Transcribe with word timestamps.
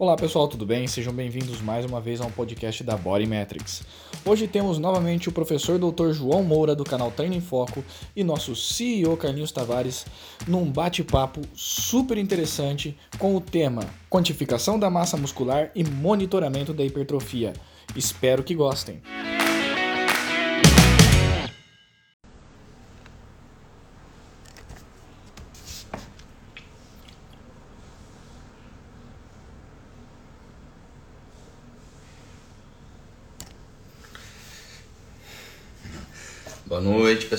Olá 0.00 0.16
pessoal, 0.16 0.48
tudo 0.48 0.64
bem? 0.64 0.86
Sejam 0.86 1.12
bem-vindos 1.12 1.60
mais 1.60 1.84
uma 1.84 2.00
vez 2.00 2.22
a 2.22 2.24
um 2.24 2.30
podcast 2.30 2.82
da 2.82 2.96
Body 2.96 3.26
Metrics. 3.26 3.82
Hoje 4.24 4.48
temos 4.48 4.78
novamente 4.78 5.28
o 5.28 5.32
professor 5.32 5.78
Dr. 5.78 6.12
João 6.12 6.42
Moura 6.42 6.74
do 6.74 6.84
canal 6.84 7.10
Treino 7.10 7.34
em 7.34 7.40
Foco 7.42 7.84
e 8.16 8.24
nosso 8.24 8.56
CEO 8.56 9.14
Carlinhos 9.18 9.52
Tavares 9.52 10.06
num 10.48 10.72
bate-papo 10.72 11.42
super 11.52 12.16
interessante 12.16 12.96
com 13.18 13.36
o 13.36 13.42
tema 13.42 13.82
quantificação 14.08 14.78
da 14.78 14.88
massa 14.88 15.18
muscular 15.18 15.70
e 15.74 15.84
monitoramento 15.84 16.72
da 16.72 16.82
hipertrofia. 16.82 17.52
Espero 17.94 18.42
que 18.42 18.54
gostem. 18.54 19.02
Boa 19.04 19.39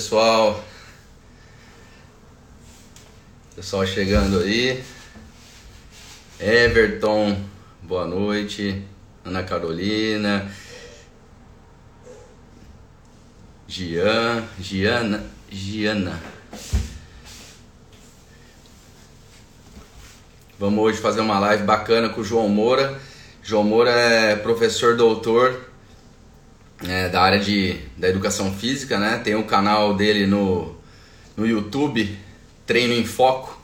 pessoal. 0.02 0.64
Pessoal 3.54 3.86
chegando 3.86 4.40
aí. 4.40 4.82
Everton, 6.40 7.40
boa 7.80 8.04
noite. 8.04 8.82
Ana 9.24 9.44
Carolina. 9.44 10.50
Gian, 13.68 14.42
Giana, 14.58 15.24
Giana. 15.48 16.20
Vamos 20.58 20.82
hoje 20.82 20.98
fazer 20.98 21.20
uma 21.20 21.38
live 21.38 21.62
bacana 21.62 22.08
com 22.08 22.22
o 22.22 22.24
João 22.24 22.48
Moura. 22.48 23.00
João 23.40 23.62
Moura 23.62 23.90
é 23.92 24.34
professor 24.34 24.96
doutor 24.96 25.71
é, 26.88 27.08
da 27.08 27.22
área 27.22 27.38
de, 27.38 27.76
da 27.96 28.08
educação 28.08 28.52
física, 28.52 28.98
né? 28.98 29.20
Tem 29.22 29.34
o 29.34 29.44
canal 29.44 29.94
dele 29.94 30.26
no, 30.26 30.74
no 31.36 31.46
YouTube, 31.46 32.18
Treino 32.66 32.94
em 32.94 33.04
Foco. 33.04 33.60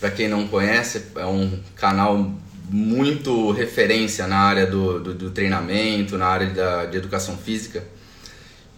Para 0.00 0.10
quem 0.10 0.28
não 0.28 0.46
conhece, 0.48 1.06
é 1.16 1.24
um 1.24 1.60
canal 1.76 2.32
muito 2.68 3.52
referência 3.52 4.26
na 4.26 4.38
área 4.38 4.66
do, 4.66 5.00
do, 5.00 5.14
do 5.14 5.30
treinamento, 5.30 6.18
na 6.18 6.26
área 6.26 6.50
da, 6.50 6.86
de 6.86 6.96
educação 6.96 7.36
física. 7.36 7.84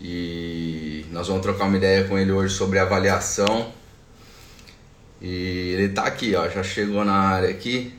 E 0.01 1.07
nós 1.11 1.29
vamos 1.29 1.43
trocar 1.43 1.65
uma 1.65 1.77
ideia 1.77 2.05
com 2.05 2.19
ele 2.19 2.31
hoje 2.31 2.55
sobre 2.55 2.79
avaliação. 2.79 3.73
E 5.21 5.75
ele 5.75 5.89
tá 5.89 6.03
aqui, 6.03 6.35
ó, 6.35 6.49
já 6.49 6.63
chegou 6.63 7.05
na 7.05 7.15
área 7.15 7.49
aqui. 7.49 7.95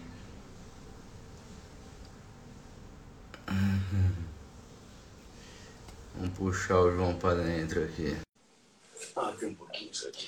Vamos 6.18 6.36
puxar 6.36 6.80
o 6.80 6.92
João 6.92 7.16
para 7.16 7.44
dentro 7.44 7.84
aqui. 7.84 8.18
Abre 9.16 9.46
um 9.46 9.54
pouquinho 9.54 9.92
isso 9.92 10.08
aqui. 10.08 10.28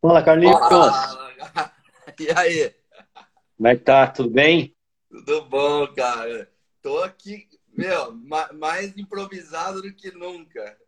Fala, 0.00 0.22
Carlinhos. 0.22 0.56
E 2.20 2.30
aí? 2.30 2.72
Como 3.56 3.68
é 3.68 3.74
que 3.74 3.82
tá? 3.82 4.06
Tudo 4.06 4.30
bem? 4.30 4.72
Tudo 5.10 5.46
bom, 5.46 5.88
cara. 5.88 6.48
Tô 6.80 7.02
aqui, 7.02 7.48
meu, 7.76 8.14
mais 8.52 8.96
improvisado 8.96 9.82
do 9.82 9.92
que 9.92 10.12
nunca. 10.12 10.78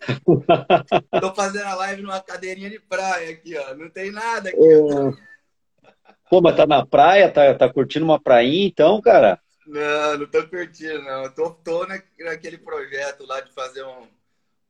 Tô 1.20 1.34
fazendo 1.34 1.66
a 1.66 1.74
live 1.74 2.00
numa 2.00 2.20
cadeirinha 2.20 2.70
de 2.70 2.80
praia 2.80 3.30
aqui, 3.30 3.58
ó. 3.58 3.74
Não 3.74 3.90
tem 3.90 4.10
nada 4.10 4.48
aqui. 4.48 4.58
É... 4.58 5.90
Pô, 6.30 6.40
mas 6.40 6.56
tá 6.56 6.66
na 6.66 6.86
praia? 6.86 7.30
Tá, 7.30 7.54
tá 7.54 7.70
curtindo 7.70 8.06
uma 8.06 8.18
prainha 8.18 8.66
então, 8.66 9.02
cara? 9.02 9.38
Não, 9.70 10.18
não 10.18 10.26
tô 10.26 10.46
curtindo, 10.48 11.00
não. 11.02 11.32
Tô, 11.32 11.50
tô 11.50 11.86
naquele 11.86 12.58
projeto 12.58 13.24
lá 13.24 13.40
de 13.40 13.52
fazer 13.52 13.84
um, 13.84 14.08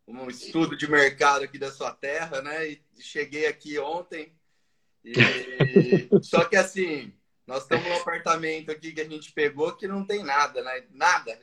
um 0.06 0.28
estudo 0.28 0.76
de 0.76 0.88
mercado 0.90 1.42
aqui 1.42 1.58
da 1.58 1.70
sua 1.70 1.90
terra, 1.90 2.42
né? 2.42 2.68
E 2.68 2.82
cheguei 3.00 3.46
aqui 3.46 3.78
ontem. 3.78 4.30
E... 5.02 5.12
Só 6.22 6.44
que 6.44 6.54
assim, 6.54 7.14
nós 7.46 7.62
estamos 7.62 7.88
num 7.88 7.96
apartamento 7.96 8.70
aqui 8.70 8.92
que 8.92 9.00
a 9.00 9.08
gente 9.08 9.32
pegou 9.32 9.72
que 9.72 9.88
não 9.88 10.04
tem 10.04 10.22
nada, 10.22 10.62
né? 10.62 10.84
Nada. 10.92 11.38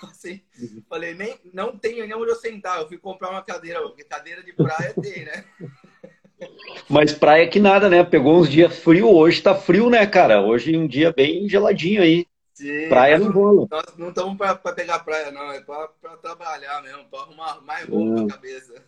Assim, 0.02 0.42
falei, 0.90 1.14
nem, 1.14 1.38
não 1.54 1.74
tem 1.78 2.02
nem 2.02 2.14
onde 2.14 2.30
eu 2.30 2.36
sentar. 2.36 2.80
Eu 2.80 2.88
fui 2.88 2.98
comprar 2.98 3.30
uma 3.30 3.42
cadeira, 3.42 3.80
porque 3.80 4.04
cadeira 4.04 4.42
de 4.42 4.52
praia 4.52 4.92
tem, 4.92 5.24
né? 5.24 5.44
Mas 6.88 7.14
praia 7.14 7.48
que 7.48 7.58
nada, 7.58 7.88
né? 7.88 8.04
Pegou 8.04 8.38
uns 8.38 8.50
dias 8.50 8.78
frio, 8.78 9.08
hoje 9.08 9.40
tá 9.40 9.54
frio, 9.54 9.88
né, 9.88 10.06
cara? 10.06 10.42
Hoje 10.42 10.76
um 10.76 10.86
dia 10.86 11.10
bem 11.10 11.48
geladinho 11.48 12.02
aí. 12.02 12.26
Sim, 12.56 12.88
praia 12.88 13.18
não 13.18 13.30
rola. 13.30 13.68
Nós 13.70 13.84
não 13.98 14.08
estamos 14.08 14.34
para 14.38 14.72
pegar 14.72 15.00
praia, 15.00 15.30
não. 15.30 15.52
É 15.52 15.60
para 15.60 16.16
trabalhar 16.22 16.82
mesmo, 16.82 17.04
para 17.04 17.20
arrumar 17.20 17.60
mais 17.60 17.86
roupa 17.86 18.22
na 18.22 18.28
cabeça. 18.28 18.82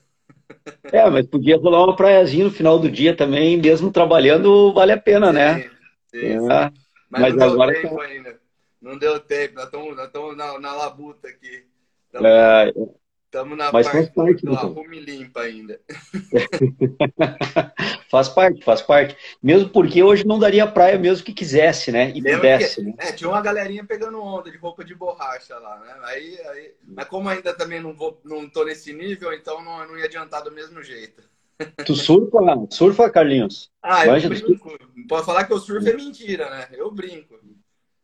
É, 0.84 1.11
mas 1.11 1.27
podia 1.27 1.59
rolar 1.59 1.84
uma 1.84 1.95
praiazinha 1.95 2.47
no 2.47 2.51
final 2.51 2.79
do 2.79 2.91
dia 2.91 3.15
também, 3.15 3.59
mesmo 3.59 3.93
trabalhando, 3.93 4.73
vale 4.73 4.93
a 4.93 4.97
pena, 4.97 5.27
sim, 5.27 5.33
né? 5.34 5.71
Sim, 6.06 6.27
é. 6.27 6.39
Mas, 6.41 6.73
mas, 7.11 7.34
não 7.37 7.47
agora 7.47 7.73
deu 7.73 7.83
tempo 7.83 7.97
tá... 7.97 8.03
ainda. 8.05 8.41
Não 8.81 8.99
deu 8.99 9.21
tempo, 9.21 9.55
nós 9.56 9.67
estamos 10.06 10.35
na, 10.35 10.59
na 10.59 10.75
labuta 10.75 11.29
aqui. 11.29 11.67
Tamo... 12.11 12.27
É, 12.27 12.73
Estamos 13.28 13.59
na 13.59 13.71
Mas 13.71 13.87
parte, 13.87 13.99
faz 13.99 14.09
parte 14.15 14.47
do 14.47 14.55
arrume 14.55 15.00
limpa 15.00 15.43
ainda. 15.43 15.78
faz 18.11 18.27
parte, 18.31 18.65
faz 18.65 18.81
parte. 18.81 19.15
Mesmo 19.43 19.69
porque 19.69 20.03
hoje 20.03 20.27
não 20.27 20.39
daria 20.39 20.66
praia 20.66 20.99
mesmo 20.99 21.27
que 21.27 21.34
quisesse, 21.34 21.93
né? 21.93 22.09
E 22.12 22.22
Lembra 22.22 22.37
pudesse. 22.37 22.77
Que, 22.77 22.87
né? 22.87 22.94
É, 22.97 23.12
tinha 23.12 23.28
uma 23.28 23.43
galerinha 23.43 23.84
pegando 23.84 24.19
onda 24.19 24.50
de 24.50 24.56
roupa 24.56 24.83
de 24.83 24.94
borracha 24.94 25.59
lá, 25.59 25.78
né? 25.78 25.94
Aí, 26.05 26.41
aí, 26.47 26.72
mas 26.87 27.06
como 27.06 27.28
ainda 27.28 27.53
também 27.53 27.83
não, 27.83 27.93
vou, 27.93 28.19
não 28.25 28.49
tô 28.49 28.65
nesse 28.65 28.94
nível, 28.94 29.31
então 29.34 29.62
não, 29.62 29.87
não 29.87 29.99
ia 29.99 30.06
adiantar 30.06 30.43
do 30.43 30.50
mesmo 30.50 30.83
jeito. 30.83 31.22
Tu 31.84 31.94
surfa, 31.94 32.38
surfa, 32.71 33.11
Carlinhos? 33.11 33.71
Ah, 33.83 34.06
eu 34.06 34.12
Manja 34.12 34.31
brinco. 34.31 34.78
Pode 35.06 35.27
falar 35.27 35.44
que 35.44 35.53
o 35.53 35.59
surf 35.59 35.87
é 35.87 35.94
mentira, 35.94 36.49
né? 36.49 36.69
Eu 36.72 36.91
brinco. 36.91 37.38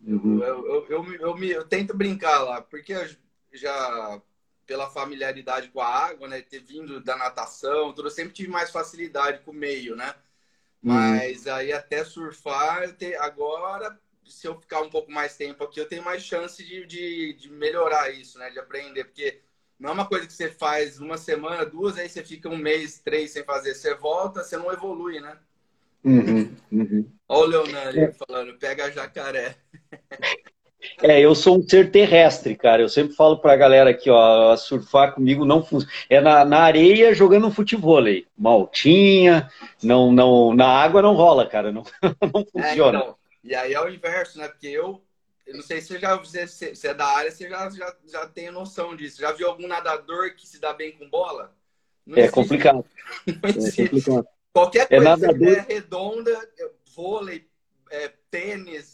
Uhum. 0.07 0.43
Eu, 0.43 0.67
eu, 0.67 0.87
eu, 0.91 1.15
eu, 1.15 1.35
me, 1.35 1.51
eu 1.51 1.65
tento 1.65 1.97
brincar 1.97 2.43
lá, 2.43 2.61
porque 2.61 2.93
eu 2.93 3.09
já 3.55 4.21
pela 4.67 4.91
familiaridade 4.91 5.69
com 5.69 5.81
a 5.81 5.89
água, 5.89 6.29
né? 6.29 6.41
Ter 6.41 6.61
vindo 6.61 7.01
da 7.01 7.17
natação, 7.17 7.93
tudo, 7.93 8.07
eu 8.07 8.11
sempre 8.11 8.33
tive 8.33 8.51
mais 8.51 8.71
facilidade 8.71 9.41
com 9.41 9.51
o 9.51 9.55
meio, 9.55 9.97
né? 9.97 10.15
Uhum. 10.83 10.93
Mas 10.93 11.47
aí 11.47 11.73
até 11.73 12.05
surfar, 12.05 12.93
te, 12.93 13.15
agora, 13.17 13.99
se 14.27 14.47
eu 14.47 14.61
ficar 14.61 14.81
um 14.81 14.91
pouco 14.91 15.11
mais 15.11 15.37
tempo 15.37 15.65
aqui, 15.65 15.81
eu 15.81 15.89
tenho 15.89 16.05
mais 16.05 16.23
chance 16.23 16.63
de, 16.63 16.87
de, 16.87 17.33
de, 17.35 17.51
melhorar 17.51 18.11
isso, 18.11 18.39
né? 18.39 18.51
De 18.51 18.59
aprender, 18.59 19.05
porque 19.05 19.41
não 19.79 19.91
é 19.91 19.93
uma 19.93 20.07
coisa 20.07 20.27
que 20.27 20.33
você 20.33 20.51
faz 20.51 21.01
uma 21.01 21.19
semana, 21.19 21.65
duas, 21.65 21.99
aí 21.99 22.09
você 22.09 22.23
fica 22.23 22.49
um 22.49 22.57
mês, 22.57 22.99
três 22.99 23.33
sem 23.33 23.45
fazer. 23.45 23.75
Você 23.75 23.95
volta, 23.95 24.43
você 24.43 24.57
não 24.57 24.73
evolui, 24.73 25.21
né? 25.21 25.39
Uhum, 26.05 26.55
uhum. 26.71 27.13
Olha 27.29 27.61
o 27.61 27.63
Leonardo 27.63 27.99
é. 27.99 28.13
falando, 28.13 28.59
pega 28.59 28.91
jacaré. 28.91 29.57
É, 31.03 31.21
eu 31.21 31.35
sou 31.35 31.59
um 31.59 31.69
ser 31.69 31.91
terrestre, 31.91 32.55
cara. 32.55 32.83
Eu 32.83 32.89
sempre 32.89 33.15
falo 33.15 33.39
pra 33.39 33.57
galera 33.57 33.91
aqui, 33.91 34.11
ó, 34.11 34.57
surfar 34.57 35.15
comigo 35.15 35.45
não 35.45 35.63
funciona. 35.63 35.93
É 36.09 36.21
na, 36.21 36.45
na 36.45 36.61
areia 36.61 37.15
jogando 37.15 37.51
futebol 37.51 38.05
aí. 38.05 38.27
Maltinha, 38.37 39.51
não, 39.83 40.13
não, 40.13 40.55
na 40.55 40.67
água 40.67 41.03
não 41.03 41.15
rola, 41.15 41.47
cara. 41.47 41.73
Não, 41.73 41.83
não 42.03 42.41
é, 42.41 42.45
funciona. 42.45 42.99
É, 42.99 43.03
então, 43.03 43.17
e 43.43 43.55
aí 43.55 43.73
é 43.75 43.81
o 43.81 43.89
inverso, 43.89 44.39
né? 44.39 44.49
Porque 44.49 44.69
eu, 44.69 45.03
eu 45.47 45.57
não 45.57 45.63
sei 45.63 45.81
se 45.81 45.89
você 45.89 45.99
já 45.99 46.25
se, 46.25 46.75
se 46.75 46.89
é 46.89 46.95
da 46.95 47.07
área, 47.07 47.31
você 47.31 47.49
já, 47.49 47.71
já, 47.71 47.95
já 48.07 48.27
tem 48.27 48.51
noção 48.51 48.97
disso. 48.97 49.21
Já 49.21 49.33
viu 49.33 49.49
algum 49.49 49.67
nadador 49.67 50.35
que 50.35 50.47
se 50.47 50.61
dá 50.61 50.73
bem 50.73 50.93
com 50.93 51.09
bola? 51.09 51.55
Não 52.07 52.17
é 52.17 52.21
existe. 52.21 52.35
complicado. 52.35 52.85
Não 53.27 53.49
existe. 53.51 53.83
É 53.83 53.89
complicado. 53.89 54.29
Qualquer 54.53 54.83
é 54.83 54.87
coisa 54.87 55.03
é 55.03 55.09
nadador... 55.09 55.65
redonda, 55.69 56.51
vôlei, 56.95 57.45
é, 57.91 58.13
tênis, 58.31 58.94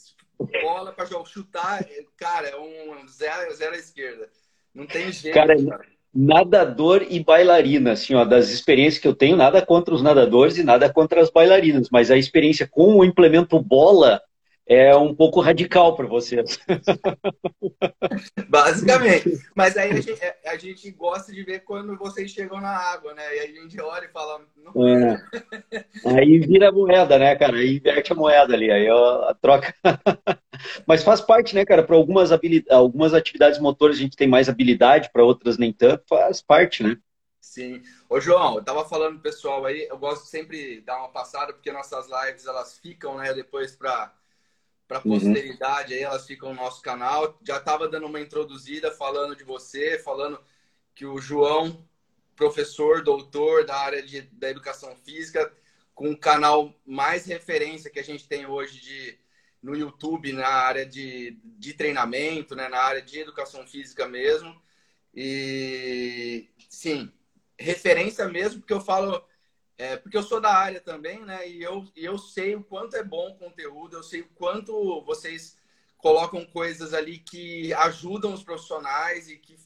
bola 0.62 0.92
para 0.92 1.06
chutar, 1.25 1.84
cara, 2.16 2.48
é 2.48 2.56
um 2.58 3.06
zero, 3.08 3.54
zero 3.54 3.75
à 3.75 3.78
esquerda. 3.78 4.28
Não 4.75 4.87
tem 4.87 5.12
jeito. 5.12 5.34
Cara, 5.34 5.54
cara, 5.56 5.84
nadador 6.14 7.06
e 7.08 7.22
bailarina, 7.22 7.92
assim, 7.92 8.14
ó, 8.14 8.25
das 8.25 8.50
experiências 8.50 9.00
que 9.00 9.08
eu 9.08 9.14
tenho, 9.14 9.37
nada 9.37 9.64
contra 9.64 9.94
os 9.94 10.02
nadadores 10.02 10.58
e 10.58 10.64
nada 10.64 10.92
contra 10.92 11.20
as 11.20 11.31
bailarinas, 11.31 11.88
mas 11.90 12.10
a 12.10 12.16
experiência 12.16 12.69
com 12.69 12.96
o 12.96 13.04
implemento 13.04 13.60
bola 13.60 14.20
é 14.66 14.94
um 14.94 15.14
pouco 15.14 15.40
radical 15.40 15.96
para 15.96 16.06
vocês. 16.06 16.60
Basicamente. 18.48 19.40
Mas 19.54 19.76
aí 19.76 19.90
a 19.90 19.94
gente, 20.00 20.12
é, 20.22 20.38
a 20.46 20.56
gente, 20.56 20.90
gosta 20.92 21.32
de 21.32 21.42
ver 21.42 21.64
quando 21.64 21.96
vocês 21.96 22.30
chegam 22.30 22.60
na 22.60 22.70
água, 22.70 23.12
né? 23.14 23.36
E 23.36 23.40
aí 23.40 23.58
a 23.58 23.60
gente 23.62 23.80
olha 23.80 24.04
e 24.04 24.08
fala. 24.08 24.40
É. 24.76 25.80
Aí 26.16 26.38
vira 26.38 26.70
moeda, 26.70 27.18
né, 27.18 27.34
cara? 27.34 27.56
Aí 27.56 27.76
inverte 27.76 28.12
a 28.12 28.14
moeda 28.14 28.54
ali. 28.54 28.70
Aí 28.70 28.88
a 28.88 29.34
troca. 29.40 29.74
Mas 30.86 31.02
faz 31.02 31.20
parte, 31.20 31.54
né, 31.54 31.64
cara? 31.64 31.82
Para 31.82 31.96
algumas, 31.96 32.30
habilidades, 32.30 32.70
algumas 32.70 33.14
atividades 33.14 33.58
motoras 33.58 33.96
a 33.96 34.00
gente 34.00 34.16
tem 34.16 34.28
mais 34.28 34.48
habilidade, 34.48 35.10
para 35.12 35.24
outras 35.24 35.58
nem 35.58 35.72
tanto. 35.72 36.04
Faz 36.08 36.40
parte, 36.40 36.82
né? 36.82 36.96
Sim. 37.40 37.82
Ô, 38.08 38.20
João, 38.20 38.56
eu 38.56 38.62
tava 38.62 38.84
falando 38.84 39.18
pessoal 39.18 39.64
aí, 39.64 39.88
eu 39.90 39.98
gosto 39.98 40.24
de 40.24 40.30
sempre 40.30 40.80
dar 40.82 40.98
uma 40.98 41.08
passada, 41.08 41.52
porque 41.52 41.72
nossas 41.72 42.06
lives, 42.06 42.46
elas 42.46 42.78
ficam, 42.78 43.16
né, 43.16 43.32
depois 43.32 43.74
para 43.74 44.12
para 44.90 45.00
uhum. 45.04 45.20
posteridade, 45.20 45.92
uhum. 45.92 45.98
aí 45.98 46.02
elas 46.02 46.26
ficam 46.26 46.48
no 46.48 46.56
nosso 46.56 46.82
canal. 46.82 47.38
Já 47.46 47.60
tava 47.60 47.87
dando 47.87 48.06
uma 48.06 48.20
introduzida 48.20 48.90
falando 48.90 49.37
de 49.37 49.44
você, 49.44 50.00
falando 50.00 50.40
que 50.96 51.06
o 51.06 51.20
João, 51.20 51.87
professor, 52.34 53.00
doutor 53.04 53.64
da 53.64 53.76
área 53.76 54.02
de, 54.02 54.22
da 54.22 54.50
educação 54.50 54.96
física, 54.96 55.52
com 55.94 56.10
o 56.10 56.19
canal 56.19 56.75
mais 56.84 57.25
referência 57.25 57.88
que 57.88 58.00
a 58.00 58.02
gente 58.02 58.26
tem 58.26 58.46
hoje 58.46 58.81
de, 58.81 59.19
no 59.62 59.76
YouTube 59.76 60.32
na 60.32 60.48
área 60.48 60.84
de, 60.84 61.38
de 61.44 61.72
treinamento, 61.72 62.56
né, 62.56 62.69
na 62.69 62.78
área 62.78 63.00
de 63.00 63.20
educação 63.20 63.64
física 63.69 64.08
mesmo. 64.08 64.60
E 65.14 66.48
sim, 66.69 67.12
referência 67.56 68.26
mesmo, 68.28 68.58
porque 68.58 68.75
eu 68.75 68.81
falo, 68.81 69.25
é, 69.80 69.96
porque 69.96 70.14
eu 70.14 70.22
sou 70.22 70.42
da 70.42 70.52
área 70.52 70.78
também, 70.78 71.24
né? 71.24 71.48
E 71.48 71.62
eu, 71.62 71.88
e 71.96 72.04
eu 72.04 72.18
sei 72.18 72.54
o 72.54 72.62
quanto 72.62 72.96
é 72.96 73.02
bom 73.02 73.30
o 73.30 73.38
conteúdo, 73.38 73.96
eu 73.96 74.02
sei 74.02 74.20
o 74.20 74.28
quanto 74.34 75.00
vocês 75.06 75.56
colocam 75.96 76.44
coisas 76.44 76.92
ali 76.92 77.18
que 77.18 77.72
ajudam 77.72 78.34
os 78.34 78.42
profissionais 78.42 79.30
e 79.30 79.38
que 79.38 79.56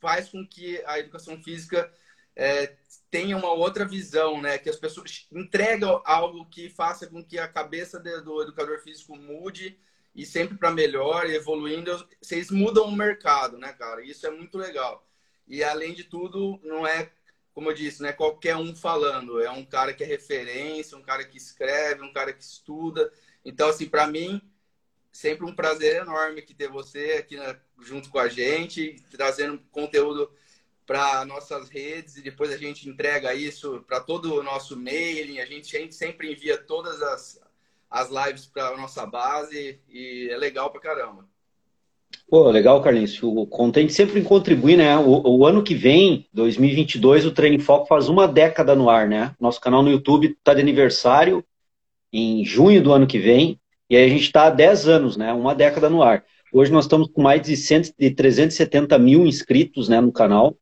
faz 0.00 0.28
com 0.28 0.46
que 0.46 0.80
a 0.86 1.00
educação 1.00 1.42
física 1.42 1.92
é, 2.36 2.76
tenha 3.10 3.36
uma 3.36 3.50
outra 3.50 3.84
visão, 3.84 4.40
né? 4.40 4.58
Que 4.58 4.70
as 4.70 4.76
pessoas 4.76 5.26
entregam 5.32 6.00
algo 6.04 6.46
que 6.46 6.70
faça 6.70 7.08
com 7.08 7.24
que 7.24 7.36
a 7.36 7.48
cabeça 7.48 7.98
do 7.98 8.42
educador 8.42 8.78
físico 8.78 9.16
mude 9.16 9.76
e 10.14 10.24
sempre 10.24 10.56
para 10.56 10.70
melhor, 10.70 11.28
evoluindo. 11.28 12.08
Vocês 12.22 12.48
mudam 12.48 12.84
o 12.84 12.92
mercado, 12.94 13.58
né, 13.58 13.72
cara? 13.72 14.04
Isso 14.04 14.24
é 14.24 14.30
muito 14.30 14.56
legal. 14.56 15.04
E 15.48 15.64
além 15.64 15.94
de 15.94 16.04
tudo, 16.04 16.60
não 16.62 16.86
é 16.86 17.10
como 17.54 17.70
eu 17.70 17.74
disse, 17.74 18.02
não 18.02 18.08
é 18.08 18.12
qualquer 18.12 18.56
um 18.56 18.74
falando, 18.74 19.40
é 19.40 19.48
um 19.48 19.64
cara 19.64 19.94
que 19.94 20.02
é 20.02 20.06
referência, 20.06 20.98
um 20.98 21.02
cara 21.02 21.24
que 21.24 21.38
escreve, 21.38 22.02
um 22.02 22.12
cara 22.12 22.32
que 22.32 22.42
estuda. 22.42 23.12
Então, 23.44 23.68
assim, 23.68 23.88
para 23.88 24.08
mim, 24.08 24.42
sempre 25.12 25.46
um 25.46 25.54
prazer 25.54 26.02
enorme 26.02 26.42
que 26.42 26.52
ter 26.52 26.68
você 26.68 27.12
aqui 27.12 27.36
na, 27.36 27.56
junto 27.80 28.10
com 28.10 28.18
a 28.18 28.28
gente, 28.28 28.96
trazendo 29.12 29.62
conteúdo 29.70 30.30
para 30.84 31.24
nossas 31.24 31.68
redes 31.68 32.16
e 32.16 32.22
depois 32.22 32.50
a 32.50 32.56
gente 32.56 32.88
entrega 32.88 33.32
isso 33.32 33.82
para 33.86 34.00
todo 34.00 34.34
o 34.34 34.42
nosso 34.42 34.76
mailing. 34.76 35.38
A 35.38 35.46
gente, 35.46 35.76
a 35.76 35.80
gente 35.80 35.94
sempre 35.94 36.32
envia 36.32 36.58
todas 36.58 37.00
as, 37.00 37.40
as 37.88 38.10
lives 38.10 38.46
para 38.46 38.76
nossa 38.76 39.06
base 39.06 39.80
e 39.88 40.28
é 40.28 40.36
legal 40.36 40.70
para 40.70 40.80
caramba. 40.80 41.28
Pô, 42.28 42.50
legal, 42.50 42.80
Carlinhos. 42.82 43.22
O 43.22 43.46
Content 43.46 43.90
sempre 43.90 44.22
contribui, 44.22 44.76
né? 44.76 44.96
O, 44.96 45.38
o, 45.38 45.46
ano 45.46 45.62
que 45.62 45.74
vem, 45.74 46.26
2022, 46.32 47.26
o 47.26 47.32
Treino 47.32 47.60
Foco 47.60 47.86
faz 47.86 48.08
uma 48.08 48.26
década 48.26 48.74
no 48.74 48.90
ar, 48.90 49.08
né? 49.08 49.34
Nosso 49.40 49.60
canal 49.60 49.82
no 49.82 49.90
YouTube 49.90 50.28
está 50.28 50.54
de 50.54 50.60
aniversário 50.60 51.44
em 52.12 52.44
junho 52.44 52.82
do 52.82 52.92
ano 52.92 53.06
que 53.06 53.18
vem. 53.18 53.58
E 53.88 53.96
aí 53.96 54.04
a 54.04 54.08
gente 54.08 54.22
está 54.22 54.46
há 54.46 54.50
10 54.50 54.88
anos, 54.88 55.16
né? 55.16 55.32
Uma 55.32 55.54
década 55.54 55.90
no 55.90 56.02
ar. 56.02 56.24
Hoje 56.52 56.72
nós 56.72 56.84
estamos 56.84 57.08
com 57.08 57.20
mais 57.20 57.42
de, 57.42 57.56
100, 57.56 57.94
de 57.98 58.10
370 58.10 58.98
mil 58.98 59.26
inscritos 59.26 59.88
né, 59.88 60.00
no 60.00 60.12
canal. 60.12 60.56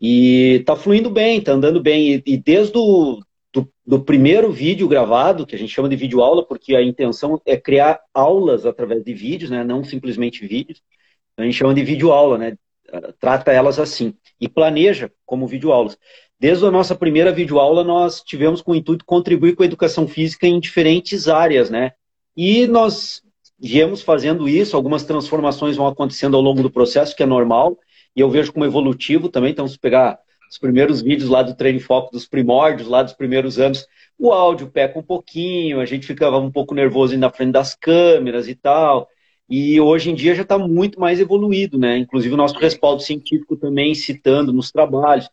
E 0.00 0.58
está 0.60 0.74
fluindo 0.74 1.10
bem, 1.10 1.38
está 1.38 1.52
andando 1.52 1.80
bem. 1.80 2.14
E, 2.14 2.22
e 2.26 2.36
desde 2.36 2.76
o 2.76 3.20
do, 3.86 4.02
primeiro 4.02 4.50
vídeo 4.50 4.88
gravado, 4.88 5.46
que 5.46 5.54
a 5.54 5.58
gente 5.58 5.72
chama 5.72 5.88
de 5.88 5.96
vídeo 5.96 6.22
aula, 6.22 6.44
porque 6.44 6.74
a 6.74 6.82
intenção 6.82 7.40
é 7.46 7.56
criar 7.56 8.00
aulas 8.12 8.66
através 8.66 9.04
de 9.04 9.14
vídeos, 9.14 9.50
né? 9.50 9.62
não 9.62 9.84
simplesmente 9.84 10.46
vídeos. 10.46 10.82
A 11.36 11.42
gente 11.42 11.54
chama 11.54 11.74
de 11.74 11.84
vídeo 11.84 12.12
aula, 12.12 12.38
né? 12.38 12.56
trata 13.20 13.52
elas 13.52 13.78
assim. 13.78 14.14
E 14.40 14.48
planeja 14.48 15.10
como 15.24 15.46
vídeo 15.46 15.72
aulas. 15.72 15.98
Desde 16.38 16.66
a 16.66 16.70
nossa 16.70 16.94
primeira 16.94 17.32
videoaula, 17.32 17.82
nós 17.82 18.20
tivemos 18.20 18.60
com 18.60 18.72
o 18.72 18.74
intuito 18.74 19.00
de 19.00 19.06
contribuir 19.06 19.56
com 19.56 19.62
a 19.62 19.66
educação 19.66 20.06
física 20.06 20.46
em 20.46 20.60
diferentes 20.60 21.28
áreas, 21.28 21.70
né? 21.70 21.92
E 22.36 22.66
nós 22.66 23.22
viemos 23.58 24.02
fazendo 24.02 24.46
isso, 24.46 24.76
algumas 24.76 25.04
transformações 25.04 25.76
vão 25.76 25.86
acontecendo 25.86 26.36
ao 26.36 26.42
longo 26.42 26.62
do 26.62 26.70
processo, 26.70 27.16
que 27.16 27.22
é 27.22 27.26
normal, 27.26 27.78
e 28.14 28.20
eu 28.20 28.28
vejo 28.28 28.52
como 28.52 28.66
evolutivo 28.66 29.30
também. 29.30 29.50
Então, 29.52 29.66
se 29.66 29.78
pegar 29.78 30.18
os 30.50 30.58
primeiros 30.58 31.02
vídeos 31.02 31.28
lá 31.28 31.42
do 31.42 31.54
Treino 31.54 31.80
Foco, 31.80 32.12
dos 32.12 32.26
primórdios, 32.26 32.88
lá 32.88 33.02
dos 33.02 33.12
primeiros 33.12 33.58
anos, 33.58 33.86
o 34.18 34.32
áudio 34.32 34.70
peca 34.70 34.98
um 34.98 35.02
pouquinho, 35.02 35.80
a 35.80 35.84
gente 35.84 36.06
ficava 36.06 36.38
um 36.38 36.50
pouco 36.50 36.74
nervoso 36.74 37.16
na 37.18 37.30
frente 37.30 37.52
das 37.52 37.74
câmeras 37.74 38.48
e 38.48 38.54
tal. 38.54 39.08
E 39.48 39.80
hoje 39.80 40.10
em 40.10 40.14
dia 40.14 40.34
já 40.34 40.42
está 40.42 40.58
muito 40.58 40.98
mais 40.98 41.20
evoluído, 41.20 41.78
né? 41.78 41.98
Inclusive 41.98 42.34
o 42.34 42.36
nosso 42.36 42.58
respaldo 42.58 43.02
científico 43.02 43.56
também 43.56 43.94
citando 43.94 44.52
nos 44.52 44.72
trabalhos. 44.72 45.28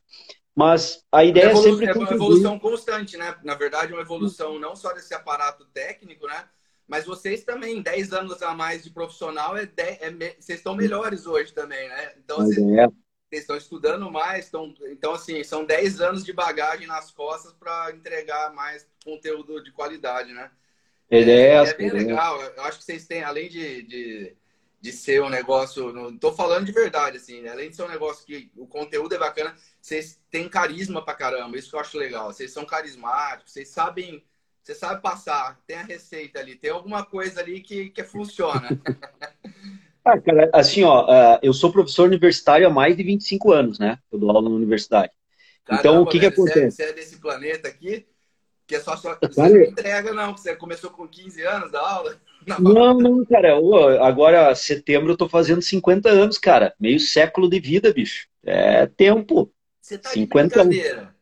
Mas 0.56 1.04
a 1.12 1.24
ideia 1.24 1.52
é, 1.52 1.56
sempre. 1.56 1.88
É 1.88 1.94
uma 1.94 2.12
evolução 2.12 2.60
constante, 2.60 3.18
né? 3.18 3.36
Na 3.44 3.56
verdade, 3.56 3.92
uma 3.92 4.04
evolução 4.04 4.60
não 4.60 4.76
só 4.76 4.94
desse 4.94 5.14
aparato 5.14 5.66
técnico, 5.74 6.28
né? 6.28 6.46
Mas 6.88 7.06
vocês 7.06 7.44
também, 7.44 7.82
10 7.82 8.14
anos 8.14 8.42
a 8.44 8.54
mais 8.54 8.84
de 8.84 8.92
profissional, 8.92 9.58
é, 9.58 9.66
de... 9.66 9.82
é... 9.82 10.12
vocês 10.40 10.60
estão 10.60 10.76
melhores 10.76 11.26
hoje 11.26 11.52
também, 11.54 11.88
né? 11.88 12.14
Então, 12.24 12.38
vocês... 12.38 12.60
é 12.60 12.88
estão 13.42 13.58
estudando 13.58 14.12
mais, 14.12 14.46
estão, 14.46 14.74
então 14.84 15.14
assim, 15.14 15.44
são 15.44 15.66
10 15.66 16.02
anos 16.02 16.24
de 16.24 16.34
bagagem 16.34 16.88
nas 16.88 17.12
costas 17.12 17.54
para 17.54 17.92
entregar 17.92 18.54
mais 18.54 18.88
conteúdo 19.04 19.64
de 19.64 19.72
qualidade, 19.72 20.34
né? 20.34 20.52
Ele 21.10 21.32
é, 21.32 21.56
é, 21.56 21.64
é 21.64 21.74
bem 21.74 21.92
legal. 21.92 22.42
Eu 22.42 22.64
acho 22.64 22.80
que 22.80 22.86
vocês 22.86 23.06
têm, 23.06 23.24
além 23.24 23.48
de, 23.50 23.84
de, 23.84 24.36
de 24.82 24.92
ser 24.92 25.22
um 25.22 25.30
negócio, 25.30 25.94
não 25.94 26.18
tô 26.18 26.34
falando 26.34 26.66
de 26.66 26.72
verdade, 26.72 27.18
assim, 27.18 27.42
né? 27.42 27.52
além 27.52 27.70
de 27.70 27.76
ser 27.76 27.84
um 27.84 27.90
negócio 27.90 28.26
que 28.26 28.52
o 28.58 28.66
conteúdo 28.66 29.14
é 29.14 29.18
bacana, 29.20 29.56
vocês 29.80 30.20
têm 30.32 30.50
carisma 30.50 31.04
pra 31.04 31.14
caramba, 31.14 31.58
isso 31.58 31.70
que 31.70 31.76
eu 31.76 31.80
acho 31.80 31.98
legal. 31.98 32.34
Vocês 32.34 32.52
são 32.52 32.66
carismáticos, 32.66 33.54
vocês 33.54 33.70
sabem, 33.70 34.24
você 34.64 34.74
sabe 34.74 35.02
passar, 35.02 35.62
tem 35.68 35.78
a 35.78 35.84
receita 35.84 36.40
ali, 36.40 36.56
tem 36.56 36.72
alguma 36.72 37.06
coisa 37.06 37.42
ali 37.42 37.62
que, 37.62 37.90
que 37.92 38.04
funciona. 38.04 38.70
Ah, 40.06 40.20
cara, 40.20 40.50
assim, 40.54 40.84
ó, 40.84 41.06
uh, 41.06 41.40
eu 41.42 41.54
sou 41.54 41.72
professor 41.72 42.08
universitário 42.08 42.68
há 42.68 42.70
mais 42.70 42.96
de 42.98 43.04
25 43.04 43.52
anos, 43.52 43.80
né? 43.80 43.98
Eu 44.12 44.20
dou 44.20 44.30
aula 44.32 44.50
na 44.50 44.56
universidade. 44.56 45.12
Caramba, 45.64 45.82
então, 45.82 46.02
o 46.02 46.06
que 46.06 46.20
que 46.20 46.26
acontece? 46.26 46.76
Você 46.76 46.84
é, 46.84 46.94
desse 46.94 47.20
planeta 47.20 47.70
aqui, 47.70 48.06
que 48.68 48.76
é 48.76 48.80
só 48.82 48.98
só... 48.98 49.18
Você 49.22 49.50
não 49.50 49.62
entrega, 49.62 50.14
não, 50.14 50.36
você 50.36 50.56
começou 50.56 50.90
com 50.90 51.08
15 51.08 51.42
anos 51.44 51.72
da 51.72 51.80
aula? 51.80 52.16
Não, 52.60 52.98
não, 52.98 53.24
cara. 53.24 53.56
Agora, 54.06 54.54
setembro, 54.54 55.14
eu 55.14 55.16
tô 55.16 55.30
fazendo 55.30 55.62
50 55.62 56.10
anos, 56.10 56.38
cara. 56.38 56.76
Meio 56.78 57.00
século 57.00 57.50
de 57.50 57.58
vida, 57.58 57.94
bicho. 57.94 58.28
É 58.46 58.86
tempo. 58.86 59.50
Você 59.80 59.98
tá 59.98 60.10
50 60.10 60.64
de 60.64 60.68
brincadeira. 60.68 61.16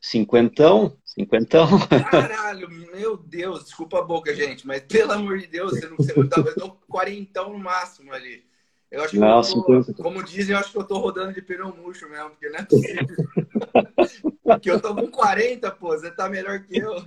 Cinquentão? 0.00 0.96
Cinquentão? 1.14 1.68
Caralho, 2.10 2.68
meu 2.68 3.16
Deus, 3.16 3.64
desculpa 3.64 4.00
a 4.00 4.02
boca, 4.02 4.34
gente, 4.34 4.66
mas 4.66 4.82
pelo 4.82 5.12
amor 5.12 5.38
de 5.38 5.46
Deus, 5.46 5.70
você 5.70 5.88
não, 5.88 5.96
você 5.96 6.12
não 6.12 6.28
tá, 6.28 6.40
eu 6.40 6.54
tô 6.56 6.70
quarentão 6.88 7.52
no 7.52 7.58
máximo 7.58 8.12
ali. 8.12 8.44
Eu 8.90 9.02
acho 9.02 9.10
que 9.12 9.18
não, 9.18 9.40
eu 9.40 9.84
tô, 9.84 10.02
como 10.02 10.24
dizem, 10.24 10.54
eu 10.54 10.58
acho 10.58 10.72
que 10.72 10.78
eu 10.78 10.84
tô 10.84 10.98
rodando 10.98 11.32
de 11.32 11.40
pneu 11.40 11.72
murcho 11.74 12.08
mesmo, 12.08 12.30
porque 12.30 12.48
não 12.48 12.58
é 12.58 12.64
possível. 12.64 13.06
porque 14.42 14.70
eu 14.70 14.80
tô 14.80 14.92
com 14.92 15.06
40, 15.06 15.70
pô, 15.70 15.88
você 15.88 16.10
tá 16.10 16.28
melhor 16.28 16.60
que 16.64 16.78
eu. 16.78 17.04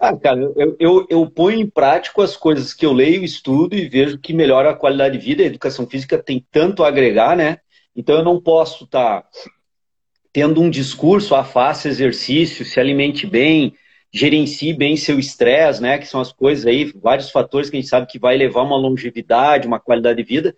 Ah, 0.00 0.16
cara, 0.16 0.40
eu, 0.56 0.76
eu, 0.80 1.06
eu 1.10 1.30
ponho 1.30 1.60
em 1.60 1.68
prática 1.68 2.22
as 2.22 2.34
coisas 2.34 2.72
que 2.72 2.86
eu 2.86 2.94
leio, 2.94 3.22
estudo 3.22 3.76
e 3.76 3.88
vejo 3.88 4.18
que 4.18 4.32
melhora 4.32 4.70
a 4.70 4.76
qualidade 4.76 5.18
de 5.18 5.24
vida. 5.24 5.42
A 5.42 5.46
educação 5.46 5.86
física 5.86 6.16
tem 6.16 6.44
tanto 6.50 6.82
a 6.82 6.88
agregar, 6.88 7.36
né? 7.36 7.58
Então 7.94 8.16
eu 8.16 8.24
não 8.24 8.40
posso 8.40 8.84
estar 8.84 9.22
tá 9.22 9.28
tendo 10.36 10.60
um 10.60 10.68
discurso, 10.68 11.34
ah, 11.34 11.42
faça 11.42 11.88
exercício, 11.88 12.62
se 12.62 12.78
alimente 12.78 13.26
bem, 13.26 13.72
gerencie 14.12 14.74
bem 14.74 14.94
seu 14.94 15.18
estresse, 15.18 15.80
né? 15.80 15.96
Que 15.96 16.06
são 16.06 16.20
as 16.20 16.30
coisas 16.30 16.66
aí, 16.66 16.92
vários 16.94 17.30
fatores 17.30 17.70
que 17.70 17.76
a 17.78 17.80
gente 17.80 17.88
sabe 17.88 18.06
que 18.06 18.18
vai 18.18 18.36
levar 18.36 18.60
uma 18.60 18.76
longevidade, 18.76 19.66
uma 19.66 19.80
qualidade 19.80 20.22
de 20.22 20.28
vida. 20.28 20.54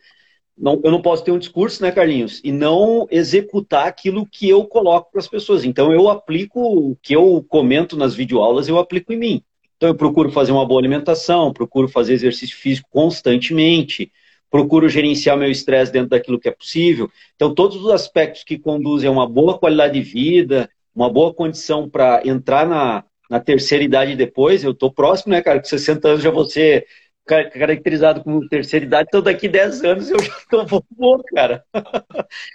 Não, 0.59 0.81
eu 0.83 0.91
não 0.91 1.01
posso 1.01 1.23
ter 1.23 1.31
um 1.31 1.39
discurso, 1.39 1.81
né, 1.81 1.93
Carlinhos, 1.93 2.41
e 2.43 2.51
não 2.51 3.07
executar 3.09 3.87
aquilo 3.87 4.27
que 4.27 4.49
eu 4.49 4.65
coloco 4.65 5.13
para 5.13 5.21
as 5.21 5.29
pessoas. 5.29 5.63
Então, 5.65 5.93
eu 5.93 6.09
aplico 6.09 6.61
o 6.61 6.97
que 7.01 7.15
eu 7.15 7.47
comento 7.49 7.97
nas 7.97 8.17
videoaulas, 8.17 8.67
eu 8.67 8.81
aplico 8.81 9.13
em 9.13 9.17
mim. 9.17 9.43
Então, 9.77 9.89
eu 9.89 9.95
procuro 9.95 10.33
fazer 10.33 10.51
uma 10.51 10.67
boa 10.67 10.81
alimentação, 10.81 11.53
procuro 11.53 11.87
fazer 11.87 12.15
exercício 12.15 12.57
físico 12.57 12.89
constantemente, 12.91 14.11
procuro 14.51 14.89
gerenciar 14.89 15.37
meu 15.37 15.51
estresse 15.51 15.93
dentro 15.93 16.11
daquilo 16.11 16.39
que 16.39 16.49
é 16.49 16.53
possível. 16.53 17.11
Então, 17.35 17.55
todos 17.55 17.77
os 17.77 17.91
aspectos 17.91 18.45
que 18.45 18.59
conduzem 18.59 19.09
a 19.09 19.13
uma 19.13 19.29
boa 19.29 19.59
qualidade 19.59 19.95
de 19.95 20.01
vida, 20.01 20.71
uma 20.95 21.11
boa 21.11 21.33
condição 21.33 21.89
para 21.89 22.23
entrar 22.25 22.67
na, 22.67 23.05
na 23.31 23.41
terceira 23.41 23.85
idade 23.85 24.17
depois, 24.17 24.65
eu 24.65 24.73
estou 24.73 24.93
próximo, 24.93 25.33
né, 25.33 25.43
cara? 25.43 25.61
Com 25.61 25.67
60 25.67 26.09
anos 26.09 26.23
já 26.23 26.31
vou 26.31 26.45
ser 26.45 26.87
caracterizado 27.27 28.25
como 28.25 28.49
terceira 28.49 28.87
idade, 28.87 29.09
então 29.09 29.21
daqui 29.21 29.49
10 29.49 29.85
anos 29.85 30.11
eu 30.11 30.19
já 30.19 30.39
estou 30.39 30.65
bom, 30.91 31.23
cara. 31.35 31.63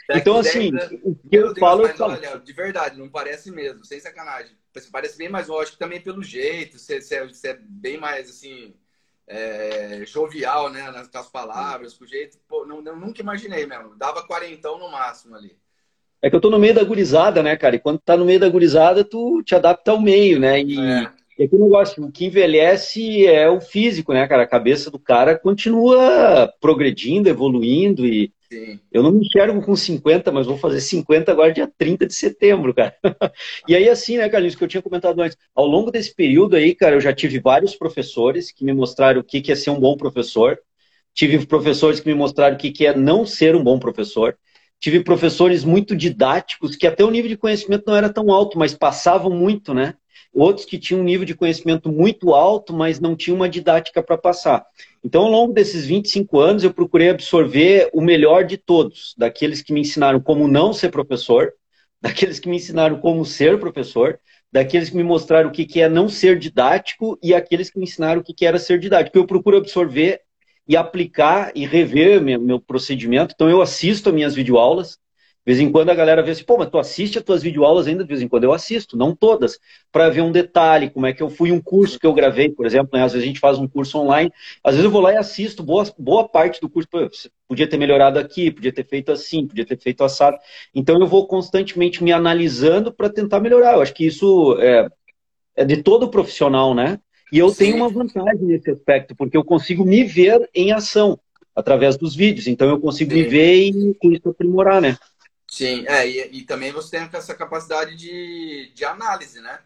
então, 0.10 0.38
assim, 0.38 0.72
o 1.04 1.16
que 1.16 1.38
eu 1.38 1.56
falo... 1.58 1.84
Mas, 1.84 2.02
olha, 2.02 2.40
de 2.40 2.54
verdade, 2.54 2.98
não 2.98 3.08
parece 3.08 3.52
mesmo, 3.52 3.86
sem 3.86 4.00
sacanagem. 4.00 4.58
Parece 4.92 5.16
bem 5.16 5.30
mais 5.30 5.48
lógico 5.48 5.78
também 5.78 6.02
pelo 6.02 6.24
jeito, 6.24 6.80
você, 6.80 7.00
você 7.00 7.50
é 7.50 7.58
bem 7.62 8.00
mais, 8.00 8.28
assim 8.28 8.74
é, 9.28 10.04
jovial, 10.06 10.70
né? 10.70 10.92
Nas, 10.92 11.30
palavras, 11.30 11.94
com 11.94 12.06
o 12.06 12.08
jeito. 12.08 12.38
Pô, 12.48 12.66
não, 12.66 12.84
eu 12.86 12.96
nunca 12.96 13.22
imaginei 13.22 13.66
mesmo. 13.66 13.96
Dava 13.96 14.28
quarentão 14.28 14.78
no 14.78 14.92
máximo 14.92 15.36
ali. 15.36 15.56
É 16.22 16.30
que 16.30 16.36
eu 16.36 16.42
tô 16.42 16.50
no 16.50 16.60
meio 16.60 16.74
da 16.74 16.84
gurizada, 16.84 17.44
né, 17.44 17.58
cara? 17.58 17.76
E 17.76 17.80
quando 17.80 18.00
tá 18.00 18.16
no 18.16 18.24
meio 18.26 18.40
da 18.40 18.48
gurizada, 18.48 19.04
tu 19.04 19.44
te 19.44 19.56
adapta 19.56 19.92
ao 19.92 20.00
meio, 20.00 20.40
né? 20.40 20.62
E, 20.62 20.80
é. 20.80 21.12
e 21.38 21.44
aqui 21.44 21.56
o 21.56 21.64
negócio, 21.64 22.04
o 22.04 22.12
que 22.12 22.26
envelhece 22.26 23.28
é 23.28 23.50
o 23.50 23.60
físico, 23.60 24.14
né, 24.14 24.26
cara? 24.26 24.44
A 24.44 24.48
cabeça 24.48 24.90
do 24.90 24.98
cara 24.98 25.38
continua 25.38 26.52
progredindo, 26.62 27.28
evoluindo 27.28 28.06
e 28.06 28.32
Eu 28.92 29.02
não 29.04 29.12
me 29.12 29.26
enxergo 29.26 29.62
com 29.62 29.76
50, 29.76 30.32
mas 30.32 30.46
vou 30.46 30.58
fazer 30.58 30.82
50 30.82 31.32
agora 31.32 31.52
dia 31.52 31.72
30 31.78 32.06
de 32.06 32.14
setembro, 32.14 32.74
cara. 32.74 32.96
e 33.68 33.76
aí 33.76 33.90
assim, 33.90 34.18
né, 34.18 34.30
Carlinhos, 34.30 34.56
que 34.56 34.64
eu 34.64 34.68
tinha 34.68 34.82
comentado 34.82 35.20
antes, 35.22 35.38
ao 35.56 35.66
longo 35.66 35.92
desse 35.92 36.14
período 36.14 36.56
aí, 36.56 36.76
cara, 36.76 36.96
eu 36.96 37.02
já 37.02 37.14
tive 37.14 37.40
vários 37.40 37.76
professores 37.76 38.52
que 38.52 38.64
me 38.64 38.74
mostraram 38.74 39.22
o 39.22 39.24
que 39.24 39.52
é 39.52 39.56
ser 39.56 39.70
um 39.70 39.80
bom 39.80 39.98
professor. 39.98 40.60
Tive 41.14 41.46
professores 41.46 42.00
que 42.00 42.08
me 42.08 42.16
mostraram 42.16 42.56
o 42.56 42.60
que 42.60 42.86
é 42.86 42.96
não 42.96 43.26
ser 43.26 43.56
um 43.56 43.64
bom 43.64 43.78
professor. 43.78 44.38
Tive 44.80 45.02
professores 45.02 45.64
muito 45.64 45.96
didáticos, 45.96 46.76
que 46.76 46.86
até 46.86 47.04
o 47.04 47.10
nível 47.10 47.30
de 47.30 47.38
conhecimento 47.38 47.86
não 47.88 47.96
era 47.96 48.12
tão 48.12 48.30
alto, 48.32 48.60
mas 48.60 48.74
passavam 48.74 49.32
muito, 49.32 49.74
né? 49.74 49.96
Outros 50.34 50.66
que 50.66 50.80
tinham 50.80 51.02
um 51.02 51.04
nível 51.04 51.26
de 51.26 51.36
conhecimento 51.36 51.92
muito 51.92 52.34
alto, 52.34 52.74
mas 52.74 53.00
não 53.00 53.16
tinham 53.16 53.36
uma 53.36 53.50
didática 53.50 54.02
para 54.02 54.18
passar. 54.18 54.66
Então, 55.04 55.24
ao 55.24 55.32
longo 55.32 55.54
desses 55.54 55.86
25 55.86 56.40
anos, 56.40 56.64
eu 56.64 56.74
procurei 56.74 57.10
absorver 57.10 57.90
o 57.94 58.02
melhor 58.02 58.46
de 58.46 58.58
todos, 58.58 59.14
daqueles 59.18 59.62
que 59.62 59.74
me 59.74 59.82
ensinaram 59.82 60.20
como 60.20 60.48
não 60.48 60.74
ser 60.74 60.90
professor, 60.90 61.54
daqueles 62.02 62.40
que 62.40 62.50
me 62.50 62.58
ensinaram 62.58 63.00
como 63.00 63.26
ser 63.26 63.60
professor, 63.60 64.20
daqueles 64.52 64.90
que 64.90 64.98
me 64.98 65.04
mostraram 65.04 65.50
o 65.50 65.52
que 65.52 65.82
é 65.82 65.90
não 65.90 66.08
ser 66.08 66.38
didático 66.38 67.18
e 67.24 67.34
aqueles 67.34 67.70
que 67.72 67.80
me 67.80 67.86
ensinaram 67.86 68.22
o 68.22 68.24
que 68.24 68.46
era 68.46 68.60
ser 68.60 68.78
didático. 68.78 69.18
Eu 69.18 69.26
procuro 69.26 69.58
absorver 69.58 70.22
e 70.68 70.78
aplicar 70.78 71.52
e 71.56 71.66
rever 71.66 72.22
meu, 72.22 72.40
meu 72.40 72.60
procedimento. 72.60 73.34
Então 73.34 73.50
eu 73.50 73.62
assisto 73.62 74.10
as 74.10 74.16
minhas 74.16 74.36
videoaulas. 74.36 75.00
De 75.46 75.54
vez 75.54 75.60
em 75.60 75.70
quando 75.70 75.90
a 75.90 75.96
galera 75.96 76.24
vê 76.24 76.32
assim, 76.32 76.46
pô, 76.46 76.58
mas 76.58 76.70
tu 76.70 76.78
assiste 76.80 77.18
as 77.18 77.24
tuas 77.24 77.44
videoaulas 77.44 77.86
ainda? 77.86 78.04
De 78.04 78.08
vez 78.08 78.22
em 78.22 78.30
quando 78.30 78.46
eu 78.46 78.54
assisto, 78.54 78.96
não 78.96 79.14
todas, 79.14 79.60
para 79.92 80.10
ver 80.10 80.22
um 80.22 80.32
detalhe, 80.32 80.90
como 80.90 81.06
é 81.06 81.12
que 81.12 81.22
eu 81.22 81.30
fui 81.30 81.52
um 81.52 81.62
curso 81.62 82.00
que 82.00 82.08
eu 82.08 82.14
gravei, 82.14 82.50
por 82.50 82.66
exemplo, 82.66 82.92
né? 82.94 83.04
Às 83.04 83.12
vezes 83.12 83.26
a 83.26 83.28
gente 83.28 83.42
faz 83.42 83.60
um 83.60 83.68
curso 83.68 84.00
online, 84.00 84.32
às 84.64 84.76
vezes 84.76 84.86
eu 84.86 84.92
vou 84.92 85.02
lá 85.02 85.12
e 85.12 85.18
assisto 85.18 85.62
boa, 85.62 85.84
boa 86.00 86.30
parte 86.30 86.62
do 86.62 86.70
curso, 86.70 86.88
podia 87.46 87.68
ter 87.68 87.78
melhorado 87.78 88.18
aqui, 88.18 88.52
podia 88.52 88.72
ter 88.72 88.88
feito 88.88 89.12
assim, 89.12 89.46
podia 89.46 89.66
ter 89.66 89.78
feito 89.78 90.02
assado. 90.02 90.38
Então 90.74 90.98
eu 90.98 91.08
vou 91.08 91.28
constantemente 91.28 92.02
me 92.02 92.14
analisando 92.14 92.94
para 92.94 93.10
tentar 93.10 93.42
melhorar. 93.42 93.74
Eu 93.74 93.82
acho 93.82 93.94
que 93.94 94.06
isso 94.06 94.58
é, 94.62 94.88
é 95.58 95.66
de 95.66 95.84
todo 95.84 96.10
profissional, 96.10 96.74
né? 96.74 97.00
E 97.34 97.40
eu 97.40 97.50
Sim. 97.50 97.56
tenho 97.56 97.76
uma 97.76 97.90
vantagem 97.90 98.46
nesse 98.46 98.72
aspecto, 98.72 99.14
porque 99.14 99.36
eu 99.36 99.44
consigo 99.44 99.84
me 99.84 100.06
ver 100.06 100.50
em 100.56 100.72
ação 100.72 101.20
através 101.54 101.98
dos 101.98 102.16
vídeos. 102.16 102.48
Então 102.48 102.70
eu 102.70 102.80
consigo 102.80 103.12
Sim. 103.12 103.24
me 103.24 103.28
ver 103.28 103.56
e 103.56 103.94
com 103.96 104.12
isso 104.12 104.30
aprimorar, 104.30 104.82
né? 104.82 104.98
Sim, 105.54 105.86
é, 105.88 106.10
e, 106.10 106.40
e, 106.40 106.44
também 106.46 106.72
você 106.72 106.98
tem 106.98 107.08
essa 107.14 107.36
capacidade 107.36 107.96
de, 107.96 108.72
de 108.74 108.84
análise, 108.84 109.40
né? 109.40 109.62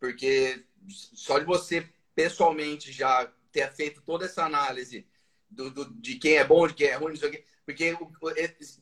Porque 0.00 0.64
só 0.88 1.38
de 1.38 1.44
você 1.44 1.86
pessoalmente 2.14 2.90
já 2.90 3.30
ter 3.52 3.70
feito 3.74 4.00
toda 4.00 4.24
essa 4.24 4.46
análise 4.46 5.06
do, 5.50 5.70
do 5.70 5.84
de 6.00 6.14
quem 6.14 6.38
é 6.38 6.44
bom, 6.44 6.66
de 6.66 6.72
quem 6.72 6.86
é 6.86 6.94
ruim, 6.94 7.10
não 7.10 7.16
sei 7.16 7.28
o 7.28 7.32
quê, 7.32 7.44
porque 7.66 7.94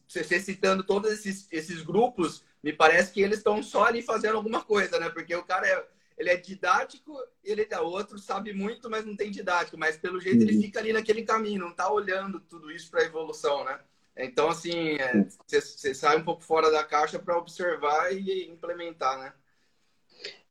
você 0.08 0.38
citando 0.38 0.84
todos 0.84 1.10
esses, 1.10 1.48
esses 1.50 1.82
grupos, 1.82 2.44
me 2.62 2.72
parece 2.72 3.12
que 3.12 3.20
eles 3.20 3.38
estão 3.38 3.60
só 3.60 3.86
ali 3.86 4.00
fazendo 4.00 4.36
alguma 4.36 4.62
coisa, 4.62 5.00
né? 5.00 5.10
Porque 5.10 5.34
o 5.34 5.42
cara 5.42 5.66
é 5.66 5.84
ele 6.16 6.30
é 6.30 6.36
didático, 6.36 7.20
ele 7.42 7.66
é 7.68 7.80
outro, 7.80 8.20
sabe 8.20 8.52
muito, 8.52 8.88
mas 8.88 9.04
não 9.04 9.16
tem 9.16 9.32
didático. 9.32 9.76
Mas 9.76 9.96
pelo 9.96 10.20
jeito 10.20 10.42
ele 10.42 10.54
uhum. 10.54 10.62
fica 10.62 10.78
ali 10.78 10.92
naquele 10.92 11.24
caminho, 11.24 11.62
não 11.62 11.70
está 11.70 11.90
olhando 11.90 12.38
tudo 12.38 12.70
isso 12.70 12.88
para 12.88 13.02
a 13.02 13.04
evolução, 13.04 13.64
né? 13.64 13.80
Então, 14.18 14.48
assim, 14.48 14.96
você 15.46 15.90
é, 15.90 15.94
sai 15.94 16.16
um 16.16 16.24
pouco 16.24 16.42
fora 16.42 16.70
da 16.70 16.82
caixa 16.82 17.18
para 17.18 17.36
observar 17.36 18.12
e 18.12 18.48
implementar, 18.50 19.18
né? 19.18 19.32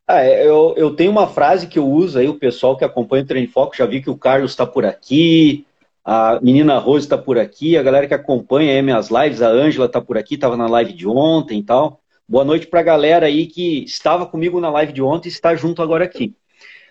Ah, 0.07 0.23
é, 0.23 0.47
eu, 0.47 0.75
eu 0.77 0.95
tenho 0.95 1.09
uma 1.09 1.27
frase 1.27 1.65
que 1.65 1.79
eu 1.79 1.87
uso 1.87 2.19
aí, 2.19 2.27
o 2.27 2.37
pessoal 2.37 2.77
que 2.77 2.85
acompanha 2.85 3.23
o 3.23 3.27
Treino 3.27 3.51
Foco, 3.51 3.75
já 3.75 3.87
vi 3.87 4.03
que 4.03 4.09
o 4.09 4.17
Carlos 4.17 4.51
está 4.51 4.65
por 4.65 4.85
aqui, 4.85 5.65
a 6.03 6.39
menina 6.39 6.77
Rose 6.77 7.07
está 7.07 7.17
por 7.17 7.39
aqui, 7.39 7.75
a 7.75 7.81
galera 7.81 8.07
que 8.07 8.13
acompanha 8.13 8.73
aí 8.73 8.81
minhas 8.83 9.09
lives, 9.09 9.41
a 9.41 9.49
Ângela 9.49 9.87
está 9.87 9.99
por 9.99 10.15
aqui, 10.15 10.35
estava 10.35 10.55
na 10.55 10.67
live 10.67 10.93
de 10.93 11.07
ontem 11.07 11.59
e 11.59 11.63
tal. 11.63 11.99
Boa 12.29 12.45
noite 12.45 12.67
para 12.67 12.81
a 12.81 12.83
galera 12.83 13.25
aí 13.25 13.47
que 13.47 13.83
estava 13.83 14.27
comigo 14.27 14.59
na 14.59 14.69
live 14.69 14.93
de 14.93 15.01
ontem 15.01 15.29
e 15.29 15.31
está 15.31 15.55
junto 15.55 15.81
agora 15.81 16.05
aqui. 16.05 16.35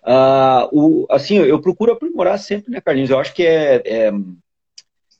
Uh, 0.04 0.68
o, 0.72 1.06
assim, 1.08 1.36
eu 1.36 1.60
procuro 1.60 1.92
aprimorar 1.92 2.38
sempre, 2.40 2.72
né, 2.72 2.80
Carlinhos? 2.80 3.10
Eu 3.10 3.20
acho 3.20 3.32
que 3.32 3.46
é, 3.46 3.82
é, 3.84 4.12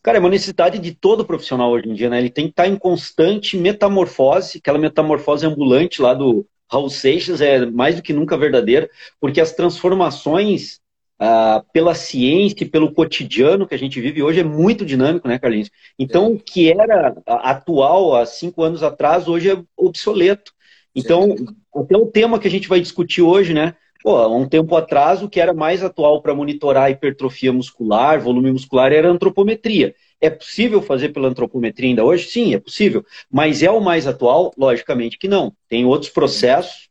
Cara, 0.04 0.18
é 0.18 0.20
uma 0.20 0.28
necessidade 0.28 0.78
de 0.78 0.94
todo 0.94 1.25
profissional 1.25 1.70
hoje 1.70 1.88
em 1.88 1.94
dia, 1.94 2.11
né? 2.11 2.18
Ele 2.18 2.28
tem 2.28 2.44
que 2.44 2.50
estar 2.50 2.68
em 2.68 2.76
constante 2.76 3.56
metamorfose, 3.56 4.58
aquela 4.58 4.78
metamorfose 4.78 5.46
ambulante 5.46 6.02
lá 6.02 6.12
do 6.12 6.46
Raul 6.70 6.90
Seixas 6.90 7.40
é 7.40 7.64
mais 7.64 7.96
do 7.96 8.02
que 8.02 8.12
nunca 8.12 8.37
verdadeira, 8.37 8.90
porque 9.18 9.40
as 9.40 9.52
transformações 9.52 10.78
ah, 11.18 11.64
pela 11.73 11.94
ciência 11.94 12.64
e 12.64 12.68
pelo 12.68 12.92
cotidiano 12.92 13.66
que 13.66 13.75
a 13.75 13.78
gente 13.78 13.99
vive 13.99 14.23
hoje 14.23 14.40
é 14.40 14.44
muito 14.44 14.84
dinâmico, 14.84 15.26
né, 15.26 15.38
Carlinhos? 15.38 15.70
Então, 15.99 16.32
o 16.32 16.38
que 16.38 16.70
era 16.70 17.16
atual 17.26 18.14
há 18.14 18.26
cinco 18.26 18.62
anos 18.62 18.82
atrás, 18.82 19.26
hoje 19.26 19.52
é 19.52 19.62
obsoleto. 19.75 20.52
Então, 20.94 21.34
até 21.75 21.96
o 21.96 22.06
tema 22.06 22.38
que 22.38 22.46
a 22.46 22.50
gente 22.50 22.68
vai 22.68 22.78
discutir 22.78 23.23
hoje, 23.23 23.54
né? 23.54 23.75
Pô, 24.04 24.18
há 24.18 24.28
um 24.28 24.46
tempo 24.46 24.76
atrás, 24.76 25.23
o 25.23 25.30
que 25.30 25.40
era 25.40 25.54
mais 25.54 25.82
atual 25.82 26.20
para 26.20 26.34
monitorar 26.34 26.90
hipertrofia 26.90 27.50
muscular, 27.54 28.20
volume 28.20 28.52
muscular, 28.52 28.92
era 28.92 29.08
a 29.08 29.11
antropometria. 29.11 29.94
É 30.20 30.28
possível 30.28 30.82
fazer 30.82 31.08
pela 31.08 31.26
antropometria 31.26 31.88
ainda 31.88 32.04
hoje? 32.04 32.28
Sim, 32.28 32.54
é 32.54 32.61
possível. 32.61 33.02
Mas 33.32 33.62
é 33.62 33.70
o 33.70 33.80
mais 33.80 34.06
atual? 34.06 34.52
Logicamente 34.58 35.16
que 35.16 35.26
não. 35.26 35.56
Tem 35.70 35.87
outros 35.87 36.11
processos 36.11 36.90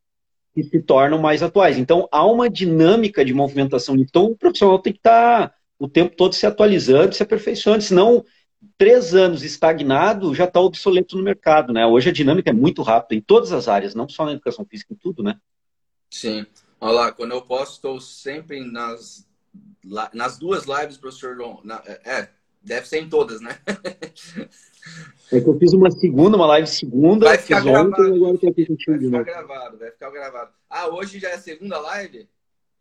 que 0.55 0.63
se 0.63 0.81
tornam 0.81 1.19
mais 1.19 1.43
atuais. 1.43 1.77
Então, 1.77 2.09
há 2.11 2.25
uma 2.25 2.49
dinâmica 2.49 3.23
de 3.23 3.31
movimentação. 3.31 3.95
Então, 3.95 4.25
o 4.25 4.35
profissional 4.35 4.79
tem 4.79 4.93
que 4.93 4.97
estar 4.97 5.49
tá 5.49 5.55
o 5.77 5.87
tempo 5.87 6.15
todo 6.15 6.33
se 6.33 6.47
atualizando, 6.47 7.13
se 7.13 7.21
aperfeiçoando, 7.21 7.83
senão 7.83 8.25
três 8.75 9.13
anos 9.13 9.43
estagnado 9.43 10.33
já 10.33 10.45
está 10.45 10.59
obsoleto 10.59 11.15
no 11.15 11.21
mercado, 11.21 11.71
né? 11.71 11.85
Hoje 11.85 12.09
a 12.09 12.13
dinâmica 12.13 12.49
é 12.49 12.53
muito 12.53 12.81
rápida 12.81 13.13
em 13.13 13.21
todas 13.21 13.51
as 13.51 13.67
áreas, 13.67 13.93
não 13.93 14.09
só 14.09 14.25
na 14.25 14.31
educação 14.31 14.65
física, 14.65 14.95
em 14.95 14.97
tudo, 14.97 15.21
né? 15.21 15.35
Sim. 16.09 16.43
Olha 16.83 16.91
lá, 16.91 17.11
quando 17.13 17.31
eu 17.31 17.41
posso, 17.41 17.75
estou 17.75 18.01
sempre 18.01 18.59
nas, 18.59 19.25
nas 20.13 20.37
duas 20.37 20.65
lives, 20.65 20.97
professor 20.97 21.33
João. 21.33 21.61
Na, 21.63 21.81
é, 21.85 22.27
deve 22.61 22.85
ser 22.85 22.99
em 22.99 23.07
todas, 23.07 23.39
né? 23.39 23.57
É 25.31 25.39
que 25.39 25.47
eu 25.47 25.57
fiz 25.57 25.71
uma 25.71 25.89
segunda, 25.89 26.35
uma 26.35 26.45
live 26.45 26.67
segunda, 26.67 27.27
vai 27.27 27.37
ficar 27.37 27.61
gravado, 27.61 27.89
ontem, 27.89 28.15
agora 28.17 28.37
tô 28.37 28.49
aqui 28.49 28.65
contigo 28.65 29.09
vai 29.09 29.23
ficar 29.23 29.23
gravado, 29.23 29.77
vai 29.77 29.91
ficar 29.91 30.11
gravado. 30.11 30.51
Ah, 30.69 30.87
hoje 30.89 31.19
já 31.19 31.29
é 31.29 31.35
a 31.35 31.39
segunda 31.39 31.79
live? 31.79 32.29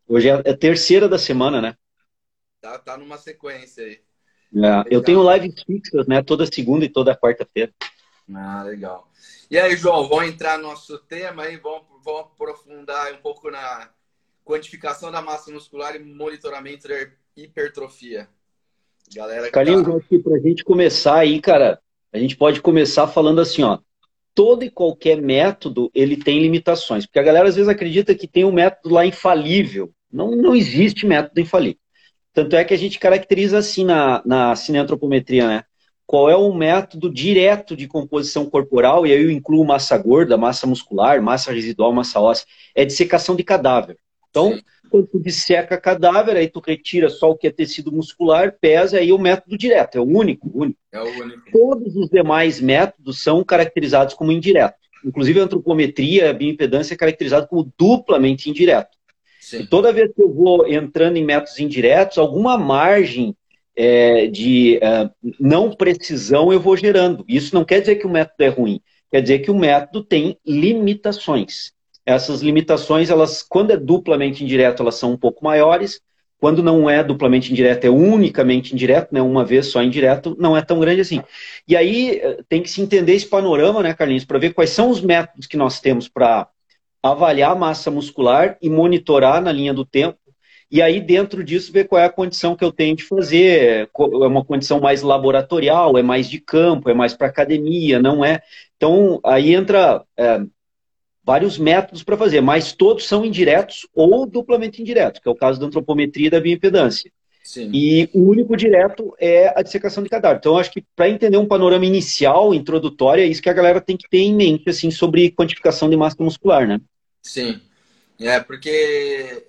Hoje 0.08 0.28
é 0.28 0.32
a 0.32 0.56
terceira 0.56 1.08
da 1.08 1.16
semana, 1.16 1.60
né? 1.62 1.76
Tá, 2.60 2.80
tá 2.80 2.96
numa 2.98 3.18
sequência 3.18 3.84
aí. 3.84 4.00
É, 4.52 4.84
eu 4.90 5.00
tenho 5.00 5.32
lives 5.32 5.62
fixas, 5.62 6.08
né? 6.08 6.20
Toda 6.24 6.44
segunda 6.44 6.84
e 6.84 6.88
toda 6.88 7.16
quarta-feira. 7.16 7.72
Ah, 8.34 8.64
legal. 8.64 9.08
E 9.48 9.56
aí, 9.56 9.76
João, 9.76 10.08
vamos 10.08 10.26
entrar 10.26 10.58
no 10.58 10.64
nosso 10.64 10.98
tema 10.98 11.44
aí, 11.44 11.56
vamos, 11.56 11.91
vamos 12.02 12.22
aprofundar 12.32 13.12
um 13.12 13.18
pouco 13.18 13.50
na 13.50 13.90
quantificação 14.44 15.10
da 15.10 15.22
massa 15.22 15.50
muscular 15.50 15.94
e 15.96 15.98
monitoramento 15.98 16.88
da 16.88 16.94
hipertrofia. 17.36 18.28
Galera 19.14 19.50
Carlinhos, 19.50 19.84
tá... 19.84 19.96
acho 19.96 20.08
que 20.08 20.18
pra 20.18 20.38
gente 20.38 20.64
começar 20.64 21.18
aí, 21.18 21.40
cara, 21.40 21.80
a 22.12 22.18
gente 22.18 22.36
pode 22.36 22.60
começar 22.60 23.06
falando 23.08 23.40
assim, 23.40 23.62
ó. 23.62 23.78
Todo 24.34 24.64
e 24.64 24.70
qualquer 24.70 25.20
método, 25.20 25.90
ele 25.94 26.16
tem 26.16 26.40
limitações. 26.40 27.04
Porque 27.04 27.18
a 27.18 27.22
galera 27.22 27.48
às 27.48 27.54
vezes 27.54 27.68
acredita 27.68 28.14
que 28.14 28.26
tem 28.26 28.44
um 28.44 28.52
método 28.52 28.94
lá 28.94 29.04
infalível. 29.04 29.92
Não, 30.10 30.30
não 30.30 30.56
existe 30.56 31.06
método 31.06 31.38
infalível. 31.40 31.78
Tanto 32.32 32.56
é 32.56 32.64
que 32.64 32.72
a 32.72 32.78
gente 32.78 32.98
caracteriza 32.98 33.58
assim 33.58 33.84
na, 33.84 34.22
na 34.24 34.56
cineantropometria, 34.56 35.46
né? 35.46 35.64
Qual 36.12 36.28
é 36.28 36.36
o 36.36 36.52
método 36.52 37.08
direto 37.10 37.74
de 37.74 37.88
composição 37.88 38.44
corporal, 38.44 39.06
e 39.06 39.12
aí 39.12 39.22
eu 39.22 39.30
incluo 39.30 39.64
massa 39.64 39.96
gorda, 39.96 40.36
massa 40.36 40.66
muscular, 40.66 41.22
massa 41.22 41.50
residual, 41.50 41.90
massa 41.90 42.20
óssea, 42.20 42.46
é 42.74 42.84
dissecação 42.84 43.34
de 43.34 43.42
cadáver. 43.42 43.96
Então, 44.28 44.52
Sim. 44.52 44.62
quando 44.90 45.06
tu 45.06 45.18
disseca 45.18 45.80
cadáver, 45.80 46.36
aí 46.36 46.48
tu 46.48 46.60
retira 46.60 47.08
só 47.08 47.30
o 47.30 47.34
que 47.34 47.46
é 47.46 47.50
tecido 47.50 47.90
muscular, 47.90 48.54
pesa, 48.60 48.98
aí 48.98 49.08
é 49.08 49.14
o 49.14 49.18
método 49.18 49.56
direto, 49.56 49.96
é 49.96 50.02
o 50.02 50.04
único, 50.04 50.50
único. 50.52 50.78
É 50.92 51.00
o 51.00 51.18
único. 51.18 51.50
Todos 51.50 51.96
os 51.96 52.10
demais 52.10 52.60
métodos 52.60 53.22
são 53.22 53.42
caracterizados 53.42 54.12
como 54.12 54.30
indireto. 54.30 54.76
Inclusive 55.02 55.40
a 55.40 55.44
antropometria, 55.44 56.28
a 56.28 56.34
bioimpedância 56.34 56.92
é 56.92 56.96
caracterizado 56.98 57.48
como 57.48 57.72
duplamente 57.78 58.50
indireto. 58.50 58.98
Sim. 59.40 59.60
E 59.60 59.66
toda 59.66 59.94
vez 59.94 60.12
que 60.12 60.22
eu 60.22 60.30
vou 60.30 60.68
entrando 60.68 61.16
em 61.16 61.24
métodos 61.24 61.58
indiretos, 61.58 62.18
alguma 62.18 62.58
margem 62.58 63.34
é, 63.76 64.26
de 64.26 64.78
é, 64.82 65.10
não 65.38 65.70
precisão 65.70 66.52
eu 66.52 66.60
vou 66.60 66.76
gerando. 66.76 67.24
Isso 67.28 67.54
não 67.54 67.64
quer 67.64 67.80
dizer 67.80 67.96
que 67.96 68.06
o 68.06 68.10
método 68.10 68.42
é 68.42 68.48
ruim, 68.48 68.80
quer 69.10 69.20
dizer 69.22 69.38
que 69.40 69.50
o 69.50 69.58
método 69.58 70.04
tem 70.04 70.38
limitações 70.46 71.72
essas 72.04 72.40
limitações, 72.40 73.10
elas, 73.10 73.42
quando 73.42 73.70
é 73.72 73.76
duplamente 73.76 74.42
indireto, 74.42 74.82
elas 74.82 74.96
são 74.96 75.12
um 75.12 75.16
pouco 75.16 75.44
maiores. 75.44 76.00
quando 76.40 76.60
não 76.60 76.90
é 76.90 77.04
duplamente 77.04 77.52
indireto, 77.52 77.84
é 77.84 77.88
unicamente 77.88 78.74
indireto, 78.74 79.14
né, 79.14 79.22
uma 79.22 79.44
vez 79.44 79.66
só 79.68 79.80
indireto, 79.80 80.36
não 80.40 80.56
é 80.56 80.60
tão 80.62 80.80
grande 80.80 81.00
assim. 81.00 81.22
E 81.68 81.76
aí 81.76 82.18
eh, 82.18 82.38
tem 82.48 82.60
que 82.60 82.68
se 82.68 82.82
entender 82.82 83.14
esse 83.14 83.28
panorama, 83.28 83.80
né, 83.80 83.94
Carlinhos, 83.94 84.24
para 84.24 84.40
ver 84.40 84.52
quais 84.52 84.70
são 84.70 84.90
os 84.90 85.00
métodos 85.00 85.46
que 85.46 85.56
nós 85.56 85.78
temos 85.80 86.08
para 86.08 86.48
avaliar 87.00 87.52
a 87.52 87.54
massa 87.54 87.92
muscular 87.92 88.58
e 88.60 88.68
monitorar 88.68 89.40
na 89.40 89.52
linha 89.52 89.72
do 89.72 89.84
tempo. 89.84 90.18
E 90.72 90.80
aí, 90.80 91.02
dentro 91.02 91.44
disso, 91.44 91.70
ver 91.70 91.86
qual 91.86 92.00
é 92.00 92.06
a 92.06 92.10
condição 92.10 92.56
que 92.56 92.64
eu 92.64 92.72
tenho 92.72 92.96
de 92.96 93.04
fazer. 93.04 93.90
É 93.94 94.26
uma 94.26 94.42
condição 94.42 94.80
mais 94.80 95.02
laboratorial, 95.02 95.98
é 95.98 96.02
mais 96.02 96.30
de 96.30 96.40
campo, 96.40 96.88
é 96.88 96.94
mais 96.94 97.12
para 97.12 97.26
academia, 97.26 98.00
não 98.00 98.24
é? 98.24 98.40
Então, 98.74 99.20
aí 99.22 99.54
entra 99.54 100.02
é, 100.16 100.40
vários 101.22 101.58
métodos 101.58 102.02
para 102.02 102.16
fazer, 102.16 102.40
mas 102.40 102.72
todos 102.72 103.06
são 103.06 103.22
indiretos 103.22 103.86
ou 103.94 104.24
duplamente 104.24 104.80
indiretos, 104.80 105.20
que 105.20 105.28
é 105.28 105.30
o 105.30 105.36
caso 105.36 105.60
da 105.60 105.66
antropometria 105.66 106.28
e 106.28 106.30
da 106.30 106.40
bioimpedância. 106.40 107.12
Sim. 107.44 107.70
E 107.70 108.08
o 108.14 108.22
único 108.22 108.56
direto 108.56 109.14
é 109.20 109.52
a 109.54 109.62
dissecação 109.62 110.02
de 110.02 110.08
cadáver. 110.08 110.38
Então, 110.38 110.56
acho 110.56 110.72
que 110.72 110.82
para 110.96 111.10
entender 111.10 111.36
um 111.36 111.46
panorama 111.46 111.84
inicial, 111.84 112.54
introdutório, 112.54 113.22
é 113.22 113.26
isso 113.26 113.42
que 113.42 113.50
a 113.50 113.54
galera 113.54 113.78
tem 113.78 113.96
que 113.98 114.08
ter 114.08 114.20
em 114.20 114.34
mente, 114.34 114.70
assim, 114.70 114.90
sobre 114.90 115.32
quantificação 115.32 115.90
de 115.90 115.98
massa 115.98 116.16
muscular, 116.20 116.66
né? 116.66 116.80
Sim. 117.20 117.60
É, 118.18 118.40
porque. 118.40 119.44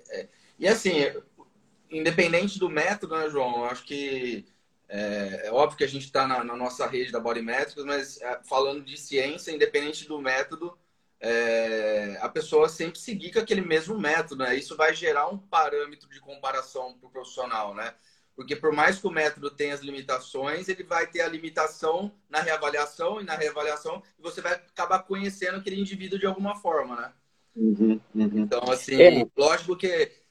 E 0.64 0.68
assim, 0.68 0.92
independente 1.90 2.58
do 2.58 2.70
método, 2.70 3.14
né, 3.18 3.28
João? 3.28 3.58
Eu 3.58 3.64
acho 3.66 3.84
que. 3.84 4.46
É, 4.88 5.48
é 5.48 5.52
óbvio 5.52 5.76
que 5.76 5.84
a 5.84 5.88
gente 5.88 6.06
está 6.06 6.26
na, 6.26 6.42
na, 6.42 6.56
nossa 6.56 6.86
rede 6.86 7.12
da 7.12 7.20
Body 7.20 7.42
Metrics, 7.42 7.84
mas 7.84 8.18
é, 8.22 8.40
falando 8.44 8.82
de 8.82 8.96
ciência, 8.96 9.50
independente 9.50 10.08
do 10.08 10.18
método, 10.18 10.76
é, 11.20 12.18
a 12.22 12.30
pessoa 12.30 12.66
sempre 12.66 12.98
seguir 12.98 13.30
com 13.30 13.40
aquele 13.40 13.60
mesmo 13.60 13.98
método, 13.98 14.42
né? 14.42 14.56
Isso 14.56 14.74
vai 14.74 14.94
gerar 14.94 15.28
um 15.28 15.36
parâmetro 15.36 16.08
de 16.08 16.18
comparação 16.18 16.96
para 16.98 17.08
o 17.08 17.12
profissional, 17.12 17.74
né? 17.74 17.92
Porque 18.34 18.56
por 18.56 18.72
mais 18.72 18.98
que 18.98 19.06
o 19.06 19.10
método 19.10 19.50
tenha 19.50 19.74
as 19.74 19.80
limitações, 19.80 20.68
ele 20.70 20.82
vai 20.82 21.06
ter 21.06 21.20
a 21.20 21.28
limitação 21.28 22.10
na 22.30 22.40
reavaliação 22.40 23.20
e 23.20 23.24
na 23.24 23.36
reavaliação 23.36 24.02
você 24.18 24.40
vai 24.40 24.54
acabar 24.54 25.00
conhecendo 25.00 25.58
aquele 25.58 25.78
indivíduo 25.78 26.18
de 26.18 26.26
alguma 26.26 26.56
forma, 26.56 26.96
né? 26.96 27.12
Uhum, 27.54 28.00
uhum. 28.14 28.30
Então, 28.38 28.62
assim, 28.64 29.00
é. 29.00 29.26
lógico 29.36 29.76
que 29.76 30.23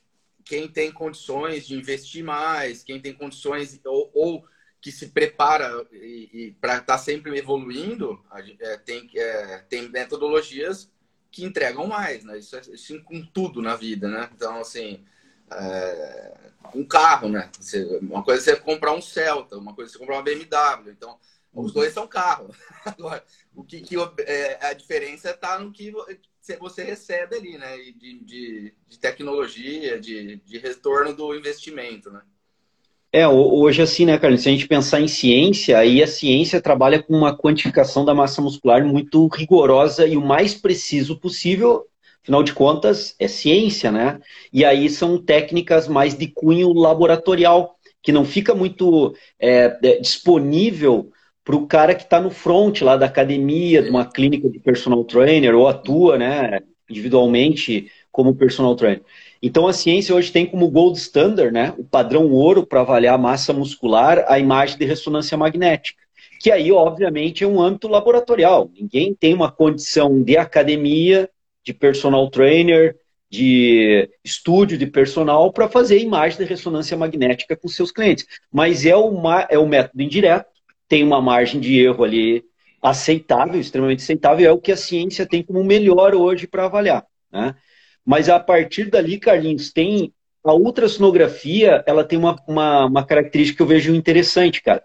quem 0.46 0.68
tem 0.68 0.92
condições 0.92 1.66
de 1.66 1.76
investir 1.76 2.24
mais, 2.24 2.84
quem 2.84 3.00
tem 3.00 3.14
condições 3.14 3.80
ou, 3.86 4.12
ou 4.14 4.46
que 4.82 4.92
se 4.92 5.08
prepara 5.10 5.88
e, 5.94 6.30
e 6.34 6.52
para 6.60 6.74
estar 6.74 6.86
tá 6.86 6.98
sempre 6.98 7.38
evoluindo, 7.38 8.22
é, 8.60 8.78
tem, 8.78 9.10
é, 9.16 9.58
tem 9.70 9.88
metodologias 9.90 10.92
que 11.32 11.46
entregam 11.46 11.88
mais, 11.88 12.24
né? 12.24 12.38
Isso, 12.38 12.56
é, 12.56 12.62
isso 12.74 13.02
com 13.04 13.26
tudo 13.26 13.62
na 13.62 13.76
vida, 13.76 14.10
né? 14.10 14.30
Então, 14.36 14.60
assim, 14.60 15.04
é, 15.50 16.34
um 16.76 16.86
carro, 16.86 17.30
né? 17.30 17.50
Você, 17.60 17.84
uma 18.02 18.24
coisa 18.24 18.52
é 18.52 18.56
você 18.56 18.62
comprar 18.62 18.94
um 18.94 19.02
Celta, 19.02 19.58
uma 19.58 19.74
coisa 19.74 19.90
é 19.90 19.94
você 19.94 20.00
comprar 20.00 20.18
uma 20.18 20.24
BMW. 20.24 20.92
Então, 20.92 21.18
os 21.54 21.72
dois 21.72 21.94
são 21.94 22.08
carros. 22.08 22.56
Agora, 22.86 23.24
o 23.56 23.64
que, 23.64 23.82
que 23.82 23.96
é, 24.26 24.66
a 24.66 24.74
diferença 24.74 25.30
está 25.30 25.58
no 25.60 25.72
que 25.72 25.94
você 26.60 26.84
recebe 26.84 27.36
ali, 27.36 27.58
né? 27.58 27.78
De, 27.98 28.20
de, 28.24 28.74
de 28.88 29.00
tecnologia, 29.00 30.00
de, 30.00 30.38
de 30.38 30.58
retorno 30.58 31.16
do 31.16 31.34
investimento, 31.34 32.12
né? 32.12 32.22
É, 33.16 33.28
hoje 33.28 33.80
assim, 33.80 34.06
né, 34.08 34.18
Carlos, 34.18 34.42
se 34.42 34.50
a 34.50 34.52
gente 34.52 34.68
pensar 34.68 35.00
em 35.00 35.08
ciência, 35.08 35.78
aí 35.78 36.02
a 36.02 36.08
ciência 36.08 36.60
trabalha 36.60 37.02
com 37.02 37.14
uma 37.16 37.38
quantificação 37.38 38.04
da 38.04 38.16
massa 38.16 38.42
muscular 38.42 38.84
muito 38.84 39.28
rigorosa 39.28 40.08
e 40.08 40.18
o 40.18 40.22
mais 40.22 40.56
preciso 40.56 41.20
possível, 41.20 41.86
afinal 42.24 42.42
de 42.42 42.54
contas, 42.54 43.16
é 43.20 43.28
ciência, 43.28 43.92
né? 43.92 44.20
E 44.52 44.66
aí 44.66 44.90
são 44.90 45.24
técnicas 45.24 45.88
mais 45.88 46.18
de 46.18 46.26
cunho 46.26 46.74
laboratorial, 46.74 47.78
que 48.02 48.12
não 48.12 48.26
fica 48.26 48.56
muito 48.56 49.16
é, 49.40 49.78
é 49.84 50.00
disponível 50.00 51.13
para 51.44 51.56
o 51.56 51.68
cara 51.68 51.94
que 51.94 52.04
está 52.04 52.22
no 52.22 52.30
front 52.30 52.82
lá 52.82 52.96
da 52.96 53.06
academia, 53.06 53.82
de 53.82 53.90
uma 53.90 54.06
clínica 54.06 54.50
de 54.50 54.60
personal 54.60 55.04
trainer, 55.04 55.56
ou 55.56 55.68
atua 55.68 56.18
né, 56.18 56.62
individualmente 56.90 57.92
como 58.12 58.36
personal 58.36 58.76
trainer. 58.76 59.02
Então 59.42 59.68
a 59.68 59.74
ciência 59.74 60.16
hoje 60.16 60.32
tem 60.32 60.46
como 60.46 60.70
gold 60.70 60.98
standard, 60.98 61.52
né, 61.52 61.74
o 61.78 61.84
padrão 61.84 62.32
ouro 62.32 62.66
para 62.66 62.82
avaliar 62.82 63.16
a 63.16 63.18
massa 63.18 63.52
muscular, 63.52 64.24
a 64.28 64.40
imagem 64.40 64.78
de 64.78 64.86
ressonância 64.86 65.38
magnética, 65.38 66.02
que 66.40 66.50
aí 66.50 66.72
obviamente 66.72 67.44
é 67.44 67.48
um 67.48 67.62
âmbito 67.62 67.88
laboratorial. 67.88 68.70
Ninguém 68.74 69.14
tem 69.14 69.34
uma 69.34 69.52
condição 69.52 70.24
de 70.24 70.38
academia, 70.38 71.30
de 71.64 71.74
personal 71.74 72.30
trainer, 72.30 72.96
de 73.34 74.10
estúdio 74.24 74.78
de 74.78 74.86
personal 74.86 75.52
para 75.52 75.68
fazer 75.68 75.98
imagem 75.98 76.38
de 76.38 76.46
ressonância 76.46 76.96
magnética 76.96 77.56
com 77.58 77.68
seus 77.68 77.92
clientes. 77.92 78.28
Mas 78.52 78.86
é, 78.86 78.96
uma, 78.96 79.48
é 79.50 79.58
o 79.58 79.68
método 79.68 80.04
indireto, 80.04 80.53
tem 80.88 81.04
uma 81.04 81.22
margem 81.22 81.60
de 81.60 81.80
erro 81.80 82.04
ali 82.04 82.44
aceitável, 82.82 83.60
extremamente 83.60 84.04
aceitável, 84.04 84.50
é 84.50 84.52
o 84.52 84.60
que 84.60 84.72
a 84.72 84.78
ciência 84.78 85.26
tem 85.26 85.42
como 85.42 85.64
melhor 85.64 86.14
hoje 86.14 86.46
para 86.46 86.66
avaliar. 86.66 87.06
Né? 87.32 87.56
Mas 88.06 88.28
a 88.28 88.40
partir 88.40 88.90
dali, 88.90 89.18
Carlinhos, 89.18 89.72
tem 89.72 90.14
a 90.44 90.54
ultrassonografia, 90.54 91.84
ela 91.88 92.04
tem 92.04 92.20
uma, 92.20 92.36
uma, 92.46 92.86
uma 92.86 93.06
característica 93.06 93.58
que 93.58 93.64
eu 93.64 93.68
vejo 93.68 93.96
interessante, 93.96 94.62
cara. 94.62 94.84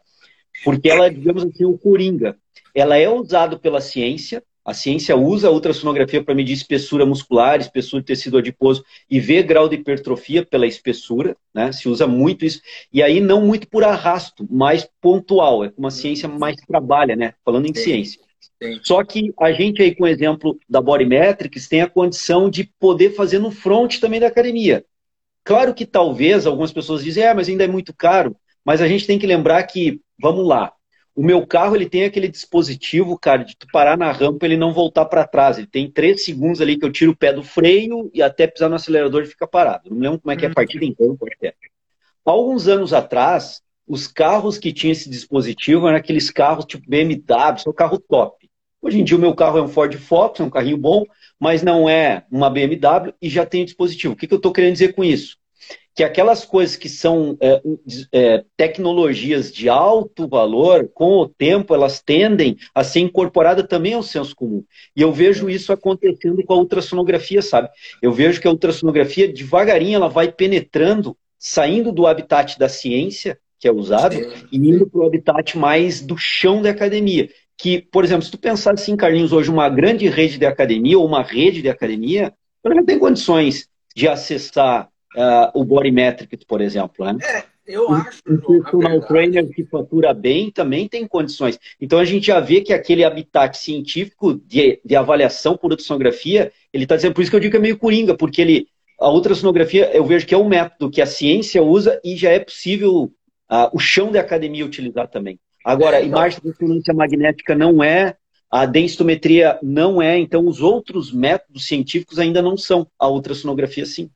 Porque 0.64 0.88
ela, 0.88 1.11
digamos 1.11 1.44
assim, 1.44 1.64
o 1.64 1.76
coringa. 1.76 2.37
Ela 2.74 2.96
é 2.96 3.08
usada 3.08 3.58
pela 3.58 3.80
ciência, 3.80 4.42
a 4.68 4.74
ciência 4.74 5.16
usa 5.16 5.48
a 5.48 5.50
ultrassonografia 5.50 6.22
para 6.22 6.35
medir 6.35 6.52
espessura 6.52 7.07
muscular, 7.07 7.59
espessura 7.59 8.02
de 8.02 8.07
tecido 8.07 8.37
adiposo 8.37 8.85
e 9.11 9.18
ver 9.18 9.42
grau 9.44 9.66
de 9.66 9.76
hipertrofia 9.76 10.44
pela 10.44 10.66
espessura, 10.66 11.35
né? 11.54 11.72
Se 11.72 11.88
usa 11.88 12.07
muito 12.07 12.44
isso. 12.44 12.61
E 12.92 13.02
aí 13.02 13.18
não 13.18 13.40
muito 13.46 13.66
por 13.66 13.83
arrasto, 13.83 14.46
mais 14.50 14.87
pontual. 15.00 15.64
É 15.64 15.70
como 15.70 15.87
a 15.87 15.90
ciência 15.90 16.28
mais 16.28 16.57
trabalha, 16.66 17.16
né? 17.16 17.33
Falando 17.42 17.64
em 17.64 17.74
Sim. 17.74 17.83
ciência. 17.83 18.20
Só 18.83 19.02
que 19.02 19.33
a 19.40 19.52
gente 19.52 19.81
aí, 19.81 19.94
com 19.94 20.04
o 20.04 20.07
exemplo 20.07 20.59
da 20.68 20.83
Body 20.83 21.07
Metrics, 21.07 21.66
tem 21.66 21.81
a 21.81 21.88
condição 21.88 22.50
de 22.50 22.70
poder 22.78 23.14
fazer 23.14 23.38
no 23.38 23.50
front 23.50 23.98
também 23.98 24.20
da 24.20 24.26
academia. 24.26 24.85
Claro 25.44 25.72
que 25.72 25.87
talvez 25.87 26.46
algumas 26.46 26.72
pessoas 26.72 27.02
dizem, 27.02 27.24
é, 27.24 27.33
mas 27.33 27.48
ainda 27.48 27.64
é 27.64 27.68
muito 27.68 27.94
caro. 27.96 28.37
Mas 28.62 28.83
a 28.83 28.87
gente 28.87 29.07
tem 29.07 29.18
que 29.18 29.26
lembrar 29.26 29.62
que, 29.62 29.98
vamos 30.20 30.46
lá, 30.46 30.74
o 31.18 31.22
meu 31.24 31.44
carro 31.44 31.74
ele 31.74 31.88
tem 31.88 32.04
aquele 32.04 32.28
dispositivo, 32.28 33.18
cara, 33.18 33.44
de 33.44 33.57
tu 33.57 33.66
parar 33.72 33.98
na 33.98 34.12
rampa 34.12 34.46
ele 34.46 34.57
não 34.57 34.72
voltar 34.72 35.04
para 35.04 35.26
trás. 35.26 35.59
Ele 35.59 35.66
tem 35.66 35.90
três 35.90 36.24
segundos 36.24 36.61
ali 36.61 36.78
que 36.78 36.85
eu 36.85 36.92
tiro 36.92 37.11
o 37.11 37.16
pé 37.16 37.33
do 37.33 37.42
freio 37.42 38.09
e 38.14 38.22
até 38.22 38.46
pisar 38.46 38.68
no 38.68 38.76
acelerador 38.76 39.24
e 39.24 39.26
fica 39.26 39.44
parado. 39.44 39.90
Não 39.90 39.96
me 39.96 40.02
lembro 40.04 40.20
como 40.20 40.31
é 40.31 40.37
que 40.37 40.44
é 40.44 40.46
a 40.46 40.50
uhum. 40.50 40.54
partida 40.54 40.85
em 40.85 40.94
campo 40.94 41.26
até. 41.26 41.54
Há 42.24 42.31
alguns 42.31 42.68
anos 42.68 42.92
atrás, 42.92 43.61
os 43.85 44.07
carros 44.07 44.59
que 44.59 44.72
tinham 44.72 44.92
esse 44.92 45.11
dispositivo 45.11 45.88
eram 45.88 45.96
aqueles 45.96 46.31
carros 46.31 46.64
tipo 46.64 46.88
BMW, 46.88 47.59
são 47.59 47.72
carro 47.72 47.98
top. 47.98 48.48
Hoje 48.81 49.00
em 49.00 49.02
dia 49.02 49.16
o 49.16 49.20
meu 49.20 49.35
carro 49.35 49.59
é 49.59 49.62
um 49.62 49.66
Ford 49.66 49.92
Focus, 49.96 50.38
é 50.38 50.44
um 50.44 50.50
carrinho 50.50 50.78
bom, 50.78 51.02
mas 51.37 51.64
não 51.64 51.88
é 51.88 52.24
uma 52.31 52.48
BMW 52.48 53.12
e 53.20 53.28
já 53.28 53.44
tem 53.44 53.62
o 53.62 53.64
dispositivo. 53.64 54.14
O 54.14 54.16
que, 54.16 54.28
que 54.28 54.35
eu 54.35 54.38
estou 54.38 54.52
querendo 54.52 54.74
dizer 54.74 54.94
com 54.94 55.02
isso? 55.02 55.37
Que 55.98 56.04
aquelas 56.04 56.44
coisas 56.44 56.76
que 56.76 56.88
são 56.88 57.37
é, 57.40 57.61
é, 58.12 58.44
tecnologias 58.56 59.52
de 59.52 59.68
alto 59.68 60.28
valor, 60.28 60.88
com 60.94 61.16
o 61.16 61.28
tempo 61.28 61.74
elas 61.74 62.00
tendem 62.00 62.56
a 62.72 62.84
ser 62.84 63.00
incorporadas 63.00 63.66
também 63.66 63.94
ao 63.94 64.02
senso 64.04 64.37
comum. 64.37 64.62
E 64.94 65.02
eu 65.02 65.12
vejo 65.12 65.50
isso 65.50 65.72
acontecendo 65.72 66.40
com 66.44 66.54
a 66.54 66.58
ultrassonografia, 66.58 67.42
sabe? 67.42 67.68
Eu 68.00 68.12
vejo 68.12 68.40
que 68.40 68.46
a 68.46 68.50
ultrassonografia, 68.52 69.26
devagarinho, 69.26 69.96
ela 69.96 70.08
vai 70.08 70.30
penetrando, 70.30 71.16
saindo 71.37 71.90
do 71.90 72.06
habitat 72.06 72.56
da 72.61 72.68
ciência, 72.68 73.37
que 73.58 73.66
é 73.66 73.72
usado, 73.72 74.14
e 74.52 74.56
indo 74.56 74.88
para 74.88 75.00
o 75.00 75.06
habitat 75.06 75.58
mais 75.58 76.00
do 76.00 76.16
chão 76.16 76.62
da 76.62 76.70
academia 76.70 77.28
que, 77.58 77.82
por 77.82 78.04
exemplo, 78.04 78.24
se 78.24 78.30
tu 78.30 78.38
pensar 78.38 78.74
assim, 78.74 78.96
Carlinhos, 78.96 79.32
hoje 79.32 79.50
uma 79.50 79.68
grande 79.68 80.08
rede 80.08 80.38
de 80.38 80.46
academia 80.46 80.96
ou 80.96 81.04
uma 81.04 81.24
rede 81.24 81.61
de 81.61 81.68
academia, 81.68 82.32
ela 82.64 82.76
já 82.76 82.84
tem 82.84 83.00
condições 83.00 83.68
de 83.96 84.06
acessar 84.06 84.88
uh, 85.18 85.50
o 85.52 85.64
Body 85.64 85.90
Metrics, 85.90 86.44
por 86.44 86.61
exemplo. 86.61 87.04
Né? 87.04 87.18
É, 87.22 87.44
eu 87.66 87.90
acho. 87.90 88.22
Um 88.26 88.38
personal 88.38 89.00
trainer 89.02 89.48
que 89.48 89.64
fatura 89.64 90.14
bem 90.14 90.50
também 90.50 90.88
tem 90.88 91.07
condições. 91.07 91.59
Então 91.81 91.98
a 91.98 92.04
gente 92.04 92.28
já 92.28 92.40
vê 92.40 92.61
que 92.61 92.72
aquele 92.72 93.04
habitat 93.04 93.59
científico 93.59 94.35
de, 94.35 94.81
de 94.85 94.96
avaliação 94.96 95.57
por 95.57 95.70
ultrassonografia, 95.70 96.52
ele 96.72 96.85
está 96.85 96.96
dizendo, 96.96 97.14
por 97.14 97.22
isso 97.22 97.31
que 97.31 97.37
eu 97.37 97.40
digo 97.40 97.50
que 97.50 97.57
é 97.57 97.61
meio 97.61 97.78
coringa, 97.78 98.16
porque 98.16 98.40
ele, 98.40 98.68
a 98.98 99.11
ultrassonografia, 99.11 99.90
eu 99.94 100.04
vejo 100.04 100.26
que 100.26 100.35
é 100.35 100.38
um 100.38 100.48
método 100.48 100.90
que 100.90 101.02
a 101.02 101.07
ciência 101.07 101.62
usa 101.62 102.00
e 102.04 102.16
já 102.16 102.31
é 102.31 102.38
possível 102.38 103.12
uh, 103.50 103.68
o 103.72 103.78
chão 103.78 104.12
da 104.12 104.20
academia 104.20 104.64
utilizar 104.64 105.09
também. 105.09 105.38
Agora, 105.64 105.96
é, 105.96 106.04
então... 106.04 106.18
imagem 106.18 106.40
de 106.40 106.48
ressonância 106.48 106.94
magnética 106.94 107.54
não 107.54 107.83
é, 107.83 108.14
a 108.50 108.64
densitometria 108.64 109.59
não 109.62 110.00
é, 110.00 110.18
então 110.18 110.46
os 110.46 110.62
outros 110.62 111.12
métodos 111.12 111.66
científicos 111.66 112.18
ainda 112.18 112.40
não 112.40 112.57
são. 112.57 112.87
A 112.98 113.09
ultrassonografia, 113.09 113.85
sim. 113.85 114.11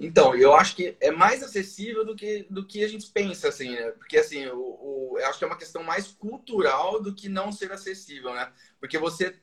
Então, 0.00 0.34
eu 0.34 0.54
acho 0.54 0.76
que 0.76 0.96
é 1.00 1.10
mais 1.10 1.42
acessível 1.42 2.04
do 2.04 2.14
que, 2.14 2.46
do 2.48 2.64
que 2.64 2.84
a 2.84 2.88
gente 2.88 3.10
pensa, 3.10 3.48
assim, 3.48 3.70
né? 3.70 3.90
Porque, 3.92 4.16
assim, 4.16 4.46
o, 4.46 4.58
o, 4.58 5.18
eu 5.18 5.26
acho 5.26 5.38
que 5.38 5.44
é 5.44 5.48
uma 5.48 5.58
questão 5.58 5.82
mais 5.82 6.06
cultural 6.06 7.02
do 7.02 7.12
que 7.14 7.28
não 7.28 7.50
ser 7.50 7.72
acessível, 7.72 8.32
né? 8.32 8.52
Porque 8.78 8.96
você, 8.96 9.36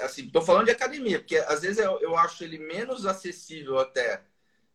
assim, 0.00 0.28
tô 0.30 0.40
falando 0.42 0.66
de 0.66 0.70
academia, 0.70 1.18
porque 1.18 1.36
às 1.38 1.62
vezes 1.62 1.78
eu, 1.78 1.98
eu 2.00 2.16
acho 2.16 2.44
ele 2.44 2.58
menos 2.58 3.04
acessível 3.04 3.78
até 3.80 4.22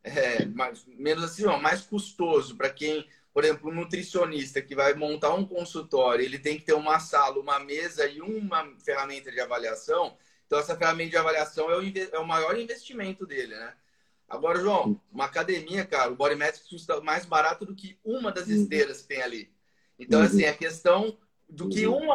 é, 0.03 0.45
mais, 0.45 0.85
menos 0.85 1.41
ó, 1.43 1.57
mais 1.57 1.81
custoso 1.81 2.57
para 2.57 2.69
quem, 2.69 3.07
por 3.33 3.45
exemplo, 3.45 3.69
um 3.69 3.75
nutricionista 3.75 4.61
que 4.61 4.75
vai 4.75 4.93
montar 4.93 5.33
um 5.33 5.45
consultório, 5.45 6.25
ele 6.25 6.39
tem 6.39 6.57
que 6.57 6.65
ter 6.65 6.73
uma 6.73 6.99
sala, 6.99 7.39
uma 7.39 7.59
mesa 7.59 8.05
e 8.07 8.21
uma 8.21 8.69
ferramenta 8.83 9.31
de 9.31 9.39
avaliação. 9.39 10.17
Então, 10.45 10.59
essa 10.59 10.75
ferramenta 10.75 11.11
de 11.11 11.17
avaliação 11.17 11.71
é 11.71 11.77
o, 11.77 11.81
é 12.15 12.19
o 12.19 12.27
maior 12.27 12.57
investimento 12.59 13.25
dele, 13.25 13.55
né? 13.55 13.73
Agora, 14.31 14.59
João, 14.59 14.99
uma 15.11 15.25
academia, 15.25 15.85
cara, 15.85 16.11
o 16.11 16.15
Bodymetrics 16.15 16.69
custa 16.69 17.01
mais 17.01 17.25
barato 17.25 17.65
do 17.65 17.75
que 17.75 17.99
uma 18.03 18.31
das 18.31 18.47
uhum. 18.47 18.55
esteiras 18.55 19.01
que 19.01 19.09
tem 19.09 19.21
ali. 19.21 19.53
Então, 19.99 20.19
uhum. 20.19 20.25
assim, 20.25 20.45
a 20.45 20.53
questão 20.53 21.17
do 21.49 21.67
que 21.67 21.85
um, 21.85 22.07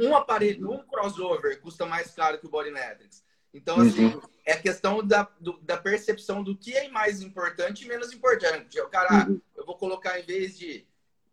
um 0.00 0.14
aparelho, 0.14 0.70
um 0.70 0.86
crossover 0.86 1.58
custa 1.60 1.86
mais 1.86 2.12
caro 2.12 2.38
que 2.38 2.46
o 2.46 2.50
Bodymetrics. 2.50 3.24
Então, 3.52 3.80
assim, 3.80 4.06
uhum. 4.06 4.20
é 4.44 4.56
questão 4.56 5.04
da, 5.04 5.26
do, 5.40 5.58
da 5.62 5.76
percepção 5.76 6.42
do 6.42 6.54
que 6.54 6.74
é 6.74 6.88
mais 6.90 7.22
importante 7.22 7.84
e 7.84 7.88
menos 7.88 8.12
importante. 8.12 8.78
O 8.80 8.88
cara, 8.88 9.26
uhum. 9.26 9.40
eu 9.56 9.64
vou 9.64 9.76
colocar 9.76 10.20
em 10.20 10.24
vez 10.24 10.58
de 10.58 10.86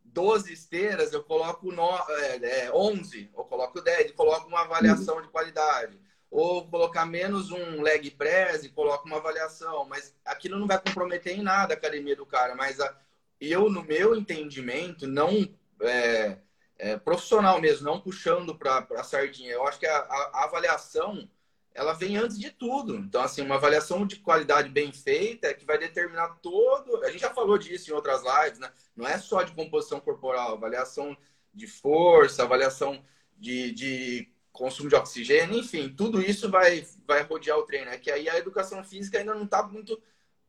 12 0.05 0.53
esteiras, 0.53 1.11
eu 1.11 1.23
coloco 1.23 1.71
no, 1.71 1.89
é, 2.09 2.65
é, 2.65 2.71
11, 2.71 3.29
ou 3.33 3.43
coloco 3.43 3.81
10, 3.81 4.11
coloco 4.11 4.47
uma 4.47 4.61
avaliação 4.61 5.15
uhum. 5.15 5.23
de 5.23 5.27
qualidade. 5.29 5.99
Ou 6.31 6.65
colocar 6.67 7.05
menos 7.05 7.51
um 7.51 7.81
leg 7.81 8.09
press 8.11 8.63
e 8.63 8.69
coloco 8.69 9.05
uma 9.05 9.17
avaliação. 9.17 9.85
Mas 9.85 10.15
aquilo 10.25 10.57
não 10.57 10.65
vai 10.65 10.79
comprometer 10.79 11.37
em 11.37 11.43
nada 11.43 11.73
a 11.73 11.77
academia 11.77 12.15
do 12.15 12.25
cara. 12.25 12.55
Mas 12.55 12.79
a, 12.79 12.97
eu, 13.39 13.69
no 13.69 13.83
meu 13.83 14.15
entendimento, 14.15 15.05
não 15.05 15.47
é, 15.81 16.37
é, 16.77 16.97
profissional 16.97 17.59
mesmo, 17.59 17.85
não 17.85 17.99
puxando 17.99 18.55
para 18.55 18.87
a 18.95 19.03
sardinha. 19.03 19.51
Eu 19.51 19.67
acho 19.67 19.79
que 19.79 19.85
a, 19.85 19.97
a, 19.97 20.31
a, 20.33 20.43
avaliação 20.45 21.29
ela 21.73 21.93
vem 21.93 22.17
antes 22.17 22.39
de 22.39 22.49
tudo. 22.49 22.95
Então, 22.95 23.21
assim, 23.21 23.41
uma 23.41 23.55
avaliação 23.55 24.05
de 24.05 24.17
qualidade 24.17 24.69
bem 24.69 24.91
feita 24.91 25.47
é 25.47 25.53
que 25.53 25.65
vai 25.65 25.77
determinar 25.77 26.39
todo. 26.41 27.03
A 27.03 27.11
gente 27.11 27.21
já 27.21 27.33
falou 27.33 27.57
disso 27.57 27.89
em 27.89 27.93
outras 27.93 28.21
lives, 28.23 28.59
né? 28.59 28.71
Não 28.95 29.07
é 29.07 29.17
só 29.17 29.41
de 29.43 29.53
composição 29.53 29.99
corporal, 29.99 30.53
avaliação 30.53 31.15
de 31.53 31.67
força, 31.67 32.43
avaliação 32.43 33.03
de, 33.37 33.71
de 33.71 34.29
consumo 34.51 34.89
de 34.89 34.95
oxigênio, 34.95 35.57
enfim, 35.57 35.93
tudo 35.95 36.21
isso 36.21 36.49
vai, 36.49 36.85
vai 37.07 37.23
rodear 37.23 37.57
o 37.57 37.63
treino. 37.63 37.89
É 37.89 37.97
que 37.97 38.11
aí 38.11 38.29
a 38.29 38.37
educação 38.37 38.83
física 38.83 39.17
ainda 39.17 39.33
não 39.33 39.45
está 39.45 39.63
muito 39.63 40.01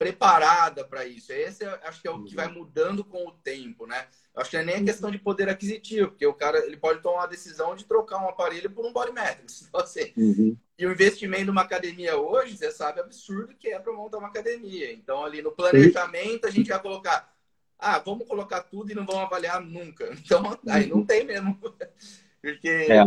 preparada 0.02 0.84
para 0.84 1.06
isso. 1.06 1.32
Esse 1.32 1.64
acho 1.64 2.02
que 2.02 2.08
é 2.08 2.10
o 2.10 2.24
que 2.24 2.34
vai 2.34 2.48
mudando 2.48 3.04
com 3.04 3.24
o 3.26 3.32
tempo, 3.32 3.86
né? 3.86 4.06
Acho 4.34 4.50
que 4.50 4.56
não 4.56 4.62
é 4.62 4.66
nem 4.66 4.76
a 4.76 4.84
questão 4.84 5.10
de 5.10 5.18
poder 5.18 5.48
aquisitivo, 5.48 6.08
porque 6.08 6.26
o 6.26 6.34
cara 6.34 6.58
ele 6.66 6.76
pode 6.76 7.00
tomar 7.00 7.24
a 7.24 7.28
decisão 7.28 7.76
de 7.76 7.84
trocar 7.84 8.18
um 8.18 8.28
aparelho 8.28 8.68
por 8.70 8.84
um 8.84 8.92
body 8.92 9.12
metrics. 9.12 9.68
Assim. 9.74 10.12
Uhum. 10.16 10.56
E 10.76 10.86
o 10.86 10.90
investimento 10.90 11.46
numa 11.46 11.62
academia 11.62 12.16
hoje, 12.16 12.56
você 12.56 12.72
sabe 12.72 12.98
absurdo 12.98 13.54
que 13.54 13.68
é 13.68 13.78
para 13.78 13.92
montar 13.92 14.18
uma 14.18 14.28
academia. 14.28 14.92
Então, 14.92 15.24
ali 15.24 15.40
no 15.40 15.52
planejamento, 15.52 16.46
a 16.46 16.50
gente 16.50 16.70
vai 16.70 16.80
colocar. 16.80 17.32
Ah, 17.78 17.98
vamos 17.98 18.26
colocar 18.26 18.62
tudo 18.62 18.90
e 18.90 18.94
não 18.94 19.06
vamos 19.06 19.22
avaliar 19.22 19.60
nunca. 19.60 20.10
Então, 20.18 20.58
aí 20.68 20.88
não 20.88 21.04
tem 21.04 21.24
mesmo. 21.24 21.56
Porque 22.42 22.68
é. 22.68 23.04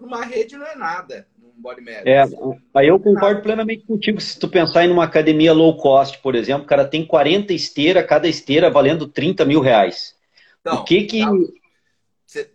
Para 0.00 0.06
uma, 0.06 0.24
rede 0.24 0.56
não 0.56 0.66
é 0.66 0.74
nada. 0.74 1.26
Um 1.42 1.60
body. 1.60 1.82
É, 2.04 2.22
aí 2.74 2.88
eu 2.88 2.98
concordo 2.98 3.42
plenamente 3.42 3.84
contigo. 3.84 4.20
Se 4.20 4.38
tu 4.38 4.48
pensar 4.48 4.84
em 4.84 4.90
uma 4.90 5.04
academia 5.04 5.52
low 5.52 5.76
cost, 5.76 6.18
por 6.20 6.34
exemplo, 6.34 6.64
o 6.64 6.66
cara 6.66 6.86
tem 6.86 7.06
40 7.06 7.52
esteiras, 7.52 8.06
cada 8.06 8.26
esteira 8.26 8.70
valendo 8.70 9.06
30 9.06 9.44
mil 9.44 9.60
reais. 9.60 10.14
Então, 10.60 10.76
o 10.76 10.84
que 10.84 11.04
que... 11.04 11.22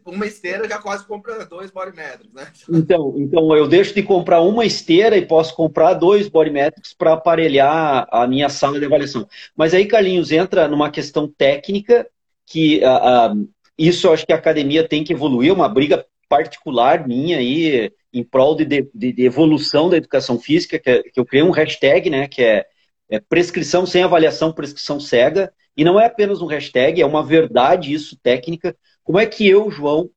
Uma 0.05 0.25
esteira 0.25 0.69
já 0.69 0.77
quase 0.77 1.05
compra 1.05 1.45
dois 1.45 1.69
bodymetrics, 1.69 2.33
né? 2.33 2.47
Então, 2.71 3.13
então, 3.17 3.55
eu 3.55 3.67
deixo 3.67 3.93
de 3.93 4.01
comprar 4.01 4.39
uma 4.39 4.65
esteira 4.65 5.17
e 5.17 5.25
posso 5.25 5.53
comprar 5.53 5.93
dois 5.95 6.29
bodymetrics 6.29 6.93
para 6.93 7.11
aparelhar 7.11 8.07
a 8.09 8.25
minha 8.25 8.47
sala 8.47 8.79
de 8.79 8.85
avaliação. 8.85 9.27
Mas 9.55 9.73
aí, 9.73 9.85
Carlinhos, 9.85 10.31
entra 10.31 10.69
numa 10.69 10.89
questão 10.89 11.27
técnica 11.27 12.07
que 12.45 12.81
uh, 12.85 13.33
uh, 13.33 13.49
isso 13.77 14.07
eu 14.07 14.13
acho 14.13 14.25
que 14.25 14.31
a 14.31 14.37
academia 14.37 14.87
tem 14.87 15.03
que 15.03 15.11
evoluir, 15.11 15.53
uma 15.53 15.67
briga 15.67 16.05
particular 16.27 17.07
minha 17.07 17.37
aí 17.37 17.91
em 18.13 18.23
prol 18.23 18.55
de, 18.55 18.65
de, 18.65 19.11
de 19.13 19.25
evolução 19.25 19.89
da 19.89 19.97
educação 19.97 20.39
física, 20.39 20.79
que, 20.79 20.89
é, 20.89 21.03
que, 21.03 21.19
eu 21.19 21.25
criei 21.25 21.43
um 21.43 21.51
hashtag, 21.51 22.09
né, 22.09 22.27
que 22.27 22.41
é, 22.41 22.65
é 23.09 23.19
prescrição 23.19 23.85
sem 23.85 24.03
avaliação, 24.03 24.53
prescrição 24.53 24.99
cega, 24.99 25.51
e 25.75 25.83
não 25.83 25.99
é 25.99 26.05
apenas 26.05 26.41
um 26.41 26.45
hashtag, 26.45 27.01
é 27.01 27.05
uma 27.05 27.23
verdade 27.23 27.93
isso 27.93 28.17
técnica. 28.23 28.75
Como 29.03 29.19
é 29.19 29.25
que 29.25 29.47
eu, 29.47 29.69
João, 29.69 30.09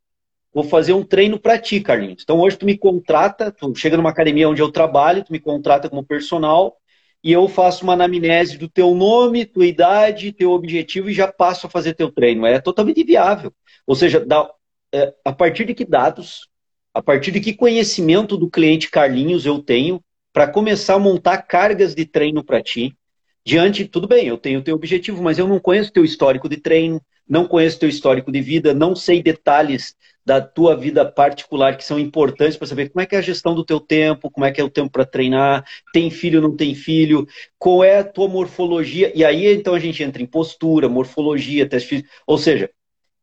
vou 0.52 0.62
fazer 0.62 0.92
um 0.92 1.02
treino 1.02 1.38
para 1.40 1.58
ti, 1.58 1.80
Carlinhos? 1.80 2.22
Então 2.22 2.38
hoje 2.38 2.56
tu 2.56 2.64
me 2.64 2.78
contrata, 2.78 3.50
tu 3.50 3.74
chega 3.74 3.96
numa 3.96 4.10
academia 4.10 4.48
onde 4.48 4.62
eu 4.62 4.70
trabalho, 4.70 5.24
tu 5.24 5.32
me 5.32 5.40
contrata 5.40 5.90
como 5.90 6.04
personal 6.04 6.76
e 7.22 7.32
eu 7.32 7.48
faço 7.48 7.82
uma 7.82 7.94
anamnese 7.94 8.56
do 8.56 8.68
teu 8.68 8.94
nome, 8.94 9.44
tua 9.44 9.66
idade, 9.66 10.32
teu 10.32 10.52
objetivo 10.52 11.10
e 11.10 11.14
já 11.14 11.30
passo 11.30 11.66
a 11.66 11.70
fazer 11.70 11.94
teu 11.94 12.10
treino. 12.12 12.46
É 12.46 12.60
totalmente 12.60 13.02
viável. 13.02 13.52
Ou 13.86 13.96
seja, 13.96 14.24
dá, 14.24 14.48
é, 14.92 15.14
a 15.24 15.32
partir 15.32 15.64
de 15.64 15.74
que 15.74 15.84
dados, 15.84 16.48
a 16.94 17.02
partir 17.02 17.30
de 17.30 17.40
que 17.40 17.54
conhecimento 17.54 18.36
do 18.36 18.50
cliente 18.50 18.90
Carlinhos 18.90 19.46
eu 19.46 19.60
tenho 19.60 20.02
para 20.32 20.48
começar 20.48 20.94
a 20.94 20.98
montar 20.98 21.38
cargas 21.38 21.94
de 21.94 22.04
treino 22.04 22.44
para 22.44 22.62
ti, 22.62 22.96
diante, 23.44 23.86
tudo 23.86 24.06
bem, 24.06 24.26
eu 24.26 24.38
tenho 24.38 24.60
o 24.60 24.62
teu 24.62 24.74
objetivo, 24.74 25.22
mas 25.22 25.38
eu 25.38 25.48
não 25.48 25.58
conheço 25.58 25.92
teu 25.92 26.04
histórico 26.04 26.48
de 26.48 26.58
treino, 26.58 27.00
não 27.28 27.46
conheço 27.46 27.78
teu 27.78 27.88
histórico 27.88 28.32
de 28.32 28.40
vida, 28.40 28.72
não 28.72 28.96
sei 28.96 29.22
detalhes 29.22 29.94
da 30.24 30.40
tua 30.40 30.76
vida 30.76 31.10
particular 31.10 31.76
que 31.76 31.84
são 31.84 31.98
importantes 31.98 32.56
para 32.56 32.66
saber 32.66 32.90
como 32.90 33.00
é 33.00 33.06
que 33.06 33.14
é 33.14 33.18
a 33.18 33.22
gestão 33.22 33.54
do 33.54 33.64
teu 33.64 33.80
tempo, 33.80 34.30
como 34.30 34.44
é 34.44 34.52
que 34.52 34.60
é 34.60 34.64
o 34.64 34.68
tempo 34.68 34.90
para 34.90 35.06
treinar, 35.06 35.64
tem 35.92 36.10
filho, 36.10 36.40
não 36.40 36.54
tem 36.54 36.74
filho, 36.74 37.26
qual 37.58 37.82
é 37.82 37.98
a 37.98 38.04
tua 38.04 38.28
morfologia, 38.28 39.10
e 39.14 39.24
aí 39.24 39.46
então 39.46 39.74
a 39.74 39.80
gente 39.80 40.02
entra 40.02 40.22
em 40.22 40.26
postura, 40.26 40.88
morfologia, 40.88 41.68
teste 41.68 41.88
físico, 41.88 42.10
ou 42.26 42.36
seja, 42.36 42.70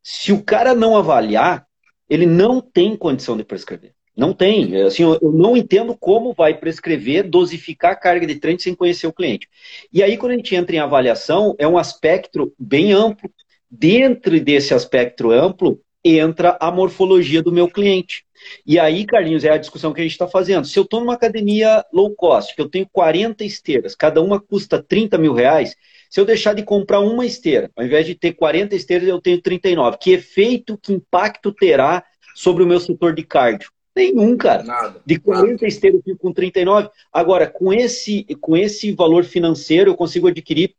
se 0.08 0.32
o 0.32 0.44
cara 0.44 0.76
não 0.76 0.96
avaliar, 0.96 1.66
ele 2.08 2.28
não 2.28 2.62
tem 2.62 2.96
condição 2.96 3.36
de 3.36 3.44
prescrever. 3.44 3.92
Não 4.16 4.34
tem. 4.34 4.84
Assim, 4.84 5.02
eu 5.02 5.32
não 5.34 5.58
entendo 5.58 5.98
como 6.00 6.32
vai 6.32 6.54
prescrever, 6.54 7.28
dosificar 7.28 7.94
a 7.94 7.96
carga 7.96 8.28
de 8.28 8.36
treino 8.36 8.60
sem 8.60 8.76
conhecer 8.76 9.08
o 9.08 9.14
cliente. 9.14 9.50
E 9.92 10.04
aí, 10.04 10.16
quando 10.16 10.34
a 10.34 10.36
gente 10.36 10.54
entra 10.54 10.76
em 10.76 10.80
avaliação, 10.80 11.56
é 11.58 11.68
um 11.68 11.76
aspecto 11.76 12.54
bem 12.58 12.94
amplo. 12.94 13.32
Dentro 13.68 14.40
desse 14.40 14.76
aspecto 14.76 15.32
amplo, 15.32 15.82
entra 16.04 16.56
a 16.62 16.70
morfologia 16.70 17.42
do 17.42 17.52
meu 17.52 17.68
cliente. 17.68 18.26
E 18.64 18.78
aí, 18.78 19.08
Carlinhos, 19.08 19.44
é 19.44 19.50
a 19.50 19.58
discussão 19.58 19.92
que 19.92 20.02
a 20.02 20.04
gente 20.04 20.12
está 20.12 20.28
fazendo. 20.28 20.68
Se 20.68 20.78
eu 20.78 20.84
estou 20.84 21.00
numa 21.00 21.16
academia 21.16 21.84
low 21.92 22.14
cost, 22.14 22.54
que 22.54 22.62
eu 22.62 22.70
tenho 22.70 22.88
40 22.92 23.44
esteiras, 23.44 23.96
cada 23.96 24.22
uma 24.22 24.40
custa 24.40 24.84
30 24.84 25.18
mil 25.18 25.34
reais, 25.34 25.76
se 26.16 26.22
eu 26.22 26.26
deixar 26.26 26.54
de 26.54 26.64
comprar 26.64 27.02
uma 27.02 27.26
esteira, 27.26 27.70
ao 27.76 27.84
invés 27.84 28.06
de 28.06 28.16
ter 28.16 28.32
40 28.32 28.74
esteiras, 28.74 29.06
eu 29.06 29.20
tenho 29.20 29.42
39. 29.42 29.98
Que 30.00 30.14
efeito, 30.14 30.78
que 30.78 30.94
impacto 30.94 31.52
terá 31.52 32.06
sobre 32.34 32.64
o 32.64 32.66
meu 32.66 32.80
setor 32.80 33.14
de 33.14 33.22
cardio? 33.22 33.70
Nenhum, 33.94 34.38
cara. 34.38 34.64
Nada. 34.64 35.02
De 35.06 35.20
40 35.20 35.52
nada. 35.52 35.68
esteiras 35.68 36.00
eu 36.00 36.04
fico 36.06 36.20
com 36.20 36.32
39. 36.32 36.90
Agora, 37.12 37.48
com 37.48 37.74
esse, 37.74 38.24
com 38.40 38.56
esse 38.56 38.94
valor 38.94 39.26
financeiro, 39.26 39.92
eu 39.92 39.96
consigo 39.98 40.30
adquirir 40.30 40.74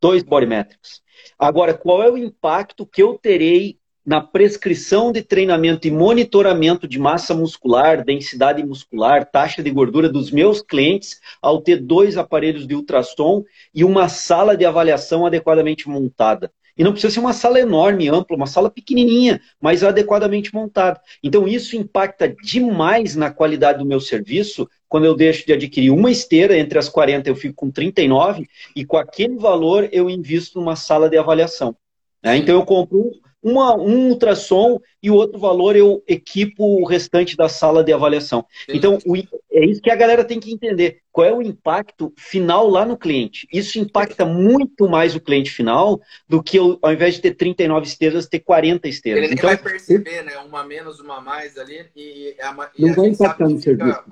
dois 0.00 0.22
bodymetrics. 0.22 1.02
Agora, 1.38 1.74
qual 1.74 2.02
é 2.02 2.10
o 2.10 2.16
impacto 2.16 2.86
que 2.86 3.02
eu 3.02 3.18
terei 3.18 3.78
na 4.10 4.20
prescrição 4.20 5.12
de 5.12 5.22
treinamento 5.22 5.86
e 5.86 5.90
monitoramento 5.92 6.88
de 6.88 6.98
massa 6.98 7.32
muscular, 7.32 8.04
densidade 8.04 8.60
muscular, 8.60 9.24
taxa 9.24 9.62
de 9.62 9.70
gordura 9.70 10.08
dos 10.08 10.32
meus 10.32 10.60
clientes 10.60 11.20
ao 11.40 11.60
ter 11.60 11.76
dois 11.76 12.16
aparelhos 12.16 12.66
de 12.66 12.74
ultrassom 12.74 13.44
e 13.72 13.84
uma 13.84 14.08
sala 14.08 14.56
de 14.56 14.64
avaliação 14.64 15.24
adequadamente 15.24 15.88
montada? 15.88 16.50
E 16.76 16.82
não 16.82 16.90
precisa 16.90 17.14
ser 17.14 17.20
uma 17.20 17.32
sala 17.32 17.60
enorme, 17.60 18.08
ampla, 18.08 18.34
uma 18.34 18.48
sala 18.48 18.68
pequenininha, 18.68 19.40
mas 19.60 19.84
adequadamente 19.84 20.52
montada. 20.52 21.00
Então 21.22 21.46
isso 21.46 21.76
impacta 21.76 22.34
demais 22.42 23.14
na 23.14 23.30
qualidade 23.30 23.78
do 23.78 23.86
meu 23.86 24.00
serviço 24.00 24.68
quando 24.88 25.04
eu 25.04 25.14
deixo 25.14 25.46
de 25.46 25.52
adquirir 25.52 25.92
uma 25.92 26.10
esteira, 26.10 26.58
entre 26.58 26.80
as 26.80 26.88
40 26.88 27.28
eu 27.28 27.36
fico 27.36 27.54
com 27.54 27.70
39, 27.70 28.48
e 28.74 28.84
com 28.84 28.96
aquele 28.96 29.36
valor 29.36 29.88
eu 29.92 30.10
invisto 30.10 30.58
numa 30.58 30.74
sala 30.74 31.08
de 31.08 31.16
avaliação. 31.16 31.76
Né? 32.20 32.38
Então 32.38 32.56
eu 32.56 32.64
compro 32.64 33.12
uma, 33.42 33.74
um 33.74 34.08
ultrassom 34.08 34.80
e 35.02 35.10
o 35.10 35.14
outro 35.14 35.38
valor 35.38 35.74
eu 35.74 36.02
equipo 36.06 36.80
o 36.80 36.84
restante 36.84 37.36
da 37.36 37.48
sala 37.48 37.82
de 37.82 37.92
avaliação. 37.92 38.44
Então, 38.68 38.98
o, 39.06 39.16
é 39.16 39.64
isso 39.64 39.80
que 39.80 39.90
a 39.90 39.96
galera 39.96 40.24
tem 40.24 40.38
que 40.38 40.52
entender. 40.52 41.00
Qual 41.10 41.26
é 41.26 41.32
o 41.32 41.42
impacto 41.42 42.12
final 42.16 42.68
lá 42.68 42.84
no 42.84 42.96
cliente? 42.96 43.48
Isso 43.52 43.78
impacta 43.78 44.24
muito 44.24 44.88
mais 44.88 45.14
o 45.14 45.20
cliente 45.20 45.50
final 45.50 46.00
do 46.28 46.42
que 46.42 46.58
eu, 46.58 46.78
ao 46.82 46.92
invés 46.92 47.14
de 47.14 47.22
ter 47.22 47.34
39 47.34 47.86
esteiras, 47.86 48.26
ter 48.26 48.40
40 48.40 48.88
esteiras. 48.88 49.24
Ele 49.24 49.34
então, 49.34 49.48
vai 49.48 49.56
perceber, 49.56 50.22
né? 50.22 50.36
Uma 50.38 50.62
menos, 50.62 51.00
uma 51.00 51.20
mais 51.20 51.56
ali. 51.58 51.86
E, 51.96 52.36
é 52.38 52.44
a, 52.44 52.70
e 52.76 52.86
não 52.86 52.94
vai 52.94 53.08
impactar 53.08 53.48
no 53.48 53.60
serviço. 53.60 54.02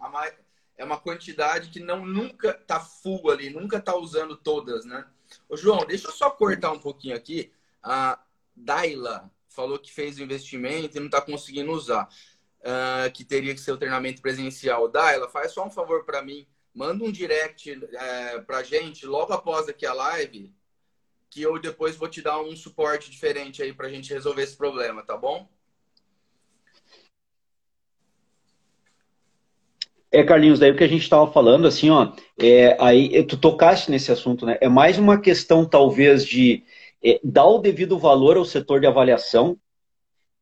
é 0.76 0.84
uma 0.84 0.98
quantidade 0.98 1.68
que 1.68 1.80
não 1.80 2.04
nunca 2.04 2.54
tá 2.54 2.80
full 2.80 3.30
ali, 3.30 3.50
nunca 3.50 3.78
tá 3.80 3.94
usando 3.96 4.36
todas, 4.36 4.84
né? 4.84 5.04
Ô, 5.48 5.56
João, 5.56 5.84
deixa 5.86 6.08
eu 6.08 6.12
só 6.12 6.30
cortar 6.30 6.72
um 6.72 6.78
pouquinho 6.78 7.14
aqui. 7.14 7.50
Ah, 7.82 8.18
Daila 8.58 9.30
falou 9.48 9.78
que 9.78 9.92
fez 9.92 10.18
o 10.18 10.22
investimento 10.22 10.96
e 10.96 11.00
não 11.00 11.06
está 11.06 11.20
conseguindo 11.20 11.72
usar, 11.72 12.08
uh, 12.60 13.10
que 13.12 13.24
teria 13.24 13.54
que 13.54 13.60
ser 13.60 13.72
o 13.72 13.76
treinamento 13.76 14.22
presencial. 14.22 14.88
Daila, 14.88 15.28
faz 15.28 15.52
só 15.52 15.66
um 15.66 15.70
favor 15.70 16.04
para 16.04 16.22
mim, 16.22 16.46
manda 16.74 17.04
um 17.04 17.10
direct 17.10 17.70
é, 17.92 18.38
pra 18.40 18.62
gente 18.62 19.04
logo 19.04 19.32
após 19.32 19.68
aqui 19.68 19.84
a 19.84 19.92
live, 19.92 20.54
que 21.30 21.42
eu 21.42 21.58
depois 21.58 21.96
vou 21.96 22.08
te 22.08 22.22
dar 22.22 22.40
um 22.40 22.54
suporte 22.54 23.10
diferente 23.10 23.62
aí 23.62 23.72
pra 23.72 23.88
gente 23.88 24.12
resolver 24.12 24.42
esse 24.42 24.56
problema, 24.56 25.02
tá 25.02 25.16
bom? 25.16 25.48
É, 30.10 30.22
Carlinhos, 30.24 30.58
daí 30.58 30.70
o 30.70 30.76
que 30.76 30.84
a 30.84 30.88
gente 30.88 31.02
estava 31.02 31.30
falando, 31.30 31.66
assim, 31.66 31.90
ó, 31.90 32.12
é, 32.38 32.76
aí 32.80 33.22
tu 33.24 33.36
tocaste 33.36 33.90
nesse 33.90 34.10
assunto, 34.10 34.46
né? 34.46 34.56
É 34.60 34.68
mais 34.68 34.98
uma 34.98 35.20
questão, 35.20 35.68
talvez, 35.68 36.24
de 36.24 36.64
é, 37.04 37.20
dar 37.22 37.46
o 37.46 37.58
devido 37.58 37.98
valor 37.98 38.36
ao 38.36 38.44
setor 38.44 38.80
de 38.80 38.86
avaliação 38.86 39.58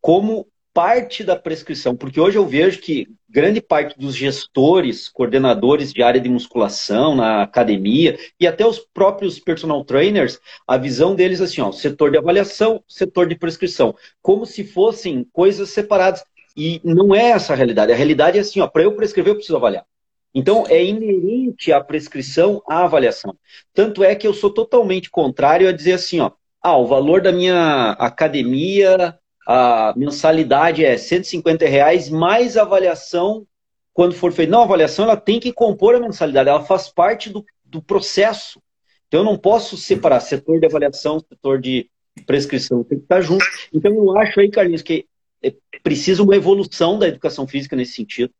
como 0.00 0.46
parte 0.76 1.24
da 1.24 1.34
prescrição, 1.34 1.96
porque 1.96 2.20
hoje 2.20 2.36
eu 2.36 2.46
vejo 2.46 2.82
que 2.82 3.08
grande 3.30 3.62
parte 3.62 3.98
dos 3.98 4.14
gestores, 4.14 5.08
coordenadores 5.08 5.90
de 5.90 6.02
área 6.02 6.20
de 6.20 6.28
musculação 6.28 7.14
na 7.14 7.40
academia 7.40 8.18
e 8.38 8.46
até 8.46 8.66
os 8.66 8.78
próprios 8.78 9.40
personal 9.40 9.82
trainers, 9.86 10.38
a 10.66 10.76
visão 10.76 11.14
deles 11.14 11.40
assim, 11.40 11.62
ó, 11.62 11.72
setor 11.72 12.10
de 12.10 12.18
avaliação, 12.18 12.84
setor 12.86 13.26
de 13.26 13.34
prescrição, 13.36 13.94
como 14.20 14.44
se 14.44 14.64
fossem 14.64 15.26
coisas 15.32 15.70
separadas. 15.70 16.22
E 16.54 16.78
não 16.84 17.14
é 17.14 17.30
essa 17.30 17.54
a 17.54 17.56
realidade. 17.56 17.90
A 17.90 17.96
realidade 17.96 18.36
é 18.36 18.42
assim, 18.42 18.60
ó, 18.60 18.66
para 18.66 18.82
eu 18.82 18.94
prescrever 18.94 19.30
eu 19.30 19.36
preciso 19.36 19.56
avaliar. 19.56 19.86
Então 20.34 20.66
é 20.68 20.84
inerente 20.84 21.72
à 21.72 21.80
prescrição 21.80 22.62
a 22.68 22.84
avaliação. 22.84 23.34
Tanto 23.72 24.04
é 24.04 24.14
que 24.14 24.26
eu 24.26 24.34
sou 24.34 24.50
totalmente 24.50 25.10
contrário 25.10 25.66
a 25.66 25.72
dizer 25.72 25.94
assim, 25.94 26.20
ó, 26.20 26.32
ah, 26.70 26.76
o 26.76 26.86
valor 26.86 27.20
da 27.20 27.30
minha 27.30 27.92
academia 27.92 29.18
a 29.46 29.94
mensalidade 29.96 30.84
é 30.84 30.98
150 30.98 31.64
reais 31.66 32.10
mais 32.10 32.56
avaliação 32.56 33.46
quando 33.94 34.16
for 34.16 34.32
feita. 34.32 34.50
Não, 34.50 34.62
a 34.62 34.64
avaliação 34.64 35.04
ela 35.04 35.16
tem 35.16 35.38
que 35.38 35.52
compor 35.52 35.94
a 35.94 36.00
mensalidade, 36.00 36.48
ela 36.48 36.64
faz 36.64 36.88
parte 36.88 37.30
do, 37.30 37.44
do 37.64 37.80
processo. 37.80 38.60
Então 39.06 39.20
eu 39.20 39.24
não 39.24 39.38
posso 39.38 39.76
separar 39.76 40.18
setor 40.18 40.58
de 40.58 40.66
avaliação, 40.66 41.20
setor 41.20 41.60
de 41.60 41.88
prescrição, 42.26 42.82
tem 42.82 42.98
que 42.98 43.04
estar 43.04 43.20
junto. 43.20 43.44
Então 43.72 43.94
eu 43.94 44.18
acho 44.18 44.40
aí, 44.40 44.50
Carlinhos, 44.50 44.82
que 44.82 45.06
é 45.40 45.54
precisa 45.84 46.24
uma 46.24 46.34
evolução 46.34 46.98
da 46.98 47.06
educação 47.06 47.46
física 47.46 47.76
nesse 47.76 47.92
sentido. 47.92 48.34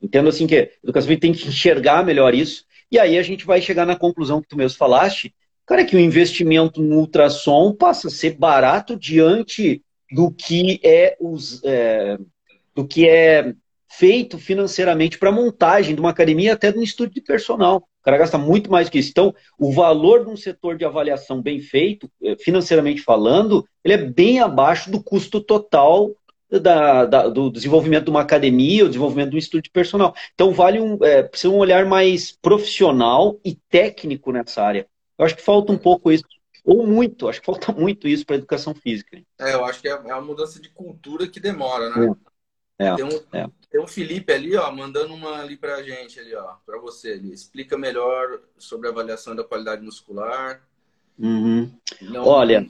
Entendo 0.00 0.28
assim 0.28 0.46
que 0.46 0.56
a 0.56 0.68
educação 0.84 1.08
física 1.08 1.22
tem 1.22 1.32
que 1.32 1.48
enxergar 1.48 2.04
melhor 2.04 2.32
isso, 2.32 2.64
e 2.92 2.98
aí 2.98 3.18
a 3.18 3.22
gente 3.22 3.44
vai 3.44 3.60
chegar 3.60 3.84
na 3.84 3.96
conclusão 3.96 4.40
que 4.40 4.46
tu 4.46 4.56
mesmo 4.56 4.78
falaste, 4.78 5.34
cara, 5.66 5.84
que 5.84 5.96
o 5.96 6.00
investimento 6.00 6.82
no 6.82 6.98
ultrassom 6.98 7.74
passa 7.74 8.08
a 8.08 8.10
ser 8.10 8.36
barato 8.36 8.96
diante 8.96 9.82
do 10.10 10.30
que 10.30 10.80
é, 10.84 11.16
os, 11.20 11.62
é, 11.64 12.18
do 12.74 12.86
que 12.86 13.08
é 13.08 13.54
feito 13.88 14.38
financeiramente 14.38 15.18
para 15.18 15.30
montagem 15.30 15.94
de 15.94 16.00
uma 16.00 16.10
academia 16.10 16.54
até 16.54 16.72
de 16.72 16.78
um 16.78 16.82
estúdio 16.82 17.14
de 17.14 17.20
personal. 17.20 17.76
O 17.76 18.04
cara 18.04 18.18
gasta 18.18 18.38
muito 18.38 18.70
mais 18.70 18.88
que 18.88 18.98
isso. 18.98 19.10
Então, 19.10 19.34
o 19.58 19.70
valor 19.70 20.24
de 20.24 20.30
um 20.30 20.36
setor 20.36 20.76
de 20.76 20.84
avaliação 20.84 21.40
bem 21.40 21.60
feito, 21.60 22.10
é, 22.22 22.36
financeiramente 22.36 23.02
falando, 23.02 23.64
ele 23.84 23.94
é 23.94 23.98
bem 23.98 24.40
abaixo 24.40 24.90
do 24.90 25.02
custo 25.02 25.40
total 25.40 26.10
da, 26.50 27.06
da, 27.06 27.28
do 27.28 27.50
desenvolvimento 27.50 28.04
de 28.04 28.10
uma 28.10 28.20
academia, 28.20 28.84
o 28.84 28.88
desenvolvimento 28.88 29.30
de 29.30 29.36
um 29.36 29.38
estúdio 29.38 29.64
de 29.64 29.70
personal. 29.70 30.14
Então, 30.34 30.52
vale 30.52 30.80
um, 30.80 30.98
é, 31.02 31.22
precisa 31.22 31.52
um 31.52 31.58
olhar 31.58 31.86
mais 31.86 32.32
profissional 32.32 33.38
e 33.44 33.54
técnico 33.70 34.32
nessa 34.32 34.62
área. 34.62 34.86
Eu 35.18 35.24
acho 35.24 35.36
que 35.36 35.42
falta 35.42 35.72
um 35.72 35.78
pouco 35.78 36.10
isso 36.10 36.24
ou 36.64 36.86
muito, 36.86 37.28
acho 37.28 37.40
que 37.40 37.46
falta 37.46 37.72
muito 37.72 38.06
isso 38.06 38.24
para 38.24 38.36
a 38.36 38.38
educação 38.38 38.74
física. 38.74 39.20
É, 39.38 39.54
eu 39.54 39.64
acho 39.64 39.80
que 39.80 39.88
é, 39.88 39.92
é 39.92 40.14
uma 40.14 40.20
mudança 40.20 40.60
de 40.60 40.68
cultura 40.68 41.26
que 41.26 41.40
demora, 41.40 41.90
né? 41.90 42.14
É. 42.78 42.86
é. 42.86 42.96
Tem, 42.96 43.04
um, 43.04 43.20
é. 43.32 43.46
tem 43.70 43.80
um 43.80 43.86
Felipe 43.86 44.32
ali, 44.32 44.56
ó, 44.56 44.70
mandando 44.70 45.12
uma 45.14 45.40
ali 45.40 45.56
para 45.56 45.76
a 45.76 45.82
gente 45.82 46.18
ali, 46.20 46.34
ó, 46.34 46.54
para 46.64 46.78
você 46.78 47.12
ali. 47.12 47.32
Explica 47.32 47.76
melhor 47.76 48.40
sobre 48.56 48.88
a 48.88 48.90
avaliação 48.90 49.34
da 49.34 49.44
qualidade 49.44 49.82
muscular. 49.82 50.62
Uhum. 51.18 51.70
Não... 52.00 52.26
Olha, 52.26 52.66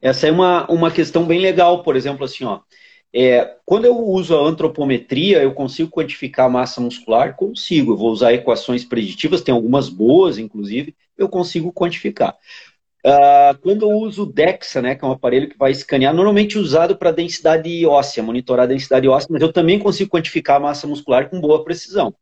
essa 0.00 0.26
é 0.26 0.30
uma, 0.30 0.70
uma 0.70 0.90
questão 0.90 1.26
bem 1.26 1.40
legal, 1.40 1.82
por 1.82 1.96
exemplo, 1.96 2.24
assim, 2.24 2.44
ó. 2.44 2.60
É, 3.16 3.58
quando 3.64 3.84
eu 3.84 3.96
uso 3.96 4.36
a 4.36 4.44
antropometria, 4.44 5.40
eu 5.40 5.54
consigo 5.54 5.88
quantificar 5.88 6.46
a 6.46 6.50
massa 6.50 6.80
muscular? 6.80 7.36
Consigo. 7.36 7.92
Eu 7.92 7.96
vou 7.96 8.10
usar 8.10 8.32
equações 8.32 8.84
preditivas, 8.84 9.40
tem 9.40 9.54
algumas 9.54 9.88
boas, 9.88 10.36
inclusive, 10.36 10.96
eu 11.16 11.28
consigo 11.28 11.72
quantificar. 11.72 12.36
Uh, 13.06 13.56
quando 13.60 13.82
eu 13.82 13.90
uso 13.90 14.24
o 14.24 14.26
DEXA, 14.26 14.82
né, 14.82 14.94
que 14.96 15.04
é 15.04 15.08
um 15.08 15.12
aparelho 15.12 15.48
que 15.48 15.56
vai 15.56 15.70
escanear, 15.70 16.12
normalmente 16.12 16.58
usado 16.58 16.96
para 16.96 17.12
densidade 17.12 17.86
óssea, 17.86 18.22
monitorar 18.22 18.64
a 18.64 18.68
densidade 18.68 19.06
óssea, 19.06 19.28
mas 19.30 19.42
eu 19.42 19.52
também 19.52 19.78
consigo 19.78 20.10
quantificar 20.10 20.56
a 20.56 20.60
massa 20.60 20.86
muscular 20.86 21.28
com 21.30 21.40
boa 21.40 21.62
precisão. 21.62 22.12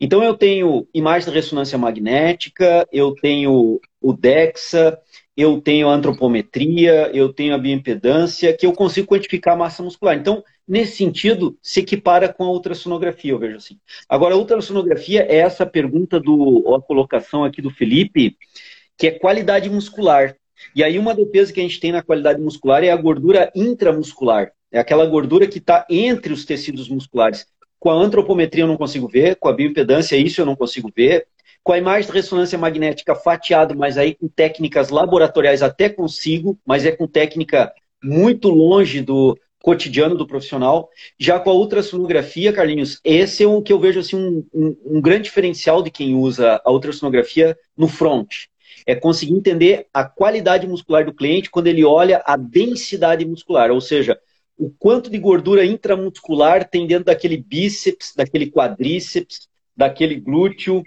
Então 0.00 0.22
eu 0.22 0.34
tenho 0.34 0.86
imagem 0.94 1.28
de 1.28 1.34
ressonância 1.34 1.76
magnética, 1.76 2.86
eu 2.92 3.14
tenho 3.14 3.80
o 4.00 4.12
DEXA, 4.12 4.98
eu 5.36 5.60
tenho 5.60 5.88
a 5.88 5.94
antropometria, 5.94 7.10
eu 7.12 7.32
tenho 7.32 7.54
a 7.54 7.58
bioimpedância, 7.58 8.56
que 8.56 8.64
eu 8.64 8.72
consigo 8.72 9.08
quantificar 9.08 9.54
a 9.54 9.58
massa 9.58 9.82
muscular. 9.82 10.16
Então, 10.16 10.42
nesse 10.66 10.96
sentido, 10.96 11.58
se 11.60 11.80
equipara 11.80 12.32
com 12.32 12.44
a 12.44 12.50
ultrassonografia, 12.50 13.32
eu 13.32 13.38
vejo 13.38 13.56
assim. 13.56 13.78
Agora, 14.08 14.34
a 14.34 14.38
ultrassonografia 14.38 15.26
é 15.28 15.36
essa 15.36 15.66
pergunta 15.66 16.18
do 16.18 16.74
a 16.74 16.80
colocação 16.80 17.44
aqui 17.44 17.60
do 17.60 17.70
Felipe, 17.70 18.36
que 18.96 19.08
é 19.08 19.10
qualidade 19.10 19.68
muscular. 19.68 20.34
E 20.74 20.82
aí 20.82 20.98
uma 20.98 21.14
defesa 21.14 21.52
que 21.52 21.60
a 21.60 21.62
gente 21.62 21.78
tem 21.78 21.92
na 21.92 22.02
qualidade 22.02 22.40
muscular 22.40 22.82
é 22.82 22.90
a 22.90 22.96
gordura 22.96 23.52
intramuscular. 23.54 24.52
É 24.72 24.78
aquela 24.78 25.04
gordura 25.04 25.46
que 25.46 25.58
está 25.58 25.86
entre 25.90 26.32
os 26.32 26.46
tecidos 26.46 26.88
musculares. 26.88 27.46
Com 27.78 27.90
a 27.90 27.94
antropometria 27.94 28.64
eu 28.64 28.68
não 28.68 28.76
consigo 28.76 29.06
ver, 29.06 29.36
com 29.36 29.48
a 29.48 29.52
bioimpedância 29.52 30.16
isso 30.16 30.40
eu 30.40 30.46
não 30.46 30.56
consigo 30.56 30.90
ver, 30.94 31.26
com 31.66 31.72
a 31.72 31.78
imagem 31.78 32.08
de 32.08 32.16
ressonância 32.16 32.56
magnética 32.56 33.12
fatiado, 33.16 33.76
mas 33.76 33.98
aí 33.98 34.14
com 34.14 34.28
técnicas 34.28 34.88
laboratoriais 34.88 35.64
até 35.64 35.88
consigo, 35.88 36.56
mas 36.64 36.86
é 36.86 36.92
com 36.92 37.08
técnica 37.08 37.72
muito 38.00 38.48
longe 38.50 39.02
do 39.02 39.36
cotidiano 39.60 40.14
do 40.14 40.28
profissional. 40.28 40.88
Já 41.18 41.40
com 41.40 41.50
a 41.50 41.54
ultrassonografia, 41.54 42.52
Carlinhos, 42.52 43.00
esse 43.02 43.42
é 43.42 43.48
o 43.48 43.60
que 43.60 43.72
eu 43.72 43.80
vejo 43.80 43.98
assim, 43.98 44.14
um, 44.14 44.46
um, 44.54 44.76
um 44.98 45.00
grande 45.00 45.24
diferencial 45.24 45.82
de 45.82 45.90
quem 45.90 46.14
usa 46.14 46.62
a 46.64 46.70
ultrassonografia 46.70 47.58
no 47.76 47.88
front. 47.88 48.28
É 48.86 48.94
conseguir 48.94 49.34
entender 49.34 49.88
a 49.92 50.04
qualidade 50.04 50.68
muscular 50.68 51.04
do 51.04 51.12
cliente 51.12 51.50
quando 51.50 51.66
ele 51.66 51.84
olha 51.84 52.22
a 52.24 52.36
densidade 52.36 53.24
muscular, 53.26 53.72
ou 53.72 53.80
seja, 53.80 54.16
o 54.56 54.70
quanto 54.70 55.10
de 55.10 55.18
gordura 55.18 55.64
intramuscular 55.64 56.68
tem 56.68 56.86
dentro 56.86 57.06
daquele 57.06 57.36
bíceps, 57.36 58.12
daquele 58.14 58.52
quadríceps, 58.52 59.48
daquele 59.76 60.14
glúteo, 60.14 60.84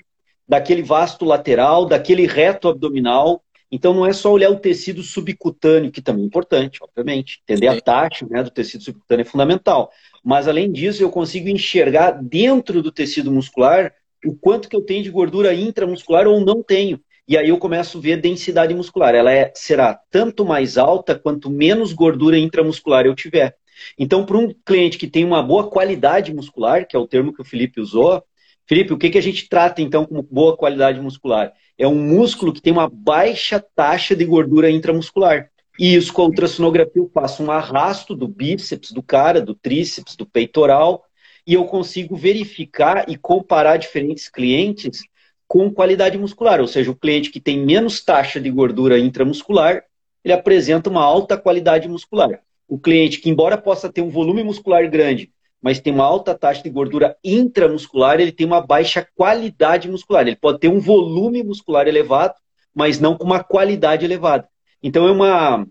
daquele 0.50 0.82
vasto 0.82 1.24
lateral, 1.24 1.86
daquele 1.86 2.26
reto 2.26 2.68
abdominal. 2.68 3.44
Então 3.72 3.94
não 3.94 4.04
é 4.04 4.12
só 4.12 4.32
olhar 4.32 4.50
o 4.50 4.58
tecido 4.58 5.04
subcutâneo, 5.04 5.92
que 5.92 6.02
também 6.02 6.24
é 6.24 6.26
importante, 6.26 6.80
obviamente. 6.82 7.40
Entender 7.44 7.68
a 7.68 7.80
taxa 7.80 8.26
né, 8.28 8.42
do 8.42 8.50
tecido 8.50 8.84
subcutâneo 8.84 9.22
é 9.22 9.26
fundamental. 9.26 9.92
Mas 10.24 10.48
além 10.48 10.72
disso, 10.72 11.04
eu 11.04 11.12
consigo 11.12 11.48
enxergar 11.48 12.12
dentro 12.12 12.82
do 12.82 12.92
tecido 12.92 13.32
muscular 13.32 13.94
o 14.26 14.36
quanto 14.36 14.68
que 14.68 14.76
eu 14.76 14.82
tenho 14.82 15.04
de 15.04 15.12
gordura 15.12 15.54
intramuscular 15.54 16.28
ou 16.28 16.44
não 16.44 16.64
tenho. 16.64 17.00
E 17.28 17.38
aí 17.38 17.50
eu 17.50 17.60
começo 17.60 18.00
a 18.00 18.02
ver 18.02 18.18
densidade 18.20 18.74
muscular. 18.74 19.14
Ela 19.14 19.32
é, 19.32 19.52
será 19.54 20.00
tanto 20.10 20.44
mais 20.44 20.80
alta 20.80 21.14
quanto 21.14 21.48
menos 21.52 21.94
gordura 21.94 22.40
intramuscular 22.40 23.06
eu 23.06 23.14
tiver. 23.14 23.56
Então, 24.00 24.26
para 24.26 24.38
um 24.38 24.52
cliente 24.66 24.98
que 24.98 25.08
tem 25.08 25.24
uma 25.24 25.44
boa 25.44 25.70
qualidade 25.70 26.34
muscular, 26.34 26.88
que 26.88 26.96
é 26.96 27.00
o 27.00 27.08
termo 27.08 27.32
que 27.32 27.42
o 27.42 27.46
Felipe 27.46 27.80
usou, 27.80 28.24
Felipe, 28.70 28.94
o 28.94 29.00
que, 29.00 29.10
que 29.10 29.18
a 29.18 29.22
gente 29.22 29.50
trata 29.50 29.82
então 29.82 30.06
como 30.06 30.22
boa 30.22 30.56
qualidade 30.56 31.02
muscular? 31.02 31.52
É 31.76 31.88
um 31.88 31.96
músculo 31.96 32.54
que 32.54 32.62
tem 32.62 32.72
uma 32.72 32.88
baixa 32.88 33.60
taxa 33.60 34.16
de 34.16 34.24
gordura 34.24 34.70
intramuscular. 34.70 35.50
E 35.80 35.96
isso 35.96 36.14
com 36.14 36.22
a 36.22 36.26
ultrassonografia 36.26 37.02
eu 37.02 37.10
faço 37.12 37.42
um 37.42 37.50
arrasto 37.50 38.16
do 38.16 38.28
bíceps 38.28 38.92
do 38.92 39.02
cara, 39.02 39.42
do 39.42 39.56
tríceps, 39.56 40.16
do 40.16 40.24
peitoral, 40.24 41.04
e 41.48 41.56
eu 41.56 41.66
consigo 41.66 42.16
verificar 42.16 43.10
e 43.10 43.18
comparar 43.18 43.78
diferentes 43.78 44.30
clientes 44.30 45.02
com 45.48 45.72
qualidade 45.72 46.20
muscular. 46.20 46.62
Ou 46.62 46.68
seja, 46.68 46.92
o 46.92 46.96
cliente 46.96 47.32
que 47.32 47.40
tem 47.40 47.66
menos 47.66 48.06
taxa 48.06 48.40
de 48.40 48.52
gordura 48.52 49.00
intramuscular, 49.00 49.84
ele 50.24 50.34
apresenta 50.34 50.92
uma 50.92 51.04
alta 51.04 51.36
qualidade 51.36 51.88
muscular. 51.88 52.40
O 52.68 52.78
cliente 52.78 53.20
que, 53.20 53.32
embora 53.32 53.58
possa 53.58 53.92
ter 53.92 54.04
um 54.04 54.12
volume 54.12 54.44
muscular 54.44 54.88
grande, 54.88 55.32
mas 55.62 55.80
tem 55.80 55.94
uma 55.94 56.06
alta 56.06 56.34
taxa 56.34 56.64
de 56.64 56.70
gordura 56.70 57.18
intramuscular, 57.24 58.20
ele 58.20 58.32
tem 58.32 58.48
uma 58.48 58.62
baixa 58.62 59.06
qualidade 59.16 59.90
muscular. 59.90 60.26
Ele 60.26 60.36
pode 60.36 60.60
ter 60.60 60.70
um 60.70 60.80
volume 60.80 61.44
muscular 61.44 61.88
elevado, 61.88 62.36
mas 62.74 63.00
não 63.00 63.18
com 63.18 63.26
uma 63.26 63.44
qualidade 63.44 64.06
elevada. 64.06 64.48
Então 64.82 65.08
é 65.08 65.12
uma, 65.12 65.68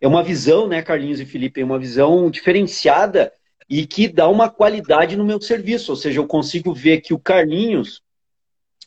é 0.00 0.06
uma 0.06 0.22
visão, 0.22 0.68
né, 0.68 0.82
Carlinhos 0.82 1.20
e 1.20 1.26
Felipe, 1.26 1.60
é 1.60 1.64
uma 1.64 1.78
visão 1.78 2.30
diferenciada 2.30 3.32
e 3.68 3.86
que 3.86 4.06
dá 4.06 4.28
uma 4.28 4.48
qualidade 4.48 5.16
no 5.16 5.24
meu 5.24 5.40
serviço. 5.40 5.90
Ou 5.90 5.96
seja, 5.96 6.20
eu 6.20 6.26
consigo 6.26 6.72
ver 6.72 7.00
que 7.00 7.12
o 7.12 7.18
Carlinhos, 7.18 8.02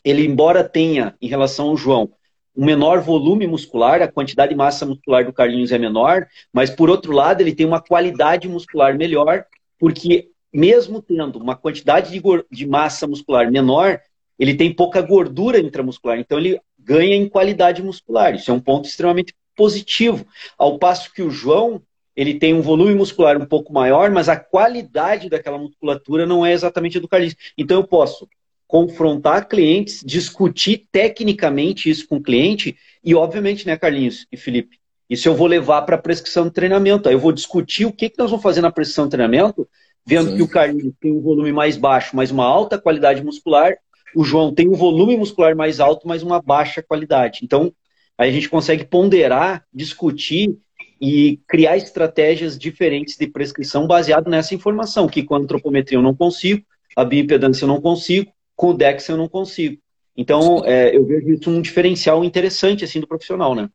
ele 0.03 0.25
embora 0.25 0.63
tenha, 0.63 1.15
em 1.21 1.27
relação 1.27 1.69
ao 1.69 1.77
João, 1.77 2.10
um 2.55 2.65
menor 2.65 3.01
volume 3.01 3.45
muscular, 3.45 4.01
a 4.01 4.12
quantidade 4.12 4.49
de 4.49 4.55
massa 4.55 4.86
muscular 4.86 5.23
do 5.25 5.33
Carlinhos 5.33 5.71
é 5.71 5.77
menor, 5.77 6.25
mas 6.51 6.71
por 6.71 6.89
outro 6.89 7.12
lado 7.12 7.41
ele 7.41 7.53
tem 7.53 7.65
uma 7.65 7.81
qualidade 7.81 8.47
muscular 8.47 8.97
melhor, 8.97 9.45
porque 9.77 10.31
mesmo 10.53 11.01
tendo 11.01 11.39
uma 11.39 11.55
quantidade 11.55 12.12
de, 12.12 12.21
de 12.51 12.67
massa 12.67 13.07
muscular 13.07 13.51
menor, 13.51 13.99
ele 14.39 14.55
tem 14.55 14.73
pouca 14.73 15.01
gordura 15.01 15.60
intramuscular, 15.60 16.19
então 16.19 16.38
ele 16.38 16.60
ganha 16.77 17.15
em 17.15 17.27
qualidade 17.27 17.81
muscular. 17.81 18.36
Isso 18.36 18.51
é 18.51 18.53
um 18.53 18.60
ponto 18.60 18.88
extremamente 18.88 19.33
positivo. 19.55 20.25
Ao 20.57 20.77
passo 20.77 21.12
que 21.12 21.21
o 21.21 21.29
João, 21.29 21.81
ele 22.15 22.36
tem 22.36 22.53
um 22.53 22.62
volume 22.62 22.93
muscular 22.93 23.41
um 23.41 23.45
pouco 23.45 23.73
maior, 23.73 24.12
mas 24.12 24.29
a 24.29 24.36
qualidade 24.36 25.29
daquela 25.29 25.57
musculatura 25.57 26.25
não 26.25 26.45
é 26.45 26.53
exatamente 26.53 26.97
a 26.97 27.01
do 27.01 27.07
Carlinhos. 27.07 27.36
Então 27.57 27.77
eu 27.77 27.88
posso 27.88 28.27
confrontar 28.67 29.47
clientes, 29.47 30.03
discutir 30.05 30.88
tecnicamente 30.91 31.89
isso 31.89 32.07
com 32.07 32.17
o 32.17 32.23
cliente 32.23 32.77
e, 33.03 33.15
obviamente, 33.15 33.65
né, 33.65 33.77
Carlinhos 33.77 34.27
e 34.31 34.36
Felipe, 34.36 34.77
isso 35.10 35.27
eu 35.27 35.36
vou 35.36 35.47
levar 35.47 35.83
para 35.83 35.95
a 35.95 36.01
prescrição 36.01 36.45
de 36.45 36.51
treinamento. 36.51 37.07
Aí 37.07 37.15
eu 37.15 37.19
vou 37.19 37.31
discutir 37.31 37.86
o 37.86 37.93
que, 37.93 38.10
que 38.10 38.19
nós 38.19 38.29
vamos 38.29 38.43
fazer 38.43 38.62
na 38.62 38.71
prescrição 38.71 39.05
de 39.05 39.12
treinamento, 39.12 39.67
vendo 40.07 40.29
Sim. 40.31 40.37
que 40.37 40.41
o 40.41 40.47
Carlinhos 40.47 40.93
tem 41.01 41.11
um 41.11 41.19
volume 41.19 41.51
mais 41.51 41.75
baixo, 41.75 42.15
mas 42.15 42.31
uma 42.31 42.45
alta 42.45 42.77
qualidade 42.77 43.21
muscular, 43.21 43.75
o 44.15 44.23
João 44.23 44.53
tem 44.53 44.69
um 44.69 44.73
volume 44.73 45.17
muscular 45.17 45.53
mais 45.53 45.81
alto, 45.81 46.07
mas 46.07 46.23
uma 46.23 46.41
baixa 46.41 46.81
qualidade. 46.81 47.41
Então, 47.43 47.73
aí 48.17 48.29
a 48.29 48.31
gente 48.31 48.47
consegue 48.47 48.85
ponderar, 48.85 49.65
discutir 49.73 50.57
e 50.99 51.41
criar 51.45 51.75
estratégias 51.75 52.57
diferentes 52.57 53.17
de 53.17 53.27
prescrição 53.27 53.85
baseado 53.85 54.29
nessa 54.29 54.55
informação, 54.55 55.09
que 55.09 55.23
com 55.23 55.35
a 55.35 55.39
antropometria 55.39 55.97
eu 55.97 56.01
não 56.01 56.15
consigo, 56.15 56.63
a 56.95 57.03
bioimpedância 57.03 57.65
eu 57.65 57.67
não 57.67 57.81
consigo, 57.81 58.31
com 58.55 58.69
o 58.69 58.73
DEX 58.73 59.09
eu 59.09 59.17
não 59.17 59.27
consigo. 59.27 59.77
Então, 60.15 60.63
é, 60.65 60.95
eu 60.95 61.05
vejo 61.05 61.33
isso 61.33 61.49
um 61.49 61.61
diferencial 61.61 62.23
interessante 62.23 62.85
assim 62.85 63.01
do 63.01 63.07
profissional, 63.07 63.53
né? 63.53 63.69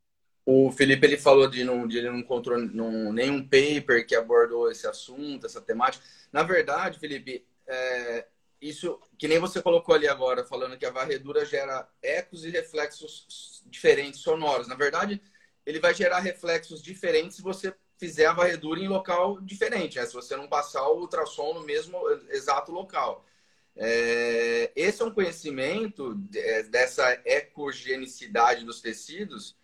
O 0.45 0.73
Felipe 0.73 1.07
ele 1.07 1.17
falou 1.17 1.49
de, 1.49 1.63
não, 1.63 1.87
de 1.87 1.99
ele 1.99 2.11
não 2.11 2.19
encontrou 2.19 2.59
num, 2.59 3.13
nenhum 3.13 3.43
paper 3.43 4.07
que 4.07 4.15
abordou 4.15 4.71
esse 4.71 4.87
assunto, 4.87 5.47
essa 5.47 5.61
temática. 5.61 6.05
Na 6.33 6.43
verdade, 6.43 6.99
Felipe, 6.99 7.47
é, 7.67 8.27
isso 8.61 8.99
que 9.17 9.29
nem 9.29 9.39
você 9.39 9.63
colocou 9.63 9.95
ali 9.95 10.09
agora, 10.09 10.45
falando 10.45 10.77
que 10.77 10.87
a 10.87 10.91
varredura 10.91 11.45
gera 11.45 11.89
ecos 12.03 12.45
e 12.45 12.51
reflexos 12.51 13.63
diferentes, 13.67 14.21
sonoros. 14.21 14.67
Na 14.67 14.75
verdade, 14.75 15.23
ele 15.65 15.79
vai 15.79 15.95
gerar 15.95 16.19
reflexos 16.19 16.83
diferentes 16.83 17.37
se 17.37 17.43
você 17.43 17.75
fizer 17.97 18.27
a 18.27 18.33
varredura 18.33 18.81
em 18.81 18.89
local 18.89 19.41
diferente, 19.41 19.97
né? 19.97 20.07
se 20.07 20.13
você 20.13 20.37
não 20.37 20.49
passar 20.49 20.89
o 20.89 20.99
ultrassom 21.01 21.55
no 21.55 21.65
mesmo 21.65 21.99
exato 22.31 22.73
local. 22.73 23.25
É, 23.77 24.73
esse 24.75 25.01
é 25.01 25.05
um 25.05 25.15
conhecimento 25.15 26.21
é, 26.35 26.65
dessa 26.65 27.11
ecogenicidade 27.25 28.65
dos 28.65 28.81
tecidos 28.81 29.57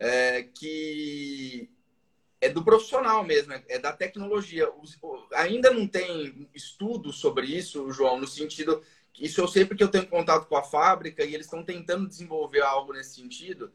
é, 0.00 0.42
que 0.42 1.68
é 2.40 2.48
do 2.48 2.64
profissional 2.64 3.22
mesmo, 3.22 3.52
é 3.68 3.78
da 3.78 3.92
tecnologia. 3.92 4.66
ainda 5.34 5.70
não 5.70 5.86
tem 5.86 6.48
estudo 6.54 7.12
sobre 7.12 7.46
isso, 7.46 7.92
João, 7.92 8.18
no 8.18 8.26
sentido. 8.26 8.82
Isso 9.18 9.40
eu 9.42 9.46
sei 9.46 9.66
porque 9.66 9.84
eu 9.84 9.90
tenho 9.90 10.06
contato 10.06 10.46
com 10.46 10.56
a 10.56 10.62
fábrica 10.62 11.22
e 11.22 11.34
eles 11.34 11.44
estão 11.44 11.62
tentando 11.62 12.08
desenvolver 12.08 12.62
algo 12.62 12.94
nesse 12.94 13.16
sentido, 13.16 13.70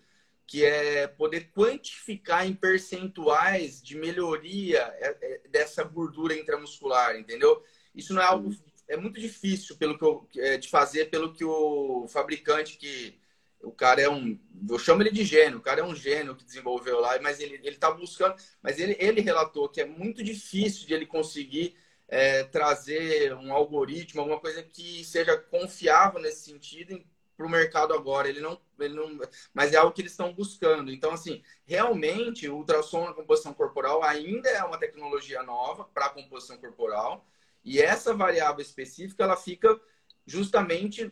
que 0.48 0.66
é 0.66 1.06
poder 1.06 1.52
quantificar 1.54 2.48
em 2.48 2.56
percentuais 2.56 3.82
de 3.82 3.96
melhoria 3.96 4.80
é, 4.98 5.18
é, 5.22 5.48
dessa 5.50 5.84
gordura 5.84 6.36
intramuscular, 6.36 7.16
entendeu? 7.16 7.64
Isso 7.94 8.14
não 8.14 8.22
é 8.22 8.26
algo 8.26 8.52
é 8.88 8.98
muito 8.98 9.20
difícil 9.20 9.76
pelo 9.78 9.98
que 9.98 10.04
eu, 10.04 10.28
é, 10.38 10.58
de 10.58 10.70
fazer 10.70 11.10
pelo 11.10 11.34
que 11.34 11.44
o 11.44 12.08
fabricante 12.08 12.78
que 12.78 13.20
o 13.62 13.72
cara 13.72 14.02
é 14.02 14.10
um 14.10 14.40
eu 14.70 14.80
chamo 14.80 15.02
ele 15.02 15.12
de 15.12 15.24
gênio 15.24 15.58
o 15.58 15.62
cara 15.62 15.82
é 15.82 15.84
um 15.84 15.96
gênio 15.96 16.36
que 16.36 16.44
desenvolveu 16.44 17.00
lá 17.00 17.20
mas 17.22 17.40
ele 17.40 17.60
está 17.68 17.92
buscando 17.92 18.36
mas 18.62 18.80
ele 18.80 18.96
ele 19.00 19.22
relatou 19.22 19.70
que 19.70 19.82
é 19.82 19.86
muito 19.86 20.24
difícil 20.24 20.88
de 20.88 20.94
ele 20.94 21.06
conseguir 21.06 21.76
é, 22.08 22.44
trazer 22.44 23.34
um 23.34 23.54
algoritmo 23.54 24.22
alguma 24.22 24.40
coisa 24.40 24.62
que 24.64 25.04
seja 25.04 25.38
confiável 25.38 26.22
nesse 26.22 26.46
sentido 26.46 27.04
para 27.36 27.46
o 27.46 27.50
mercado 27.50 27.94
agora. 27.94 28.28
Ele 28.28 28.40
não 28.40 28.60
ele 28.80 28.94
não 28.94 29.20
mas 29.54 29.74
é 29.74 29.78
algo 29.78 29.94
que 29.94 30.02
eles 30.02 30.12
estão 30.12 30.34
buscando. 30.34 30.92
Então 30.92 31.12
assim 31.12 31.44
realmente 31.66 32.48
o 32.48 32.58
ultrassom 32.58 33.06
na 33.06 33.14
composição 33.14 33.54
corporal 33.54 34.04
ainda 34.04 34.50
é 34.50 34.64
uma 34.64 34.78
tecnologia 34.78 35.44
nova 35.44 35.86
para 35.86 36.08
a 36.08 36.10
composição 36.10 36.58
corporal 36.58 37.26
e 37.64 37.82
essa 37.82 38.14
variável 38.14 38.62
específica, 38.62 39.24
ela 39.24 39.36
fica 39.36 39.80
justamente 40.26 41.12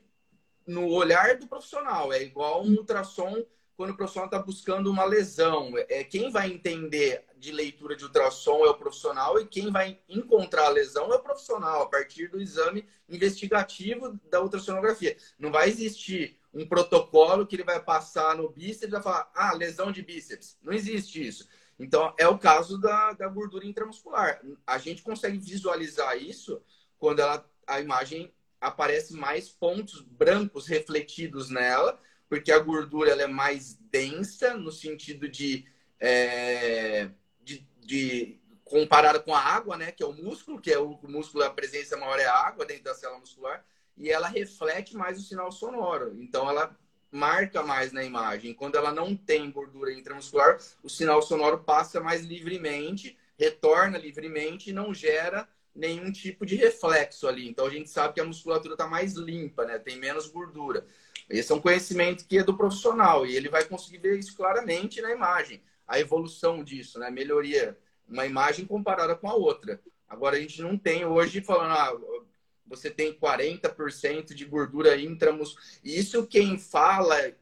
no 0.66 0.88
olhar 0.90 1.38
do 1.38 1.48
profissional. 1.48 2.12
É 2.12 2.22
igual 2.22 2.64
um 2.64 2.76
ultrassom 2.76 3.46
quando 3.76 3.92
o 3.92 3.98
profissional 3.98 4.28
está 4.28 4.40
buscando 4.40 4.90
uma 4.90 5.04
lesão. 5.04 5.74
É 5.90 6.04
quem 6.04 6.32
vai 6.32 6.52
entender 6.52 7.26
de 7.38 7.52
leitura 7.52 7.96
de 7.96 8.06
ultrassom 8.06 8.66
é 8.66 8.70
o 8.70 8.78
profissional 8.78 9.40
e 9.40 9.46
quem 9.46 9.72
vai 9.72 10.00
encontrar 10.08 10.68
a 10.68 10.70
lesão 10.70 11.12
é 11.12 11.16
o 11.16 11.24
profissional 11.24 11.84
a 11.84 11.90
partir 11.90 12.30
do 12.30 12.40
exame 12.40 12.88
investigativo 13.10 14.18
da 14.30 14.42
ultrassonografia. 14.42 15.18
Não 15.38 15.52
vai 15.52 15.68
existir 15.68 16.40
um 16.54 16.66
protocolo 16.66 17.46
que 17.46 17.56
ele 17.56 17.64
vai 17.64 17.82
passar 17.82 18.36
no 18.36 18.50
bíceps 18.50 18.88
e 18.88 18.92
vai 18.92 19.02
falar, 19.02 19.32
ah, 19.36 19.54
lesão 19.54 19.92
de 19.92 20.02
bíceps. 20.02 20.58
Não 20.62 20.72
existe 20.72 21.26
isso. 21.26 21.48
Então, 21.80 22.14
é 22.18 22.28
o 22.28 22.38
caso 22.38 22.80
da, 22.80 23.14
da 23.14 23.28
gordura 23.28 23.66
intramuscular. 23.66 24.40
A 24.66 24.78
gente 24.78 25.02
consegue 25.02 25.38
visualizar 25.38 26.16
isso 26.16 26.62
quando 27.00 27.20
ela, 27.20 27.44
a 27.66 27.82
imagem 27.82 28.32
aparece 28.64 29.14
mais 29.14 29.50
pontos 29.50 30.02
brancos 30.02 30.68
refletidos 30.68 31.50
nela, 31.50 32.00
porque 32.30 32.52
a 32.52 32.60
gordura 32.60 33.12
ela 33.12 33.24
é 33.24 33.28
mais 33.28 33.78
densa 33.92 34.56
no 34.56 34.72
sentido 34.72 35.28
de, 35.28 35.66
é, 36.00 37.10
de, 37.44 37.68
de 37.80 38.40
comparada 38.64 39.20
com 39.20 39.36
a 39.36 39.40
água, 39.40 39.78
né, 39.78 39.92
que 39.92 40.02
é 40.02 40.06
o 40.06 40.14
músculo, 40.14 40.60
que 40.60 40.72
é 40.72 40.80
o, 40.80 40.94
o 40.94 41.08
músculo, 41.08 41.44
a 41.44 41.50
presença 41.50 41.98
maior 41.98 42.20
é 42.20 42.26
a 42.26 42.36
água 42.36 42.66
dentro 42.66 42.86
da 42.86 42.96
célula 42.96 43.20
muscular, 43.20 43.64
e 43.98 44.10
ela 44.10 44.28
reflete 44.28 44.96
mais 44.96 45.20
o 45.20 45.24
sinal 45.24 45.52
sonoro. 45.52 46.16
Então, 46.20 46.50
ela 46.50 46.76
marca 47.12 47.62
mais 47.62 47.92
na 47.92 48.04
imagem. 48.04 48.54
Quando 48.54 48.76
ela 48.76 48.92
não 48.92 49.16
tem 49.16 49.52
gordura 49.52 49.94
intramuscular, 49.94 50.58
o 50.82 50.90
sinal 50.90 51.22
sonoro 51.22 51.60
passa 51.60 52.00
mais 52.00 52.24
livremente, 52.24 53.16
retorna 53.38 53.98
livremente 53.98 54.70
e 54.70 54.74
não 54.74 54.94
gera 54.94 55.48
nenhum 55.76 56.12
tipo 56.12 56.46
de 56.46 56.56
reflexo 56.56 57.28
ali. 57.28 57.48
Então 57.48 57.66
a 57.66 57.70
gente 57.70 57.90
sabe 57.90 58.14
que 58.14 58.22
a 58.22 58.26
musculatura 58.26 58.74
está 58.74 58.88
mais 58.88 59.14
limpa, 59.14 59.66
né? 59.66 59.80
Tem 59.80 59.98
menos 59.98 60.28
gordura. 60.28 60.86
Esse 61.30 61.52
é 61.52 61.56
um 61.56 61.62
conhecimento 61.62 62.28
que 62.28 62.38
é 62.38 62.44
do 62.44 62.56
profissional 62.56 63.26
e 63.26 63.36
ele 63.36 63.50
vai 63.50 63.66
conseguir 63.66 63.98
ver 63.98 64.20
isso 64.20 64.36
claramente 64.36 65.02
na 65.02 65.12
imagem. 65.12 65.62
A 65.88 66.00
evolução 66.00 66.64
disso, 66.64 67.00
né? 67.00 67.10
Melhoria, 67.10 67.78
uma 68.08 68.26
imagem 68.26 68.66
comparada 68.66 69.16
com 69.16 69.30
a 69.30 69.34
outra. 69.34 69.82
Agora 70.08 70.38
a 70.38 70.40
gente 70.40 70.62
não 70.62 70.78
tem 70.78 71.06
hoje 71.06 71.42
falando, 71.42 71.72
ah, 71.72 72.24
você 72.68 72.90
tem 72.90 73.14
40% 73.14 74.34
de 74.34 74.46
gordura 74.46 75.00
intramuscular. 75.00 75.66
Isso 75.84 76.26
quem 76.28 76.58
fala, 76.58 77.34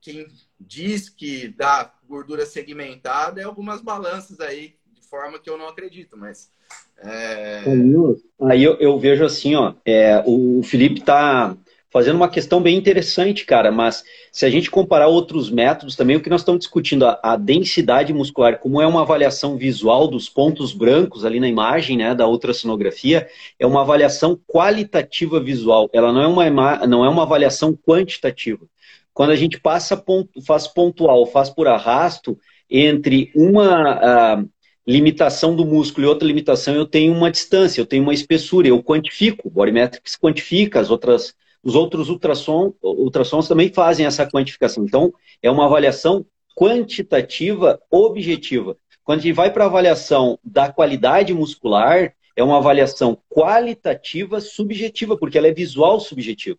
quem 0.00 0.26
diz 0.58 1.08
que 1.08 1.48
dá 1.48 1.94
gordura 2.08 2.46
segmentada 2.46 3.40
é 3.40 3.44
algumas 3.44 3.80
balanças 3.80 4.40
aí, 4.40 4.77
forma 5.08 5.38
que 5.38 5.48
eu 5.48 5.58
não 5.58 5.68
acredito, 5.68 6.16
mas. 6.16 6.50
É... 6.98 7.62
Aí 8.42 8.62
eu, 8.62 8.76
eu, 8.78 8.98
vejo 8.98 9.24
assim, 9.24 9.54
ó, 9.54 9.74
é, 9.84 10.22
o 10.26 10.62
Felipe 10.62 11.00
está 11.00 11.56
fazendo 11.90 12.16
uma 12.16 12.28
questão 12.28 12.60
bem 12.60 12.76
interessante, 12.76 13.46
cara, 13.46 13.72
mas 13.72 14.04
se 14.30 14.44
a 14.44 14.50
gente 14.50 14.70
comparar 14.70 15.08
outros 15.08 15.50
métodos 15.50 15.96
também, 15.96 16.16
o 16.16 16.20
que 16.20 16.28
nós 16.28 16.42
estamos 16.42 16.60
discutindo, 16.60 17.06
a, 17.06 17.18
a, 17.22 17.36
densidade 17.36 18.12
muscular, 18.12 18.58
como 18.58 18.82
é 18.82 18.86
uma 18.86 19.02
avaliação 19.02 19.56
visual 19.56 20.06
dos 20.06 20.28
pontos 20.28 20.72
brancos 20.72 21.24
ali 21.24 21.40
na 21.40 21.48
imagem, 21.48 21.96
né, 21.96 22.14
da 22.14 22.26
ultrassonografia, 22.26 23.26
é 23.58 23.66
uma 23.66 23.80
avaliação 23.80 24.38
qualitativa 24.46 25.40
visual, 25.40 25.88
ela 25.92 26.12
não 26.12 26.42
é 26.42 26.50
uma, 26.50 26.86
não 26.86 27.04
é 27.04 27.08
uma 27.08 27.22
avaliação 27.22 27.74
quantitativa. 27.74 28.66
Quando 29.14 29.30
a 29.30 29.36
gente 29.36 29.58
passa 29.58 29.96
ponto, 29.96 30.40
faz 30.42 30.68
pontual, 30.68 31.26
faz 31.26 31.48
por 31.48 31.66
arrasto, 31.66 32.38
entre 32.70 33.32
uma 33.34 34.44
limitação 34.88 35.54
do 35.54 35.66
músculo 35.66 36.06
e 36.06 36.08
outra 36.08 36.26
limitação, 36.26 36.74
eu 36.74 36.86
tenho 36.86 37.12
uma 37.12 37.30
distância, 37.30 37.78
eu 37.78 37.84
tenho 37.84 38.02
uma 38.02 38.14
espessura, 38.14 38.68
eu 38.68 38.82
quantifico, 38.82 39.46
o 39.46 39.50
Bodymetrics 39.50 40.16
quantifica, 40.16 40.80
as 40.80 40.90
outras 40.90 41.36
os 41.62 41.74
outros 41.74 42.08
ultrassom, 42.08 42.72
ultrassons 42.80 43.48
também 43.48 43.70
fazem 43.70 44.06
essa 44.06 44.24
quantificação. 44.24 44.84
Então, 44.84 45.12
é 45.42 45.50
uma 45.50 45.66
avaliação 45.66 46.24
quantitativa 46.56 47.80
objetiva. 47.90 48.76
Quando 49.04 49.18
a 49.18 49.22
gente 49.22 49.34
vai 49.34 49.52
para 49.52 49.64
a 49.64 49.66
avaliação 49.66 50.38
da 50.42 50.72
qualidade 50.72 51.34
muscular, 51.34 52.14
é 52.36 52.42
uma 52.42 52.58
avaliação 52.58 53.18
qualitativa 53.28 54.40
subjetiva, 54.40 55.18
porque 55.18 55.36
ela 55.36 55.48
é 55.48 55.52
visual 55.52 55.98
subjetiva. 55.98 56.56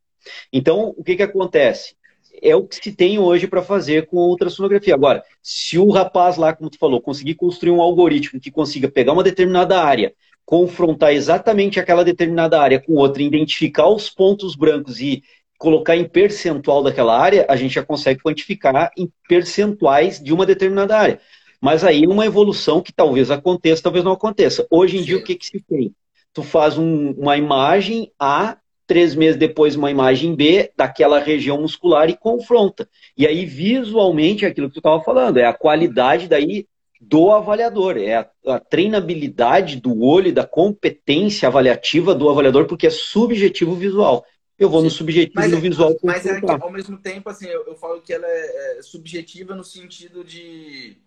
Então, 0.51 0.93
o 0.97 1.03
que, 1.03 1.15
que 1.15 1.23
acontece? 1.23 1.95
É 2.41 2.55
o 2.55 2.65
que 2.65 2.75
se 2.75 2.91
tem 2.91 3.19
hoje 3.19 3.47
para 3.47 3.61
fazer 3.61 4.07
com 4.07 4.19
a 4.19 4.25
ultrassonografia. 4.25 4.93
Agora, 4.93 5.23
se 5.41 5.77
o 5.77 5.89
rapaz 5.89 6.37
lá, 6.37 6.53
como 6.53 6.69
tu 6.69 6.77
falou, 6.77 7.01
conseguir 7.01 7.35
construir 7.35 7.71
um 7.71 7.81
algoritmo 7.81 8.39
que 8.39 8.51
consiga 8.51 8.89
pegar 8.89 9.13
uma 9.13 9.23
determinada 9.23 9.81
área, 9.81 10.13
confrontar 10.45 11.13
exatamente 11.13 11.79
aquela 11.79 12.03
determinada 12.03 12.59
área 12.59 12.79
com 12.79 12.93
outra, 12.93 13.21
identificar 13.21 13.87
os 13.87 14.09
pontos 14.09 14.55
brancos 14.55 14.99
e 14.99 15.21
colocar 15.59 15.95
em 15.95 16.07
percentual 16.07 16.81
daquela 16.81 17.19
área, 17.19 17.45
a 17.49 17.55
gente 17.55 17.75
já 17.75 17.83
consegue 17.83 18.21
quantificar 18.21 18.91
em 18.97 19.11
percentuais 19.27 20.19
de 20.19 20.33
uma 20.33 20.45
determinada 20.45 20.97
área. 20.97 21.19
Mas 21.61 21.83
aí 21.83 22.07
uma 22.07 22.25
evolução 22.25 22.81
que 22.81 22.93
talvez 22.93 23.29
aconteça, 23.29 23.83
talvez 23.83 24.03
não 24.03 24.13
aconteça. 24.13 24.65
Hoje 24.71 24.95
em 24.95 24.99
Sim. 25.01 25.05
dia, 25.05 25.17
o 25.17 25.23
que, 25.23 25.35
que 25.35 25.45
se 25.45 25.59
tem? 25.59 25.93
Tu 26.33 26.41
faz 26.41 26.77
um, 26.77 27.11
uma 27.11 27.37
imagem 27.37 28.11
A 28.17 28.57
três 28.89 29.13
meses 29.13 29.37
depois 29.37 29.75
uma 29.75 29.91
imagem 29.91 30.33
B 30.33 30.71
daquela 30.75 31.19
região 31.19 31.61
muscular 31.61 32.09
e 32.09 32.17
confronta. 32.17 32.89
E 33.15 33.27
aí, 33.27 33.45
visualmente, 33.45 34.43
é 34.43 34.47
aquilo 34.47 34.67
que 34.67 34.73
tu 34.73 34.79
estava 34.79 34.99
falando, 35.03 35.37
é 35.37 35.45
a 35.45 35.53
qualidade 35.53 36.27
daí 36.27 36.67
do 36.99 37.31
avaliador, 37.31 37.97
é 37.97 38.15
a, 38.15 38.29
a, 38.47 38.59
treinabilidade 38.59 39.79
do 39.79 40.03
olho, 40.03 40.33
da 40.33 40.43
competência 40.43 41.47
avaliativa 41.47 42.15
do 42.15 42.27
avaliador, 42.27 42.65
porque 42.65 42.87
é 42.87 42.89
subjetivo 42.89 43.75
visual. 43.75 44.25
Eu 44.57 44.69
vou 44.69 44.79
Sim. 44.79 44.85
no 44.85 44.91
subjetivo 44.91 45.35
mas, 45.35 45.51
no 45.51 45.57
é 45.57 45.61
visual. 45.61 45.95
Mas 46.03 46.25
é 46.25 46.41
que, 46.41 46.51
ao 46.51 46.71
mesmo 46.71 46.97
tempo, 46.97 47.29
assim, 47.29 47.45
eu, 47.45 47.67
eu 47.67 47.75
falo 47.75 48.01
que 48.01 48.11
ela 48.11 48.27
é, 48.27 48.79
é 48.79 48.81
subjetiva 48.81 49.55
no 49.55 49.63
sentido 49.63 50.23
de 50.23 50.97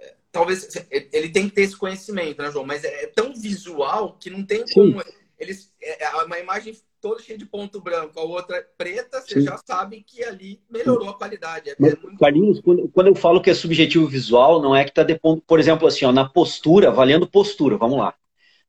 é, 0.00 0.14
talvez 0.32 0.68
ele 0.90 1.28
tem 1.28 1.48
que 1.48 1.54
ter 1.54 1.62
esse 1.62 1.76
conhecimento, 1.76 2.42
né, 2.42 2.50
João? 2.50 2.66
Mas 2.66 2.82
é 2.82 3.06
tão 3.06 3.32
visual 3.32 4.18
que 4.20 4.28
não 4.28 4.44
tem 4.44 4.66
Sim. 4.66 4.74
como 4.92 5.02
eles 5.38 5.72
é, 5.80 6.04
é 6.04 6.24
uma 6.24 6.38
imagem 6.40 6.74
toda 7.00 7.22
cheia 7.22 7.38
de 7.38 7.46
ponto 7.46 7.80
branco, 7.80 8.18
a 8.18 8.22
outra 8.22 8.64
preta, 8.76 9.20
você 9.20 9.40
Sim. 9.40 9.46
já 9.46 9.58
sabe 9.64 10.02
que 10.06 10.22
ali 10.22 10.60
melhorou 10.70 11.08
a 11.08 11.14
qualidade. 11.14 11.70
É, 11.70 11.76
Mas, 11.78 11.94
muito... 12.00 12.18
Carlinhos, 12.18 12.60
quando, 12.60 12.88
quando, 12.88 13.06
eu 13.08 13.14
falo 13.14 13.40
que 13.40 13.50
é 13.50 13.54
subjetivo 13.54 14.06
visual, 14.06 14.60
não 14.60 14.74
é 14.74 14.84
que 14.84 14.90
está 14.90 15.02
depondo, 15.02 15.42
por 15.46 15.58
exemplo, 15.58 15.86
assim, 15.86 16.04
ó, 16.04 16.12
na 16.12 16.28
postura, 16.28 16.88
avaliando 16.88 17.26
postura, 17.26 17.76
vamos 17.76 17.98
lá. 17.98 18.14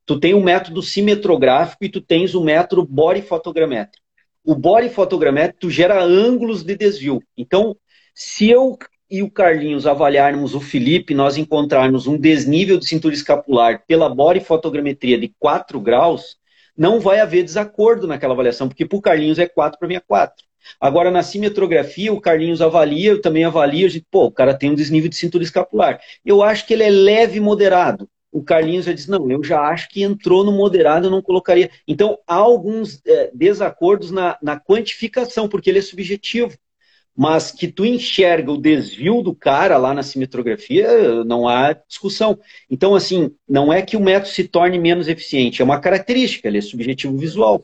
Tu 0.06 0.20
tem 0.20 0.34
um 0.34 0.44
método 0.44 0.82
simetrográfico 0.82 1.86
e 1.86 1.90
tu 1.90 2.02
tens 2.02 2.34
o 2.34 2.42
um 2.42 2.44
método 2.44 2.86
body 2.86 3.22
fotogramétrico. 3.22 4.06
O 4.44 4.56
body 4.56 4.90
fotogramétrico 4.90 5.60
tu 5.60 5.70
gera 5.70 6.04
ângulos 6.04 6.64
de 6.64 6.76
desvio. 6.76 7.22
Então, 7.38 7.78
se 8.14 8.50
eu 8.50 8.78
e 9.10 9.22
o 9.22 9.30
Carlinhos 9.30 9.86
avaliarmos 9.86 10.56
o 10.56 10.62
Felipe, 10.62 11.14
nós 11.14 11.38
encontrarmos 11.38 12.08
um 12.08 12.18
desnível 12.18 12.80
de 12.80 12.88
cintura 12.88 13.14
escapular 13.14 13.84
pela 13.86 14.08
body 14.08 14.40
fotogrametria 14.40 15.20
de 15.20 15.34
4 15.38 15.80
graus, 15.82 16.38
não 16.78 17.00
vai 17.00 17.20
haver 17.20 17.44
desacordo 17.44 18.08
naquela 18.08 18.34
avaliação, 18.34 18.68
porque 18.68 18.86
para 18.86 18.98
o 18.98 19.02
Carlinhos 19.02 19.40
é 19.40 19.48
4, 19.48 19.80
para 19.80 19.88
mim 19.88 19.96
é 19.96 20.00
4. 20.00 20.46
Agora, 20.80 21.10
na 21.12 21.24
simetrografia, 21.24 22.14
o 22.14 22.22
Carlinhos 22.22 22.62
avalia, 22.62 23.12
eu 23.12 23.22
também 23.22 23.44
avalio, 23.44 23.88
a 23.88 23.90
gente, 23.90 24.06
pô, 24.10 24.26
o 24.26 24.32
cara 24.32 24.54
tem 24.54 24.72
um 24.72 24.76
desnível 24.76 25.10
de 25.10 25.16
cintura 25.16 25.44
escapular. 25.44 26.00
Eu 26.26 26.44
acho 26.44 26.66
que 26.66 26.74
ele 26.74 26.84
é 26.84 26.90
leve 26.90 27.38
e 27.38 27.42
moderado. 27.42 28.08
O 28.32 28.44
Carlinhos 28.44 28.86
já 28.86 28.94
diz, 28.94 29.08
não, 29.08 29.30
eu 29.30 29.44
já 29.44 29.60
acho 29.62 29.90
que 29.90 30.04
entrou 30.04 30.44
no 30.44 30.52
moderado, 30.52 31.08
eu 31.08 31.12
não 31.12 31.22
colocaria. 31.22 31.70
Então, 31.88 32.18
há 32.26 32.36
alguns 32.36 33.02
é, 33.06 33.30
desacordos 33.34 34.12
na, 34.12 34.38
na 34.42 34.60
quantificação, 34.60 35.50
porque 35.50 35.70
ele 35.70 35.80
é 35.80 35.82
subjetivo 35.82 36.58
mas 37.16 37.52
que 37.52 37.68
tu 37.68 37.86
enxerga 37.86 38.52
o 38.52 38.58
desvio 38.58 39.22
do 39.22 39.36
cara 39.36 39.78
lá 39.78 39.94
na 39.94 40.04
simetrografia, 40.04 41.24
não 41.24 41.48
há 41.48 41.74
discussão. 41.74 42.40
Então, 42.70 42.96
assim, 42.96 43.32
não 43.48 43.72
é 43.72 43.82
que 43.82 43.98
o 43.98 44.02
método 44.02 44.30
se 44.30 44.48
torne 44.48 44.80
menos 44.80 45.08
eficiente, 45.08 45.62
é 45.62 45.66
uma 45.66 45.80
característica, 45.80 46.48
ele 46.48 46.58
é 46.58 46.62
subjetivo 46.62 47.18
visual. 47.18 47.64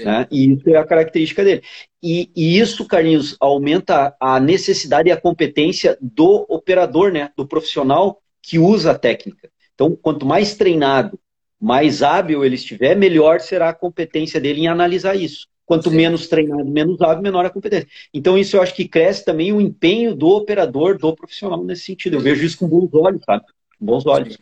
Né? 0.00 0.26
E 0.30 0.52
isso 0.52 0.68
é 0.70 0.76
a 0.76 0.86
característica 0.86 1.44
dele. 1.44 1.62
E, 2.02 2.30
e, 2.34 2.58
isso, 2.58 2.86
Carlinhos, 2.86 3.36
aumenta 3.38 4.16
a 4.18 4.40
necessidade 4.40 5.08
e 5.08 5.12
a 5.12 5.20
competência 5.20 5.98
do 6.00 6.46
operador, 6.48 7.12
né? 7.12 7.30
do 7.36 7.46
profissional 7.46 8.20
que 8.42 8.58
usa 8.58 8.92
a 8.92 8.98
técnica. 8.98 9.50
Então, 9.74 9.94
quanto 9.94 10.26
mais 10.26 10.54
treinado, 10.54 11.18
mais 11.60 12.02
hábil 12.02 12.44
ele 12.44 12.56
estiver, 12.56 12.96
melhor 12.96 13.40
será 13.40 13.68
a 13.68 13.74
competência 13.74 14.40
dele 14.40 14.62
em 14.62 14.68
analisar 14.68 15.14
isso. 15.14 15.46
Quanto 15.64 15.90
Sim. 15.90 15.96
menos 15.96 16.28
treinado, 16.28 16.64
menos 16.64 17.00
hábil, 17.00 17.22
menor 17.22 17.46
a 17.46 17.50
competência. 17.50 17.88
Então, 18.12 18.36
isso 18.36 18.56
eu 18.56 18.62
acho 18.62 18.74
que 18.74 18.88
cresce 18.88 19.24
também 19.24 19.52
o 19.52 19.60
empenho 19.60 20.14
do 20.14 20.28
operador, 20.28 20.98
do 20.98 21.14
profissional 21.14 21.62
nesse 21.64 21.84
sentido. 21.84 22.16
Eu 22.16 22.20
vejo 22.20 22.44
isso 22.44 22.58
com 22.58 22.68
bons 22.68 22.92
olhos, 22.92 23.22
sabe? 23.24 23.44
Com 23.78 23.86
bons 23.86 24.04
olhos. 24.06 24.36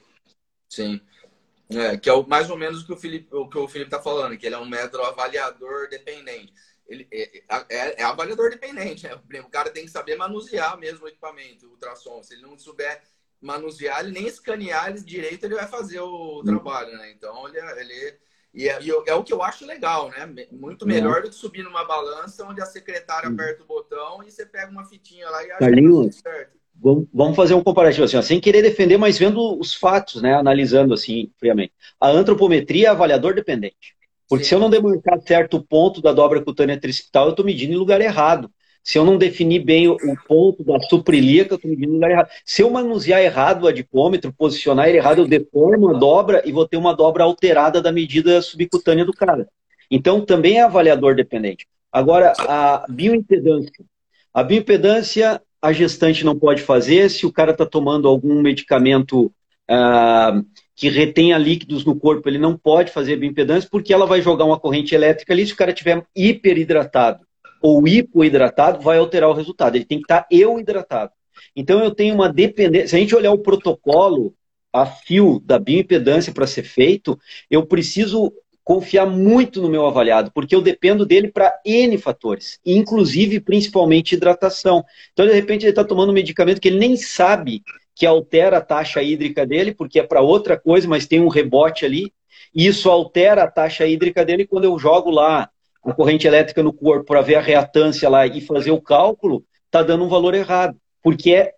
Sim. 0.69 1.01
É, 1.73 1.97
que 1.97 2.09
é 2.09 2.13
o, 2.13 2.27
mais 2.27 2.51
ou 2.51 2.57
menos 2.57 2.83
o 2.83 2.87
que 2.87 2.93
o 2.93 2.97
Felipe 2.97 3.29
o 3.33 3.49
que 3.49 3.59
o 3.59 3.69
Felipe 3.69 3.89
está 3.89 4.03
falando, 4.03 4.37
que 4.37 4.45
ele 4.45 4.57
é 4.57 4.59
um 4.59 4.69
método 4.69 5.05
avaliador 5.05 5.89
dependente. 5.89 6.53
Ele 6.89 7.07
é, 7.13 7.43
é, 7.69 8.01
é, 8.01 8.03
avaliador 8.03 8.51
dependente, 8.51 9.07
né? 9.07 9.41
O 9.41 9.49
cara 9.49 9.71
tem 9.71 9.85
que 9.85 9.91
saber 9.91 10.17
manusear 10.17 10.77
mesmo 10.77 11.05
o 11.05 11.09
equipamento, 11.09 11.67
o 11.67 11.71
ultrassom. 11.71 12.21
Se 12.25 12.35
ele 12.35 12.43
não 12.43 12.59
souber 12.59 13.01
manusear, 13.41 14.01
ele 14.01 14.11
nem 14.11 14.27
escanear 14.27 14.89
ele 14.89 15.01
direito, 15.01 15.45
ele 15.45 15.55
vai 15.55 15.69
fazer 15.69 16.01
o 16.01 16.43
trabalho, 16.43 16.93
né? 16.99 17.13
Então, 17.13 17.49
ele, 17.49 17.59
ele 17.59 18.19
e 18.53 18.69
é, 18.69 18.79
é, 19.07 19.15
o 19.15 19.23
que 19.23 19.33
eu 19.33 19.43
acho 19.43 19.65
legal, 19.65 20.11
né? 20.11 20.47
Muito 20.51 20.87
melhor 20.87 21.19
é. 21.19 21.23
do 21.23 21.29
que 21.29 21.35
subir 21.37 21.63
numa 21.63 21.85
balança 21.85 22.45
onde 22.45 22.61
a 22.61 22.67
secretária 22.67 23.29
aperta 23.29 23.63
o 23.63 23.67
botão 23.67 24.23
e 24.25 24.31
você 24.31 24.45
pega 24.45 24.71
uma 24.71 24.85
fitinha 24.85 25.29
lá 25.31 25.45
e 25.45 25.51
acha 25.53 25.61
Carlinhos, 25.61 26.17
que 26.17 26.23
tá 26.23 26.31
certo. 26.31 26.61
Vamos 27.13 27.37
fazer 27.37 27.55
um 27.55 27.63
comparativo 27.63 28.05
assim, 28.05 28.17
ó, 28.17 28.23
sem 28.23 28.41
querer 28.41 28.63
defender, 28.63 28.97
mas 28.97 29.19
vendo 29.19 29.59
os 29.59 29.75
fatos, 29.75 30.23
né? 30.23 30.35
Analisando 30.35 30.95
assim, 30.95 31.31
friamente. 31.39 31.75
A 32.01 32.09
antropometria 32.09 32.89
é 32.89 32.91
avaliador 32.91 33.35
dependente. 33.35 33.95
Porque 34.29 34.45
Sim. 34.45 34.49
se 34.49 34.55
eu 34.55 34.61
não 34.61 34.71
demarcar 34.71 35.21
certo 35.21 35.63
ponto 35.63 36.01
da 36.01 36.13
dobra 36.13 36.43
cutânea 36.43 36.81
tricipital, 36.81 37.27
eu 37.27 37.31
estou 37.31 37.45
medindo 37.45 37.73
em 37.73 37.77
lugar 37.77 38.01
errado. 38.01 38.51
Se 38.83 38.99
eu 38.99 39.05
não 39.05 39.19
definir 39.19 39.61
bem 39.61 39.89
o, 39.89 39.99
ponto 40.27 40.65
da 40.65 40.81
suprilíaca, 40.81 41.53
eu 41.53 41.57
estou 41.57 41.71
medindo 41.71 41.89
no 41.89 41.95
lugar 41.95 42.11
errado. 42.11 42.31
Se 42.45 42.63
eu 42.63 42.71
manusear 42.71 43.21
errado 43.21 43.65
o 43.65 43.69
adipômetro, 43.69 44.33
posicionar 44.33 44.89
ele 44.89 44.99
errado, 44.99 45.19
eu 45.19 45.27
deformo 45.27 45.91
a 45.91 45.99
dobra 45.99 46.43
e 46.47 46.53
vou 46.53 46.67
ter 46.67 46.77
uma 46.77 46.95
dobra 46.95 47.25
alterada 47.25 47.83
da 47.83 47.93
medida 47.93 48.41
subcutânea 48.41 49.05
do 49.05 49.13
cara. 49.13 49.47
Então, 49.91 50.25
também 50.25 50.59
é 50.59 50.63
avaliador 50.63 51.15
dependente. 51.15 51.67
Agora, 51.93 52.33
a 52.39 52.87
bioimpedância. 52.89 53.85
A 54.33 54.43
bioimpedância, 54.43 55.43
a 55.61 55.73
gestante 55.73 56.25
não 56.25 56.39
pode 56.39 56.63
fazer 56.63 57.11
se 57.11 57.27
o 57.27 57.33
cara 57.33 57.51
está 57.51 57.67
tomando 57.67 58.09
algum 58.09 58.41
medicamento 58.41 59.31
ah, 59.69 60.41
que 60.75 60.89
retenha 60.89 61.37
líquidos 61.37 61.85
no 61.85 61.95
corpo, 61.95 62.29
ele 62.29 62.39
não 62.39 62.57
pode 62.57 62.93
fazer 62.93 63.17
bioimpedância 63.17 63.69
porque 63.71 63.93
ela 63.93 64.07
vai 64.07 64.23
jogar 64.23 64.45
uma 64.45 64.59
corrente 64.59 64.95
elétrica 64.95 65.33
ali 65.33 65.47
se 65.47 65.53
o 65.53 65.57
cara 65.57 65.73
estiver 65.73 66.03
hiperidratado 66.17 67.25
ou 67.61 67.87
hipoidratado, 67.87 68.81
vai 68.81 68.99
alterar 68.99 69.29
o 69.29 69.35
resultado. 69.35 69.77
Ele 69.77 69.85
tem 69.85 69.99
que 69.99 70.05
estar 70.05 70.27
eu 70.31 70.59
hidratado. 70.59 71.13
Então 71.55 71.83
eu 71.83 71.95
tenho 71.95 72.15
uma 72.15 72.33
dependência. 72.33 72.89
Se 72.89 72.97
a 72.97 72.99
gente 72.99 73.15
olhar 73.15 73.33
o 73.33 73.39
protocolo 73.39 74.35
a 74.73 74.87
fio 74.87 75.41
da 75.45 75.59
bioimpedância 75.59 76.33
para 76.33 76.47
ser 76.47 76.63
feito, 76.63 77.19
eu 77.51 77.67
preciso 77.67 78.33
confiar 78.63 79.07
muito 79.07 79.61
no 79.61 79.69
meu 79.69 79.85
avaliado, 79.85 80.31
porque 80.33 80.55
eu 80.55 80.63
dependo 80.63 81.05
dele 81.05 81.29
para 81.29 81.53
N 81.65 81.99
fatores, 81.99 82.61
inclusive 82.65 83.41
principalmente 83.41 84.15
hidratação. 84.15 84.85
Então, 85.13 85.27
de 85.27 85.33
repente, 85.33 85.63
ele 85.63 85.71
está 85.71 85.83
tomando 85.83 86.11
um 86.11 86.15
medicamento 86.15 86.61
que 86.61 86.69
ele 86.69 86.79
nem 86.79 86.97
sabe 86.97 87.63
que 87.97 88.07
altera 88.07 88.59
a 88.59 88.61
taxa 88.61 89.03
hídrica 89.03 89.45
dele, 89.45 89.75
porque 89.75 89.99
é 89.99 90.03
para 90.05 90.21
outra 90.21 90.57
coisa, 90.59 90.87
mas 90.87 91.07
tem 91.07 91.21
um 91.21 91.29
rebote 91.29 91.85
ali, 91.85 92.13
e 92.55 92.67
isso 92.67 92.89
altera 92.89 93.43
a 93.43 93.51
taxa 93.51 93.87
hídrica 93.87 94.25
dele 94.25 94.47
quando 94.47 94.65
eu 94.65 94.79
jogo 94.79 95.11
lá 95.11 95.51
a 95.85 95.93
corrente 95.93 96.27
elétrica 96.27 96.63
no 96.63 96.73
corpo 96.73 97.07
para 97.07 97.23
ver 97.23 97.37
a 97.37 97.41
reatância 97.41 98.09
lá 98.09 98.27
e 98.27 98.41
fazer 98.41 98.71
o 98.71 98.81
cálculo, 98.81 99.45
está 99.67 99.83
dando 99.83 100.05
um 100.05 100.09
valor 100.09 100.35
errado. 100.35 100.77
Porque 101.03 101.33
é 101.33 101.55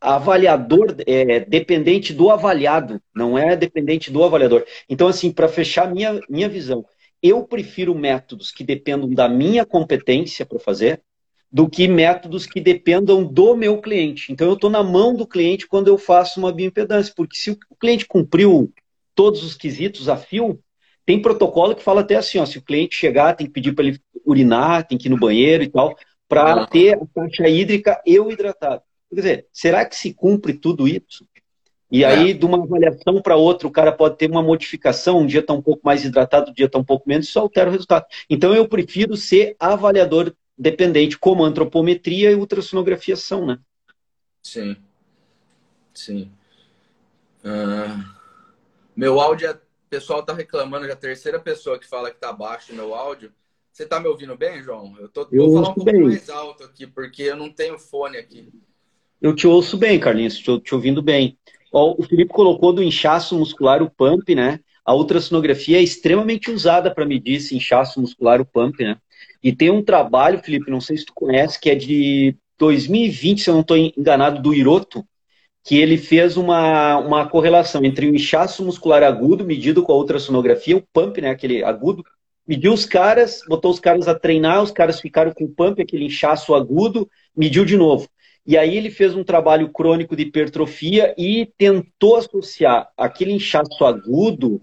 avaliador 0.00 0.96
é 1.06 1.40
dependente 1.40 2.12
do 2.12 2.28
avaliado, 2.30 3.00
não 3.14 3.38
é 3.38 3.54
dependente 3.54 4.10
do 4.10 4.24
avaliador. 4.24 4.64
Então, 4.88 5.06
assim, 5.06 5.30
para 5.30 5.48
fechar 5.48 5.92
minha, 5.92 6.20
minha 6.28 6.48
visão, 6.48 6.84
eu 7.22 7.44
prefiro 7.44 7.94
métodos 7.94 8.50
que 8.50 8.64
dependam 8.64 9.08
da 9.10 9.28
minha 9.28 9.64
competência 9.64 10.44
para 10.44 10.58
fazer 10.58 11.00
do 11.52 11.68
que 11.68 11.88
métodos 11.88 12.46
que 12.46 12.60
dependam 12.60 13.24
do 13.24 13.56
meu 13.56 13.80
cliente. 13.80 14.32
Então, 14.32 14.46
eu 14.46 14.54
estou 14.54 14.70
na 14.70 14.82
mão 14.82 15.14
do 15.14 15.26
cliente 15.26 15.66
quando 15.66 15.88
eu 15.88 15.98
faço 15.98 16.38
uma 16.38 16.52
bioimpedância, 16.52 17.12
porque 17.16 17.36
se 17.36 17.50
o 17.50 17.76
cliente 17.78 18.06
cumpriu 18.06 18.72
todos 19.14 19.42
os 19.42 19.54
quesitos 19.54 20.08
a 20.08 20.16
fio, 20.16 20.60
tem 21.04 21.20
protocolo 21.20 21.74
que 21.74 21.82
fala 21.82 22.02
até 22.02 22.16
assim, 22.16 22.38
ó, 22.38 22.46
se 22.46 22.58
o 22.58 22.62
cliente 22.62 22.94
chegar, 22.94 23.34
tem 23.34 23.46
que 23.46 23.52
pedir 23.52 23.74
para 23.74 23.86
ele 23.86 24.00
urinar, 24.24 24.86
tem 24.86 24.98
que 24.98 25.08
ir 25.08 25.10
no 25.10 25.18
banheiro 25.18 25.64
e 25.64 25.68
tal, 25.68 25.96
para 26.28 26.66
ter 26.66 26.94
a 26.94 27.06
taxa 27.14 27.48
hídrica 27.48 28.00
eu 28.06 28.30
hidratado. 28.30 28.82
Quer 29.08 29.14
dizer, 29.16 29.46
será 29.52 29.84
que 29.84 29.96
se 29.96 30.14
cumpre 30.14 30.54
tudo 30.54 30.86
isso? 30.86 31.26
E 31.90 32.04
aí, 32.04 32.30
é. 32.30 32.32
de 32.32 32.46
uma 32.46 32.62
avaliação 32.62 33.20
para 33.20 33.34
outra, 33.34 33.66
o 33.66 33.70
cara 33.70 33.90
pode 33.90 34.16
ter 34.16 34.30
uma 34.30 34.42
modificação, 34.42 35.18
um 35.18 35.26
dia 35.26 35.40
está 35.40 35.52
um 35.52 35.60
pouco 35.60 35.80
mais 35.84 36.04
hidratado, 36.04 36.52
um 36.52 36.54
dia 36.54 36.66
está 36.66 36.78
um 36.78 36.84
pouco 36.84 37.08
menos, 37.08 37.26
isso 37.26 37.38
altera 37.38 37.68
o 37.68 37.72
resultado. 37.72 38.06
Então, 38.28 38.54
eu 38.54 38.68
prefiro 38.68 39.16
ser 39.16 39.56
avaliador 39.58 40.32
dependente, 40.56 41.18
como 41.18 41.44
antropometria 41.44 42.30
e 42.30 42.36
ultrassonografia 42.36 43.16
são, 43.16 43.44
né? 43.44 43.58
Sim. 44.40 44.76
Sim. 45.92 46.30
Uh, 47.44 48.04
meu 48.94 49.20
áudio 49.20 49.48
é 49.48 49.58
pessoal 49.90 50.22
tá 50.22 50.32
reclamando, 50.32 50.86
já 50.86 50.92
a 50.92 50.96
terceira 50.96 51.40
pessoa 51.40 51.78
que 51.78 51.86
fala 51.86 52.10
que 52.10 52.20
tá 52.20 52.32
baixo 52.32 52.72
no 52.72 52.94
áudio. 52.94 53.32
Você 53.72 53.84
tá 53.84 53.98
me 53.98 54.06
ouvindo 54.06 54.36
bem, 54.36 54.62
João? 54.62 54.94
Eu, 54.98 55.08
tô, 55.08 55.28
eu 55.32 55.46
vou 55.46 55.54
falar 55.54 55.70
um 55.70 55.74
pouco 55.74 55.90
bem. 55.90 56.02
mais 56.02 56.30
alto 56.30 56.64
aqui, 56.64 56.86
porque 56.86 57.24
eu 57.24 57.36
não 57.36 57.50
tenho 57.50 57.78
fone 57.78 58.16
aqui. 58.16 58.48
Eu 59.20 59.34
te 59.34 59.46
ouço 59.46 59.76
bem, 59.76 59.98
Carlinhos, 59.98 60.34
estou 60.34 60.60
te 60.60 60.74
ouvindo 60.74 61.02
bem. 61.02 61.36
o 61.72 62.02
Felipe 62.04 62.32
colocou 62.32 62.72
do 62.72 62.82
inchaço 62.82 63.36
muscular 63.36 63.82
o 63.82 63.90
pump, 63.90 64.34
né? 64.34 64.60
A 64.84 64.94
ultrassonografia 64.94 65.78
é 65.78 65.82
extremamente 65.82 66.50
usada 66.50 66.92
para 66.92 67.04
medir 67.04 67.36
esse 67.36 67.56
inchaço 67.56 68.00
muscular, 68.00 68.40
o 68.40 68.46
pump, 68.46 68.82
né? 68.82 68.96
E 69.42 69.54
tem 69.54 69.70
um 69.70 69.82
trabalho, 69.82 70.42
Felipe, 70.42 70.70
não 70.70 70.80
sei 70.80 70.96
se 70.96 71.04
tu 71.04 71.12
conhece, 71.14 71.60
que 71.60 71.70
é 71.70 71.74
de 71.74 72.36
2020, 72.58 73.42
se 73.42 73.50
eu 73.50 73.54
não 73.54 73.60
estou 73.60 73.76
enganado, 73.76 74.42
do 74.42 74.54
Iroto, 74.54 75.04
que 75.62 75.78
ele 75.78 75.98
fez 75.98 76.36
uma, 76.36 76.98
uma 76.98 77.28
correlação 77.28 77.84
entre 77.84 78.08
o 78.08 78.14
inchaço 78.14 78.64
muscular 78.64 79.02
agudo 79.02 79.44
medido 79.44 79.82
com 79.82 79.92
a 79.92 79.96
ultrassonografia, 79.96 80.76
o 80.76 80.82
pump, 80.92 81.20
né, 81.20 81.30
aquele 81.30 81.62
agudo, 81.62 82.04
mediu 82.46 82.72
os 82.72 82.86
caras, 82.86 83.42
botou 83.46 83.70
os 83.70 83.78
caras 83.78 84.08
a 84.08 84.14
treinar, 84.14 84.62
os 84.62 84.70
caras 84.70 85.00
ficaram 85.00 85.32
com 85.32 85.52
pump, 85.52 85.80
aquele 85.80 86.06
inchaço 86.06 86.54
agudo, 86.54 87.08
mediu 87.36 87.64
de 87.64 87.76
novo. 87.76 88.08
E 88.46 88.56
aí 88.56 88.76
ele 88.76 88.90
fez 88.90 89.14
um 89.14 89.22
trabalho 89.22 89.70
crônico 89.70 90.16
de 90.16 90.22
hipertrofia 90.22 91.14
e 91.16 91.46
tentou 91.58 92.16
associar 92.16 92.88
aquele 92.96 93.32
inchaço 93.32 93.84
agudo 93.84 94.60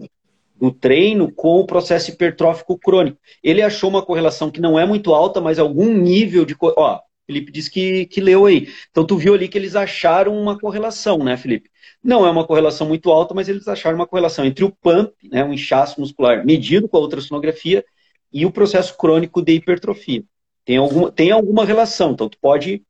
do 0.56 0.72
treino 0.72 1.32
com 1.32 1.60
o 1.60 1.66
processo 1.66 2.10
hipertrófico 2.10 2.76
crônico. 2.76 3.18
Ele 3.42 3.62
achou 3.62 3.88
uma 3.88 4.04
correlação 4.04 4.50
que 4.50 4.60
não 4.60 4.78
é 4.78 4.84
muito 4.84 5.14
alta, 5.14 5.40
mas 5.40 5.58
algum 5.58 5.94
nível 5.94 6.44
de. 6.44 6.56
Ó, 6.60 7.00
Felipe 7.28 7.52
disse 7.52 7.70
que, 7.70 8.06
que 8.06 8.22
leu 8.22 8.46
aí. 8.46 8.72
Então 8.90 9.04
tu 9.04 9.18
viu 9.18 9.34
ali 9.34 9.48
que 9.48 9.58
eles 9.58 9.76
acharam 9.76 10.34
uma 10.34 10.58
correlação, 10.58 11.18
né, 11.18 11.36
Felipe? 11.36 11.70
Não 12.02 12.26
é 12.26 12.30
uma 12.30 12.46
correlação 12.46 12.88
muito 12.88 13.10
alta, 13.10 13.34
mas 13.34 13.50
eles 13.50 13.68
acharam 13.68 13.96
uma 13.96 14.06
correlação 14.06 14.46
entre 14.46 14.64
o 14.64 14.72
PAMP, 14.72 15.12
né, 15.30 15.44
o 15.44 15.52
inchaço 15.52 16.00
muscular 16.00 16.46
medido 16.46 16.88
com 16.88 16.96
a 16.96 17.00
ultrassonografia, 17.00 17.84
e 18.32 18.46
o 18.46 18.50
processo 18.50 18.96
crônico 18.96 19.42
de 19.42 19.52
hipertrofia. 19.52 20.24
Tem 20.64 20.78
alguma, 20.78 21.12
tem 21.12 21.30
alguma 21.30 21.66
relação, 21.66 22.12
então 22.12 22.30
tu 22.30 22.38
pode 22.40 22.82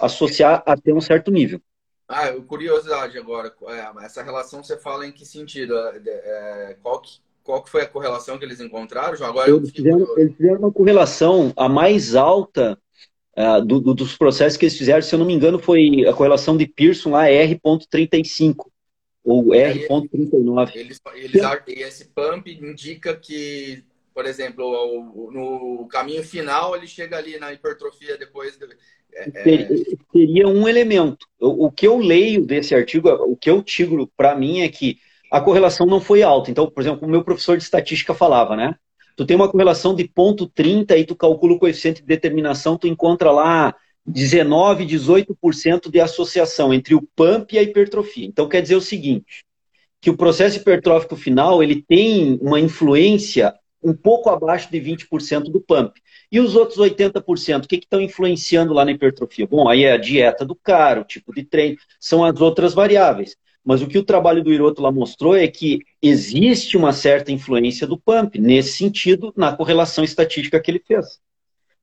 associar 0.00 0.62
até 0.64 0.94
um 0.94 1.00
certo 1.00 1.32
nível. 1.32 1.60
Ah, 2.08 2.32
curiosidade 2.46 3.18
agora, 3.18 3.52
é, 3.68 4.04
essa 4.04 4.22
relação 4.22 4.62
você 4.62 4.76
fala 4.76 5.04
em 5.04 5.12
que 5.12 5.26
sentido? 5.26 5.76
É, 5.76 6.00
é, 6.06 6.76
qual, 6.80 7.00
que, 7.00 7.18
qual 7.42 7.62
que 7.62 7.70
foi 7.70 7.82
a 7.82 7.88
correlação 7.88 8.38
que 8.38 8.44
eles 8.44 8.60
encontraram, 8.60 9.16
João? 9.16 9.30
Agora 9.30 9.50
eles, 9.50 9.70
fizeram, 9.70 10.18
eles 10.18 10.36
fizeram 10.36 10.58
uma 10.60 10.72
correlação, 10.72 11.52
a 11.56 11.68
mais 11.68 12.14
alta 12.14 12.78
uh, 13.36 13.64
do, 13.64 13.80
do, 13.80 13.94
dos 13.94 14.16
processos 14.16 14.56
que 14.56 14.66
eles 14.66 14.76
fizeram, 14.76 15.02
se 15.02 15.14
eu 15.14 15.18
não 15.18 15.26
me 15.26 15.34
engano, 15.34 15.58
foi 15.58 16.06
a 16.06 16.12
correlação 16.12 16.56
de 16.56 16.66
Pearson 16.66 17.10
lá, 17.10 17.28
R.35 17.28 18.66
ou 19.24 19.54
R.39. 19.54 20.70
Eles, 20.74 21.00
eles, 21.14 21.42
esse 21.68 22.06
pump 22.06 22.50
indica 22.50 23.14
que, 23.14 23.84
por 24.14 24.26
exemplo, 24.26 25.30
no 25.32 25.86
caminho 25.88 26.22
final 26.22 26.74
ele 26.74 26.86
chega 26.86 27.16
ali 27.16 27.38
na 27.38 27.52
hipertrofia 27.52 28.16
depois 28.16 28.58
é... 29.12 29.68
Seria 30.12 30.48
um 30.48 30.68
elemento. 30.68 31.26
O, 31.40 31.70
que 31.70 31.86
eu 31.86 31.98
leio 31.98 32.44
desse 32.44 32.74
artigo, 32.74 33.08
o 33.08 33.36
que 33.36 33.50
eu 33.50 33.62
tiro 33.62 34.10
para 34.16 34.34
mim 34.34 34.60
é 34.60 34.68
que 34.68 34.98
a 35.30 35.40
correlação 35.40 35.86
não 35.86 36.00
foi 36.00 36.22
alta. 36.22 36.50
Então, 36.50 36.70
por 36.70 36.80
exemplo, 36.80 37.06
o 37.06 37.10
meu 37.10 37.24
professor 37.24 37.56
de 37.56 37.62
estatística 37.62 38.14
falava, 38.14 38.56
né? 38.56 38.74
Tu 39.20 39.26
tem 39.26 39.36
uma 39.36 39.50
correlação 39.50 39.94
de 39.94 40.08
ponto 40.08 40.46
30 40.46 40.96
e 40.96 41.04
tu 41.04 41.14
calcula 41.14 41.52
o 41.52 41.58
coeficiente 41.58 42.00
de 42.00 42.06
determinação, 42.06 42.78
tu 42.78 42.86
encontra 42.86 43.30
lá 43.30 43.76
19, 44.06 44.86
18% 44.86 45.90
de 45.90 46.00
associação 46.00 46.72
entre 46.72 46.94
o 46.94 47.06
pump 47.14 47.52
e 47.52 47.58
a 47.58 47.62
hipertrofia. 47.62 48.24
Então 48.24 48.48
quer 48.48 48.62
dizer 48.62 48.76
o 48.76 48.80
seguinte, 48.80 49.44
que 50.00 50.08
o 50.08 50.16
processo 50.16 50.56
hipertrófico 50.56 51.16
final, 51.16 51.62
ele 51.62 51.82
tem 51.82 52.38
uma 52.40 52.58
influência 52.58 53.54
um 53.82 53.92
pouco 53.92 54.30
abaixo 54.30 54.70
de 54.72 54.80
20% 54.80 55.50
do 55.52 55.60
pump. 55.60 56.00
E 56.32 56.40
os 56.40 56.56
outros 56.56 56.78
80%, 56.78 57.66
o 57.66 57.68
que 57.68 57.76
estão 57.76 58.00
influenciando 58.00 58.72
lá 58.72 58.86
na 58.86 58.92
hipertrofia? 58.92 59.46
Bom, 59.46 59.68
aí 59.68 59.84
é 59.84 59.92
a 59.92 59.98
dieta 59.98 60.46
do 60.46 60.54
cara, 60.54 61.02
o 61.02 61.04
tipo 61.04 61.34
de 61.34 61.44
treino, 61.44 61.76
são 62.00 62.24
as 62.24 62.40
outras 62.40 62.72
variáveis. 62.72 63.36
Mas 63.70 63.82
o 63.82 63.86
que 63.86 63.96
o 63.96 64.02
trabalho 64.02 64.42
do 64.42 64.52
Hiroto 64.52 64.82
lá 64.82 64.90
mostrou 64.90 65.36
é 65.36 65.46
que 65.46 65.78
existe 66.02 66.76
uma 66.76 66.92
certa 66.92 67.30
influência 67.30 67.86
do 67.86 67.96
pump, 67.96 68.36
nesse 68.36 68.72
sentido, 68.72 69.32
na 69.36 69.56
correlação 69.56 70.02
estatística 70.02 70.58
que 70.58 70.72
ele 70.72 70.82
fez. 70.84 71.20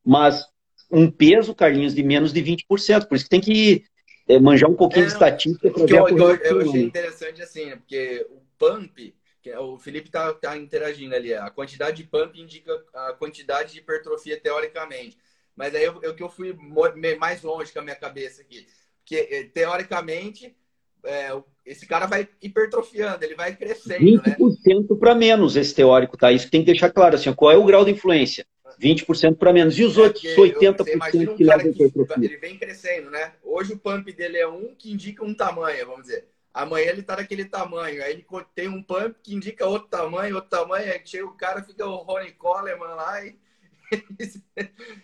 Mas 0.04 0.46
um 0.92 1.10
peso, 1.10 1.56
Carlinhos, 1.56 1.96
de 1.96 2.04
menos 2.04 2.34
de 2.34 2.44
20%. 2.44 3.08
Por 3.08 3.16
isso 3.16 3.24
que 3.24 3.30
tem 3.30 3.40
que 3.40 3.86
é, 4.28 4.38
manjar 4.38 4.70
um 4.70 4.76
pouquinho 4.76 5.04
é, 5.04 5.06
de 5.06 5.14
estatística 5.14 5.72
para 5.72 5.86
ver 5.86 5.98
a 5.98 6.02
correlação. 6.02 6.46
Eu, 6.46 6.62
eu 6.62 6.70
achei 6.70 6.84
interessante 6.84 7.42
assim, 7.42 7.66
né? 7.68 7.78
porque 7.78 8.28
o 8.32 8.42
pump 8.58 9.16
é, 9.46 9.58
o 9.58 9.78
Felipe 9.78 10.10
está 10.10 10.34
tá 10.34 10.58
interagindo 10.58 11.16
ali. 11.16 11.34
A 11.34 11.50
quantidade 11.50 11.96
de 11.96 12.04
pump 12.04 12.38
indica 12.38 12.84
a 12.94 13.14
quantidade 13.14 13.72
de 13.72 13.80
hipertrofia 13.80 14.38
teoricamente. 14.38 15.18
Mas 15.56 15.74
aí 15.74 15.86
eu, 15.86 16.04
eu 16.04 16.14
que 16.14 16.22
eu 16.22 16.30
fui 16.30 16.54
mais 17.18 17.42
longe 17.44 17.72
com 17.72 17.80
a 17.80 17.82
minha 17.82 17.96
cabeça 17.96 18.42
aqui. 18.42 18.68
Porque, 19.00 19.16
é, 19.16 19.44
teoricamente, 19.46 20.54
é, 21.08 21.42
esse 21.66 21.86
cara 21.86 22.06
vai 22.06 22.28
hipertrofiando, 22.42 23.24
ele 23.24 23.36
vai 23.36 23.56
crescendo. 23.56 24.04
20% 24.04 24.90
né? 24.90 24.98
para 25.00 25.16
menos 25.16 25.56
esse 25.56 25.74
teórico, 25.74 26.18
tá? 26.18 26.32
Isso 26.32 26.50
tem 26.50 26.62
que 26.62 26.68
deixar 26.68 26.90
claro. 26.92 27.16
Assim, 27.16 27.34
qual 27.34 27.52
é 27.52 27.58
o 27.58 27.66
grau 27.66 27.84
de 27.84 27.92
influência? 27.92 28.46
20% 28.80 29.38
para 29.38 29.52
menos. 29.52 29.78
E 29.78 29.84
os 29.84 29.98
é 29.98 30.02
outros 30.02 30.24
80% 30.24 31.30
um 31.30 31.36
que 31.36 31.44
levam 31.44 31.68
hipertrofia? 31.68 32.26
Ele 32.26 32.38
vem 32.38 32.58
crescendo, 32.58 33.10
né? 33.10 33.34
Hoje 33.44 33.74
o 33.74 33.80
pump 33.80 34.12
dele 34.14 34.38
é 34.38 34.48
um 34.48 34.76
que 34.76 34.92
indica 34.92 35.24
um 35.26 35.34
tamanho, 35.34 35.88
vamos 35.88 36.04
dizer. 36.04 36.28
Amanhã 36.54 36.90
ele 36.90 37.04
tá 37.04 37.16
daquele 37.16 37.46
tamanho. 37.46 38.04
Aí 38.04 38.12
ele 38.12 38.26
tem 38.54 38.68
um 38.68 38.82
pump 38.82 39.16
que 39.24 39.34
indica 39.34 39.66
outro 39.66 39.88
tamanho, 39.88 40.36
outro 40.36 40.50
tamanho. 40.50 40.92
Aí 40.92 41.02
chega 41.04 41.26
o 41.26 41.34
cara, 41.34 41.64
fica 41.64 41.86
o 41.86 41.96
Ronnie 41.98 42.32
Coleman 42.34 42.96
lá 42.96 43.26
e. 43.26 43.36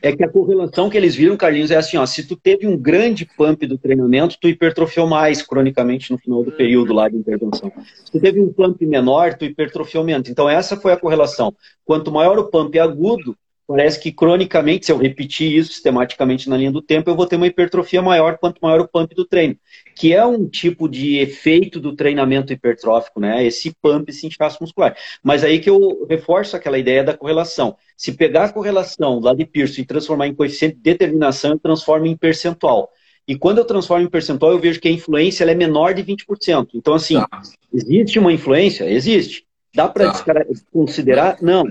é 0.01 0.15
que 0.15 0.23
a 0.23 0.29
correlação 0.29 0.89
que 0.89 0.97
eles 0.97 1.15
viram, 1.15 1.37
Carlinhos, 1.37 1.71
é 1.71 1.77
assim, 1.77 1.97
ó, 1.97 2.05
se 2.05 2.27
tu 2.27 2.35
teve 2.35 2.67
um 2.67 2.77
grande 2.77 3.25
pump 3.25 3.65
do 3.65 3.77
treinamento, 3.77 4.37
tu 4.39 4.47
hipertrofiou 4.47 5.07
mais 5.07 5.41
cronicamente 5.41 6.11
no 6.11 6.17
final 6.17 6.43
do 6.43 6.51
uhum. 6.51 6.57
período 6.57 6.93
lá 6.93 7.07
de 7.09 7.15
intervenção. 7.15 7.71
Se 8.03 8.11
tu 8.11 8.19
teve 8.19 8.41
um 8.41 8.51
pump 8.51 8.85
menor, 8.85 9.35
tu 9.35 9.45
hipertrofiou 9.45 10.03
menos. 10.03 10.29
Então 10.29 10.49
essa 10.49 10.75
foi 10.75 10.91
a 10.91 10.97
correlação. 10.97 11.55
Quanto 11.85 12.11
maior 12.11 12.37
o 12.37 12.49
pump 12.49 12.77
agudo, 12.79 13.37
parece 13.67 13.99
que 13.99 14.11
cronicamente, 14.11 14.85
se 14.85 14.91
eu 14.91 14.97
repetir 14.97 15.51
isso 15.51 15.73
sistematicamente 15.73 16.49
na 16.49 16.57
linha 16.57 16.71
do 16.71 16.81
tempo, 16.81 17.09
eu 17.09 17.15
vou 17.15 17.25
ter 17.25 17.35
uma 17.35 17.47
hipertrofia 17.47 18.01
maior 18.01 18.37
quanto 18.37 18.59
maior 18.61 18.81
o 18.81 18.87
pump 18.87 19.13
do 19.15 19.25
treino, 19.25 19.57
que 19.95 20.13
é 20.13 20.25
um 20.25 20.47
tipo 20.47 20.87
de 20.89 21.17
efeito 21.17 21.79
do 21.79 21.95
treinamento 21.95 22.51
hipertrófico, 22.51 23.19
né? 23.19 23.45
Esse 23.45 23.75
pump, 23.81 24.09
esse 24.09 24.27
inchaço 24.27 24.57
muscular. 24.61 24.95
Mas 25.23 25.43
aí 25.43 25.59
que 25.59 25.69
eu 25.69 26.05
reforço 26.09 26.55
aquela 26.55 26.77
ideia 26.77 27.03
da 27.03 27.15
correlação. 27.15 27.75
Se 27.95 28.11
pegar 28.11 28.45
a 28.45 28.53
correlação 28.53 29.19
lá 29.19 29.33
de 29.33 29.45
Pearson 29.45 29.81
e 29.81 29.85
transformar 29.85 30.27
em 30.27 30.35
coeficiente 30.35 30.75
de 30.75 30.81
determinação, 30.81 31.51
eu 31.51 31.59
transformo 31.59 32.05
em 32.05 32.17
percentual. 32.17 32.91
E 33.27 33.37
quando 33.37 33.59
eu 33.59 33.65
transformo 33.65 34.05
em 34.05 34.09
percentual, 34.09 34.51
eu 34.51 34.59
vejo 34.59 34.81
que 34.81 34.87
a 34.87 34.91
influência 34.91 35.45
é 35.45 35.55
menor 35.55 35.93
de 35.93 36.03
20%. 36.03 36.69
Então, 36.73 36.93
assim, 36.93 37.15
tá. 37.15 37.41
existe 37.73 38.19
uma 38.19 38.33
influência? 38.33 38.89
Existe. 38.89 39.45
Dá 39.73 39.87
para 39.87 40.11
tá. 40.11 40.45
considerar? 40.71 41.37
Não. 41.41 41.65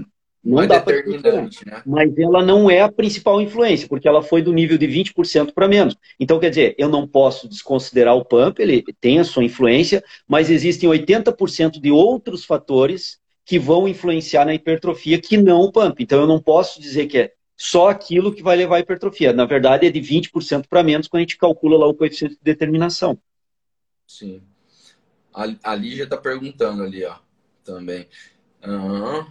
Não, 0.44 0.56
não 0.56 0.62
é 0.62 0.66
dá 0.66 0.80
para 0.80 0.96
né? 1.06 1.82
Mas 1.86 2.18
ela 2.18 2.44
não 2.44 2.68
é 2.68 2.80
a 2.80 2.90
principal 2.90 3.40
influência, 3.40 3.86
porque 3.86 4.08
ela 4.08 4.22
foi 4.22 4.42
do 4.42 4.52
nível 4.52 4.76
de 4.76 4.86
20% 4.88 5.52
para 5.52 5.68
menos. 5.68 5.96
Então, 6.18 6.40
quer 6.40 6.48
dizer, 6.48 6.74
eu 6.76 6.88
não 6.88 7.06
posso 7.06 7.48
desconsiderar 7.48 8.16
o 8.16 8.24
pump, 8.24 8.60
ele 8.60 8.82
tem 9.00 9.20
a 9.20 9.24
sua 9.24 9.44
influência, 9.44 10.02
mas 10.26 10.50
existem 10.50 10.90
80% 10.90 11.80
de 11.80 11.92
outros 11.92 12.44
fatores 12.44 13.20
que 13.44 13.58
vão 13.58 13.86
influenciar 13.86 14.44
na 14.44 14.54
hipertrofia 14.54 15.20
que 15.20 15.36
não 15.36 15.60
o 15.60 15.72
pump. 15.72 16.02
Então, 16.02 16.20
eu 16.20 16.26
não 16.26 16.40
posso 16.40 16.80
dizer 16.80 17.06
que 17.06 17.18
é 17.18 17.32
só 17.56 17.90
aquilo 17.90 18.34
que 18.34 18.42
vai 18.42 18.56
levar 18.56 18.76
à 18.76 18.80
hipertrofia. 18.80 19.32
Na 19.32 19.44
verdade, 19.44 19.86
é 19.86 19.90
de 19.90 20.00
20% 20.00 20.66
para 20.68 20.82
menos 20.82 21.06
quando 21.06 21.20
a 21.20 21.22
gente 21.22 21.38
calcula 21.38 21.78
lá 21.78 21.86
o 21.86 21.94
coeficiente 21.94 22.34
de 22.34 22.40
determinação. 22.42 23.16
Sim. 24.08 24.42
A, 25.32 25.46
a 25.62 25.74
Lígia 25.76 26.04
está 26.04 26.16
perguntando 26.16 26.82
ali, 26.82 27.04
ó, 27.04 27.14
também. 27.64 28.08
Uhum. 28.66 29.24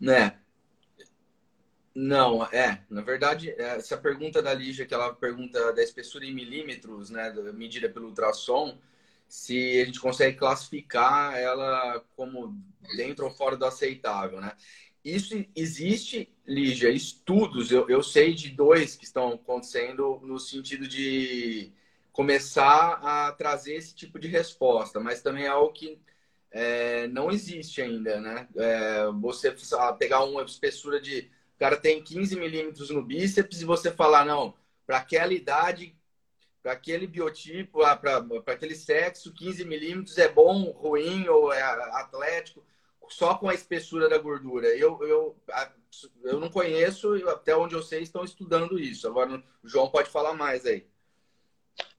Né? 0.00 0.38
Não, 1.94 2.44
é. 2.46 2.84
Na 2.88 3.02
verdade, 3.02 3.50
essa 3.58 3.96
pergunta 3.96 4.40
da 4.40 4.54
Lígia, 4.54 4.86
que 4.86 4.94
ela 4.94 5.12
pergunta 5.14 5.72
da 5.72 5.82
espessura 5.82 6.24
em 6.24 6.32
milímetros, 6.32 7.10
né, 7.10 7.32
medida 7.52 7.88
pelo 7.88 8.06
ultrassom, 8.06 8.78
se 9.28 9.80
a 9.80 9.84
gente 9.84 10.00
consegue 10.00 10.36
classificar 10.36 11.36
ela 11.36 12.00
como 12.16 12.56
dentro 12.96 13.24
ou 13.24 13.30
fora 13.30 13.56
do 13.56 13.66
aceitável, 13.66 14.40
né? 14.40 14.52
Isso 15.04 15.44
existe, 15.56 16.28
Lígia, 16.46 16.90
estudos, 16.90 17.70
eu, 17.70 17.88
eu 17.88 18.02
sei 18.02 18.34
de 18.34 18.50
dois 18.50 18.96
que 18.96 19.04
estão 19.04 19.32
acontecendo 19.34 20.20
no 20.22 20.38
sentido 20.38 20.86
de 20.88 21.72
começar 22.12 23.00
a 23.02 23.32
trazer 23.32 23.74
esse 23.74 23.94
tipo 23.94 24.18
de 24.18 24.28
resposta, 24.28 24.98
mas 25.00 25.22
também 25.22 25.44
é 25.44 25.48
algo 25.48 25.72
que 25.72 26.00
é, 26.50 27.06
não 27.08 27.30
existe 27.30 27.82
ainda, 27.82 28.20
né? 28.20 28.48
É, 28.56 29.06
você 29.20 29.54
pegar 29.98 30.24
uma 30.24 30.42
espessura 30.42 31.00
de. 31.00 31.30
O 31.56 31.58
cara 31.58 31.76
tem 31.76 32.02
15 32.02 32.36
milímetros 32.36 32.90
no 32.90 33.02
bíceps 33.02 33.60
e 33.60 33.64
você 33.64 33.90
falar, 33.90 34.24
não, 34.24 34.54
para 34.86 34.98
aquela 34.98 35.32
idade, 35.32 35.96
para 36.62 36.72
aquele 36.72 37.06
biotipo, 37.06 37.82
ah, 37.82 37.96
para 37.96 38.24
aquele 38.46 38.74
sexo, 38.74 39.34
15 39.34 39.64
milímetros 39.64 40.18
é 40.18 40.28
bom, 40.28 40.70
ruim 40.70 41.26
ou 41.28 41.52
é 41.52 41.62
atlético, 41.62 42.64
só 43.08 43.34
com 43.34 43.48
a 43.48 43.54
espessura 43.54 44.08
da 44.08 44.18
gordura. 44.18 44.68
Eu, 44.68 44.98
eu, 45.02 45.36
eu 46.22 46.38
não 46.38 46.48
conheço, 46.48 47.14
até 47.28 47.56
onde 47.56 47.74
eu 47.74 47.82
sei, 47.82 48.02
estão 48.02 48.24
estudando 48.24 48.78
isso. 48.78 49.06
Agora, 49.06 49.42
o 49.62 49.68
João 49.68 49.90
pode 49.90 50.10
falar 50.10 50.34
mais 50.34 50.64
aí. 50.64 50.86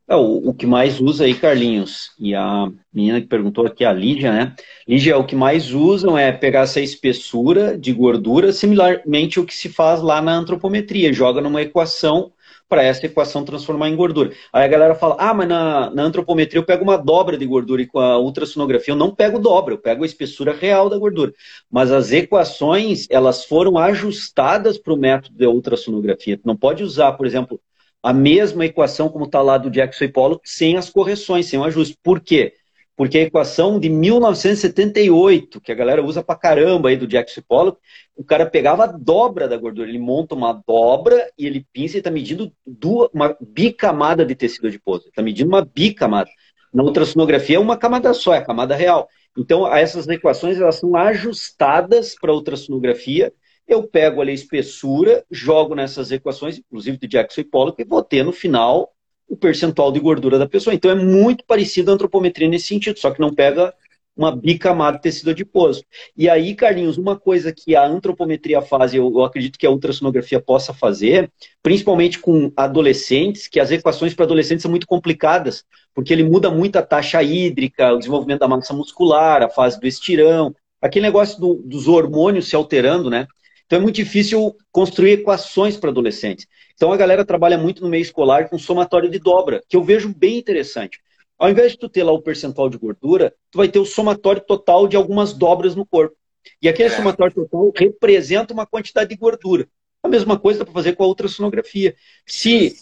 É, 0.10 0.16
o, 0.16 0.50
o, 0.50 0.54
que 0.56 0.66
mais 0.66 1.00
usa 1.00 1.26
aí, 1.26 1.36
Carlinhos, 1.36 2.10
e 2.20 2.34
a 2.34 2.68
menina 2.92 3.22
que 3.22 3.28
perguntou 3.28 3.68
aqui, 3.68 3.86
a 3.86 3.94
Lídia, 3.94 4.32
né? 4.32 4.56
Lídia, 4.88 5.16
o 5.20 5.24
que 5.24 5.36
mais 5.36 5.72
usam 5.72 6.18
é 6.18 6.32
pegar 6.32 6.62
essa 6.62 6.82
espessura 6.82 7.78
de 7.78 7.94
gordura, 7.94 8.52
similarmente 8.52 9.40
o 9.40 9.46
que 9.46 9.54
se 9.54 9.70
faz 9.70 10.02
lá 10.02 10.20
na 10.20 10.34
antropometria. 10.34 11.14
Joga 11.14 11.42
numa 11.42 11.62
equação 11.62 12.34
para 12.68 12.84
essa 12.84 13.06
equação 13.06 13.46
transformar 13.46 13.90
em 13.90 13.96
gordura. 13.96 14.32
Aí 14.52 14.64
a 14.64 14.68
galera 14.68 14.96
fala, 14.96 15.16
ah, 15.20 15.34
mas 15.34 15.48
na, 15.48 15.92
na, 15.92 16.04
antropometria 16.04 16.60
eu 16.60 16.66
pego 16.66 16.84
uma 16.84 16.98
dobra 16.98 17.38
de 17.38 17.46
gordura 17.46 17.84
e 17.84 17.88
com 17.88 18.00
a 18.00 18.18
ultrassonografia 18.18 18.94
eu 18.94 18.98
não 18.98 19.14
pego 19.14 19.38
dobra, 19.38 19.76
eu 19.76 19.78
pego 19.78 20.02
a 20.02 20.08
espessura 20.08 20.54
real 20.54 20.90
da 20.90 20.98
gordura. 20.98 21.34
Mas 21.70 21.92
as 21.92 22.12
equações, 22.12 23.06
elas 23.12 23.46
foram 23.46 23.78
ajustadas 23.78 24.80
para 24.80 24.94
o 24.94 24.98
método 24.98 25.36
de 25.36 25.46
ultrassonografia. 25.46 26.40
Não 26.44 26.56
pode 26.56 26.84
usar, 26.84 27.12
por 27.12 27.28
exemplo, 27.28 27.60
a 28.02 28.14
mesma 28.14 28.66
equação 28.66 29.10
como 29.10 29.26
está 29.26 29.42
lá 29.42 29.58
do 29.58 29.70
Jackson 29.70 30.06
e 30.06 30.12
Pollock 30.12 30.50
sem 30.50 30.78
as 30.78 30.90
correções, 30.90 31.48
sem 31.48 31.60
o 31.60 31.64
ajuste. 31.64 31.98
Por 32.02 32.20
quê? 32.20 32.54
Porque 32.96 33.18
a 33.18 33.22
equação 33.22 33.80
de 33.80 33.88
1978, 33.90 35.62
que 35.62 35.72
a 35.72 35.76
galera 35.76 36.04
usa 36.04 36.22
pra 36.22 36.36
caramba 36.36 36.90
aí 36.90 36.98
do 36.98 37.08
Jackson 37.08 37.42
Pollock, 37.48 37.80
o 38.14 38.26
cara 38.26 38.46
pegava 38.46 38.84
a 38.84 38.88
dobra 38.88 39.48
da 39.48 39.56
gordura, 39.56 39.88
ele 39.88 39.98
monta 39.98 40.36
uma 40.36 40.62
dobra 40.68 41.32
e 41.38 41.46
ele 41.46 41.66
pinça 41.72 41.96
e 41.96 42.00
está 42.00 42.12
medindo 42.12 42.52
duas, 42.68 43.10
uma 43.14 43.38
bicamada 43.40 44.26
de 44.26 44.36
tecido 44.36 44.68
adiposo. 44.68 45.08
Está 45.08 45.22
medindo 45.22 45.50
uma 45.50 45.64
bicamada. 45.64 46.30
Na 46.74 46.84
ultrassonografia 46.84 47.56
é 47.56 47.60
uma 47.60 47.78
camada 47.78 48.14
só, 48.14 48.34
é 48.34 48.40
a 48.40 48.46
camada 48.46 48.76
real. 48.76 49.08
Então, 49.38 49.74
essas 49.74 50.06
equações 50.10 50.60
elas 50.60 50.76
são 50.76 50.96
ajustadas 50.96 52.16
para 52.20 52.32
a 52.32 52.36
ultrassonografia. 52.36 53.32
Eu 53.70 53.84
pego 53.84 54.20
ali 54.20 54.32
a 54.32 54.34
espessura, 54.34 55.24
jogo 55.30 55.76
nessas 55.76 56.12
equações, 56.12 56.58
inclusive 56.58 56.98
de 56.98 57.08
Jackson 57.08 57.42
e 57.42 57.44
Pollock, 57.44 57.80
e 57.80 57.86
vou 57.86 58.04
ter 58.04 58.24
no 58.24 58.34
final 58.34 58.92
o 59.28 59.38
percentual 59.38 59.92
de 59.92 60.00
gordura 60.00 60.40
da 60.40 60.50
pessoa. 60.50 60.74
Então 60.74 60.90
é 60.90 60.96
muito 60.96 61.46
parecido 61.46 61.92
a 61.92 61.94
antropometria 61.94 62.50
nesse 62.50 62.66
sentido, 62.66 62.98
só 62.98 63.12
que 63.12 63.22
não 63.22 63.32
pega 63.32 63.72
uma 64.18 64.36
bicamada 64.36 64.98
de 64.98 65.04
tecido 65.04 65.30
adiposo. 65.30 65.86
E 66.18 66.28
aí, 66.28 66.56
Carlinhos, 66.56 66.98
uma 66.98 67.18
coisa 67.18 67.54
que 67.54 67.76
a 67.76 67.86
antropometria 67.86 68.60
faz, 68.60 68.94
eu, 68.94 69.10
eu 69.10 69.24
acredito 69.24 69.58
que 69.58 69.68
a 69.68 69.72
ultrassonografia 69.72 70.42
possa 70.42 70.74
fazer, 70.74 71.32
principalmente 71.62 72.20
com 72.20 72.52
adolescentes, 72.58 73.48
que 73.48 73.60
as 73.60 73.70
equações 73.70 74.16
para 74.16 74.26
adolescentes 74.26 74.64
são 74.64 74.72
muito 74.72 74.88
complicadas, 74.88 75.64
porque 75.94 76.12
ele 76.12 76.24
muda 76.24 76.50
muito 76.50 76.76
a 76.76 76.82
taxa 76.82 77.22
hídrica, 77.22 77.94
o 77.94 78.00
desenvolvimento 78.00 78.40
da 78.40 78.48
massa 78.48 78.74
muscular, 78.74 79.44
a 79.44 79.50
fase 79.50 79.80
do 79.80 79.88
estirão, 79.88 80.54
aquele 80.82 81.06
negócio 81.06 81.40
do, 81.40 81.56
dos 81.64 81.88
hormônios 81.88 82.50
se 82.50 82.56
alterando, 82.56 83.10
né? 83.10 83.28
Então 83.70 83.78
é 83.78 83.82
muito 83.84 83.98
difícil 83.98 84.58
construir 84.72 85.12
equações 85.12 85.78
para 85.78 85.92
adolescentes. 85.92 86.48
Então 86.74 86.92
a 86.92 86.98
galera 86.98 87.24
trabalha 87.24 87.56
muito 87.56 87.84
no 87.84 87.88
meio 87.88 88.02
escolar 88.02 88.50
com 88.50 88.58
somatório 88.58 89.12
de 89.12 89.20
dobra, 89.20 89.62
que 89.70 89.78
eu 89.78 89.84
vejo 89.84 90.12
bem 90.12 90.40
interessante. 90.40 91.00
Ao 91.38 91.52
invés 91.52 91.74
de 91.74 91.78
tu 91.78 91.88
ter 91.88 92.02
lá 92.02 92.12
o 92.12 92.20
percentual 92.20 92.68
de 92.68 92.80
gordura, 92.80 93.32
tu 93.52 93.60
vai 93.60 93.68
ter 93.68 93.78
o 93.78 93.86
somatório 93.86 94.42
total 94.42 94.88
de 94.88 94.96
algumas 94.96 95.34
dobras 95.34 95.76
no 95.76 95.86
corpo. 95.86 96.16
E 96.60 96.68
aquele 96.68 96.90
é. 96.90 96.96
somatório 96.96 97.32
total 97.32 97.72
representa 97.76 98.56
uma 98.56 98.66
quantidade 98.66 99.12
de 99.12 99.16
gordura. 99.16 99.68
A 100.02 100.08
mesma 100.08 100.40
coisa 100.40 100.66
para 100.66 100.74
fazer 100.74 100.96
com 100.96 101.04
a 101.04 101.08
ultrassonografia. 101.08 101.96
Se 102.26 102.76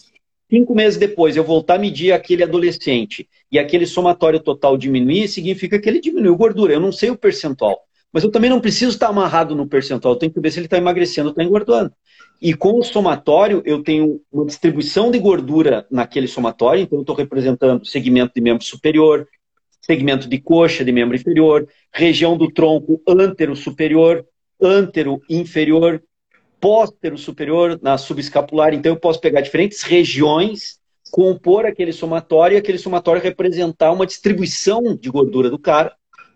cinco 0.50 0.74
meses 0.74 0.98
depois 0.98 1.36
eu 1.36 1.44
voltar 1.44 1.74
a 1.74 1.78
medir 1.78 2.12
aquele 2.12 2.44
adolescente 2.44 3.28
e 3.52 3.58
aquele 3.58 3.84
somatório 3.84 4.40
total 4.40 4.78
diminuir, 4.78 5.28
significa 5.28 5.78
que 5.78 5.86
ele 5.86 6.00
diminuiu 6.00 6.34
gordura. 6.34 6.72
Eu 6.72 6.80
não 6.80 6.92
sei 6.92 7.10
o 7.10 7.18
percentual. 7.18 7.87
Mas 8.12 8.24
eu 8.24 8.30
também 8.30 8.48
não 8.48 8.60
preciso 8.60 8.92
estar 8.92 9.08
amarrado 9.08 9.54
no 9.54 9.68
percentual. 9.68 10.14
Eu 10.14 10.18
tenho 10.18 10.32
que 10.32 10.40
ver 10.40 10.50
se 10.50 10.58
ele 10.58 10.66
está 10.66 10.78
emagrecendo 10.78 11.28
ou 11.28 11.32
está 11.32 11.44
engordando. 11.44 11.92
E 12.40 12.54
com 12.54 12.78
o 12.78 12.82
somatório, 12.82 13.62
eu 13.64 13.82
tenho 13.82 14.20
uma 14.32 14.46
distribuição 14.46 15.10
de 15.10 15.18
gordura 15.18 15.86
naquele 15.90 16.28
somatório, 16.28 16.82
então 16.82 16.98
eu 16.98 17.02
estou 17.02 17.16
representando 17.16 17.84
segmento 17.84 18.32
de 18.34 18.40
membro 18.40 18.64
superior, 18.64 19.26
segmento 19.80 20.28
de 20.28 20.38
coxa 20.38 20.84
de 20.84 20.92
membro 20.92 21.16
inferior, 21.16 21.66
região 21.92 22.36
do 22.36 22.50
tronco 22.50 23.02
antero 23.08 23.56
superior, 23.56 24.24
antero 24.60 25.20
inferior, 25.28 26.02
póstero 26.60 27.18
superior 27.18 27.78
na 27.82 27.98
subescapular. 27.98 28.72
Então 28.72 28.92
eu 28.92 29.00
posso 29.00 29.20
pegar 29.20 29.40
diferentes 29.40 29.82
regiões, 29.82 30.78
compor 31.10 31.66
aquele 31.66 31.92
somatório 31.92 32.54
e 32.54 32.58
aquele 32.58 32.78
somatório 32.78 33.22
representar 33.22 33.90
uma 33.90 34.06
distribuição 34.06 34.94
de 34.94 35.10
gordura 35.10 35.50
do 35.50 35.58
cara 35.58 35.92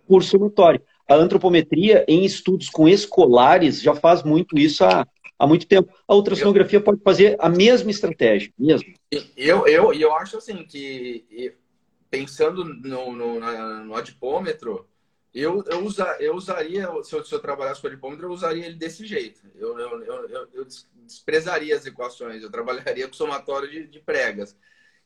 por 0.08 0.24
somatório. 0.24 0.80
A 1.12 1.16
antropometria 1.16 2.06
em 2.08 2.24
estudos 2.24 2.70
com 2.70 2.88
escolares 2.88 3.82
já 3.82 3.94
faz 3.94 4.22
muito 4.22 4.58
isso 4.58 4.82
há 4.82 5.06
há 5.38 5.46
muito 5.46 5.66
tempo. 5.66 5.92
A 6.06 6.14
ultrassonografia 6.14 6.78
eu, 6.78 6.84
pode 6.84 7.02
fazer 7.02 7.36
a 7.40 7.48
mesma 7.48 7.90
estratégia, 7.90 8.52
mesmo. 8.56 8.94
Eu, 9.36 9.66
eu, 9.66 9.92
eu 9.92 10.14
acho 10.14 10.38
assim 10.38 10.64
que, 10.64 11.52
pensando 12.08 12.64
no, 12.64 13.12
no, 13.12 13.84
no 13.84 13.96
adipômetro, 13.96 14.86
eu, 15.34 15.64
eu, 15.66 15.84
usa, 15.84 16.16
eu 16.20 16.34
usaria, 16.36 16.88
se 17.02 17.14
eu, 17.14 17.24
se 17.24 17.34
eu 17.34 17.40
trabalhasse 17.40 17.80
com 17.80 17.88
o 17.88 17.90
adipômetro, 17.90 18.26
eu 18.26 18.30
usaria 18.30 18.66
ele 18.66 18.76
desse 18.76 19.04
jeito. 19.04 19.40
Eu, 19.56 19.76
eu, 19.78 20.04
eu, 20.04 20.48
eu 20.54 20.66
desprezaria 21.04 21.74
as 21.74 21.84
equações, 21.86 22.42
eu 22.42 22.50
trabalharia 22.50 23.08
com 23.08 23.14
somatório 23.14 23.68
de, 23.68 23.88
de 23.88 23.98
pregas. 23.98 24.56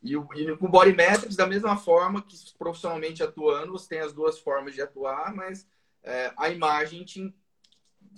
E, 0.03 0.13
e 0.13 0.57
com 0.59 0.69
body 0.69 0.93
metrics, 0.93 1.37
da 1.37 1.47
mesma 1.47 1.79
forma 1.79 2.21
que 2.21 2.37
profissionalmente 2.59 3.23
atuando, 3.23 3.73
você 3.73 3.89
tem 3.89 4.01
as 4.01 4.13
duas 4.13 4.39
formas 4.39 4.75
de 4.75 4.83
atuar, 4.83 5.35
mas 5.35 5.67
é, 6.07 6.33
a 6.37 6.49
imagem 6.49 7.05
te, 7.05 7.35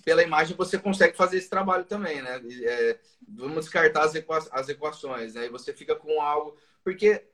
pela 0.05 0.23
imagem 0.23 0.57
você 0.57 0.79
consegue 0.79 1.17
fazer 1.17 1.39
esse 1.39 1.49
trabalho 1.49 1.85
também, 1.85 2.21
né? 2.21 2.41
É, 2.63 2.99
vamos 3.27 3.65
descartar 3.65 4.05
as, 4.05 4.15
equa 4.15 4.47
as 4.53 4.69
equações, 4.69 5.35
né? 5.35 5.47
E 5.47 5.51
você 5.51 5.73
fica 5.73 5.97
com 5.97 6.21
algo. 6.21 6.57
Porque 6.85 7.25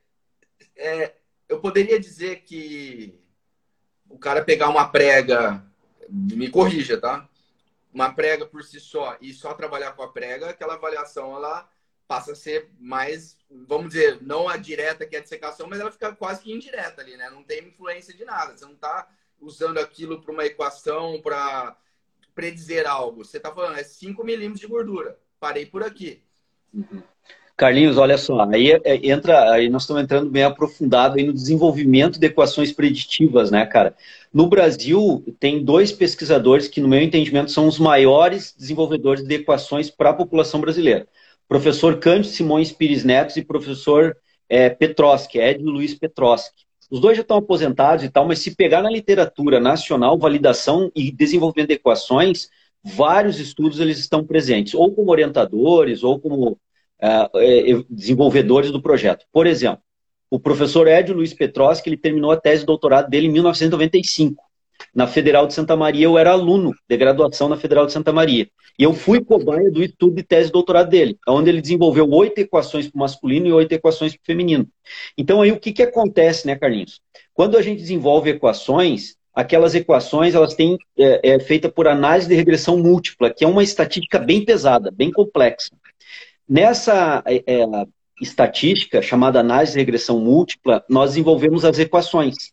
é, 0.77 1.15
eu 1.49 1.61
poderia 1.61 1.99
dizer 1.99 2.43
que 2.43 3.21
o 4.09 4.17
cara 4.17 4.45
pegar 4.45 4.69
uma 4.69 4.89
prega, 4.89 5.65
me 6.09 6.49
corrija, 6.49 7.01
tá? 7.01 7.29
Uma 7.93 8.13
prega 8.13 8.47
por 8.47 8.63
si 8.63 8.79
só 8.79 9.17
e 9.21 9.33
só 9.33 9.55
trabalhar 9.55 9.93
com 9.93 10.03
a 10.03 10.13
prega, 10.13 10.51
aquela 10.51 10.75
avaliação 10.75 11.35
ela 11.37 11.69
passa 12.07 12.33
a 12.33 12.37
ser 12.37 12.71
mais, 12.79 13.37
vamos 13.51 13.89
dizer, 13.89 14.21
não 14.23 14.49
a 14.49 14.57
direta 14.57 15.07
que 15.07 15.17
é 15.17 15.19
a 15.19 15.23
dissecação, 15.23 15.67
mas 15.67 15.81
ela 15.81 15.91
fica 15.91 16.15
quase 16.15 16.43
que 16.43 16.53
indireta 16.53 17.01
ali, 17.01 17.17
né? 17.17 17.29
Não 17.31 17.43
tem 17.43 17.67
influência 17.67 18.15
de 18.15 18.25
nada. 18.25 18.57
Você 18.57 18.65
não 18.65 18.75
está 18.75 19.09
usando 19.41 19.79
aquilo 19.79 20.21
para 20.21 20.33
uma 20.33 20.45
equação, 20.45 21.21
para 21.23 21.77
predizer 22.35 22.89
algo. 22.89 23.25
Você 23.25 23.37
está 23.37 23.53
falando, 23.53 23.79
é 23.79 23.85
5 23.85 24.25
milímetros 24.25 24.61
de 24.61 24.67
gordura. 24.67 25.19
Parei 25.39 25.67
por 25.67 25.83
aqui. 25.83 26.23
Carlinhos, 27.57 27.97
olha 27.99 28.19
só, 28.19 28.49
aí 28.51 28.73
é, 28.73 28.81
é, 28.85 29.07
entra, 29.09 29.53
aí 29.53 29.69
nós 29.71 29.83
estamos 29.83 30.03
entrando 30.03 30.29
bem 30.29 30.43
aprofundado 30.43 31.17
aí 31.17 31.25
no 31.25 31.33
desenvolvimento 31.33 32.19
de 32.19 32.27
equações 32.27 32.73
preditivas, 32.73 33.49
né, 33.49 33.65
cara? 33.65 33.95
No 34.33 34.49
Brasil, 34.49 35.25
tem 35.39 35.65
dois 35.65 35.93
pesquisadores 35.93 36.67
que, 36.67 36.81
no 36.81 36.89
meu 36.89 37.01
entendimento, 37.01 37.53
são 37.53 37.69
os 37.69 37.79
maiores 37.79 38.53
desenvolvedores 38.59 39.23
de 39.23 39.35
equações 39.37 39.89
para 39.89 40.11
a 40.11 40.15
população 40.15 40.61
brasileira. 40.61 41.07
Professor 41.47 42.01
Cândido 42.01 42.35
Simões 42.35 42.73
Pires 42.73 43.05
Neto 43.05 43.39
e 43.39 43.45
professor 43.45 44.17
é, 44.49 44.69
Petroski, 44.69 45.39
Edno 45.39 45.71
Luiz 45.71 45.95
Petroski. 45.95 46.64
Os 46.95 47.01
dois 47.01 47.17
já 47.17 47.23
estão 47.23 47.39
aposentados 47.39 48.05
e 48.05 48.09
tal, 48.09 48.25
mas 48.25 48.39
se 48.39 48.55
pegar 48.55 48.81
na 48.81 48.89
literatura 48.89 49.59
nacional, 49.59 50.17
validação 50.17 50.93
e 50.95 51.11
desenvolvimento 51.11 51.71
de 51.71 51.75
equações, 51.75 52.49
vários 52.85 53.41
estudos 53.41 53.81
eles 53.81 53.99
estão 53.99 54.25
presentes, 54.25 54.75
ou 54.75 54.95
como 54.95 55.11
orientadores, 55.11 56.05
ou 56.05 56.21
como 56.21 56.53
uh, 56.53 57.87
desenvolvedores 57.91 58.71
do 58.71 58.81
projeto. 58.81 59.27
Por 59.33 59.45
exemplo, 59.45 59.83
o 60.31 60.39
professor 60.39 60.87
Edio 60.87 61.17
Luiz 61.17 61.35
Petroski, 61.35 61.89
ele 61.89 61.97
terminou 61.97 62.31
a 62.31 62.37
tese 62.37 62.61
de 62.61 62.67
doutorado 62.67 63.11
dele 63.11 63.27
em 63.27 63.33
1995 63.33 64.45
na 64.95 65.07
Federal 65.07 65.47
de 65.47 65.55
Santa 65.55 65.77
Maria, 65.77 66.05
eu 66.05 66.19
era 66.19 66.33
aluno 66.33 66.75
de 66.89 66.97
graduação 66.97 67.49
na 67.49 67.57
Federal 67.57 67.87
de 67.87 67.93
Santa 67.93 68.13
Maria. 68.13 68.49
E 68.79 68.83
eu 68.83 68.93
fui 68.93 69.25
cobaia 69.25 69.71
do 69.71 69.83
estudo 69.83 70.17
de 70.17 70.23
tese 70.23 70.47
de 70.47 70.53
doutorado 70.53 70.89
dele, 70.89 71.17
onde 71.29 71.51
ele 71.51 71.61
desenvolveu 71.61 72.09
oito 72.11 72.39
equações 72.39 72.89
para 72.89 72.97
o 72.97 73.01
masculino 73.01 73.47
e 73.47 73.53
oito 73.53 73.73
equações 73.73 74.13
para 74.13 74.23
o 74.23 74.27
feminino. 74.27 74.67
Então 75.17 75.41
aí 75.41 75.53
o 75.53 75.61
que, 75.61 75.73
que 75.73 75.83
acontece, 75.83 76.47
né, 76.47 76.57
Carlinhos? 76.57 77.01
Quando 77.33 77.57
a 77.57 77.63
gente 77.63 77.81
desenvolve 77.81 78.31
equações, 78.31 79.17
aquelas 79.33 79.75
equações 79.75 80.35
elas 80.35 80.55
têm 80.55 80.77
é, 80.99 81.35
é 81.35 81.41
feita 81.41 81.69
por 81.69 81.87
análise 81.87 82.29
de 82.29 82.35
regressão 82.35 82.79
múltipla, 82.79 83.31
que 83.31 83.45
é 83.45 83.49
uma 83.49 83.63
estatística 83.63 84.19
bem 84.19 84.45
pesada, 84.45 84.91
bem 84.91 85.11
complexa. 85.11 85.71
Nessa 86.49 87.23
é, 87.27 87.43
é 87.47 87.67
estatística 88.21 89.03
chamada 89.03 89.41
análise 89.41 89.73
de 89.73 89.79
regressão 89.79 90.21
múltipla, 90.21 90.85
nós 90.89 91.11
desenvolvemos 91.11 91.65
as 91.65 91.79
equações. 91.79 92.53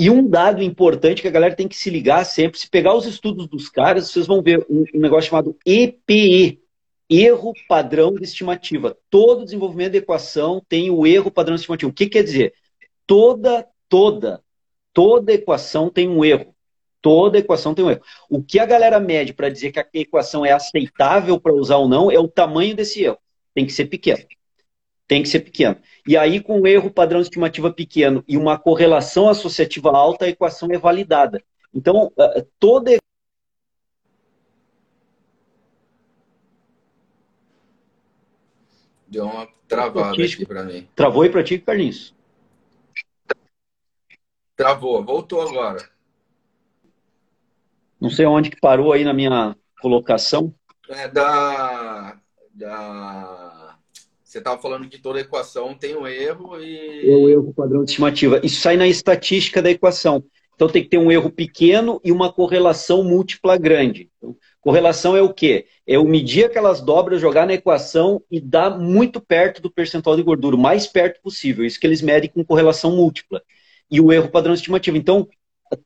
E 0.00 0.08
um 0.08 0.26
dado 0.26 0.62
importante 0.62 1.20
que 1.20 1.28
a 1.28 1.30
galera 1.30 1.54
tem 1.54 1.68
que 1.68 1.76
se 1.76 1.90
ligar 1.90 2.24
sempre, 2.24 2.58
se 2.58 2.66
pegar 2.66 2.94
os 2.94 3.04
estudos 3.04 3.46
dos 3.46 3.68
caras, 3.68 4.10
vocês 4.10 4.26
vão 4.26 4.40
ver 4.40 4.64
um, 4.70 4.82
negócio 4.94 5.28
chamado 5.28 5.54
EPE, 5.62 6.58
erro 7.06 7.52
padrão 7.68 8.14
de 8.14 8.24
estimativa. 8.24 8.96
Todo 9.10 9.44
desenvolvimento 9.44 9.92
de 9.92 9.98
equação 9.98 10.62
tem 10.66 10.90
o 10.90 11.06
erro 11.06 11.30
padrão 11.30 11.54
de 11.54 11.60
estimativa. 11.60 11.90
O 11.90 11.94
que 11.94 12.06
quer 12.06 12.24
dizer? 12.24 12.54
Toda, 13.06 13.68
toda, 13.90 14.42
toda 14.94 15.34
equação 15.34 15.90
tem 15.90 16.08
um 16.08 16.24
erro. 16.24 16.54
Toda 17.02 17.36
equação 17.36 17.74
tem 17.74 17.84
um 17.84 17.90
erro. 17.90 18.00
O 18.30 18.42
que 18.42 18.58
a 18.58 18.64
galera 18.64 18.98
mede 18.98 19.34
para 19.34 19.50
dizer 19.50 19.70
que 19.70 19.80
a 19.80 19.86
equação 19.92 20.46
é 20.46 20.52
aceitável 20.52 21.38
para 21.38 21.52
usar 21.52 21.76
ou 21.76 21.86
não 21.86 22.10
é 22.10 22.18
o 22.18 22.26
tamanho 22.26 22.74
desse 22.74 23.04
erro. 23.04 23.18
Tem 23.54 23.66
que 23.66 23.72
ser 23.74 23.84
pequeno 23.84 24.24
tem 25.10 25.24
que 25.24 25.28
ser 25.28 25.40
pequeno. 25.40 25.76
E 26.06 26.16
aí, 26.16 26.40
com 26.40 26.60
um 26.60 26.66
erro 26.68 26.88
padrão 26.88 27.20
estimativa 27.20 27.72
pequeno 27.72 28.22
e 28.28 28.36
uma 28.36 28.56
correlação 28.56 29.28
associativa 29.28 29.90
alta, 29.90 30.24
a 30.24 30.28
equação 30.28 30.70
é 30.70 30.78
validada. 30.78 31.42
Então, 31.74 32.12
eh, 32.16 32.46
toda 32.60 32.96
Deu 39.08 39.24
uma 39.24 39.48
travada 39.66 40.12
aqui 40.12 40.46
para 40.46 40.62
mim. 40.62 40.88
Travou 40.94 41.22
aí 41.22 41.28
para 41.28 41.42
ti, 41.42 41.58
Carlinhos? 41.58 42.14
Travou, 44.54 45.04
voltou 45.04 45.42
agora. 45.42 45.90
Não 48.00 48.10
sei 48.10 48.26
onde 48.26 48.50
que 48.50 48.60
parou 48.60 48.92
aí 48.92 49.02
na 49.02 49.12
minha 49.12 49.56
colocação. 49.82 50.54
É 50.88 51.08
da, 51.08 52.16
da... 52.54 53.59
Você 54.30 54.38
estava 54.38 54.62
falando 54.62 54.88
que 54.88 54.96
toda 54.96 55.18
equação 55.18 55.74
tem 55.74 55.96
um 55.96 56.06
erro 56.06 56.56
e. 56.62 57.10
É 57.10 57.16
o 57.16 57.28
erro 57.28 57.52
padrão 57.52 57.82
de 57.82 57.90
estimativa. 57.90 58.40
Isso 58.44 58.60
sai 58.60 58.76
na 58.76 58.86
estatística 58.86 59.60
da 59.60 59.72
equação. 59.72 60.22
Então 60.54 60.68
tem 60.68 60.84
que 60.84 60.88
ter 60.88 60.98
um 60.98 61.10
erro 61.10 61.32
pequeno 61.32 62.00
e 62.04 62.12
uma 62.12 62.32
correlação 62.32 63.02
múltipla 63.02 63.56
grande. 63.58 64.08
Então, 64.16 64.36
correlação 64.60 65.16
é 65.16 65.20
o 65.20 65.34
quê? 65.34 65.66
É 65.84 65.98
o 65.98 66.04
medir 66.04 66.44
aquelas 66.44 66.80
dobras, 66.80 67.20
jogar 67.20 67.44
na 67.44 67.54
equação 67.54 68.22
e 68.30 68.40
dar 68.40 68.78
muito 68.78 69.20
perto 69.20 69.60
do 69.60 69.68
percentual 69.68 70.14
de 70.14 70.22
gordura, 70.22 70.54
o 70.54 70.60
mais 70.60 70.86
perto 70.86 71.20
possível. 71.20 71.64
Isso 71.64 71.80
que 71.80 71.86
eles 71.88 72.00
medem 72.00 72.30
com 72.30 72.44
correlação 72.44 72.94
múltipla. 72.94 73.42
E 73.90 74.00
o 74.00 74.12
erro 74.12 74.28
padrão 74.28 74.54
estimativo. 74.54 74.96
Então, 74.96 75.28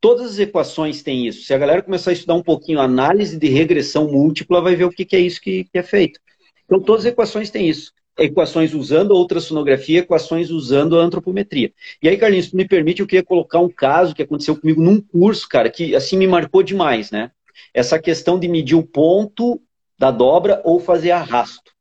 todas 0.03 0.33
as 0.33 0.39
equações 0.39 1.03
têm 1.03 1.27
isso. 1.27 1.47
Se 1.47 1.55
a 1.55 1.59
galera 1.59 1.81
começar 1.81 2.11
a 2.11 2.13
estudar 2.13 2.35
um 2.35 2.43
pouquinho 2.43 2.79
análise 2.79 3.39
de 3.39 3.49
regressão 3.49 4.07
múltipla, 4.07 4.61
vai 4.61 4.77
ver 4.77 4.85
o 4.85 4.91
que 4.91 5.17
é 5.17 5.21
isso 5.21 5.41
que 5.41 5.67
é 5.73 5.83
feito. 5.83 6.21
Então, 6.67 6.79
todas 6.79 7.07
as 7.07 7.13
equações 7.13 7.49
têm 7.49 7.71
isso 7.71 7.91
equações 8.19 8.75
usando 8.75 9.13
ultrassonografia, 9.13 10.01
equações 10.01 10.51
usando 10.51 10.99
a 10.99 11.03
antropometria. 11.03 11.73
E 12.03 12.09
aí, 12.09 12.17
Carlinhos, 12.17 12.53
me 12.53 12.67
permite, 12.67 13.01
eu 13.01 13.07
queria 13.07 13.25
colocar 13.25 13.59
um 13.59 13.69
caso 13.69 14.15
que 14.15 14.23
aconteceu 14.23 14.57
comigo 14.57 14.81
num 14.81 15.01
curso, 15.01 15.49
cara, 15.49 15.71
que 15.71 15.95
assim 15.95 16.17
me 16.17 16.27
marcou 16.27 16.63
demais, 16.63 17.11
né? 17.11 17.31
Essa 17.73 17.99
questão 17.99 18.39
de 18.39 18.49
medir 18.49 18.77
o 18.77 18.87
ponto 18.87 19.61
da 19.99 20.11
dobra 20.11 20.61
ou 20.65 20.79
fazer 20.79 21.11
arrasto. 21.11 21.73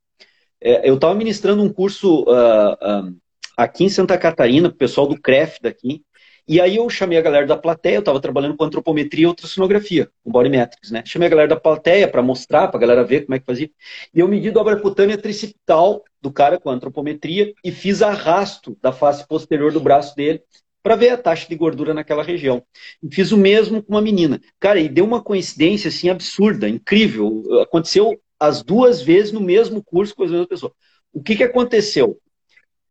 É, 0.60 0.88
eu 0.88 0.94
estava 0.94 1.14
ministrando 1.14 1.62
um 1.62 1.72
curso 1.72 2.22
uh, 2.22 2.72
uh, 2.72 3.16
aqui 3.56 3.84
em 3.84 3.88
Santa 3.88 4.16
Catarina, 4.16 4.68
o 4.68 4.74
pessoal 4.74 5.06
do 5.06 5.20
CREF 5.20 5.58
daqui, 5.60 6.02
e 6.46 6.60
aí 6.60 6.76
eu 6.76 6.88
chamei 6.90 7.16
a 7.16 7.22
galera 7.22 7.46
da 7.46 7.56
plateia, 7.56 7.96
eu 7.96 8.00
estava 8.00 8.20
trabalhando 8.20 8.56
com 8.56 8.64
antropometria 8.64 9.24
e 9.24 9.26
ultrassonografia, 9.26 10.10
com 10.22 10.30
bodymetrics, 10.30 10.90
né? 10.90 11.02
Chamei 11.06 11.26
a 11.26 11.30
galera 11.30 11.48
da 11.48 11.56
plateia 11.56 12.06
para 12.06 12.22
mostrar, 12.22 12.68
para 12.68 12.76
a 12.76 12.80
galera 12.80 13.04
ver 13.04 13.22
como 13.24 13.34
é 13.34 13.38
que 13.38 13.46
fazia. 13.46 13.70
E 14.12 14.20
eu 14.20 14.28
medi 14.28 14.50
dobra 14.50 14.76
cutânea 14.76 15.16
tricipital 15.16 16.04
do 16.20 16.30
cara 16.30 16.58
com 16.58 16.70
antropometria 16.70 17.52
e 17.64 17.72
fiz 17.72 18.02
arrasto 18.02 18.76
da 18.82 18.92
face 18.92 19.26
posterior 19.26 19.72
do 19.72 19.80
braço 19.80 20.14
dele 20.14 20.42
para 20.82 20.96
ver 20.96 21.10
a 21.10 21.16
taxa 21.16 21.48
de 21.48 21.56
gordura 21.56 21.94
naquela 21.94 22.22
região. 22.22 22.62
Fiz 23.10 23.32
o 23.32 23.38
mesmo 23.38 23.82
com 23.82 23.94
uma 23.94 24.02
menina. 24.02 24.38
Cara, 24.60 24.78
e 24.78 24.86
deu 24.86 25.06
uma 25.06 25.22
coincidência 25.22 25.88
assim 25.88 26.10
absurda, 26.10 26.68
incrível. 26.68 27.42
Aconteceu 27.62 28.20
as 28.38 28.62
duas 28.62 29.00
vezes 29.00 29.32
no 29.32 29.40
mesmo 29.40 29.82
curso 29.82 30.14
com 30.14 30.24
as 30.24 30.30
mesmas 30.30 30.48
pessoas. 30.48 30.72
O 31.10 31.22
que, 31.22 31.36
que 31.36 31.44
aconteceu? 31.44 32.18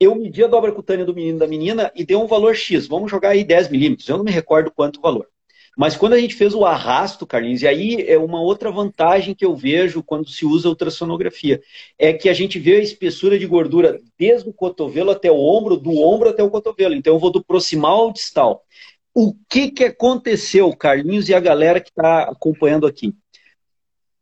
Eu 0.04 0.16
medi 0.16 0.44
a 0.44 0.48
dobra 0.48 0.72
cutânea 0.72 1.06
do 1.06 1.14
menino 1.14 1.40
da 1.40 1.48
menina 1.48 1.92
e 1.96 2.06
deu 2.06 2.22
um 2.22 2.28
valor 2.28 2.56
X. 2.56 2.88
Vamos 2.88 3.10
jogar 3.10 3.30
aí 3.30 3.44
10 3.44 3.70
milímetros. 3.70 4.08
Eu 4.08 4.18
não 4.18 4.24
me 4.24 4.32
recordo 4.32 4.72
quanto 4.72 4.98
o 4.98 5.02
valor. 5.02 5.28
Mas 5.76 5.96
quando 5.96 6.14
a 6.14 6.20
gente 6.20 6.36
fez 6.36 6.54
o 6.54 6.66
arrasto, 6.66 7.26
Carlinhos, 7.26 7.64
e 7.64 7.68
aí 7.68 8.06
é 8.08 8.18
uma 8.18 8.40
outra 8.40 8.70
vantagem 8.72 9.34
que 9.34 9.44
eu 9.44 9.56
vejo 9.56 10.04
quando 10.04 10.30
se 10.30 10.46
usa 10.46 10.70
ultrassonografia, 10.70 11.62
é 11.98 12.14
que 12.14 12.30
a 12.30 12.34
gente 12.34 12.60
vê 12.60 12.76
a 12.76 12.80
espessura 12.80 13.40
de 13.40 13.48
gordura 13.48 14.00
desde 14.18 14.48
o 14.48 14.54
cotovelo 14.54 15.10
até 15.10 15.32
o 15.32 15.40
ombro, 15.40 15.76
do 15.76 16.00
ombro 16.00 16.30
até 16.30 16.44
o 16.44 16.50
cotovelo. 16.50 16.94
Então 16.94 17.16
eu 17.16 17.20
vou 17.20 17.32
do 17.32 17.44
proximal 17.44 18.02
ao 18.02 18.14
distal. 18.14 18.64
O 19.16 19.34
que, 19.50 19.72
que 19.72 19.86
aconteceu, 19.86 20.76
Carlinhos 20.76 21.28
e 21.28 21.34
a 21.34 21.40
galera 21.40 21.80
que 21.80 21.90
está 21.90 22.24
acompanhando 22.24 22.86
aqui? 22.86 23.14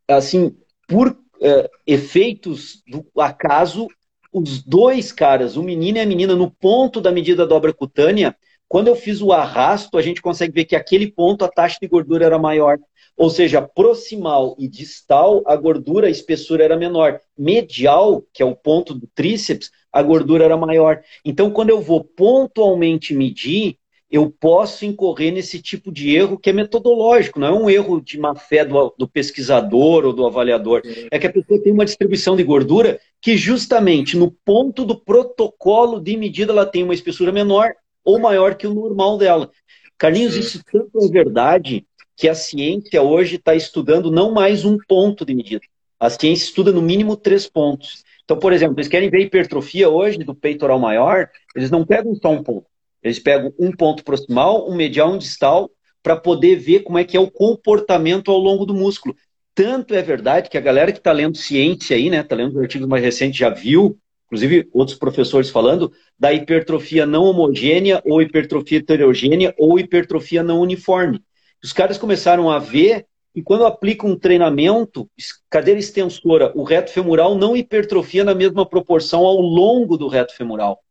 Assim, 0.07 0.55
por 0.88 1.17
é, 1.41 1.69
efeitos 1.86 2.82
do 2.88 3.05
acaso, 3.19 3.88
os 4.32 4.63
dois 4.63 5.11
caras, 5.11 5.57
o 5.57 5.63
menino 5.63 5.97
e 5.97 6.01
a 6.01 6.05
menina, 6.05 6.36
no 6.36 6.49
ponto 6.49 7.01
da 7.01 7.11
medida 7.11 7.43
da 7.43 7.49
dobra 7.49 7.73
cutânea, 7.73 8.36
quando 8.67 8.88
eu 8.88 8.95
fiz 8.95 9.21
o 9.21 9.34
arrasto, 9.34 9.97
a 9.97 10.01
gente 10.01 10.21
consegue 10.21 10.53
ver 10.53 10.65
que 10.65 10.75
aquele 10.75 11.11
ponto 11.11 11.43
a 11.43 11.49
taxa 11.49 11.77
de 11.82 11.88
gordura 11.88 12.25
era 12.25 12.39
maior. 12.39 12.79
Ou 13.17 13.29
seja, 13.29 13.61
proximal 13.61 14.55
e 14.57 14.67
distal, 14.67 15.43
a 15.45 15.55
gordura, 15.57 16.07
a 16.07 16.09
espessura 16.09 16.63
era 16.63 16.77
menor. 16.77 17.19
Medial, 17.38 18.23
que 18.34 18.41
é 18.41 18.45
o 18.45 18.55
ponto 18.55 18.93
do 18.93 19.07
tríceps, 19.13 19.69
a 19.91 20.01
gordura 20.01 20.45
era 20.45 20.55
maior. 20.55 21.01
Então, 21.25 21.51
quando 21.51 21.69
eu 21.69 21.82
vou 21.82 22.01
pontualmente 22.01 23.13
medir, 23.13 23.77
eu 24.12 24.30
posso 24.30 24.86
incorrer 24.86 25.32
nesse 25.32 25.62
tipo 25.62 25.89
de 25.89 26.14
erro 26.14 26.38
que 26.38 26.49
é 26.49 26.53
metodológico, 26.53 27.39
não 27.39 27.47
é 27.47 27.53
um 27.53 27.70
erro 27.70 28.01
de 28.01 28.20
má 28.20 28.36
fé 28.36 28.66
do, 28.66 28.93
do 28.97 29.07
pesquisador 29.07 30.05
ou 30.05 30.12
do 30.12 30.26
avaliador. 30.26 30.82
É 31.09 31.18
que 31.18 31.28
a 31.28 31.32
pessoa 31.32 31.64
tem 31.64 31.72
uma 31.72 31.86
distribuição 31.86 32.36
de 32.36 32.43
gordura 32.43 32.99
que 33.22 33.38
justamente 33.38 34.18
no 34.18 34.30
ponto 34.30 34.84
do 34.84 34.99
protocolo 34.99 36.01
de 36.01 36.18
medida 36.18 36.51
ela 36.51 36.66
tem 36.66 36.84
uma 36.84 36.93
espessura 36.93 37.32
menor 37.32 37.74
ou 38.03 38.20
maior 38.20 38.55
que 38.55 38.68
o 38.68 38.74
normal 38.74 39.18
dela. 39.18 39.49
Carlinhos, 39.97 40.36
isso 40.36 40.62
tanto 40.70 40.99
é 41.01 41.07
verdade 41.07 41.86
que 42.18 42.28
a 42.28 42.36
ciência 42.36 43.01
hoje 43.01 43.38
está 43.38 43.55
estudando 43.55 44.12
não 44.12 44.34
mais 44.34 44.66
um 44.66 44.78
ponto 44.88 45.26
de 45.26 45.34
medida. 45.34 45.62
A 45.97 46.09
ciência 46.09 46.43
estuda 46.43 46.74
no 46.74 46.82
mínimo 46.82 47.16
três 47.16 47.47
pontos. 47.47 48.03
Então, 48.26 48.38
por 48.38 48.51
exemplo, 48.51 48.76
eles 48.76 48.88
querem 48.89 49.09
ver 49.09 49.22
hipertrofia 49.22 49.88
hoje 49.89 50.18
do 50.18 50.36
peitoral 50.36 50.80
maior, 50.80 51.30
eles 51.55 51.72
não 51.72 51.86
pegam 51.86 52.14
só 52.16 52.30
um 52.32 52.43
ponto 52.43 52.70
eles 53.03 53.19
pegam 53.19 53.53
um 53.57 53.71
ponto 53.71 54.03
proximal, 54.03 54.69
um 54.69 54.75
medial, 54.75 55.13
um 55.13 55.17
distal, 55.17 55.69
para 56.03 56.15
poder 56.15 56.55
ver 56.55 56.81
como 56.81 56.97
é 56.97 57.03
que 57.03 57.15
é 57.15 57.19
o 57.19 57.29
comportamento 57.29 58.31
ao 58.31 58.37
longo 58.37 58.65
do 58.65 58.73
músculo. 58.73 59.15
Tanto 59.53 59.93
é 59.93 60.01
verdade 60.01 60.49
que 60.49 60.57
a 60.57 60.61
galera 60.61 60.91
que 60.91 60.97
está 60.97 61.11
lendo 61.11 61.37
ciência 61.37 61.95
aí, 61.95 62.09
né, 62.09 62.21
está 62.21 62.35
lendo 62.35 62.55
os 62.55 62.61
artigos 62.61 62.87
mais 62.87 63.03
recentes, 63.03 63.37
já 63.37 63.49
viu, 63.49 63.97
inclusive 64.25 64.69
outros 64.73 64.97
professores 64.97 65.49
falando, 65.49 65.91
da 66.17 66.33
hipertrofia 66.33 67.05
não 67.05 67.25
homogênea, 67.25 68.01
ou 68.05 68.21
hipertrofia 68.21 68.79
heterogênea, 68.79 69.53
ou 69.57 69.77
hipertrofia 69.77 70.41
não 70.41 70.59
uniforme. 70.61 71.21
Os 71.63 71.73
caras 71.73 71.97
começaram 71.97 72.49
a 72.49 72.57
ver 72.57 73.05
que 73.33 73.41
quando 73.41 73.65
aplicam 73.65 74.09
um 74.09 74.17
treinamento, 74.17 75.09
cadeira 75.49 75.79
extensora, 75.79 76.51
o 76.55 76.63
reto 76.63 76.91
femoral 76.91 77.35
não 77.35 77.55
hipertrofia 77.55 78.23
na 78.23 78.33
mesma 78.33 78.65
proporção 78.65 79.25
ao 79.25 79.39
longo 79.39 79.97
do 79.97 80.07
reto 80.07 80.35
femoral. 80.35 80.81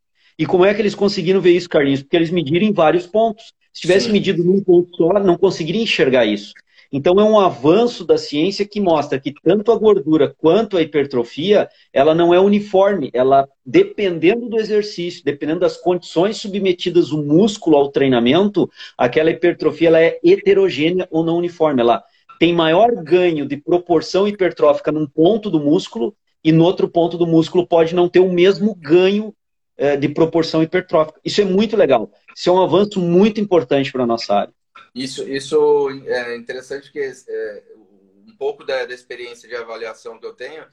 E 0.40 0.46
como 0.46 0.64
é 0.64 0.72
que 0.72 0.80
eles 0.80 0.94
conseguiram 0.94 1.38
ver 1.38 1.52
isso, 1.52 1.68
Carlinhos? 1.68 2.00
Porque 2.00 2.16
eles 2.16 2.30
mediram 2.30 2.66
em 2.66 2.72
vários 2.72 3.06
pontos. 3.06 3.52
Se 3.74 3.82
tivesse 3.82 4.06
Sim. 4.06 4.12
medido 4.12 4.42
num 4.42 4.64
ponto 4.64 4.88
só, 4.96 5.12
não 5.20 5.36
conseguiria 5.36 5.82
enxergar 5.82 6.24
isso. 6.24 6.54
Então 6.90 7.20
é 7.20 7.24
um 7.24 7.38
avanço 7.38 8.06
da 8.06 8.16
ciência 8.16 8.66
que 8.66 8.80
mostra 8.80 9.20
que 9.20 9.34
tanto 9.44 9.70
a 9.70 9.76
gordura 9.76 10.34
quanto 10.38 10.78
a 10.78 10.82
hipertrofia, 10.82 11.68
ela 11.92 12.14
não 12.14 12.32
é 12.32 12.40
uniforme, 12.40 13.10
ela 13.12 13.46
dependendo 13.66 14.48
do 14.48 14.58
exercício, 14.58 15.22
dependendo 15.22 15.60
das 15.60 15.76
condições 15.76 16.38
submetidas 16.38 17.12
o 17.12 17.22
músculo 17.22 17.76
ao 17.76 17.90
treinamento, 17.90 18.68
aquela 18.96 19.30
hipertrofia 19.30 19.88
ela 19.88 20.00
é 20.00 20.18
heterogênea 20.24 21.06
ou 21.10 21.22
não 21.22 21.36
uniforme, 21.36 21.82
ela 21.82 22.02
tem 22.38 22.54
maior 22.54 22.90
ganho 23.04 23.46
de 23.46 23.58
proporção 23.58 24.26
hipertrófica 24.26 24.90
num 24.90 25.06
ponto 25.06 25.50
do 25.50 25.60
músculo 25.60 26.14
e 26.42 26.50
no 26.50 26.64
outro 26.64 26.88
ponto 26.88 27.18
do 27.18 27.26
músculo 27.26 27.66
pode 27.66 27.94
não 27.94 28.08
ter 28.08 28.20
o 28.20 28.32
mesmo 28.32 28.74
ganho 28.74 29.34
de 29.96 30.08
proporção 30.08 30.62
hipertrófica. 30.62 31.20
Isso 31.24 31.40
é 31.40 31.44
muito 31.44 31.76
legal. 31.76 32.12
Isso 32.34 32.50
é 32.50 32.52
um 32.52 32.62
avanço 32.62 33.00
muito 33.00 33.40
importante 33.40 33.90
para 33.90 34.04
a 34.04 34.06
nossa 34.06 34.34
área. 34.34 34.54
Isso, 34.94 35.28
isso 35.28 35.88
é 36.06 36.36
interessante 36.36 36.90
que 36.90 36.98
é, 36.98 37.62
um 38.26 38.36
pouco 38.36 38.64
da, 38.64 38.84
da, 38.84 38.94
experiência 38.94 39.48
de 39.48 39.54
avaliação 39.54 40.18
que 40.18 40.26
eu 40.26 40.34
tenho, 40.34 40.64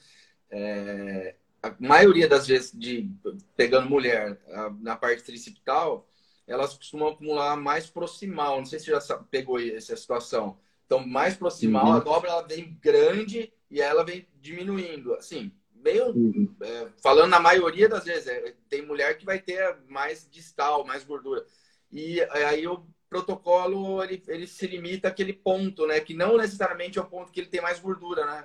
é, 0.50 1.36
a 1.62 1.74
maioria 1.80 2.28
das 2.28 2.48
vezes 2.48 2.72
de 2.72 3.10
pegando 3.56 3.90
mulher 3.90 4.40
a, 4.52 4.70
na 4.80 4.96
parte 4.96 5.24
tricipital, 5.24 6.08
elas 6.48 6.74
costumam 6.76 7.10
acumular 7.10 7.56
mais 7.56 7.88
proximal. 7.88 8.58
Não 8.58 8.66
sei 8.66 8.80
se 8.80 8.88
já 8.88 9.00
pegou 9.30 9.60
essa 9.60 9.96
situação. 9.96 10.58
Então, 10.86 11.06
mais 11.06 11.36
proximal, 11.36 11.88
uhum. 11.88 11.94
a 11.94 12.00
dobra 12.00 12.30
ela 12.30 12.42
vem 12.42 12.78
grande 12.82 13.52
e 13.70 13.82
ela 13.82 14.06
vem 14.06 14.26
diminuindo. 14.42 15.14
Assim, 15.16 15.52
meio 15.88 16.08
uhum. 16.10 16.56
é, 16.62 16.88
falando 17.02 17.30
na 17.32 17.40
maioria 17.40 17.88
das 17.88 18.04
vezes, 18.04 18.28
é, 18.28 18.54
tem 18.70 18.86
mulher 18.86 19.18
que 19.18 19.26
vai 19.26 19.40
ter 19.40 19.78
mais 19.88 20.28
distal, 20.30 20.86
mais 20.86 21.04
gordura. 21.04 21.46
E 21.92 22.20
é, 22.20 22.46
aí 22.46 22.68
o 22.68 22.86
protocolo 23.10 24.04
ele, 24.04 24.22
ele 24.28 24.46
se 24.46 24.68
limita 24.68 25.08
àquele 25.08 25.32
ponto, 25.32 25.88
né? 25.88 26.00
Que 26.02 26.14
não 26.14 26.38
necessariamente 26.38 27.00
é 27.00 27.02
o 27.02 27.06
ponto 27.06 27.32
que 27.32 27.40
ele 27.40 27.50
tem 27.50 27.62
mais 27.62 27.80
gordura, 27.80 28.26
né? 28.26 28.44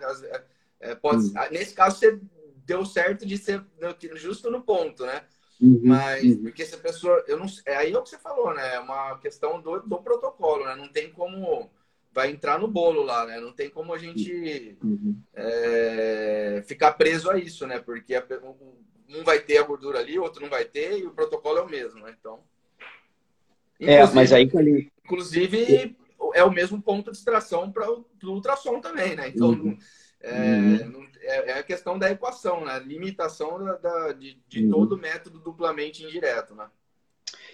É, 0.80 0.90
é, 0.90 0.94
pode, 0.94 1.26
uhum. 1.26 1.32
Nesse 1.50 1.74
caso, 1.74 1.98
você 1.98 2.20
deu 2.64 2.84
certo 2.86 3.26
de 3.26 3.36
ser 3.36 3.64
justo 4.14 4.50
no 4.50 4.62
ponto, 4.62 5.04
né? 5.04 5.24
Uhum. 5.60 5.80
Mas, 5.84 6.24
uhum. 6.24 6.42
porque 6.42 6.64
se 6.64 6.74
a 6.76 6.78
pessoa. 6.78 7.24
Eu 7.26 7.38
não, 7.38 7.46
é 7.66 7.76
aí 7.76 7.92
é 7.92 7.98
o 7.98 8.02
que 8.02 8.10
você 8.10 8.18
falou, 8.18 8.54
né? 8.54 8.76
É 8.76 8.80
uma 8.80 9.18
questão 9.18 9.60
do, 9.60 9.80
do 9.80 9.98
protocolo, 9.98 10.64
né? 10.64 10.76
Não 10.76 10.88
tem 10.88 11.10
como 11.10 11.70
vai 12.12 12.30
entrar 12.30 12.58
no 12.58 12.68
bolo 12.68 13.02
lá, 13.02 13.26
né? 13.26 13.40
Não 13.40 13.52
tem 13.52 13.70
como 13.70 13.92
a 13.92 13.98
gente 13.98 14.76
uhum. 14.82 15.16
é, 15.34 16.62
ficar 16.66 16.92
preso 16.92 17.30
a 17.30 17.38
isso, 17.38 17.66
né? 17.66 17.78
Porque 17.78 18.14
um 19.08 19.24
vai 19.24 19.40
ter 19.40 19.58
a 19.58 19.62
gordura 19.62 19.98
ali, 19.98 20.18
o 20.18 20.22
outro 20.22 20.42
não 20.42 20.50
vai 20.50 20.64
ter, 20.64 20.98
e 20.98 21.06
o 21.06 21.12
protocolo 21.12 21.58
é 21.58 21.62
o 21.62 21.68
mesmo, 21.68 22.00
né? 22.00 22.14
Então. 22.18 22.40
É, 23.80 24.06
mas 24.12 24.32
aí. 24.32 24.50
Inclusive, 25.04 25.96
é 26.34 26.44
o 26.44 26.52
mesmo 26.52 26.80
ponto 26.80 27.10
de 27.10 27.16
extração 27.16 27.72
para 27.72 27.90
o 27.90 28.06
ultrassom 28.22 28.80
também, 28.80 29.16
né? 29.16 29.28
Então, 29.28 29.50
uhum. 29.50 29.76
é, 30.20 30.40
uhum. 30.40 31.08
é, 31.20 31.50
é, 31.50 31.58
a 31.58 31.62
questão 31.62 31.98
da 31.98 32.10
equação, 32.10 32.64
né? 32.64 32.78
Limitação 32.78 33.58
da, 33.64 33.76
da 33.76 34.12
de, 34.12 34.40
de 34.46 34.64
uhum. 34.64 34.70
todo 34.70 34.98
método 34.98 35.40
duplamente 35.40 36.04
indireto, 36.04 36.54
né? 36.54 36.68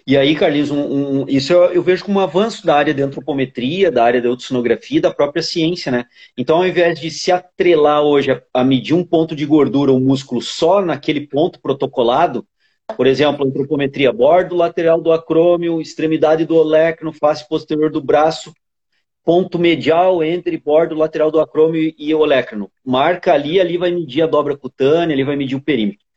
E 0.09 0.17
aí, 0.17 0.35
Carlinhos, 0.35 0.71
um, 0.71 1.21
um, 1.21 1.25
isso 1.29 1.53
eu, 1.53 1.65
eu, 1.65 1.83
vejo 1.83 2.03
como 2.03 2.19
um 2.19 2.23
avanço 2.23 2.65
da 2.65 2.75
área 2.75 2.95
da 2.95 3.03
antropometria, 3.03 3.91
da 3.91 4.03
área 4.03 4.19
da 4.19 4.31
ultrassonografia, 4.31 4.99
da 4.99 5.13
própria 5.13 5.43
ciência, 5.43 5.91
né? 5.91 6.05
Então, 6.35 6.57
ao 6.57 6.65
invés 6.65 6.99
de 6.99 7.11
se 7.11 7.31
atrelar 7.31 8.01
hoje 8.01 8.31
a, 8.31 8.41
a 8.51 8.63
medir 8.63 8.95
um 8.95 9.05
ponto 9.05 9.35
de 9.35 9.45
gordura 9.45 9.91
ou 9.91 9.99
músculo 9.99 10.41
só 10.41 10.81
naquele 10.81 11.27
ponto 11.27 11.61
protocolado, 11.61 12.43
por 12.97 13.05
exemplo, 13.05 13.45
antropometria, 13.45 14.11
bordo 14.11 14.55
lateral 14.55 14.99
do 14.99 15.11
acrômio, 15.11 15.79
extremidade 15.79 16.43
do 16.43 16.55
olecno, 16.55 17.13
face 17.13 17.47
posterior 17.47 17.91
do 17.91 18.01
braço, 18.01 18.51
ponto 19.23 19.59
medial 19.59 20.23
entre 20.23 20.57
bordo 20.57 20.95
lateral 20.95 21.29
do 21.29 21.39
acrômio 21.39 21.93
e 21.95 22.15
olecno. 22.15 22.71
Marca 22.83 23.31
ali, 23.31 23.59
ali 23.59 23.77
vai 23.77 23.91
medir 23.91 24.23
a 24.23 24.25
dobra 24.25 24.57
cutânea, 24.57 25.13
ali 25.13 25.23
vai 25.23 25.35
medir 25.35 25.55
o 25.55 25.61
perímetro. 25.61 26.08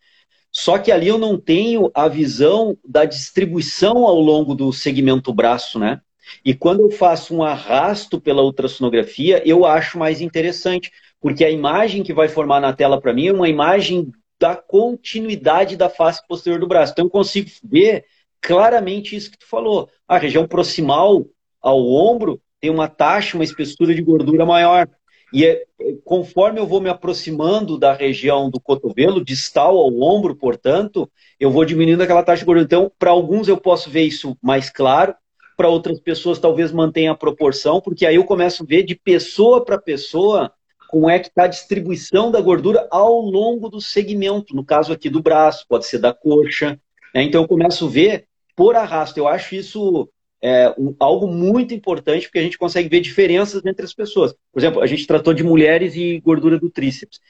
Só 0.52 0.78
que 0.78 0.92
ali 0.92 1.08
eu 1.08 1.16
não 1.16 1.38
tenho 1.38 1.90
a 1.94 2.06
visão 2.08 2.76
da 2.86 3.06
distribuição 3.06 4.06
ao 4.06 4.20
longo 4.20 4.54
do 4.54 4.70
segmento 4.72 5.32
braço, 5.32 5.78
né? 5.78 6.00
E 6.44 6.54
quando 6.54 6.80
eu 6.80 6.90
faço 6.90 7.34
um 7.34 7.42
arrasto 7.42 8.20
pela 8.20 8.42
ultrassonografia, 8.42 9.42
eu 9.46 9.64
acho 9.64 9.98
mais 9.98 10.20
interessante, 10.20 10.92
porque 11.20 11.44
a 11.44 11.50
imagem 11.50 12.02
que 12.02 12.12
vai 12.12 12.28
formar 12.28 12.60
na 12.60 12.72
tela 12.72 13.00
para 13.00 13.12
mim 13.12 13.28
é 13.28 13.32
uma 13.32 13.48
imagem 13.48 14.12
da 14.38 14.54
continuidade 14.54 15.76
da 15.76 15.88
face 15.88 16.20
posterior 16.26 16.60
do 16.60 16.66
braço. 16.66 16.92
Então 16.92 17.06
eu 17.06 17.10
consigo 17.10 17.48
ver 17.64 18.04
claramente 18.40 19.16
isso 19.16 19.30
que 19.30 19.38
tu 19.38 19.46
falou. 19.46 19.88
A 20.06 20.18
região 20.18 20.46
proximal 20.46 21.24
ao 21.60 21.80
ombro 21.86 22.40
tem 22.60 22.70
uma 22.70 22.88
taxa, 22.88 23.36
uma 23.36 23.44
espessura 23.44 23.94
de 23.94 24.02
gordura 24.02 24.44
maior. 24.44 24.88
E 25.32 25.46
é, 25.46 25.64
conforme 26.04 26.60
eu 26.60 26.66
vou 26.66 26.80
me 26.80 26.90
aproximando 26.90 27.78
da 27.78 27.92
região 27.92 28.50
do 28.50 28.60
cotovelo, 28.60 29.24
distal 29.24 29.78
ao 29.78 30.00
ombro, 30.00 30.36
portanto, 30.36 31.10
eu 31.40 31.50
vou 31.50 31.64
diminuindo 31.64 32.02
aquela 32.02 32.22
taxa 32.22 32.40
de 32.40 32.44
gordura. 32.44 32.64
Então, 32.64 32.92
para 32.98 33.10
alguns 33.10 33.48
eu 33.48 33.56
posso 33.56 33.88
ver 33.88 34.02
isso 34.02 34.36
mais 34.42 34.68
claro, 34.68 35.14
para 35.56 35.68
outras 35.68 36.00
pessoas 36.00 36.38
talvez 36.38 36.72
mantenha 36.72 37.12
a 37.12 37.16
proporção, 37.16 37.80
porque 37.80 38.04
aí 38.04 38.16
eu 38.16 38.24
começo 38.24 38.62
a 38.62 38.66
ver 38.66 38.82
de 38.82 38.94
pessoa 38.94 39.64
para 39.64 39.78
pessoa 39.78 40.52
como 40.88 41.08
é 41.08 41.18
que 41.18 41.28
está 41.28 41.44
a 41.44 41.48
distribuição 41.48 42.30
da 42.30 42.40
gordura 42.40 42.86
ao 42.90 43.18
longo 43.20 43.70
do 43.70 43.80
segmento, 43.80 44.54
no 44.54 44.62
caso 44.62 44.92
aqui 44.92 45.08
do 45.08 45.22
braço, 45.22 45.64
pode 45.66 45.86
ser 45.86 45.98
da 45.98 46.12
coxa. 46.12 46.78
Né? 47.14 47.22
Então 47.22 47.42
eu 47.42 47.48
começo 47.48 47.86
a 47.86 47.88
ver 47.88 48.26
por 48.54 48.76
arrasto. 48.76 49.18
Eu 49.18 49.26
acho 49.26 49.54
isso 49.54 50.08
é, 50.42 50.74
um, 50.76 50.94
algo 50.98 51.28
muito 51.28 51.72
importante, 51.72 52.26
porque 52.26 52.40
a 52.40 52.42
gente 52.42 52.58
consegue 52.58 52.88
ver 52.88 53.00
diferenças 53.00 53.64
entre 53.64 53.84
as 53.84 53.94
pessoas. 53.94 54.34
Por 54.52 54.58
exemplo, 54.58 54.82
a 54.82 54.86
gente 54.86 55.06
tratou 55.06 55.32
de 55.32 55.44
mulheres 55.44 55.94
e 55.94 56.18
gordura 56.20 56.58
do 56.58 56.68
tríceps. 56.68 57.20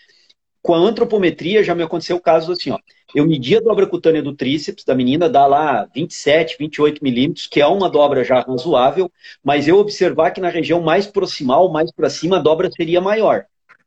Com 0.62 0.74
a 0.74 0.78
antropometria 0.78 1.62
já 1.62 1.74
me 1.74 1.82
aconteceu 1.82 2.16
o 2.16 2.20
caso 2.20 2.52
assim, 2.52 2.70
ó. 2.70 2.78
Eu 3.14 3.26
medi 3.26 3.54
a 3.54 3.60
dobra 3.60 3.86
cutânea 3.86 4.22
do 4.22 4.34
tríceps 4.34 4.84
da 4.84 4.94
menina, 4.94 5.28
dá 5.28 5.46
lá 5.46 5.86
27, 5.94 6.56
28 6.58 7.04
milímetros, 7.04 7.46
que 7.46 7.60
é 7.60 7.66
uma 7.66 7.90
dobra 7.90 8.24
já 8.24 8.40
razoável, 8.40 9.12
mas 9.44 9.68
eu 9.68 9.76
observar 9.76 10.30
que 10.30 10.40
na 10.40 10.48
região 10.48 10.80
mais 10.80 11.06
proximal, 11.06 11.70
mais 11.70 11.92
para 11.92 12.08
cima, 12.08 12.38
a 12.38 12.40
dobra 12.40 12.70
seria 12.70 13.02
maior. 13.02 13.44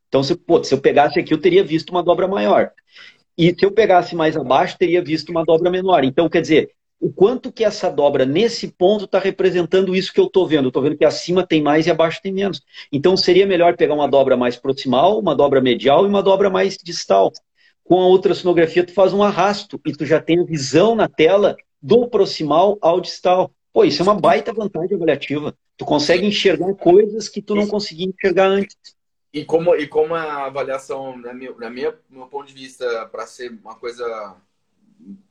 Então, 0.08 0.22
se, 0.22 0.36
pô, 0.36 0.62
se 0.62 0.72
eu 0.72 0.78
pegasse 0.78 1.18
aqui, 1.18 1.34
eu 1.34 1.40
teria 1.40 1.64
visto 1.64 1.90
uma 1.90 2.04
dobra 2.04 2.28
maior. 2.28 2.70
E 3.36 3.50
se 3.50 3.66
eu 3.66 3.72
pegasse 3.72 4.14
mais 4.14 4.36
abaixo, 4.36 4.78
teria 4.78 5.02
visto 5.02 5.30
uma 5.30 5.44
dobra 5.44 5.70
menor. 5.70 6.04
Então, 6.04 6.28
quer 6.28 6.40
dizer, 6.40 6.70
o 7.00 7.12
quanto 7.12 7.52
que 7.52 7.64
essa 7.64 7.90
dobra 7.90 8.24
nesse 8.24 8.68
ponto 8.68 9.04
está 9.04 9.18
representando 9.18 9.94
isso 9.94 10.12
que 10.12 10.20
eu 10.20 10.26
estou 10.26 10.46
vendo. 10.46 10.68
Estou 10.68 10.82
vendo 10.82 10.96
que 10.96 11.04
acima 11.04 11.46
tem 11.46 11.62
mais 11.62 11.86
e 11.86 11.90
abaixo 11.90 12.20
tem 12.22 12.32
menos. 12.32 12.62
Então 12.90 13.16
seria 13.16 13.46
melhor 13.46 13.76
pegar 13.76 13.94
uma 13.94 14.08
dobra 14.08 14.36
mais 14.36 14.56
proximal, 14.56 15.18
uma 15.18 15.34
dobra 15.34 15.60
medial 15.60 16.04
e 16.04 16.08
uma 16.08 16.22
dobra 16.22 16.48
mais 16.48 16.76
distal. 16.76 17.32
Com 17.84 18.00
a 18.00 18.08
ultrassonografia 18.08 18.84
tu 18.84 18.92
faz 18.92 19.12
um 19.12 19.22
arrasto 19.22 19.80
e 19.86 19.92
tu 19.92 20.06
já 20.06 20.20
tem 20.20 20.40
a 20.40 20.44
visão 20.44 20.94
na 20.94 21.08
tela 21.08 21.56
do 21.82 22.08
proximal 22.08 22.78
ao 22.80 23.00
distal. 23.00 23.52
Pô, 23.72 23.84
isso 23.84 24.00
é 24.00 24.04
uma 24.04 24.18
baita 24.18 24.52
vantagem 24.52 24.96
avaliativa. 24.96 25.54
Tu 25.76 25.84
consegue 25.84 26.26
enxergar 26.26 26.74
coisas 26.74 27.28
que 27.28 27.42
tu 27.42 27.54
não 27.54 27.66
conseguia 27.66 28.06
enxergar 28.06 28.46
antes. 28.46 28.76
E 29.32 29.44
como, 29.44 29.76
e 29.76 29.86
como 29.86 30.14
a 30.14 30.46
avaliação, 30.46 31.14
na 31.18 31.34
minha, 31.34 31.54
na 31.58 31.68
minha 31.68 31.94
meu 32.08 32.26
ponto 32.26 32.46
de 32.46 32.54
vista, 32.54 33.06
para 33.12 33.26
ser 33.26 33.50
uma 33.50 33.74
coisa 33.74 34.34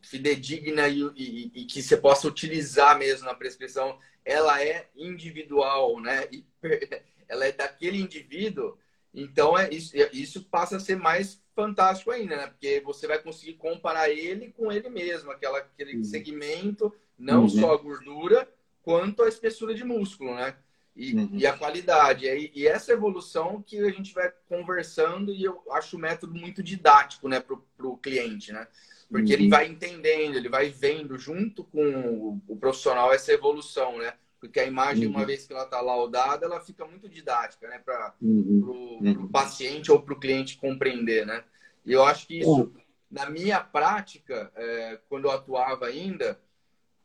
fidedigna 0.01 0.87
e, 0.87 1.01
e, 1.15 1.51
e, 1.55 1.65
que 1.65 1.81
você 1.81 1.97
possa 1.97 2.27
utilizar 2.27 2.97
mesmo 2.97 3.25
na 3.25 3.33
prescrição, 3.33 3.99
ela 4.23 4.63
é 4.63 4.87
individual, 4.95 5.99
né? 5.99 6.27
ela 7.27 7.45
é 7.45 7.51
daquele 7.51 7.99
indivíduo, 7.99 8.77
então 9.13 9.57
é 9.57 9.69
isso, 9.73 9.95
isso 10.13 10.43
passa 10.43 10.77
a 10.77 10.79
ser 10.79 10.97
mais 10.97 11.41
fantástico 11.55 12.11
ainda, 12.11 12.35
né? 12.35 12.47
Porque 12.47 12.81
você 12.81 13.07
vai 13.07 13.19
conseguir 13.19 13.53
comparar 13.53 14.09
ele 14.09 14.51
com 14.51 14.71
ele 14.71 14.89
mesmo, 14.89 15.31
aquela, 15.31 15.59
aquele 15.59 15.97
uhum. 15.97 16.03
segmento, 16.03 16.93
não 17.17 17.43
uhum. 17.43 17.49
só 17.49 17.73
a 17.73 17.77
gordura, 17.77 18.47
quanto 18.83 19.23
a 19.23 19.29
espessura 19.29 19.73
de 19.73 19.83
músculo, 19.83 20.35
né? 20.35 20.55
E, 20.95 21.13
uhum. 21.13 21.29
e 21.33 21.47
a 21.47 21.57
qualidade. 21.57 22.25
E, 22.25 22.51
e, 22.53 22.67
essa 22.67 22.93
evolução 22.93 23.61
que 23.61 23.79
a 23.79 23.89
gente 23.89 24.13
vai 24.13 24.31
conversando 24.47 25.33
e 25.33 25.43
eu 25.43 25.61
acho 25.71 25.97
o 25.97 25.99
método 25.99 26.33
muito 26.33 26.61
didático, 26.61 27.27
né, 27.27 27.39
para 27.39 27.87
o 27.87 27.97
cliente, 27.97 28.51
né? 28.53 28.67
Porque 29.09 29.33
uhum. 29.33 29.39
ele 29.39 29.49
vai 29.49 29.67
entendendo, 29.67 30.35
ele 30.35 30.49
vai 30.49 30.69
vendo 30.69 31.17
junto 31.17 31.63
com 31.63 32.39
o, 32.47 32.57
profissional 32.57 33.13
essa 33.13 33.31
evolução, 33.31 33.97
né? 33.97 34.13
Porque 34.39 34.59
a 34.59 34.65
imagem, 34.65 35.05
uhum. 35.05 35.11
uma 35.11 35.25
vez 35.25 35.45
que 35.45 35.53
ela 35.53 35.63
está 35.63 35.79
laudada, 35.81 36.45
ela 36.45 36.59
fica 36.59 36.85
muito 36.85 37.07
didática, 37.07 37.67
né? 37.67 37.79
Para 37.79 38.13
o 38.21 38.25
uhum. 38.25 39.27
paciente 39.31 39.91
ou 39.91 40.01
para 40.01 40.13
o 40.13 40.19
cliente 40.19 40.57
compreender, 40.57 41.25
né? 41.25 41.43
E 41.85 41.93
eu 41.93 42.03
acho 42.03 42.27
que 42.27 42.39
isso, 42.39 42.73
na 43.09 43.29
minha 43.29 43.59
prática, 43.59 44.51
é, 44.55 44.99
quando 45.07 45.25
eu 45.25 45.31
atuava 45.31 45.85
ainda, 45.85 46.39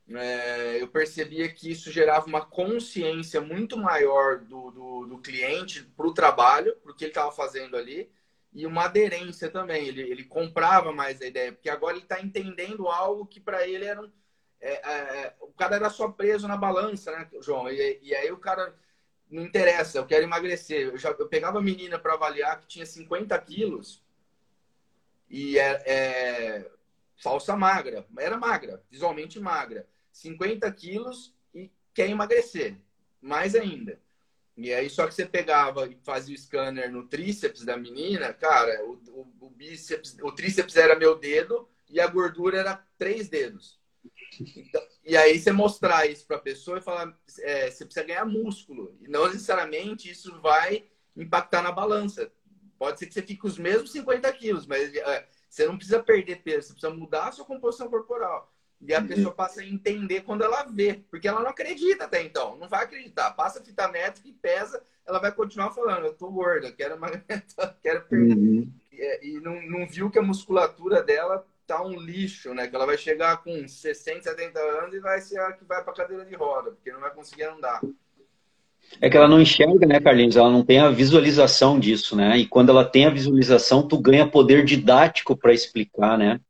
é, 0.08 0.78
eu 0.80 0.88
percebia 0.88 1.48
que 1.48 1.70
isso 1.70 1.90
gerava 1.90 2.26
uma 2.26 2.44
consciência 2.44 3.40
muito 3.40 3.76
maior 3.78 4.38
do, 4.38 4.70
do, 4.70 5.06
do 5.06 5.18
cliente 5.18 5.82
para 5.96 6.06
o 6.06 6.14
trabalho, 6.14 6.74
para 6.82 6.92
o 6.92 6.94
que 6.94 7.04
ele 7.04 7.10
estava 7.10 7.30
fazendo 7.30 7.76
ali, 7.76 8.10
e 8.52 8.66
uma 8.66 8.84
aderência 8.84 9.50
também. 9.50 9.86
Ele, 9.86 10.02
ele 10.02 10.24
comprava 10.24 10.92
mais 10.92 11.20
a 11.20 11.26
ideia, 11.26 11.52
porque 11.52 11.70
agora 11.70 11.94
ele 11.94 12.04
está 12.04 12.20
entendendo 12.20 12.88
algo 12.88 13.26
que 13.26 13.40
para 13.40 13.66
ele 13.66 13.84
era 13.84 14.00
um, 14.00 14.10
é, 14.60 14.72
é, 14.72 15.34
o 15.40 15.52
cara 15.52 15.76
era 15.76 15.88
só 15.88 16.08
preso 16.08 16.46
na 16.46 16.56
balança, 16.56 17.10
né, 17.12 17.28
João? 17.40 17.68
E, 17.70 17.98
e, 18.02 18.14
aí 18.14 18.30
o 18.30 18.36
cara 18.36 18.74
não 19.30 19.42
interessa, 19.42 19.98
eu 19.98 20.06
quero 20.06 20.24
emagrecer. 20.24 20.88
Eu, 20.88 20.98
já, 20.98 21.10
eu 21.10 21.28
pegava 21.28 21.58
a 21.58 21.62
menina 21.62 21.98
para 21.98 22.14
avaliar 22.14 22.60
que 22.60 22.66
tinha 22.66 22.84
50 22.84 23.38
quilos 23.40 24.04
e 25.30 25.58
é, 25.58 25.82
é, 25.86 26.70
falsa 27.22 27.56
magra, 27.56 28.06
era 28.18 28.36
magra, 28.36 28.82
visualmente 28.90 29.40
magra, 29.40 29.88
50 30.12 30.70
quilos 30.72 31.34
e 31.54 31.70
quer 31.94 32.10
emagrecer, 32.10 32.76
mais 33.20 33.54
ainda. 33.54 33.98
E 34.56 34.72
aí, 34.74 34.90
só 34.90 35.06
que 35.06 35.14
você 35.14 35.24
pegava 35.24 35.86
e 35.86 35.96
fazia 36.02 36.34
o 36.34 36.38
scanner 36.38 36.90
no 36.92 37.06
tríceps 37.06 37.64
da 37.64 37.76
menina, 37.76 38.32
cara, 38.32 38.84
o, 38.84 39.00
o, 39.08 39.46
o 39.46 39.50
bíceps, 39.50 40.16
o 40.22 40.32
tríceps 40.32 40.76
era 40.76 40.98
meu 40.98 41.18
dedo 41.18 41.68
e 41.88 42.00
a 42.00 42.06
gordura 42.06 42.58
era 42.58 42.84
três 42.98 43.28
dedos. 43.28 43.80
Então, 44.56 44.82
e 45.04 45.16
aí 45.16 45.38
você 45.38 45.50
mostrar 45.50 46.06
isso 46.06 46.26
para 46.26 46.36
a 46.36 46.40
pessoa 46.40 46.78
e 46.78 46.82
falar, 46.82 47.18
é, 47.40 47.70
você 47.70 47.84
precisa 47.84 48.06
ganhar 48.06 48.24
músculo. 48.24 48.96
E 49.00 49.08
não 49.08 49.26
necessariamente 49.26 50.10
isso 50.10 50.40
vai 50.40 50.86
impactar 51.16 51.62
na 51.62 51.72
balança. 51.72 52.30
Pode 52.78 52.98
ser 52.98 53.06
que 53.06 53.14
você 53.14 53.22
fique 53.22 53.46
os 53.46 53.58
mesmos 53.58 53.92
50 53.92 54.32
quilos, 54.32 54.66
mas 54.66 54.94
é, 54.94 55.28
você 55.48 55.66
não 55.66 55.76
precisa 55.76 56.02
perder 56.02 56.42
peso, 56.42 56.68
você 56.68 56.72
precisa 56.74 56.94
mudar 56.94 57.28
a 57.28 57.32
sua 57.32 57.44
composição 57.44 57.88
corporal. 57.88 58.52
E 58.80 58.94
a 58.94 59.02
pessoa 59.02 59.34
passa 59.34 59.60
a 59.60 59.66
entender 59.66 60.22
quando 60.22 60.42
ela 60.42 60.64
vê, 60.64 61.02
porque 61.10 61.28
ela 61.28 61.42
não 61.42 61.50
acredita 61.50 62.04
até 62.04 62.22
então, 62.22 62.56
não 62.56 62.68
vai 62.68 62.84
acreditar. 62.84 63.30
Passa 63.32 63.60
a 63.60 63.62
fita 63.62 63.86
métrica 63.88 64.26
e 64.28 64.32
pesa, 64.32 64.82
ela 65.06 65.18
vai 65.18 65.30
continuar 65.32 65.70
falando: 65.70 66.06
eu 66.06 66.14
tô 66.14 66.30
gorda, 66.30 66.72
quero 66.72 66.94
emagrecer, 66.94 67.44
quero 67.82 68.02
perder. 68.04 68.36
Uhum. 68.36 68.72
E, 68.90 69.28
e 69.28 69.40
não, 69.40 69.60
não 69.62 69.86
viu 69.86 70.10
que 70.10 70.18
a 70.18 70.22
musculatura 70.22 71.02
dela 71.02 71.46
tá 71.66 71.82
um 71.84 72.00
lixo, 72.00 72.54
né? 72.54 72.66
Que 72.66 72.74
ela 72.74 72.86
vai 72.86 72.96
chegar 72.96 73.44
com 73.44 73.68
60, 73.68 74.22
70 74.22 74.58
anos 74.58 74.94
e 74.94 75.00
vai 75.00 75.20
ser 75.20 75.38
a 75.38 75.52
que 75.52 75.64
vai 75.64 75.84
para 75.84 75.92
cadeira 75.92 76.24
de 76.24 76.34
roda, 76.34 76.70
porque 76.70 76.90
não 76.90 77.00
vai 77.00 77.12
conseguir 77.12 77.44
andar. 77.44 77.80
É 79.00 79.08
que 79.08 79.16
ela 79.16 79.28
não 79.28 79.40
enxerga, 79.40 79.86
né, 79.86 80.00
Carlinhos? 80.00 80.36
Ela 80.36 80.50
não 80.50 80.64
tem 80.64 80.80
a 80.80 80.90
visualização 80.90 81.78
disso, 81.78 82.16
né? 82.16 82.36
E 82.38 82.46
quando 82.46 82.70
ela 82.70 82.84
tem 82.84 83.06
a 83.06 83.10
visualização, 83.10 83.86
tu 83.86 83.98
ganha 83.98 84.26
poder 84.26 84.64
didático 84.64 85.36
para 85.36 85.52
explicar, 85.52 86.18
né? 86.18 86.40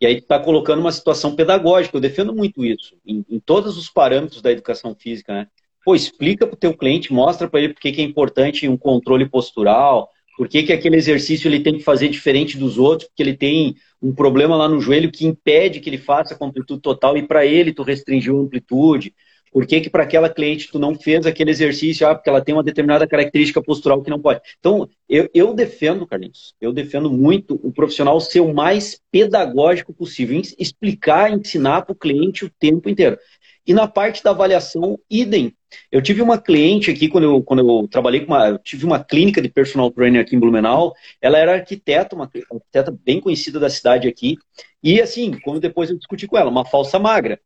E 0.00 0.06
aí 0.06 0.14
está 0.18 0.38
colocando 0.38 0.80
uma 0.80 0.92
situação 0.92 1.34
pedagógica. 1.34 1.96
Eu 1.96 2.00
defendo 2.00 2.34
muito 2.34 2.64
isso, 2.64 2.96
em, 3.04 3.24
em, 3.28 3.40
todos 3.40 3.76
os 3.76 3.88
parâmetros 3.90 4.40
da 4.40 4.52
educação 4.52 4.94
física, 4.94 5.32
né? 5.32 5.46
Pô, 5.84 5.94
explica 5.94 6.46
para 6.46 6.54
o 6.54 6.58
teu 6.58 6.76
cliente, 6.76 7.12
mostra 7.12 7.48
para 7.48 7.60
ele 7.60 7.72
por 7.72 7.80
que 7.80 7.88
é 7.88 8.04
importante 8.04 8.68
um 8.68 8.76
controle 8.76 9.28
postural, 9.28 10.10
por 10.36 10.48
que, 10.48 10.62
que 10.62 10.72
aquele 10.72 10.96
exercício 10.96 11.48
ele 11.48 11.60
tem 11.60 11.78
que 11.78 11.82
fazer 11.82 12.08
diferente 12.08 12.56
dos 12.56 12.78
outros, 12.78 13.08
porque 13.08 13.22
ele 13.22 13.36
tem 13.36 13.74
um 14.00 14.14
problema 14.14 14.54
lá 14.54 14.68
no 14.68 14.80
joelho 14.80 15.10
que 15.10 15.26
impede 15.26 15.80
que 15.80 15.90
ele 15.90 15.98
faça 15.98 16.36
com 16.36 16.44
amplitude 16.46 16.80
total 16.80 17.16
e 17.16 17.26
para 17.26 17.44
ele 17.44 17.72
tu 17.72 17.82
restringiu 17.82 18.38
a 18.38 18.42
amplitude. 18.42 19.12
Por 19.52 19.66
que, 19.66 19.80
que 19.80 19.90
para 19.90 20.02
aquela 20.02 20.28
cliente 20.28 20.68
tu 20.70 20.78
não 20.78 20.94
fez 20.94 21.26
aquele 21.26 21.50
exercício? 21.50 22.06
Ah, 22.06 22.14
porque 22.14 22.28
ela 22.28 22.40
tem 22.40 22.54
uma 22.54 22.62
determinada 22.62 23.06
característica 23.06 23.62
postural 23.62 24.02
que 24.02 24.10
não 24.10 24.20
pode. 24.20 24.40
Então, 24.58 24.88
eu, 25.08 25.28
eu 25.34 25.54
defendo, 25.54 26.06
Carlinhos, 26.06 26.54
eu 26.60 26.72
defendo 26.72 27.10
muito 27.10 27.58
o 27.62 27.72
profissional 27.72 28.20
ser 28.20 28.40
o 28.40 28.54
mais 28.54 29.00
pedagógico 29.10 29.92
possível, 29.92 30.40
explicar, 30.58 31.32
ensinar 31.32 31.82
para 31.82 31.92
o 31.92 31.96
cliente 31.96 32.44
o 32.44 32.50
tempo 32.50 32.88
inteiro. 32.88 33.18
E 33.68 33.74
na 33.74 33.86
parte 33.86 34.24
da 34.24 34.30
avaliação, 34.30 34.98
idem. 35.10 35.54
Eu 35.92 36.00
tive 36.00 36.22
uma 36.22 36.38
cliente 36.38 36.90
aqui, 36.90 37.06
quando 37.06 37.24
eu, 37.24 37.42
quando 37.42 37.58
eu 37.60 37.86
trabalhei 37.86 38.24
com 38.24 38.32
uma. 38.32 38.58
Tive 38.58 38.86
uma 38.86 39.04
clínica 39.04 39.42
de 39.42 39.50
personal 39.50 39.90
trainer 39.90 40.22
aqui 40.22 40.34
em 40.34 40.40
Blumenau. 40.40 40.94
Ela 41.20 41.36
era 41.36 41.52
arquiteta, 41.52 42.16
uma 42.16 42.24
arquiteta 42.24 42.98
bem 43.04 43.20
conhecida 43.20 43.60
da 43.60 43.68
cidade 43.68 44.08
aqui. 44.08 44.38
E 44.82 45.02
assim, 45.02 45.38
quando 45.44 45.60
depois 45.60 45.90
eu 45.90 45.98
discuti 45.98 46.26
com 46.26 46.38
ela, 46.38 46.48
uma 46.50 46.64
falsa 46.64 46.98
magra. 46.98 47.38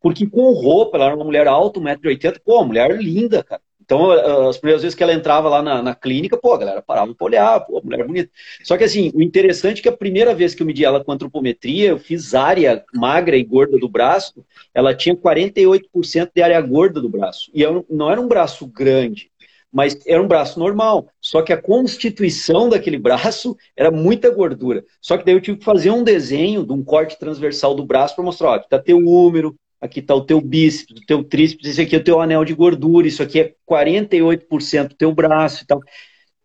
Porque 0.00 0.26
com 0.26 0.52
roupa, 0.52 0.96
ela 0.96 1.06
era 1.06 1.16
uma 1.16 1.24
mulher 1.24 1.46
alta, 1.46 1.80
1,80m, 1.80 2.40
pô, 2.44 2.64
mulher 2.64 2.96
linda, 3.00 3.42
cara. 3.44 3.60
Então, 3.90 4.12
as 4.48 4.56
primeiras 4.56 4.82
vezes 4.82 4.94
que 4.94 5.02
ela 5.02 5.12
entrava 5.12 5.48
lá 5.48 5.60
na, 5.60 5.82
na 5.82 5.96
clínica, 5.96 6.36
pô, 6.36 6.54
a 6.54 6.58
galera 6.58 6.80
parava 6.80 7.12
para 7.12 7.24
olhar, 7.24 7.58
pô, 7.58 7.80
mulher 7.82 8.06
bonita. 8.06 8.30
Só 8.62 8.76
que 8.76 8.84
assim, 8.84 9.10
o 9.12 9.20
interessante 9.20 9.80
é 9.80 9.82
que 9.82 9.88
a 9.88 9.96
primeira 9.96 10.32
vez 10.32 10.54
que 10.54 10.62
eu 10.62 10.66
medi 10.66 10.84
ela 10.84 11.02
com 11.02 11.10
antropometria, 11.10 11.88
eu 11.88 11.98
fiz 11.98 12.32
área 12.32 12.84
magra 12.94 13.36
e 13.36 13.42
gorda 13.42 13.76
do 13.78 13.88
braço, 13.88 14.46
ela 14.72 14.94
tinha 14.94 15.16
48% 15.16 16.30
de 16.32 16.40
área 16.40 16.60
gorda 16.60 17.00
do 17.00 17.08
braço. 17.08 17.50
E 17.52 17.62
eu, 17.62 17.84
não 17.90 18.08
era 18.08 18.20
um 18.20 18.28
braço 18.28 18.64
grande, 18.64 19.28
mas 19.72 19.98
era 20.06 20.22
um 20.22 20.28
braço 20.28 20.60
normal. 20.60 21.08
Só 21.20 21.42
que 21.42 21.52
a 21.52 21.60
constituição 21.60 22.68
daquele 22.68 22.96
braço 22.96 23.56
era 23.76 23.90
muita 23.90 24.30
gordura. 24.30 24.84
Só 25.00 25.18
que 25.18 25.24
daí 25.24 25.34
eu 25.34 25.40
tive 25.40 25.58
que 25.58 25.64
fazer 25.64 25.90
um 25.90 26.04
desenho 26.04 26.64
de 26.64 26.72
um 26.72 26.84
corte 26.84 27.18
transversal 27.18 27.74
do 27.74 27.84
braço 27.84 28.14
para 28.14 28.24
mostrar, 28.24 28.50
ó, 28.50 28.54
aqui 28.54 28.68
tá 28.68 28.78
teu 28.78 28.98
úmero, 28.98 29.56
aqui 29.80 30.00
está 30.00 30.14
o 30.14 30.24
teu 30.24 30.40
bíceps, 30.40 31.00
o 31.00 31.06
teu 31.06 31.24
tríceps, 31.24 31.68
esse 31.68 31.80
aqui 31.80 31.96
é 31.96 31.98
o 31.98 32.04
teu 32.04 32.20
anel 32.20 32.44
de 32.44 32.54
gordura, 32.54 33.08
isso 33.08 33.22
aqui 33.22 33.40
é 33.40 33.54
48% 33.68 34.88
do 34.88 34.94
teu 34.94 35.12
braço 35.14 35.64
e 35.64 35.66
tal. 35.66 35.80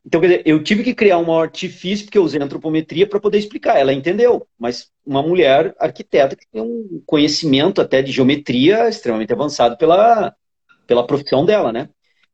Então, 0.06 0.22
quer 0.22 0.28
dizer, 0.28 0.44
eu 0.46 0.64
tive 0.64 0.84
que 0.84 0.94
criar 0.94 1.18
um 1.18 1.34
artifício, 1.34 2.06
porque 2.06 2.18
eu 2.18 2.24
usei 2.24 2.40
antropometria 2.40 3.08
para 3.08 3.20
poder 3.20 3.40
explicar. 3.40 3.78
Ela 3.80 3.92
entendeu, 3.92 4.48
mas 4.58 4.92
uma 5.04 5.24
mulher 5.24 5.76
arquiteta 5.80 6.36
que 6.36 6.46
tem 6.52 6.62
um 6.62 7.02
conhecimento 7.08 7.82
até 7.82 8.04
de 8.04 8.12
geometria 8.12 8.88
extremamente 8.88 9.34
avançado 9.34 9.78
pela, 9.78 10.34
pela 10.86 11.08
profissão 11.08 11.44
dela, 11.44 11.72
né? 11.74 11.90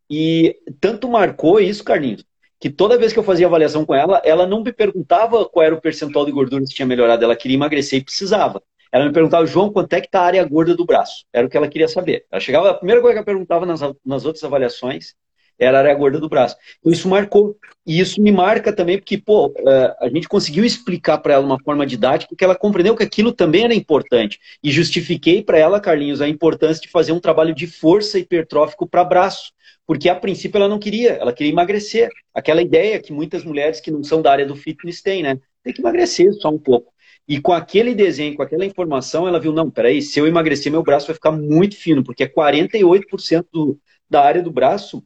E 0.09 0.57
tanto 0.81 1.07
marcou 1.07 1.61
isso, 1.61 1.83
Carlinhos, 1.83 2.25
que 2.59 2.69
toda 2.69 2.97
vez 2.97 3.13
que 3.13 3.19
eu 3.19 3.23
fazia 3.23 3.47
avaliação 3.47 3.85
com 3.85 3.95
ela, 3.95 4.21
ela 4.25 4.45
não 4.45 4.61
me 4.61 4.73
perguntava 4.73 5.45
qual 5.47 5.65
era 5.65 5.73
o 5.73 5.81
percentual 5.81 6.25
de 6.25 6.31
gordura 6.33 6.65
que 6.65 6.75
tinha 6.75 6.85
melhorado, 6.85 7.23
ela 7.23 7.35
queria 7.37 7.55
emagrecer 7.55 7.99
e 7.99 8.03
precisava. 8.03 8.61
Ela 8.91 9.05
me 9.05 9.13
perguntava, 9.13 9.45
João, 9.45 9.71
quanto 9.71 9.93
é 9.93 10.01
que 10.01 10.07
está 10.07 10.21
a 10.21 10.25
área 10.25 10.43
gorda 10.43 10.75
do 10.75 10.85
braço? 10.85 11.25
Era 11.31 11.47
o 11.47 11.49
que 11.49 11.55
ela 11.55 11.67
queria 11.67 11.87
saber. 11.87 12.25
Ela 12.29 12.41
chegava, 12.41 12.69
a 12.71 12.73
primeira 12.73 13.01
coisa 13.01 13.13
que 13.13 13.17
ela 13.19 13.25
perguntava 13.25 13.65
nas, 13.65 13.79
nas 14.05 14.25
outras 14.25 14.43
avaliações 14.43 15.15
era 15.57 15.77
a 15.77 15.81
área 15.81 15.93
gorda 15.93 16.19
do 16.19 16.27
braço. 16.27 16.55
Então 16.79 16.91
isso 16.91 17.07
marcou. 17.07 17.55
E 17.85 17.99
isso 17.99 18.21
me 18.21 18.31
marca 18.31 18.73
também 18.73 18.97
porque, 18.97 19.17
pô, 19.17 19.53
é, 19.57 19.95
a 20.01 20.09
gente 20.09 20.27
conseguiu 20.27 20.65
explicar 20.65 21.19
para 21.19 21.35
ela 21.35 21.45
uma 21.45 21.61
forma 21.63 21.85
didática 21.85 22.35
que 22.35 22.43
ela 22.43 22.55
compreendeu 22.55 22.95
que 22.95 23.03
aquilo 23.03 23.31
também 23.31 23.63
era 23.63 23.73
importante. 23.73 24.39
E 24.63 24.71
justifiquei 24.71 25.43
para 25.43 25.57
ela, 25.59 25.79
Carlinhos, 25.79 26.21
a 26.21 26.27
importância 26.27 26.81
de 26.81 26.89
fazer 26.89 27.11
um 27.11 27.19
trabalho 27.19 27.53
de 27.53 27.67
força 27.67 28.17
hipertrófico 28.17 28.87
para 28.87 29.03
braço. 29.03 29.53
Porque 29.85 30.09
a 30.09 30.15
princípio 30.15 30.57
ela 30.57 30.67
não 30.67 30.79
queria, 30.79 31.11
ela 31.11 31.33
queria 31.33 31.51
emagrecer. 31.51 32.09
Aquela 32.33 32.61
ideia 32.61 32.99
que 32.99 33.13
muitas 33.13 33.43
mulheres 33.43 33.79
que 33.79 33.91
não 33.91 34.03
são 34.03 34.21
da 34.21 34.31
área 34.31 34.45
do 34.45 34.55
fitness 34.55 35.01
têm, 35.01 35.21
né? 35.23 35.39
Tem 35.63 35.73
que 35.73 35.81
emagrecer 35.81 36.33
só 36.33 36.49
um 36.49 36.57
pouco. 36.57 36.91
E 37.28 37.39
com 37.39 37.53
aquele 37.53 37.95
desenho, 37.95 38.36
com 38.36 38.43
aquela 38.43 38.65
informação, 38.65 39.28
ela 39.28 39.39
viu, 39.39 39.53
não, 39.53 39.69
peraí, 39.69 40.01
se 40.01 40.19
eu 40.19 40.28
emagrecer, 40.28 40.72
meu 40.72 40.84
braço 40.84 41.07
vai 41.07 41.13
ficar 41.13 41.32
muito 41.32 41.78
fino, 41.78 42.03
porque 42.03 42.28
48% 42.28 43.45
do, 43.51 43.80
da 44.09 44.22
área 44.22 44.41
do 44.41 44.51
braço 44.51 45.03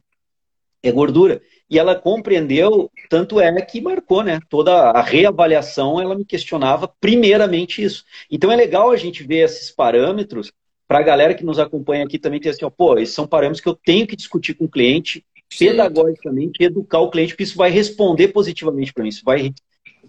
é 0.82 0.90
gordura. 0.90 1.40
E 1.68 1.78
ela 1.78 1.94
compreendeu, 1.96 2.90
tanto 3.08 3.40
é 3.40 3.60
que 3.60 3.80
marcou, 3.80 4.22
né? 4.22 4.38
Toda 4.48 4.90
a 4.90 5.02
reavaliação, 5.02 6.00
ela 6.00 6.14
me 6.14 6.24
questionava 6.24 6.92
primeiramente 7.00 7.82
isso. 7.82 8.04
Então 8.30 8.52
é 8.52 8.56
legal 8.56 8.90
a 8.90 8.96
gente 8.96 9.24
ver 9.24 9.44
esses 9.44 9.70
parâmetros 9.70 10.52
para 10.86 11.00
a 11.00 11.02
galera 11.02 11.34
que 11.34 11.44
nos 11.44 11.58
acompanha 11.58 12.04
aqui 12.04 12.18
também 12.18 12.40
ter 12.40 12.50
assim, 12.50 12.64
ó, 12.64 12.70
pô, 12.70 12.96
esses 12.98 13.14
são 13.14 13.26
parâmetros 13.26 13.60
que 13.60 13.68
eu 13.68 13.74
tenho 13.74 14.06
que 14.06 14.14
discutir 14.14 14.54
com 14.54 14.66
o 14.66 14.68
cliente, 14.68 15.24
pedagogicamente, 15.58 16.62
educar 16.62 17.00
o 17.00 17.10
cliente, 17.10 17.32
porque 17.32 17.42
isso 17.42 17.56
vai 17.56 17.70
responder 17.70 18.28
positivamente 18.28 18.92
para 18.92 19.02
mim, 19.02 19.08
isso 19.08 19.22
vai 19.24 19.52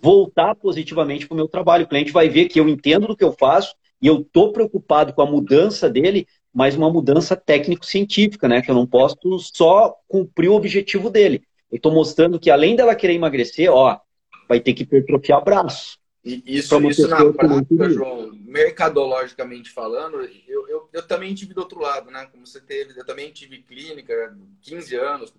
voltar 0.02 0.56
positivamente 0.56 1.28
para 1.28 1.34
o 1.34 1.38
meu 1.38 1.48
trabalho. 1.48 1.86
O 1.86 1.88
cliente 1.88 2.12
vai 2.12 2.30
ver 2.30 2.48
que 2.48 2.60
eu 2.60 2.68
entendo 2.68 3.08
do 3.08 3.16
que 3.16 3.24
eu 3.24 3.34
faço 3.34 3.76
e 4.02 4.08
eu 4.08 4.22
estou 4.22 4.52
preocupado 4.52 5.14
com 5.14 5.22
a 5.22 5.26
mudança 5.26 5.89
dele, 5.89 6.28
mas 6.54 6.76
uma 6.76 6.89
mudança 6.89 7.36
técnico-científica, 7.36 8.48
né? 8.48 8.62
Que 8.62 8.70
eu 8.70 8.76
não 8.76 8.86
posso 8.86 9.18
só 9.39 9.95
cumprir 10.08 10.50
o 10.50 10.56
objetivo 10.56 11.10
dele. 11.10 11.43
Eu 11.72 11.78
estou 11.78 11.91
mostrando 11.91 12.39
que 12.39 12.50
além 12.50 12.76
dela 12.76 12.95
querer 12.95 13.14
emagrecer, 13.14 13.72
ó, 13.72 14.00
vai 14.48 14.60
ter 14.60 14.74
que 14.74 14.84
hipertrofiar 14.84 15.43
braço. 15.43 15.98
Isso, 16.24 16.78
isso 16.89 17.08
na 17.08 17.34
prática, 17.34 17.89
João, 17.89 18.32
mercadologicamente 18.34 19.70
falando, 19.70 20.18
eu, 20.45 20.68
eu, 20.68 20.89
eu, 20.91 21.08
também 21.08 21.34
tive 21.34 21.54
do 21.54 21.62
outro 21.62 21.80
lado, 21.80 22.12
né? 22.12 22.28
Como 22.32 22.45
você 22.45 22.60
teve, 22.60 23.00
eu 23.00 23.06
também 23.06 23.32
tive 23.32 23.60
clínica, 23.60 24.36
15 24.62 24.95
anos. 24.95 25.34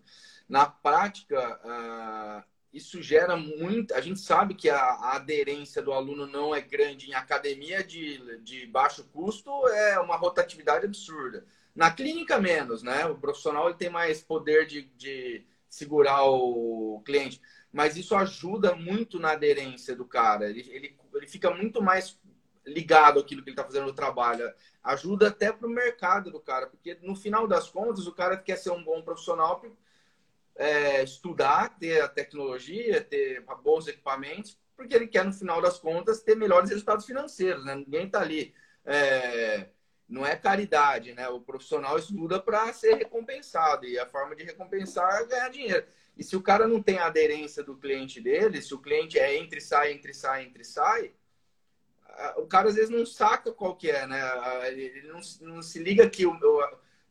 Na 0.49 0.65
prática, 0.65 1.61
uh, 1.63 2.43
isso 2.73 3.03
gera 3.03 3.37
muito. 3.37 3.95
A 3.95 4.01
gente 4.01 4.21
sabe 4.21 4.55
que 4.55 4.69
a, 4.69 4.79
a, 4.79 5.17
aderência 5.17 5.83
do 5.83 5.93
aluno 5.93 6.27
não 6.27 6.55
é 6.55 6.61
grande 6.61 7.11
em 7.11 7.15
academia 7.15 7.83
de, 7.83 8.39
de 8.39 8.67
baixo 8.67 9.05
custo, 9.13 9.51
é 9.69 9.99
uma 9.99 10.17
rotatividade 10.17 10.85
absurda. 10.85 11.47
Na 11.75 11.91
clínica, 11.91 12.41
menos, 12.41 12.83
né? 12.83 13.07
O 13.07 13.17
profissional 13.17 13.69
ele 13.69 13.79
tem 13.79 13.91
mais 13.91 14.21
poder 14.23 14.67
de, 14.67 14.83
de 14.97 15.47
segurar 15.69 16.25
o 16.25 17.03
cliente, 17.05 17.41
mas 17.73 17.97
isso 17.97 18.15
ajuda 18.15 18.75
muito 18.75 19.19
na 19.19 19.33
aderência 19.33 19.95
do 19.95 20.05
cara. 20.05 20.49
Ele, 20.49 20.61
ele, 20.71 20.97
ele 21.15 21.27
fica 21.27 21.51
muito 21.51 21.83
mais 21.83 22.19
ligado 22.67 23.21
àquilo 23.21 23.43
que 23.43 23.51
ele 23.51 23.55
está 23.55 23.65
fazendo 23.65 23.87
no 23.87 23.95
trabalho. 23.95 24.53
Ajuda 24.83 25.29
até 25.29 25.53
para 25.53 25.67
o 25.67 25.71
mercado 25.71 26.31
do 26.31 26.41
cara, 26.41 26.67
porque 26.67 26.99
no 27.03 27.17
final 27.17 27.47
das 27.47 27.69
contas, 27.71 28.07
o 28.07 28.15
cara 28.15 28.37
quer 28.37 28.57
ser 28.57 28.71
um 28.71 28.83
bom 28.83 29.03
profissional 29.03 29.61
é, 30.59 31.05
estudar, 31.05 31.79
ter 31.79 32.03
a 32.03 32.09
tecnologia, 32.09 33.01
ter 33.01 33.43
bons 33.63 33.87
equipamentos, 33.87 34.59
porque 34.77 34.95
ele 34.95 35.07
quer, 35.07 35.25
no 35.25 35.33
final 35.33 35.63
das 35.63 35.79
contas, 35.79 36.21
ter 36.21 36.37
melhores 36.37 36.69
resultados 36.69 37.07
financeiros. 37.07 37.65
Né? 37.65 37.77
Ninguém 37.77 38.07
está 38.07 38.21
ali. 38.21 38.53
É, 38.85 39.69
não 40.09 40.27
é 40.27 40.35
caridade, 40.35 41.13
né? 41.13 41.29
O 41.29 41.41
profissional 41.41 41.99
estuda 41.99 42.41
para 42.41 42.73
ser 42.73 42.95
recompensado 42.95 43.87
e 43.87 43.99
a 43.99 44.07
forma 44.07 44.35
de 44.35 44.43
recompensar 44.43 45.21
é 45.21 45.27
ganhar 45.27 45.49
dinheiro. 45.51 45.87
E 46.17 46.25
se 46.25 46.35
o 46.35 46.43
cara 46.43 46.67
não 46.67 46.83
tem 46.83 46.99
a 46.99 47.07
aderência 47.07 47.63
do 47.63 47.77
cliente 47.77 48.21
dele, 48.21 48.63
se 48.63 48.75
o 48.75 48.79
cliente 48.79 49.19
é 49.19 49.37
entre 49.37 49.61
sai, 49.61 49.93
entre 49.93 50.15
sai, 50.15 50.45
entre 50.45 50.65
sai, 50.65 51.13
o 52.37 52.47
cara 52.47 52.69
às 52.69 52.75
vezes 52.75 52.91
não 52.91 53.05
saca 53.05 53.53
qual 53.53 53.77
que 53.77 53.91
é, 53.91 54.07
né? 54.07 54.21
Ele 54.69 55.09
não, 55.09 55.21
não 55.43 55.63
se 55.63 55.79
liga 55.79 56.09
que 56.09 56.27
o, 56.27 56.33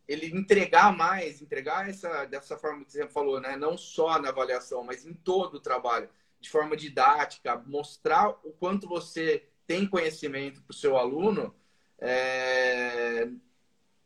ele 0.07 0.27
entregar 0.27 0.95
mais, 0.95 1.41
entregar 1.41 1.89
essa 1.89 2.25
dessa 2.25 2.57
forma 2.57 2.85
que 2.85 2.91
você 2.91 3.07
falou, 3.07 3.41
né? 3.41 3.57
Não 3.57 3.77
só 3.77 4.19
na 4.19 4.29
avaliação, 4.29 4.83
mas 4.83 5.05
em 5.05 5.13
todo 5.13 5.55
o 5.55 5.59
trabalho, 5.59 6.09
de 6.39 6.49
forma 6.49 6.77
didática, 6.77 7.57
mostrar 7.65 8.29
o 8.43 8.53
quanto 8.53 8.87
você 8.87 9.43
tem 9.65 9.85
conhecimento 9.85 10.61
para 10.61 10.71
o 10.71 10.77
seu 10.77 10.95
aluno, 10.97 11.53
é... 11.99 13.27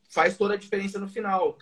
faz 0.10 0.38
toda 0.38 0.56
a 0.56 0.58
diferença 0.58 0.98
no 0.98 1.08
final. 1.08 1.58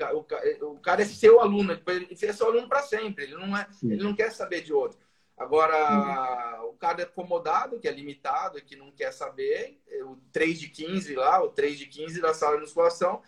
O 0.61 0.79
cara 0.79 1.01
é 1.01 1.05
seu 1.05 1.41
aluno, 1.41 1.77
ele 1.87 2.07
é 2.09 2.33
seu 2.33 2.47
aluno 2.47 2.69
para 2.69 2.81
sempre. 2.81 3.25
Ele 3.25 3.35
não 3.35 3.57
é, 3.57 3.67
ele 3.83 4.03
não 4.03 4.15
quer 4.15 4.31
saber 4.31 4.61
de 4.61 4.71
outro. 4.71 4.97
Agora, 5.39 6.59
uhum. 6.61 6.69
o 6.69 6.73
cara 6.73 7.01
é 7.01 7.05
acomodado, 7.05 7.79
que 7.79 7.87
é 7.87 7.91
limitado, 7.91 8.61
que 8.61 8.75
não 8.75 8.91
quer 8.91 9.13
saber, 9.13 9.81
o 10.03 10.17
3 10.33 10.59
de 10.59 10.67
15 10.67 11.15
lá, 11.15 11.41
o 11.41 11.49
3 11.49 11.77
de 11.79 11.85
15 11.85 12.19
da 12.19 12.33
sala 12.33 12.55
de 12.55 12.63
musculação, 12.63 13.21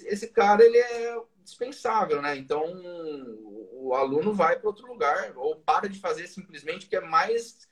esse 0.00 0.28
cara 0.28 0.64
ele 0.64 0.78
é 0.78 1.22
dispensável, 1.42 2.20
né? 2.20 2.36
Então 2.36 2.64
o 3.72 3.94
aluno 3.94 4.34
vai 4.34 4.58
para 4.58 4.68
outro 4.68 4.86
lugar 4.86 5.32
ou 5.36 5.56
para 5.56 5.88
de 5.88 6.00
fazer 6.00 6.26
simplesmente 6.26 6.86
que 6.86 6.96
é 6.96 7.00
mais, 7.00 7.68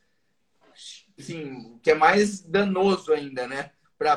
sim, 1.18 1.78
que 1.82 1.90
é 1.90 1.94
mais 1.94 2.40
danoso 2.40 3.12
ainda, 3.12 3.46
né? 3.46 3.72
Para 3.98 4.16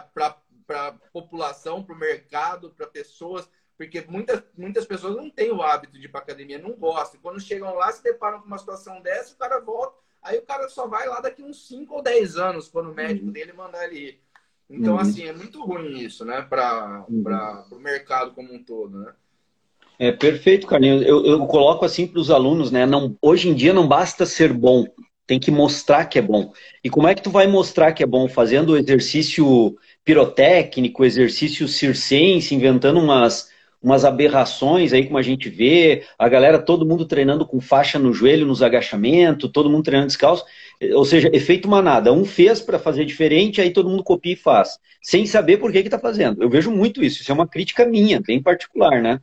para 0.67 0.91
população, 1.13 1.81
para 1.81 1.95
o 1.95 1.97
mercado, 1.97 2.71
para 2.71 2.85
pessoas, 2.85 3.49
porque 3.77 4.01
muitas, 4.01 4.43
muitas 4.55 4.85
pessoas 4.85 5.15
não 5.15 5.29
têm 5.29 5.49
o 5.49 5.61
hábito 5.61 5.97
de 5.97 6.05
ir 6.05 6.09
para 6.09 6.19
academia, 6.19 6.59
não 6.59 6.73
gostam. 6.73 7.21
Quando 7.21 7.39
chegam 7.39 7.73
lá, 7.73 7.91
se 7.91 8.03
deparam 8.03 8.41
com 8.41 8.47
uma 8.47 8.57
situação 8.57 9.01
dessa, 9.01 9.33
o 9.33 9.37
cara 9.37 9.61
volta, 9.61 9.97
aí 10.21 10.37
o 10.37 10.45
cara 10.45 10.67
só 10.67 10.87
vai 10.87 11.07
lá 11.07 11.21
daqui 11.21 11.41
uns 11.41 11.67
5 11.67 11.95
ou 11.95 12.01
10 12.01 12.35
anos, 12.37 12.67
quando 12.67 12.91
o 12.91 12.93
médico 12.93 13.27
uhum. 13.27 13.31
dele 13.31 13.53
mandar 13.53 13.85
ele 13.85 13.99
ir. 13.99 14.23
Então, 14.70 14.95
uhum. 14.95 14.99
assim, 14.99 15.24
é 15.24 15.34
muito 15.34 15.63
ruim 15.63 15.99
isso, 15.99 16.26
né? 16.26 16.41
Para 16.41 17.05
uhum. 17.09 17.78
o 17.78 17.80
mercado 17.80 18.32
como 18.32 18.53
um 18.53 18.61
todo, 18.61 18.99
né? 18.99 19.11
É 19.99 20.11
perfeito, 20.11 20.68
Carlinhos. 20.68 21.03
Eu, 21.03 21.26
eu 21.26 21.45
coloco 21.47 21.84
assim 21.84 22.05
para 22.05 22.20
os 22.20 22.30
alunos, 22.30 22.70
né? 22.70 22.86
Não, 22.86 23.18
hoje 23.22 23.49
em 23.49 23.53
dia 23.53 23.74
não 23.74 23.88
basta 23.88 24.26
ser 24.26 24.53
bom, 24.53 24.86
tem 25.26 25.39
que 25.39 25.49
mostrar 25.49 26.05
que 26.05 26.20
é 26.20 26.22
bom. 26.22 26.53
E 26.84 26.89
como 26.89 27.07
é 27.07 27.15
que 27.15 27.22
tu 27.22 27.32
vai 27.32 27.47
mostrar 27.47 27.93
que 27.93 28.03
é 28.03 28.05
bom? 28.05 28.28
Fazendo 28.28 28.78
exercício 28.78 29.76
pirotécnico, 30.05 31.03
exercício 31.03 31.68
circense, 31.68 32.53
inventando 32.53 32.99
umas, 32.99 33.49
umas 33.82 34.03
aberrações 34.03 34.91
aí, 34.93 35.05
como 35.05 35.17
a 35.17 35.21
gente 35.21 35.49
vê, 35.49 36.03
a 36.17 36.28
galera, 36.28 36.59
todo 36.59 36.86
mundo 36.86 37.05
treinando 37.05 37.45
com 37.45 37.61
faixa 37.61 37.99
no 37.99 38.13
joelho, 38.13 38.45
nos 38.45 38.61
agachamentos, 38.61 39.51
todo 39.51 39.69
mundo 39.69 39.84
treinando 39.84 40.07
descalço, 40.07 40.43
ou 40.93 41.05
seja, 41.05 41.30
efeito 41.34 41.67
manada. 41.67 42.11
Um 42.11 42.25
fez 42.25 42.59
para 42.59 42.80
fazer 42.80 43.05
diferente, 43.05 43.61
aí 43.61 43.71
todo 43.71 43.89
mundo 43.89 44.03
copia 44.03 44.34
e 44.34 44.36
faz, 44.36 44.80
sem 45.01 45.25
saber 45.25 45.57
por 45.57 45.71
que 45.71 45.80
está 45.80 45.99
fazendo. 45.99 46.41
Eu 46.41 46.49
vejo 46.49 46.71
muito 46.71 47.03
isso, 47.03 47.21
isso 47.21 47.32
é 47.32 47.36
uma 47.36 47.47
crítica 47.47 47.86
minha, 47.86 48.19
bem 48.19 48.41
particular, 48.41 49.01
né? 49.01 49.19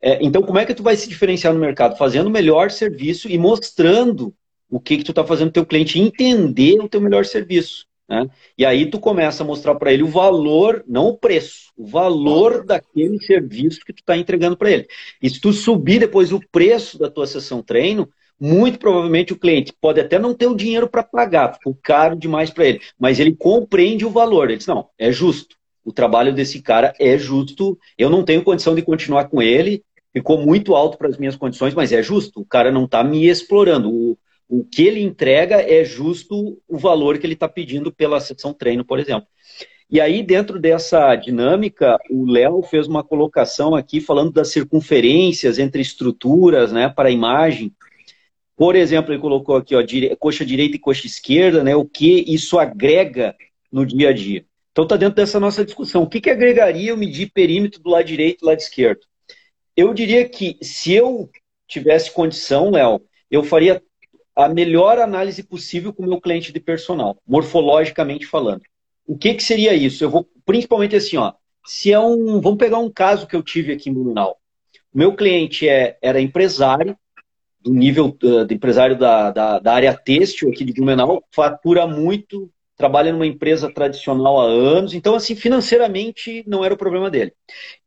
É, 0.00 0.18
então, 0.20 0.42
como 0.42 0.58
é 0.58 0.66
que 0.66 0.74
tu 0.74 0.82
vai 0.82 0.96
se 0.96 1.08
diferenciar 1.08 1.54
no 1.54 1.60
mercado? 1.60 1.96
Fazendo 1.96 2.26
o 2.26 2.30
melhor 2.30 2.70
serviço 2.72 3.30
e 3.30 3.38
mostrando 3.38 4.34
o 4.68 4.80
que, 4.80 4.96
que 4.96 5.04
tu 5.04 5.12
está 5.12 5.24
fazendo 5.24 5.52
para 5.52 5.60
o 5.60 5.62
teu 5.62 5.66
cliente 5.66 6.00
entender 6.00 6.80
o 6.80 6.88
teu 6.88 7.00
melhor 7.00 7.24
serviço. 7.24 7.86
Né? 8.08 8.28
E 8.58 8.64
aí 8.64 8.90
tu 8.90 8.98
começa 8.98 9.42
a 9.42 9.46
mostrar 9.46 9.74
para 9.76 9.92
ele 9.92 10.02
o 10.02 10.08
valor, 10.08 10.84
não 10.86 11.08
o 11.08 11.16
preço, 11.16 11.72
o 11.76 11.86
valor 11.86 12.64
daquele 12.64 13.18
serviço 13.20 13.80
que 13.84 13.92
tu 13.92 14.00
está 14.00 14.16
entregando 14.16 14.56
para 14.56 14.70
ele. 14.70 14.86
E 15.22 15.30
se 15.30 15.40
tu 15.40 15.52
subir 15.52 16.00
depois 16.00 16.32
o 16.32 16.40
preço 16.50 16.98
da 16.98 17.10
tua 17.10 17.26
sessão 17.26 17.62
treino, 17.62 18.08
muito 18.38 18.78
provavelmente 18.78 19.32
o 19.32 19.38
cliente 19.38 19.72
pode 19.80 20.00
até 20.00 20.18
não 20.18 20.34
ter 20.34 20.48
o 20.48 20.56
dinheiro 20.56 20.88
para 20.88 21.04
pagar, 21.04 21.54
ficou 21.54 21.78
caro 21.80 22.16
demais 22.16 22.50
para 22.50 22.66
ele, 22.66 22.80
mas 22.98 23.20
ele 23.20 23.36
compreende 23.36 24.04
o 24.04 24.10
valor. 24.10 24.48
Ele 24.48 24.58
diz, 24.58 24.66
não, 24.66 24.88
é 24.98 25.12
justo. 25.12 25.56
O 25.84 25.92
trabalho 25.92 26.34
desse 26.34 26.60
cara 26.60 26.92
é 26.98 27.16
justo, 27.16 27.78
eu 27.96 28.10
não 28.10 28.24
tenho 28.24 28.42
condição 28.42 28.74
de 28.74 28.82
continuar 28.82 29.28
com 29.28 29.40
ele, 29.40 29.84
ficou 30.12 30.38
muito 30.38 30.74
alto 30.74 30.98
para 30.98 31.08
as 31.08 31.18
minhas 31.18 31.36
condições, 31.36 31.74
mas 31.74 31.92
é 31.92 32.02
justo. 32.02 32.40
O 32.40 32.44
cara 32.44 32.70
não 32.70 32.84
está 32.84 33.02
me 33.02 33.28
explorando. 33.28 33.90
O, 33.90 34.18
o 34.52 34.62
que 34.62 34.82
ele 34.82 35.00
entrega 35.00 35.62
é 35.62 35.82
justo 35.82 36.60
o 36.68 36.76
valor 36.76 37.16
que 37.16 37.26
ele 37.26 37.32
está 37.32 37.48
pedindo 37.48 37.90
pela 37.90 38.20
sessão 38.20 38.52
treino, 38.52 38.84
por 38.84 38.98
exemplo. 38.98 39.26
E 39.88 39.98
aí, 39.98 40.22
dentro 40.22 40.60
dessa 40.60 41.16
dinâmica, 41.16 41.96
o 42.10 42.30
Léo 42.30 42.62
fez 42.62 42.86
uma 42.86 43.02
colocação 43.02 43.74
aqui 43.74 43.98
falando 43.98 44.30
das 44.30 44.48
circunferências 44.48 45.58
entre 45.58 45.80
estruturas 45.80 46.70
né, 46.70 46.86
para 46.86 47.08
a 47.08 47.12
imagem. 47.12 47.74
Por 48.54 48.76
exemplo, 48.76 49.14
ele 49.14 49.22
colocou 49.22 49.56
aqui, 49.56 49.74
ó, 49.74 49.80
dire... 49.80 50.14
coxa 50.16 50.44
direita 50.44 50.76
e 50.76 50.78
coxa 50.78 51.06
esquerda, 51.06 51.64
né, 51.64 51.74
o 51.74 51.86
que 51.86 52.22
isso 52.28 52.58
agrega 52.58 53.34
no 53.72 53.86
dia 53.86 54.10
a 54.10 54.12
dia. 54.12 54.44
Então 54.70 54.84
está 54.84 54.96
dentro 54.96 55.16
dessa 55.16 55.40
nossa 55.40 55.64
discussão. 55.64 56.02
O 56.02 56.08
que, 56.10 56.20
que 56.20 56.28
agregaria 56.28 56.90
eu 56.90 56.96
medir 56.96 57.30
perímetro 57.32 57.80
do 57.80 57.88
lado 57.88 58.04
direito 58.04 58.36
e 58.36 58.40
do 58.40 58.46
lado 58.48 58.58
esquerdo? 58.58 59.00
Eu 59.74 59.94
diria 59.94 60.28
que 60.28 60.58
se 60.60 60.92
eu 60.92 61.30
tivesse 61.66 62.10
condição, 62.10 62.70
Léo, 62.70 63.00
eu 63.30 63.42
faria 63.42 63.82
a 64.34 64.48
melhor 64.48 64.98
análise 64.98 65.42
possível 65.42 65.92
com 65.92 66.02
o 66.02 66.08
meu 66.08 66.20
cliente 66.20 66.52
de 66.52 66.60
personal, 66.60 67.16
morfologicamente 67.26 68.26
falando. 68.26 68.62
O 69.06 69.16
que, 69.16 69.34
que 69.34 69.42
seria 69.42 69.74
isso? 69.74 70.04
Eu 70.04 70.10
vou, 70.10 70.28
principalmente 70.44 70.96
assim, 70.96 71.16
ó, 71.16 71.32
se 71.64 71.92
é 71.92 71.98
um, 71.98 72.40
vamos 72.40 72.58
pegar 72.58 72.78
um 72.78 72.90
caso 72.90 73.26
que 73.26 73.36
eu 73.36 73.42
tive 73.42 73.72
aqui 73.72 73.90
em 73.90 73.92
Blumenau. 73.92 74.38
O 74.92 74.98
meu 74.98 75.14
cliente 75.14 75.68
é, 75.68 75.98
era 76.02 76.20
empresário, 76.20 76.96
do 77.60 77.72
nível 77.72 78.16
uh, 78.22 78.44
de 78.44 78.54
empresário 78.54 78.98
da, 78.98 79.30
da, 79.30 79.58
da, 79.58 79.72
área 79.72 79.94
têxtil 79.94 80.50
aqui 80.50 80.64
de 80.64 80.72
Blumenau, 80.72 81.22
fatura 81.30 81.86
muito, 81.86 82.50
trabalha 82.76 83.12
numa 83.12 83.26
empresa 83.26 83.72
tradicional 83.72 84.40
há 84.40 84.44
anos, 84.44 84.94
então, 84.94 85.14
assim, 85.14 85.36
financeiramente 85.36 86.42
não 86.46 86.64
era 86.64 86.74
o 86.74 86.76
problema 86.76 87.08
dele. 87.08 87.32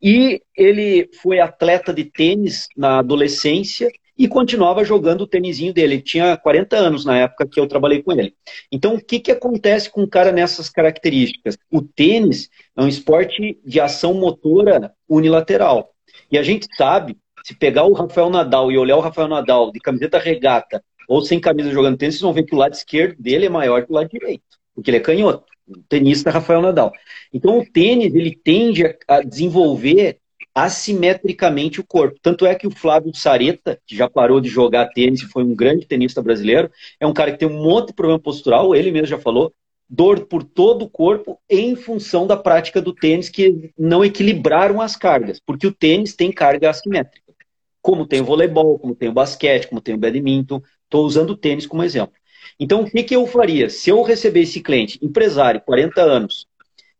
E 0.01 0.41
ele 0.55 1.09
foi 1.21 1.39
atleta 1.39 1.93
de 1.93 2.05
tênis 2.05 2.67
na 2.77 2.99
adolescência 2.99 3.91
e 4.17 4.27
continuava 4.27 4.83
jogando 4.83 5.21
o 5.21 5.27
tênisinho 5.27 5.73
dele. 5.73 5.95
Ele 5.95 6.01
tinha 6.01 6.37
40 6.37 6.75
anos 6.75 7.05
na 7.05 7.17
época 7.17 7.47
que 7.47 7.59
eu 7.59 7.67
trabalhei 7.67 8.01
com 8.01 8.11
ele. 8.11 8.33
Então, 8.71 8.95
o 8.95 9.03
que, 9.03 9.19
que 9.19 9.31
acontece 9.31 9.89
com 9.89 10.03
um 10.03 10.07
cara 10.07 10.31
nessas 10.31 10.69
características? 10.69 11.57
O 11.71 11.81
tênis 11.81 12.49
é 12.77 12.81
um 12.81 12.87
esporte 12.87 13.59
de 13.65 13.79
ação 13.79 14.13
motora 14.13 14.93
unilateral. 15.07 15.91
E 16.31 16.37
a 16.37 16.43
gente 16.43 16.67
sabe, 16.75 17.17
se 17.43 17.55
pegar 17.55 17.83
o 17.83 17.93
Rafael 17.93 18.29
Nadal 18.29 18.71
e 18.71 18.77
olhar 18.77 18.97
o 18.97 19.01
Rafael 19.01 19.27
Nadal 19.27 19.71
de 19.71 19.79
camiseta 19.79 20.17
regata 20.17 20.83
ou 21.07 21.21
sem 21.21 21.39
camisa 21.39 21.69
jogando 21.71 21.97
tênis, 21.97 22.15
vocês 22.15 22.21
vão 22.21 22.33
ver 22.33 22.43
que 22.43 22.55
o 22.55 22.57
lado 22.57 22.73
esquerdo 22.73 23.21
dele 23.21 23.45
é 23.45 23.49
maior 23.49 23.85
que 23.85 23.91
o 23.91 23.95
lado 23.95 24.09
direito, 24.09 24.43
porque 24.73 24.89
ele 24.89 24.97
é 24.97 25.01
canhoto. 25.01 25.45
O 25.67 25.79
tenista 25.89 26.29
Rafael 26.29 26.61
Nadal. 26.61 26.93
Então, 27.33 27.59
o 27.59 27.65
tênis 27.65 28.13
ele 28.13 28.35
tende 28.35 28.83
a 29.07 29.21
desenvolver 29.21 30.19
assimetricamente 30.55 31.81
o 31.81 31.85
corpo. 31.85 32.17
Tanto 32.21 32.45
é 32.45 32.55
que 32.55 32.65
o 32.65 32.71
Flávio 32.71 33.13
Sareta, 33.13 33.77
que 33.85 33.93
já 33.93 34.09
parou 34.09 34.39
de 34.39 34.47
jogar 34.47 34.87
tênis 34.87 35.21
e 35.21 35.27
foi 35.27 35.43
um 35.43 35.53
grande 35.53 35.85
tenista 35.85 36.23
brasileiro, 36.23 36.71
é 36.97 37.05
um 37.05 37.13
cara 37.13 37.33
que 37.33 37.37
tem 37.37 37.47
um 37.47 37.61
monte 37.61 37.87
de 37.87 37.93
problema 37.93 38.19
postural, 38.19 38.73
ele 38.73 38.89
mesmo 38.89 39.07
já 39.07 39.19
falou, 39.19 39.53
dor 39.89 40.25
por 40.27 40.43
todo 40.43 40.85
o 40.85 40.89
corpo 40.89 41.37
em 41.49 41.75
função 41.75 42.25
da 42.25 42.37
prática 42.37 42.81
do 42.81 42.93
tênis 42.93 43.27
que 43.27 43.71
não 43.77 44.03
equilibraram 44.03 44.79
as 44.79 44.95
cargas, 44.95 45.41
porque 45.45 45.67
o 45.67 45.73
tênis 45.73 46.15
tem 46.15 46.31
carga 46.31 46.69
assimétrica. 46.69 47.33
Como 47.81 48.07
tem 48.07 48.21
o 48.21 48.25
voleibol, 48.25 48.79
como 48.79 48.95
tem 48.95 49.09
o 49.09 49.13
basquete, 49.13 49.67
como 49.67 49.81
tem 49.81 49.93
o 49.93 49.97
badminton, 49.97 50.61
estou 50.85 51.05
usando 51.05 51.31
o 51.31 51.37
tênis 51.37 51.67
como 51.67 51.83
exemplo. 51.83 52.15
Então, 52.57 52.81
o 52.81 52.89
que, 52.89 53.03
que 53.03 53.15
eu 53.15 53.27
faria? 53.27 53.69
Se 53.69 53.89
eu 53.89 54.01
receber 54.01 54.41
esse 54.41 54.61
cliente, 54.61 54.97
empresário, 55.03 55.61
40 55.61 56.01
anos, 56.01 56.47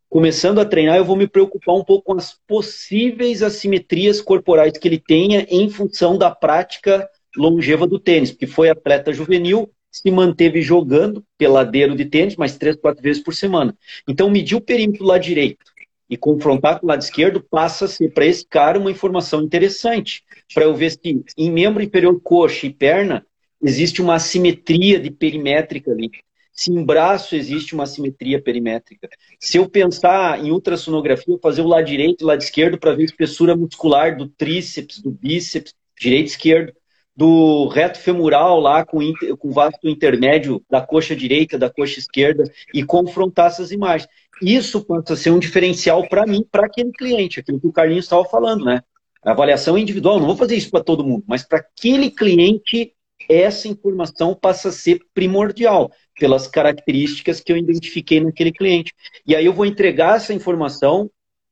começando 0.08 0.60
a 0.60 0.64
treinar, 0.64 0.96
eu 0.96 1.04
vou 1.04 1.16
me 1.16 1.26
preocupar 1.26 1.74
um 1.74 1.84
pouco 1.84 2.06
com 2.06 2.18
as 2.18 2.38
possíveis 2.46 3.42
assimetrias 3.42 4.20
corporais 4.20 4.76
que 4.78 4.88
ele 4.88 4.98
tenha 4.98 5.46
em 5.50 5.68
função 5.68 6.16
da 6.16 6.30
prática 6.30 7.08
longeva 7.36 7.86
do 7.86 7.98
tênis, 7.98 8.30
porque 8.30 8.46
foi 8.46 8.70
atleta 8.70 9.12
juvenil, 9.12 9.70
se 9.90 10.10
manteve 10.10 10.62
jogando 10.62 11.24
peladeiro 11.36 11.94
de 11.94 12.04
tênis, 12.04 12.36
mais 12.36 12.56
três, 12.56 12.76
quatro 12.76 13.02
vezes 13.02 13.22
por 13.22 13.34
semana. 13.34 13.76
Então, 14.08 14.30
medir 14.30 14.56
o 14.56 14.60
perímetro 14.60 15.04
do 15.04 15.08
lado 15.08 15.22
direito 15.22 15.64
e 16.08 16.16
confrontar 16.16 16.78
com 16.78 16.86
o 16.86 16.88
lado 16.88 17.02
esquerdo 17.02 17.44
passa 17.50 17.86
a 17.86 17.88
ser 17.88 18.12
para 18.12 18.26
esse 18.26 18.46
cara 18.46 18.78
uma 18.78 18.90
informação 18.90 19.42
interessante, 19.42 20.22
para 20.54 20.64
eu 20.64 20.74
ver 20.74 20.90
se 20.90 21.24
em 21.36 21.50
membro 21.50 21.82
inferior 21.82 22.18
coxa 22.22 22.66
e 22.66 22.72
perna 22.72 23.26
existe 23.62 24.00
uma 24.00 24.14
assimetria 24.14 25.00
de 25.00 25.10
perimétrica 25.10 25.90
ali 25.90 26.10
se 26.56 26.72
em 26.72 26.82
braço 26.82 27.36
existe 27.36 27.74
uma 27.74 27.84
simetria 27.84 28.40
perimétrica. 28.40 29.08
Se 29.38 29.58
eu 29.58 29.68
pensar 29.68 30.42
em 30.42 30.50
ultrassonografia, 30.50 31.38
fazer 31.40 31.60
o 31.60 31.68
lado 31.68 31.84
direito 31.84 32.22
e 32.22 32.24
o 32.24 32.26
lado 32.28 32.40
esquerdo 32.40 32.78
para 32.78 32.94
ver 32.94 33.02
a 33.02 33.04
espessura 33.04 33.54
muscular 33.54 34.16
do 34.16 34.26
tríceps, 34.26 35.02
do 35.02 35.10
bíceps, 35.10 35.74
direito 36.00 36.28
e 36.28 36.30
esquerdo, 36.30 36.72
do 37.14 37.66
reto 37.68 37.98
femoral 37.98 38.58
lá 38.58 38.84
com, 38.84 39.00
com 39.38 39.50
vasto 39.50 39.86
intermédio 39.86 40.62
da 40.68 40.80
coxa 40.80 41.14
direita, 41.14 41.58
da 41.58 41.70
coxa 41.70 41.98
esquerda 41.98 42.44
e 42.72 42.82
confrontar 42.82 43.48
essas 43.48 43.70
imagens. 43.70 44.08
Isso 44.42 44.84
pode 44.84 45.14
ser 45.16 45.30
um 45.30 45.38
diferencial 45.38 46.08
para 46.08 46.26
mim, 46.26 46.42
para 46.50 46.66
aquele 46.66 46.92
cliente, 46.92 47.40
aquilo 47.40 47.60
que 47.60 47.66
o 47.66 47.72
Carlinhos 47.72 48.04
estava 48.06 48.24
falando, 48.24 48.64
né? 48.64 48.82
A 49.22 49.32
avaliação 49.32 49.76
individual, 49.76 50.18
não 50.18 50.26
vou 50.26 50.36
fazer 50.36 50.56
isso 50.56 50.70
para 50.70 50.84
todo 50.84 51.04
mundo, 51.04 51.24
mas 51.26 51.42
para 51.42 51.58
aquele 51.58 52.10
cliente 52.10 52.92
essa 53.28 53.66
informação 53.66 54.34
passa 54.34 54.68
a 54.68 54.72
ser 54.72 55.00
primordial 55.14 55.90
pelas 56.18 56.46
características 56.46 57.40
que 57.40 57.52
eu 57.52 57.56
identifiquei 57.56 58.20
naquele 58.20 58.52
cliente. 58.52 58.92
E 59.26 59.34
aí 59.34 59.44
eu 59.44 59.52
vou 59.52 59.66
entregar 59.66 60.16
essa 60.16 60.32
informação, 60.32 61.10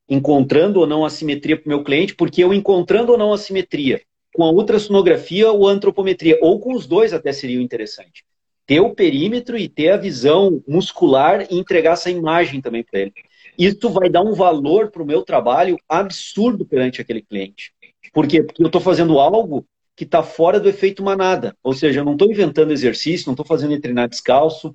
encontrando 0.09 0.81
ou 0.81 0.87
não 0.87 1.05
a 1.05 1.11
simetria 1.11 1.57
para 1.57 1.67
o 1.67 1.69
meu 1.69 1.85
cliente, 1.85 2.15
porque 2.15 2.43
eu 2.43 2.53
encontrando 2.53 3.13
ou 3.13 3.19
não 3.19 3.33
a 3.33 3.39
simetria 3.39 4.01
com 4.35 4.43
a 4.43 4.51
ultrassonografia 4.51 5.51
ou 5.53 5.69
antropometria, 5.69 6.37
ou 6.43 6.59
com 6.59 6.75
os 6.75 6.87
dois 6.87 7.13
até 7.13 7.33
seria 7.33 7.63
interessante. 7.63 8.25
Ter 8.67 8.81
o 8.81 8.95
perímetro 8.95 9.57
e 9.57 9.69
ter 9.69 9.91
a 9.91 9.97
visão 9.97 10.63
muscular 10.67 11.47
e 11.49 11.57
entregar 11.57 11.93
essa 11.93 12.11
imagem 12.11 12.61
também 12.61 12.83
para 12.83 13.01
ele. 13.01 13.13
Isso 13.57 13.89
vai 13.91 14.11
dar 14.11 14.23
um 14.23 14.35
valor 14.35 14.91
para 14.91 15.03
o 15.03 15.07
meu 15.07 15.23
trabalho 15.23 15.79
absurdo 15.89 16.67
perante 16.67 17.01
aquele 17.01 17.23
cliente. 17.23 17.73
Por 18.13 18.27
quê? 18.27 18.43
Porque 18.43 18.61
eu 18.61 18.67
estou 18.67 18.81
fazendo 18.81 19.21
algo 19.21 19.65
que 19.97 20.05
está 20.05 20.23
fora 20.23 20.59
do 20.59 20.69
efeito 20.69 21.03
manada. 21.03 21.57
Ou 21.63 21.73
seja, 21.73 22.01
eu 22.01 22.05
não 22.05 22.13
estou 22.13 22.31
inventando 22.31 22.73
exercício, 22.73 23.27
não 23.27 23.35
estou 23.35 23.47
fazendo 23.47 23.73
ele 23.73 23.81
treinar 23.81 24.09
descalço, 24.09 24.75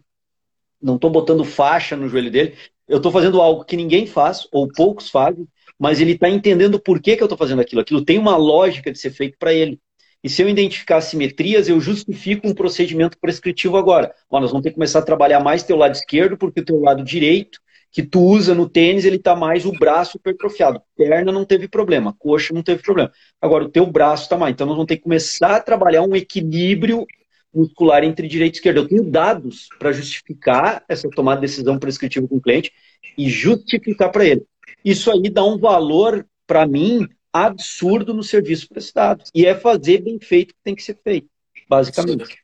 não 0.81 0.95
estou 0.95 1.09
botando 1.09 1.43
faixa 1.43 1.95
no 1.95 2.07
joelho 2.07 2.31
dele. 2.31 2.55
Eu 2.87 2.97
estou 2.97 3.11
fazendo 3.11 3.41
algo 3.41 3.65
que 3.65 3.75
ninguém 3.75 4.07
faz, 4.07 4.47
ou 4.51 4.67
poucos 4.67 5.09
fazem, 5.09 5.47
mas 5.77 5.99
ele 5.99 6.13
está 6.13 6.29
entendendo 6.29 6.79
por 6.79 7.01
que, 7.01 7.15
que 7.15 7.21
eu 7.21 7.25
estou 7.25 7.37
fazendo 7.37 7.61
aquilo. 7.61 7.81
Aquilo 7.81 8.03
tem 8.03 8.17
uma 8.17 8.37
lógica 8.37 8.91
de 8.91 8.97
ser 8.97 9.11
feito 9.11 9.37
para 9.37 9.53
ele. 9.53 9.79
E 10.23 10.29
se 10.29 10.41
eu 10.41 10.49
identificar 10.49 10.97
assimetrias, 10.97 11.69
eu 11.69 11.79
justifico 11.79 12.47
um 12.47 12.53
procedimento 12.53 13.17
prescritivo 13.19 13.77
agora. 13.77 14.13
Ó, 14.29 14.39
nós 14.39 14.51
vamos 14.51 14.63
ter 14.63 14.69
que 14.69 14.75
começar 14.75 14.99
a 14.99 15.03
trabalhar 15.03 15.39
mais 15.39 15.63
teu 15.63 15.77
lado 15.77 15.95
esquerdo, 15.95 16.37
porque 16.37 16.59
o 16.59 16.65
teu 16.65 16.79
lado 16.79 17.03
direito 17.03 17.59
que 17.91 18.03
tu 18.03 18.21
usa 18.21 18.53
no 18.53 18.69
tênis, 18.69 19.05
ele 19.05 19.17
tá 19.17 19.35
mais 19.35 19.65
o 19.65 19.71
braço 19.71 20.17
hipertrofiado. 20.17 20.81
Perna 20.95 21.31
não 21.31 21.43
teve 21.43 21.67
problema, 21.67 22.15
coxa 22.17 22.53
não 22.53 22.61
teve 22.61 22.83
problema. 22.83 23.11
Agora, 23.41 23.65
o 23.65 23.69
teu 23.69 23.85
braço 23.85 24.29
tá 24.29 24.37
mais. 24.37 24.53
Então, 24.53 24.67
nós 24.67 24.75
vamos 24.75 24.87
ter 24.87 24.97
que 24.97 25.03
começar 25.03 25.55
a 25.55 25.61
trabalhar 25.61 26.03
um 26.03 26.15
equilíbrio 26.15 27.05
muscular 27.53 28.03
entre 28.03 28.27
direita 28.27 28.55
e 28.55 28.57
esquerda. 28.57 28.79
Eu 28.79 28.87
tenho 28.87 29.03
dados 29.03 29.67
para 29.79 29.91
justificar 29.91 30.83
essa 30.87 31.09
tomada 31.09 31.41
de 31.41 31.47
decisão 31.47 31.79
prescritiva 31.79 32.27
com 32.27 32.37
o 32.37 32.41
cliente 32.41 32.71
e 33.17 33.27
justificar 33.29 34.11
para 34.11 34.25
ele. 34.25 34.43
Isso 34.85 35.11
aí 35.11 35.29
dá 35.29 35.43
um 35.43 35.57
valor, 35.57 36.25
para 36.45 36.67
mim, 36.67 37.07
absurdo 37.33 38.13
no 38.13 38.23
serviço 38.23 38.69
prestado. 38.69 39.23
E 39.33 39.45
é 39.45 39.55
fazer 39.55 40.01
bem 40.01 40.19
feito 40.19 40.53
que 40.53 40.61
tem 40.63 40.75
que 40.75 40.83
ser 40.83 40.97
feito, 41.03 41.27
basicamente. 41.67 42.37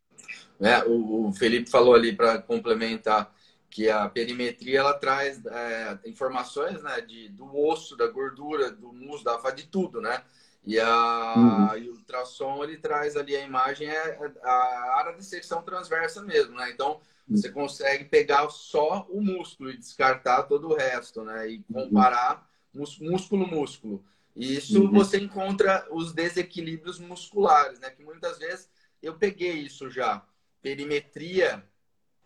É, 0.60 0.84
o 0.86 1.32
Felipe 1.34 1.70
falou 1.70 1.94
ali 1.94 2.14
para 2.14 2.40
complementar 2.40 3.35
que 3.76 3.90
a 3.90 4.08
perimetria 4.08 4.80
ela 4.80 4.94
traz 4.94 5.46
é, 5.46 6.00
informações 6.06 6.82
né, 6.82 7.02
de, 7.02 7.28
do 7.28 7.54
osso, 7.54 7.98
da 7.98 8.08
gordura, 8.08 8.72
do 8.72 8.94
músculo, 8.94 9.38
da 9.44 9.52
de 9.52 9.68
tudo, 9.68 10.00
né? 10.00 10.24
E, 10.66 10.80
a, 10.80 11.34
uhum. 11.36 11.78
e 11.78 11.90
o 11.90 11.96
ultrassom 11.96 12.64
ele 12.64 12.78
traz 12.78 13.18
ali 13.18 13.36
a 13.36 13.42
imagem, 13.42 13.90
é 13.90 14.18
a 14.44 14.96
área 14.98 15.18
de 15.18 15.26
secção 15.26 15.62
transversa 15.62 16.24
mesmo, 16.24 16.56
né? 16.56 16.72
Então 16.72 17.02
você 17.28 17.52
consegue 17.52 18.06
pegar 18.06 18.50
só 18.50 19.06
o 19.10 19.22
músculo 19.22 19.70
e 19.70 19.78
descartar 19.78 20.44
todo 20.44 20.70
o 20.70 20.74
resto, 20.74 21.26
né? 21.26 21.50
E 21.50 21.62
comparar 21.64 22.48
músculo-músculo. 22.74 24.06
E 24.34 24.56
isso 24.56 24.84
uhum. 24.84 24.92
você 24.92 25.20
encontra 25.20 25.86
os 25.92 26.14
desequilíbrios 26.14 26.98
musculares, 26.98 27.78
né? 27.82 27.90
Que 27.90 28.06
muitas 28.06 28.40
vezes 28.40 28.70
eu 29.04 29.16
peguei 29.16 29.52
isso 29.52 29.90
já. 29.90 30.26
Perimetria 30.62 31.62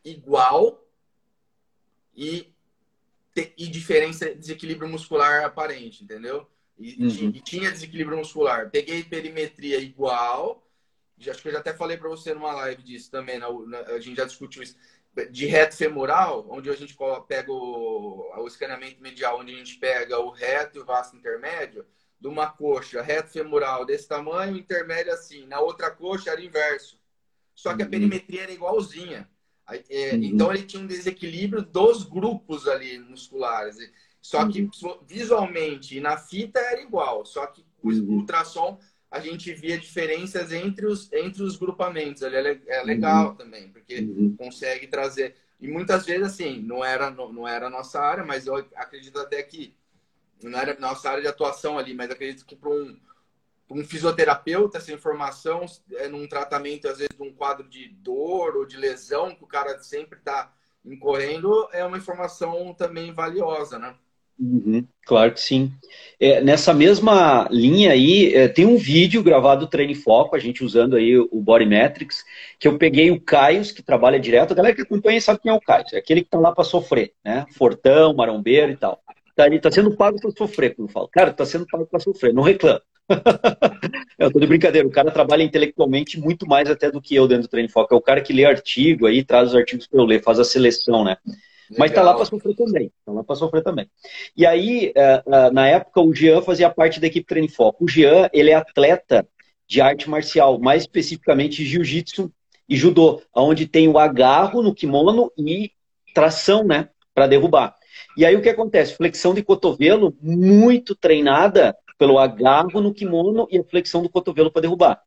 igual 0.06 0.86
e, 2.20 2.54
e 3.58 3.68
diferença, 3.68 4.36
desequilíbrio 4.36 4.90
muscular 4.90 5.46
aparente, 5.46 6.04
entendeu? 6.04 6.46
E, 6.78 6.96
uhum. 7.02 7.30
e, 7.34 7.42
tinha 7.42 7.72
desequilíbrio 7.72 8.18
muscular. 8.18 8.70
Peguei 8.70 9.04
perimetria 9.04 9.78
igual. 9.78 10.68
Acho 11.28 11.42
que 11.42 11.48
eu 11.48 11.54
já 11.54 11.60
até 11.60 11.74
falei 11.74 11.98
para 11.98 12.10
você 12.10 12.34
numa 12.34 12.54
live 12.54 12.84
disso 12.84 13.10
também. 13.10 13.40
Na, 13.40 13.50
na, 13.52 13.80
a 13.80 14.00
gente 14.00 14.18
já 14.18 14.26
discutiu 14.26 14.62
isso. 14.62 14.76
De 15.32 15.46
reto 15.46 15.76
femoral, 15.76 16.46
onde 16.50 16.70
a 16.70 16.76
gente 16.76 16.96
pega 17.28 17.52
o, 17.52 18.32
o 18.38 18.48
escaneamento 18.48 19.02
medial, 19.02 19.40
onde 19.40 19.54
a 19.54 19.58
gente 19.58 19.78
pega 19.78 20.20
o 20.20 20.30
reto 20.30 20.78
e 20.78 20.82
o 20.82 20.86
vasto 20.86 21.18
intermédio, 21.18 21.86
de 22.20 22.28
uma 22.28 22.48
coxa 22.48 23.02
reto 23.02 23.32
femoral 23.32 23.86
desse 23.86 24.08
tamanho, 24.08 24.58
intermédio 24.58 25.14
assim. 25.14 25.46
Na 25.48 25.60
outra 25.60 25.90
coxa 25.90 26.32
era 26.32 26.42
inverso. 26.42 27.00
Só 27.56 27.76
que 27.76 27.82
a 27.82 27.86
uhum. 27.86 27.92
perimetria 27.92 28.44
era 28.44 28.52
igualzinha. 28.52 29.30
É, 29.90 30.14
uhum. 30.14 30.24
Então 30.24 30.54
ele 30.54 30.64
tinha 30.64 30.82
um 30.82 30.88
desequilíbrio 30.88 31.62
dos 31.62 32.04
grupos 32.04 32.68
ali 32.68 33.00
musculares. 33.00 33.78
Só 34.22 34.48
que 34.48 34.62
uhum. 34.62 35.00
visualmente 35.08 35.98
e 35.98 36.02
na 36.02 36.18
fita 36.18 36.60
era 36.60 36.82
igual, 36.82 37.26
só 37.26 37.48
que 37.48 37.66
o 37.82 37.90
uhum. 37.90 38.18
ultrassom 38.18 38.78
a 39.10 39.20
gente 39.20 39.52
via 39.54 39.78
diferenças 39.78 40.52
entre 40.52 40.86
os, 40.86 41.12
entre 41.12 41.42
os 41.42 41.58
grupamentos. 41.58 42.22
Ele 42.22 42.36
é, 42.38 42.60
é 42.68 42.84
legal 42.84 43.30
uhum. 43.30 43.36
também, 43.36 43.70
porque 43.70 44.00
uhum. 44.00 44.36
consegue 44.38 44.88
trazer. 44.88 45.36
E 45.60 45.68
muitas 45.68 46.06
vezes, 46.06 46.28
assim, 46.28 46.62
não 46.62 46.84
era, 46.84 47.10
não, 47.10 47.34
não 47.34 47.48
era 47.48 47.68
a 47.68 47.70
nossa 47.70 48.00
área, 48.00 48.24
mas 48.24 48.46
eu 48.46 48.56
acredito 48.76 49.20
até 49.20 49.42
que 49.42 49.74
não 50.44 50.58
era 50.58 50.80
nossa 50.80 51.10
área 51.10 51.22
de 51.22 51.28
atuação 51.28 51.78
ali, 51.78 51.94
mas 51.94 52.12
acredito 52.12 52.46
que 52.46 52.56
para 52.56 52.70
um, 52.70 52.98
um 53.70 53.84
fisioterapeuta, 53.84 54.78
essa 54.78 54.92
informação, 54.92 55.66
é 55.94 56.08
num 56.08 56.28
tratamento, 56.28 56.88
às 56.88 56.98
vezes, 56.98 57.16
de 57.16 57.24
um 57.24 57.32
quadro 57.32 57.68
de 57.68 57.90
dor 57.90 58.56
ou 58.56 58.66
de 58.66 58.78
lesão, 58.78 59.36
que 59.36 59.44
o 59.44 59.48
cara 59.48 59.78
sempre 59.80 60.18
está 60.18 60.52
incorrendo, 60.84 61.68
é 61.72 61.86
uma 61.86 61.98
informação 61.98 62.74
também 62.74 63.12
valiosa, 63.12 63.78
né? 63.78 63.94
Uhum, 64.40 64.88
claro 65.06 65.34
que 65.34 65.42
sim. 65.42 65.70
É, 66.18 66.40
nessa 66.42 66.74
mesma 66.74 67.46
linha 67.52 67.92
aí, 67.92 68.34
é, 68.34 68.48
tem 68.48 68.66
um 68.66 68.78
vídeo 68.78 69.22
gravado 69.22 69.66
do 69.66 69.70
Treino 69.70 69.94
Foco, 69.94 70.34
a 70.34 70.40
gente 70.40 70.64
usando 70.64 70.96
aí 70.96 71.18
o 71.18 71.42
Body 71.42 71.66
Metrics, 71.66 72.24
que 72.58 72.66
eu 72.66 72.78
peguei 72.78 73.12
o 73.12 73.20
Caio, 73.20 73.62
que 73.62 73.84
trabalha 73.84 74.18
direto, 74.18 74.52
a 74.54 74.56
galera 74.56 74.74
que 74.74 74.82
acompanha 74.82 75.20
sabe 75.20 75.42
quem 75.42 75.52
é 75.52 75.54
o 75.54 75.60
Caio, 75.60 75.84
é 75.92 75.98
aquele 75.98 76.24
que 76.24 76.30
tá 76.30 76.40
lá 76.40 76.54
para 76.54 76.64
sofrer, 76.64 77.14
né? 77.24 77.46
Fortão, 77.52 78.14
marombeiro 78.14 78.72
e 78.72 78.78
tal. 78.78 79.02
Tá, 79.36 79.46
ele 79.46 79.60
tá 79.60 79.70
sendo 79.70 79.96
pago 79.96 80.20
para 80.22 80.32
sofrer, 80.32 80.74
como 80.74 80.88
eu 80.88 80.92
falo. 80.92 81.10
Cara, 81.10 81.34
tá 81.34 81.46
sendo 81.46 81.68
pago 81.68 81.86
para 81.86 82.00
sofrer, 82.00 82.34
não 82.34 82.44
reclama. 82.44 82.82
eu 84.18 84.32
tô 84.32 84.40
de 84.40 84.48
brincadeira, 84.48 84.88
o 84.88 84.92
cara 84.92 85.12
trabalha 85.12 85.44
intelectualmente 85.44 86.20
muito 86.20 86.48
mais 86.48 86.70
até 86.70 86.92
do 86.92 87.02
que 87.02 87.16
eu 87.16 87.28
dentro 87.28 87.44
do 87.44 87.50
Treino 87.50 87.70
Foco. 87.70 87.94
É 87.94 87.98
o 87.98 88.02
cara 88.02 88.22
que 88.22 88.34
lê 88.34 88.46
artigo 88.46 89.08
aí, 89.08 89.24
traz 89.24 89.50
os 89.50 89.56
artigos 89.56 89.88
para 89.88 90.00
eu 90.00 90.06
ler, 90.06 90.22
faz 90.22 90.40
a 90.40 90.44
seleção, 90.44 91.04
né? 91.04 91.18
Mas 91.78 91.92
está 91.92 92.02
lá 92.02 92.16
para 92.16 92.26
sofrer 92.26 92.56
também. 92.56 92.92
Está 93.00 93.12
lá 93.12 93.24
para 93.24 93.36
sofrer 93.36 93.64
também. 93.64 93.88
E 94.36 94.46
aí, 94.46 94.92
é, 94.96 95.24
é, 95.26 95.52
na 95.52 95.68
época, 95.68 96.02
o 96.02 96.14
Jean 96.14 96.42
fazia 96.42 96.70
parte 96.70 97.00
da 97.00 97.08
equipe 97.08 97.28
Treino 97.28 97.50
Foco. 97.50 97.86
O 97.86 97.88
Jean, 97.88 98.30
ele 98.34 98.50
é 98.50 98.56
atleta 98.56 99.28
de 99.68 99.80
arte 99.80 100.10
marcial, 100.10 100.58
mais 100.58 100.84
especificamente 100.84 101.64
jiu-jitsu 101.64 102.32
e 102.68 102.76
judô, 102.76 103.22
onde 103.36 103.68
tem 103.68 103.88
o 103.88 104.00
agarro 104.00 104.64
no 104.64 104.74
kimono 104.74 105.32
e 105.38 105.72
tração, 106.14 106.64
né, 106.64 106.90
para 107.14 107.28
derrubar. 107.28 107.76
E 108.18 108.26
aí 108.26 108.36
o 108.36 108.42
que 108.42 108.50
acontece? 108.50 108.96
Flexão 108.96 109.34
de 109.34 109.44
cotovelo 109.44 110.16
muito 110.22 110.96
treinada 110.96 111.76
pelo 112.00 112.18
agarro 112.18 112.82
no 112.82 112.94
kimono 112.94 113.48
e 113.52 113.60
a 113.60 113.64
flexão 113.64 114.02
do 114.02 114.10
cotovelo 114.10 114.50
para 114.50 114.64
derrubar. 114.64 115.00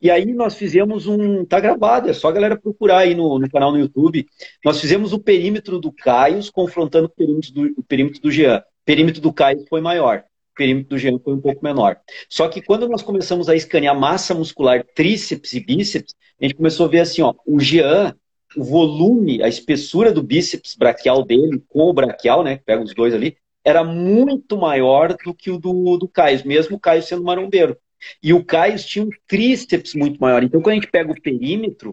E 0.00 0.10
aí 0.10 0.26
nós 0.26 0.54
fizemos 0.54 1.06
um. 1.06 1.44
Tá 1.46 1.58
gravado, 1.58 2.10
é 2.10 2.12
só 2.12 2.28
a 2.28 2.32
galera 2.32 2.60
procurar 2.60 2.98
aí 2.98 3.14
no, 3.14 3.38
no 3.38 3.50
canal 3.50 3.72
no 3.72 3.78
YouTube. 3.78 4.26
Nós 4.62 4.78
fizemos 4.78 5.14
o 5.14 5.18
perímetro 5.18 5.80
do 5.80 5.90
Caio 5.90 6.40
confrontando 6.52 7.06
o 7.06 7.08
perímetro 7.08 7.52
do, 7.52 7.74
o 7.78 7.82
perímetro 7.82 8.20
do 8.20 8.30
Jean. 8.30 8.58
O 8.58 8.84
perímetro 8.84 9.22
do 9.22 9.32
Caio 9.32 9.64
foi 9.68 9.80
maior. 9.80 10.24
O 10.52 10.56
perímetro 10.56 10.90
do 10.90 10.98
Jean 10.98 11.18
foi 11.18 11.32
um 11.32 11.40
pouco 11.40 11.64
menor. 11.64 11.96
Só 12.28 12.46
que 12.46 12.60
quando 12.60 12.86
nós 12.86 13.02
começamos 13.02 13.48
a 13.48 13.56
escanear 13.56 13.98
massa 13.98 14.34
muscular, 14.34 14.84
tríceps 14.94 15.54
e 15.54 15.60
bíceps, 15.60 16.14
a 16.40 16.44
gente 16.44 16.54
começou 16.54 16.84
a 16.86 16.88
ver 16.90 17.00
assim, 17.00 17.22
ó, 17.22 17.34
o 17.46 17.58
Jean, 17.58 18.14
o 18.54 18.62
volume, 18.62 19.42
a 19.42 19.48
espessura 19.48 20.12
do 20.12 20.22
bíceps 20.22 20.76
braquial 20.76 21.24
dele 21.24 21.62
com 21.68 21.80
o 21.84 21.92
braquial, 21.94 22.44
né? 22.44 22.60
Pega 22.66 22.82
os 22.82 22.94
dois 22.94 23.14
ali, 23.14 23.36
era 23.66 23.82
muito 23.82 24.56
maior 24.56 25.16
do 25.24 25.34
que 25.34 25.50
o 25.50 25.58
do, 25.58 25.96
do 25.96 26.06
Caio, 26.06 26.40
mesmo 26.46 26.76
o 26.76 26.80
Caio 26.80 27.02
sendo 27.02 27.24
marombeiro. 27.24 27.76
E 28.22 28.32
o 28.32 28.44
Caio 28.44 28.78
tinha 28.78 29.04
um 29.04 29.10
tríceps 29.26 29.92
muito 29.92 30.20
maior. 30.20 30.44
Então, 30.44 30.62
quando 30.62 30.74
a 30.74 30.74
gente 30.76 30.90
pega 30.90 31.10
o 31.10 31.20
perímetro, 31.20 31.92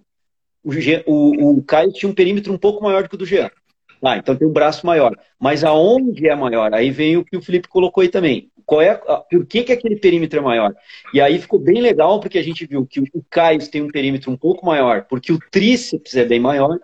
o, 0.64 0.72
o, 1.08 1.58
o 1.58 1.64
Caio 1.64 1.92
tinha 1.92 2.08
um 2.08 2.14
perímetro 2.14 2.54
um 2.54 2.60
pouco 2.60 2.84
maior 2.84 3.02
do 3.02 3.10
que 3.10 3.16
o 3.16 3.18
do 3.18 3.26
Jean. 3.26 3.50
Ah, 4.04 4.18
então 4.18 4.36
tem 4.36 4.48
um 4.48 4.52
braço 4.52 4.86
maior. 4.86 5.18
Mas 5.40 5.64
aonde 5.64 6.28
é 6.28 6.36
maior? 6.36 6.72
Aí 6.76 6.92
vem 6.92 7.18
o 7.18 7.26
que 7.26 7.36
o 7.36 7.42
Felipe 7.42 7.68
colocou 7.68 8.02
aí 8.04 8.10
também. 8.10 8.52
Qual 8.66 8.80
é, 8.80 8.94
por 8.94 9.46
que, 9.48 9.64
que 9.64 9.72
aquele 9.72 9.96
perímetro 9.96 10.40
é 10.40 10.44
maior? 10.44 10.76
E 11.12 11.20
aí 11.20 11.40
ficou 11.40 11.58
bem 11.58 11.82
legal, 11.82 12.20
porque 12.20 12.38
a 12.38 12.44
gente 12.44 12.68
viu 12.68 12.86
que 12.86 13.00
o 13.00 13.26
Caio 13.30 13.68
tem 13.70 13.82
um 13.82 13.90
perímetro 13.90 14.30
um 14.30 14.38
pouco 14.38 14.66
maior, 14.66 15.06
porque 15.10 15.34
o 15.34 15.40
tríceps 15.50 16.16
é 16.16 16.24
bem 16.24 16.40
maior, 16.40 16.78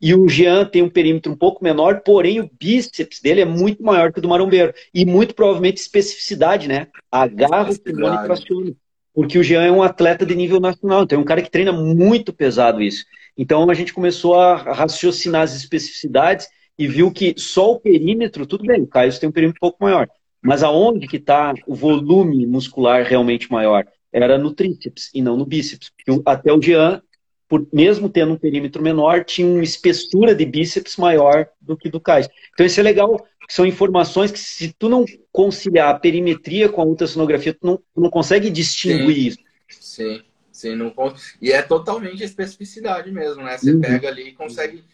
e 0.00 0.14
o 0.14 0.26
Jean 0.28 0.64
tem 0.64 0.82
um 0.82 0.88
perímetro 0.88 1.30
um 1.30 1.36
pouco 1.36 1.62
menor, 1.62 2.00
porém 2.00 2.40
o 2.40 2.50
bíceps 2.58 3.20
dele 3.20 3.42
é 3.42 3.44
muito 3.44 3.82
maior 3.82 4.12
que 4.12 4.18
o 4.18 4.22
do 4.22 4.28
marombeiro. 4.28 4.72
E 4.94 5.04
muito 5.04 5.34
provavelmente 5.34 5.76
especificidade, 5.78 6.66
né? 6.66 6.86
Agarra 7.12 7.70
o 7.70 7.78
kimono 7.78 8.14
e 8.14 8.24
traciona. 8.24 8.72
Porque 9.12 9.38
o 9.38 9.42
Jean 9.42 9.62
é 9.62 9.70
um 9.70 9.82
atleta 9.82 10.24
de 10.24 10.34
nível 10.34 10.58
nacional, 10.58 11.02
então 11.02 11.18
é 11.18 11.20
um 11.20 11.24
cara 11.24 11.42
que 11.42 11.50
treina 11.50 11.72
muito 11.72 12.32
pesado 12.32 12.80
isso. 12.80 13.04
Então 13.36 13.68
a 13.68 13.74
gente 13.74 13.92
começou 13.92 14.34
a 14.34 14.56
raciocinar 14.56 15.42
as 15.42 15.54
especificidades 15.54 16.48
e 16.78 16.88
viu 16.88 17.10
que 17.12 17.34
só 17.36 17.72
o 17.72 17.80
perímetro, 17.80 18.46
tudo 18.46 18.64
bem, 18.64 18.80
o 18.80 18.86
Caio 18.86 19.18
tem 19.18 19.28
um 19.28 19.32
perímetro 19.32 19.58
um 19.58 19.68
pouco 19.68 19.84
maior. 19.84 20.08
Mas 20.42 20.62
aonde 20.62 21.06
que 21.06 21.16
está 21.16 21.52
o 21.66 21.74
volume 21.74 22.46
muscular 22.46 23.04
realmente 23.04 23.50
maior? 23.50 23.86
Era 24.10 24.38
no 24.38 24.52
tríceps 24.52 25.10
e 25.14 25.20
não 25.20 25.36
no 25.36 25.44
bíceps. 25.44 25.90
Porque 25.90 26.22
até 26.24 26.52
o 26.52 26.62
Jean 26.62 27.02
por, 27.50 27.66
mesmo 27.72 28.08
tendo 28.08 28.32
um 28.32 28.38
perímetro 28.38 28.80
menor, 28.80 29.24
tinha 29.24 29.46
uma 29.46 29.64
espessura 29.64 30.32
de 30.36 30.46
bíceps 30.46 30.96
maior 30.96 31.48
do 31.60 31.76
que 31.76 31.90
do 31.90 32.00
cais. 32.00 32.28
Então 32.54 32.64
isso 32.64 32.78
é 32.78 32.82
legal, 32.84 33.26
são 33.48 33.66
informações 33.66 34.30
que 34.30 34.38
se 34.38 34.72
tu 34.72 34.88
não 34.88 35.04
conciliar 35.32 35.92
a 35.92 35.98
perimetria 35.98 36.68
com 36.68 36.80
a 36.80 36.84
ultrassonografia, 36.84 37.52
tu 37.52 37.66
não, 37.66 37.76
tu 37.76 38.00
não 38.00 38.08
consegue 38.08 38.48
distinguir 38.48 39.16
sim, 39.16 39.26
isso. 39.26 39.38
Sim, 39.68 40.22
sim. 40.52 40.76
Não, 40.76 40.94
e 41.42 41.50
é 41.50 41.60
totalmente 41.60 42.22
a 42.22 42.26
especificidade 42.26 43.10
mesmo, 43.10 43.42
né? 43.42 43.58
Você 43.58 43.72
uhum. 43.72 43.80
pega 43.80 44.06
ali 44.06 44.28
e 44.28 44.32
consegue 44.32 44.84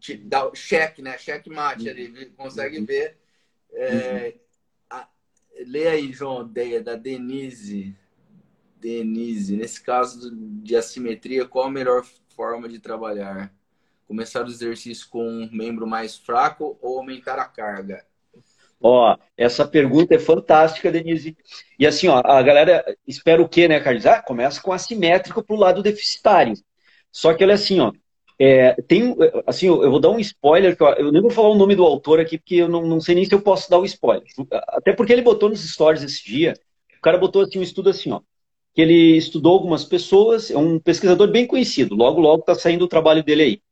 te 0.00 0.16
dar 0.16 0.50
cheque, 0.54 1.02
né? 1.02 1.18
Cheque 1.18 1.50
mate 1.50 1.84
uhum. 1.84 1.90
ali, 1.90 2.32
consegue 2.38 2.78
uhum. 2.78 2.86
ver. 2.86 3.18
É, 3.74 4.32
uhum. 4.32 4.40
a, 4.98 5.08
lê 5.66 5.88
aí, 5.88 6.10
João, 6.10 6.50
da 6.82 6.96
Denise. 6.96 7.94
Denise, 8.86 9.56
nesse 9.56 9.82
caso 9.82 10.30
de 10.32 10.76
assimetria, 10.76 11.44
qual 11.44 11.66
a 11.66 11.70
melhor 11.70 12.04
forma 12.36 12.68
de 12.68 12.78
trabalhar? 12.78 13.52
Começar 14.06 14.44
o 14.44 14.48
exercício 14.48 15.08
com 15.10 15.26
um 15.26 15.50
membro 15.50 15.88
mais 15.88 16.16
fraco 16.16 16.78
ou 16.80 16.98
aumentar 16.98 17.36
a 17.36 17.46
carga? 17.46 18.04
Ó, 18.80 19.16
essa 19.36 19.66
pergunta 19.66 20.14
é 20.14 20.20
fantástica, 20.20 20.92
Denise. 20.92 21.36
E 21.76 21.84
assim, 21.84 22.06
ó, 22.06 22.22
a 22.24 22.40
galera 22.42 22.84
espera 23.04 23.42
o 23.42 23.48
quê, 23.48 23.66
né, 23.66 23.80
Carlos? 23.80 24.06
Ah, 24.06 24.22
começa 24.22 24.62
com 24.62 24.72
assimétrico 24.72 25.42
para 25.42 25.56
o 25.56 25.58
lado 25.58 25.82
deficitário. 25.82 26.54
Só 27.10 27.34
que 27.34 27.42
olha 27.42 27.54
assim, 27.54 27.80
ó, 27.80 27.90
é, 28.38 28.74
tem, 28.82 29.16
assim, 29.48 29.66
eu 29.66 29.90
vou 29.90 29.98
dar 29.98 30.10
um 30.10 30.20
spoiler, 30.20 30.76
que 30.76 30.82
eu, 30.84 30.88
eu 30.90 31.10
nem 31.10 31.22
vou 31.22 31.30
falar 31.32 31.48
o 31.48 31.56
nome 31.56 31.74
do 31.74 31.82
autor 31.82 32.20
aqui, 32.20 32.38
porque 32.38 32.56
eu 32.56 32.68
não, 32.68 32.86
não 32.86 33.00
sei 33.00 33.16
nem 33.16 33.24
se 33.24 33.34
eu 33.34 33.42
posso 33.42 33.68
dar 33.68 33.80
o 33.80 33.84
spoiler. 33.84 34.22
Até 34.68 34.92
porque 34.92 35.12
ele 35.12 35.22
botou 35.22 35.48
nos 35.48 35.68
stories 35.68 36.04
esse 36.04 36.24
dia, 36.24 36.54
o 36.96 37.00
cara 37.00 37.18
botou 37.18 37.42
assim, 37.42 37.58
um 37.58 37.62
estudo 37.64 37.90
assim, 37.90 38.12
ó 38.12 38.20
que 38.76 38.82
ele 38.82 39.16
estudou 39.16 39.54
algumas 39.54 39.86
pessoas, 39.86 40.50
é 40.50 40.58
um 40.58 40.78
pesquisador 40.78 41.30
bem 41.30 41.46
conhecido, 41.46 41.94
logo, 41.94 42.20
logo 42.20 42.40
está 42.40 42.54
saindo 42.54 42.84
o 42.84 42.88
trabalho 42.88 43.24
dele 43.24 43.42
aí. 43.42 43.62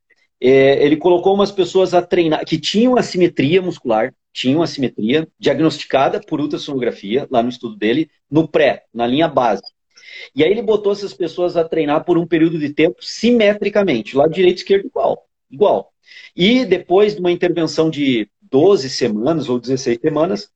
É, 0.40 0.82
ele 0.82 0.96
colocou 0.96 1.34
umas 1.34 1.52
pessoas 1.52 1.92
a 1.92 2.00
treinar, 2.00 2.42
que 2.46 2.58
tinham 2.58 2.96
assimetria 2.96 3.60
muscular, 3.60 4.14
tinham 4.32 4.62
assimetria, 4.62 5.28
diagnosticada 5.38 6.22
por 6.26 6.40
ultrassonografia, 6.40 7.28
lá 7.30 7.42
no 7.42 7.50
estudo 7.50 7.76
dele, 7.76 8.10
no 8.30 8.48
pré, 8.48 8.84
na 8.94 9.06
linha 9.06 9.28
base. 9.28 9.62
E 10.34 10.42
aí 10.42 10.50
ele 10.50 10.62
botou 10.62 10.92
essas 10.92 11.12
pessoas 11.12 11.54
a 11.54 11.64
treinar 11.64 12.02
por 12.06 12.16
um 12.16 12.26
período 12.26 12.58
de 12.58 12.70
tempo 12.70 12.96
simetricamente, 13.04 14.16
lado 14.16 14.32
direito 14.32 14.56
e 14.56 14.60
esquerdo 14.60 14.86
igual, 14.86 15.26
igual. 15.50 15.92
E 16.34 16.64
depois 16.64 17.14
de 17.14 17.20
uma 17.20 17.30
intervenção 17.30 17.90
de 17.90 18.26
12 18.40 18.88
semanas 18.88 19.50
ou 19.50 19.60
16 19.60 20.00
semanas, 20.00 20.48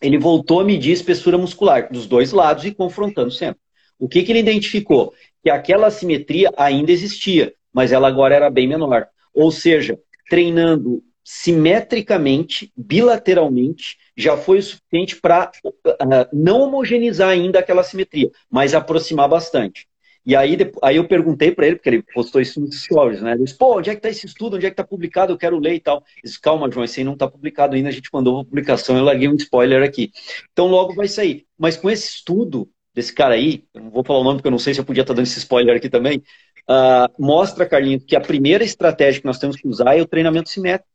ele 0.00 0.16
voltou 0.16 0.60
a 0.60 0.64
medir 0.64 0.92
espessura 0.92 1.36
muscular 1.36 1.92
dos 1.92 2.06
dois 2.06 2.32
lados 2.32 2.64
e 2.64 2.72
confrontando 2.72 3.30
sempre. 3.30 3.65
O 3.98 4.08
que, 4.08 4.22
que 4.22 4.32
ele 4.32 4.40
identificou? 4.40 5.12
Que 5.42 5.50
aquela 5.50 5.86
assimetria 5.86 6.52
ainda 6.56 6.92
existia, 6.92 7.54
mas 7.72 7.92
ela 7.92 8.08
agora 8.08 8.34
era 8.34 8.50
bem 8.50 8.68
menor. 8.68 9.06
Ou 9.34 9.50
seja, 9.50 9.98
treinando 10.28 11.02
simetricamente, 11.24 12.72
bilateralmente, 12.76 13.96
já 14.16 14.36
foi 14.36 14.58
o 14.58 14.62
suficiente 14.62 15.20
para 15.20 15.50
uh, 15.64 15.72
ah, 16.00 16.28
não 16.32 16.60
homogeneizar 16.60 17.30
ainda 17.30 17.58
aquela 17.58 17.82
simetria, 17.82 18.30
mas 18.48 18.74
aproximar 18.74 19.28
bastante. 19.28 19.88
E 20.24 20.34
aí, 20.34 20.56
aí 20.82 20.96
eu 20.96 21.06
perguntei 21.06 21.52
para 21.52 21.66
ele, 21.66 21.76
porque 21.76 21.88
ele 21.88 22.02
postou 22.14 22.40
isso 22.40 22.60
nos 22.60 22.82
stories, 22.82 23.22
né? 23.22 23.32
Ele 23.32 23.44
disse, 23.44 23.56
pô, 23.56 23.78
onde 23.78 23.90
é 23.90 23.92
que 23.92 23.98
está 23.98 24.08
esse 24.08 24.26
estudo? 24.26 24.56
Onde 24.56 24.66
é 24.66 24.70
que 24.70 24.74
está 24.74 24.84
publicado? 24.84 25.32
Eu 25.32 25.38
quero 25.38 25.58
ler 25.58 25.74
e 25.74 25.80
tal. 25.80 25.98
Eu 25.98 26.22
disse, 26.24 26.40
calma, 26.40 26.70
João, 26.70 26.84
esse 26.84 27.00
aí 27.00 27.04
não 27.04 27.12
está 27.12 27.28
publicado 27.28 27.76
ainda, 27.76 27.88
a 27.88 27.92
gente 27.92 28.10
mandou 28.12 28.40
a 28.40 28.44
publicação, 28.44 28.96
eu 28.96 29.04
larguei 29.04 29.28
um 29.28 29.36
spoiler 29.36 29.84
aqui. 29.84 30.10
Então 30.52 30.66
logo 30.66 30.94
vai 30.94 31.06
sair. 31.06 31.46
Mas 31.56 31.76
com 31.76 31.88
esse 31.88 32.08
estudo 32.08 32.68
desse 32.96 33.12
cara 33.12 33.34
aí, 33.34 33.62
eu 33.74 33.82
não 33.82 33.90
vou 33.90 34.02
falar 34.02 34.20
o 34.20 34.24
nome 34.24 34.38
porque 34.38 34.48
eu 34.48 34.52
não 34.52 34.58
sei 34.58 34.72
se 34.72 34.80
eu 34.80 34.84
podia 34.84 35.02
estar 35.02 35.12
dando 35.12 35.26
esse 35.26 35.38
spoiler 35.38 35.76
aqui 35.76 35.90
também, 35.90 36.22
uh, 36.66 37.12
mostra, 37.22 37.66
Carlinhos, 37.66 38.04
que 38.04 38.16
a 38.16 38.20
primeira 38.20 38.64
estratégia 38.64 39.20
que 39.20 39.26
nós 39.26 39.38
temos 39.38 39.54
que 39.54 39.68
usar 39.68 39.94
é 39.94 40.00
o 40.00 40.06
treinamento 40.06 40.48
simétrico. 40.48 40.88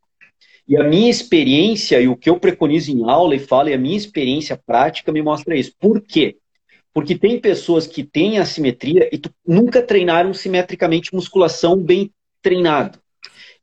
E 0.67 0.75
a 0.75 0.83
minha 0.83 1.11
experiência 1.11 2.01
e 2.01 2.07
o 2.07 2.17
que 2.17 2.29
eu 2.29 2.39
preconizo 2.39 2.91
em 2.91 3.07
aula 3.07 3.35
e 3.35 3.39
falo, 3.39 3.69
e 3.69 3.73
a 3.73 3.77
minha 3.77 3.95
experiência 3.97 4.59
prática 4.65 5.11
me 5.11 5.21
mostra 5.21 5.55
isso. 5.55 5.73
Por 5.79 6.01
quê? 6.01 6.37
Porque 6.91 7.15
tem 7.15 7.39
pessoas 7.39 7.85
que 7.85 8.03
têm 8.03 8.39
assimetria 8.39 9.07
e 9.13 9.21
nunca 9.45 9.81
treinaram 9.81 10.33
simetricamente 10.33 11.13
musculação 11.13 11.77
bem 11.77 12.11
treinado. 12.41 12.99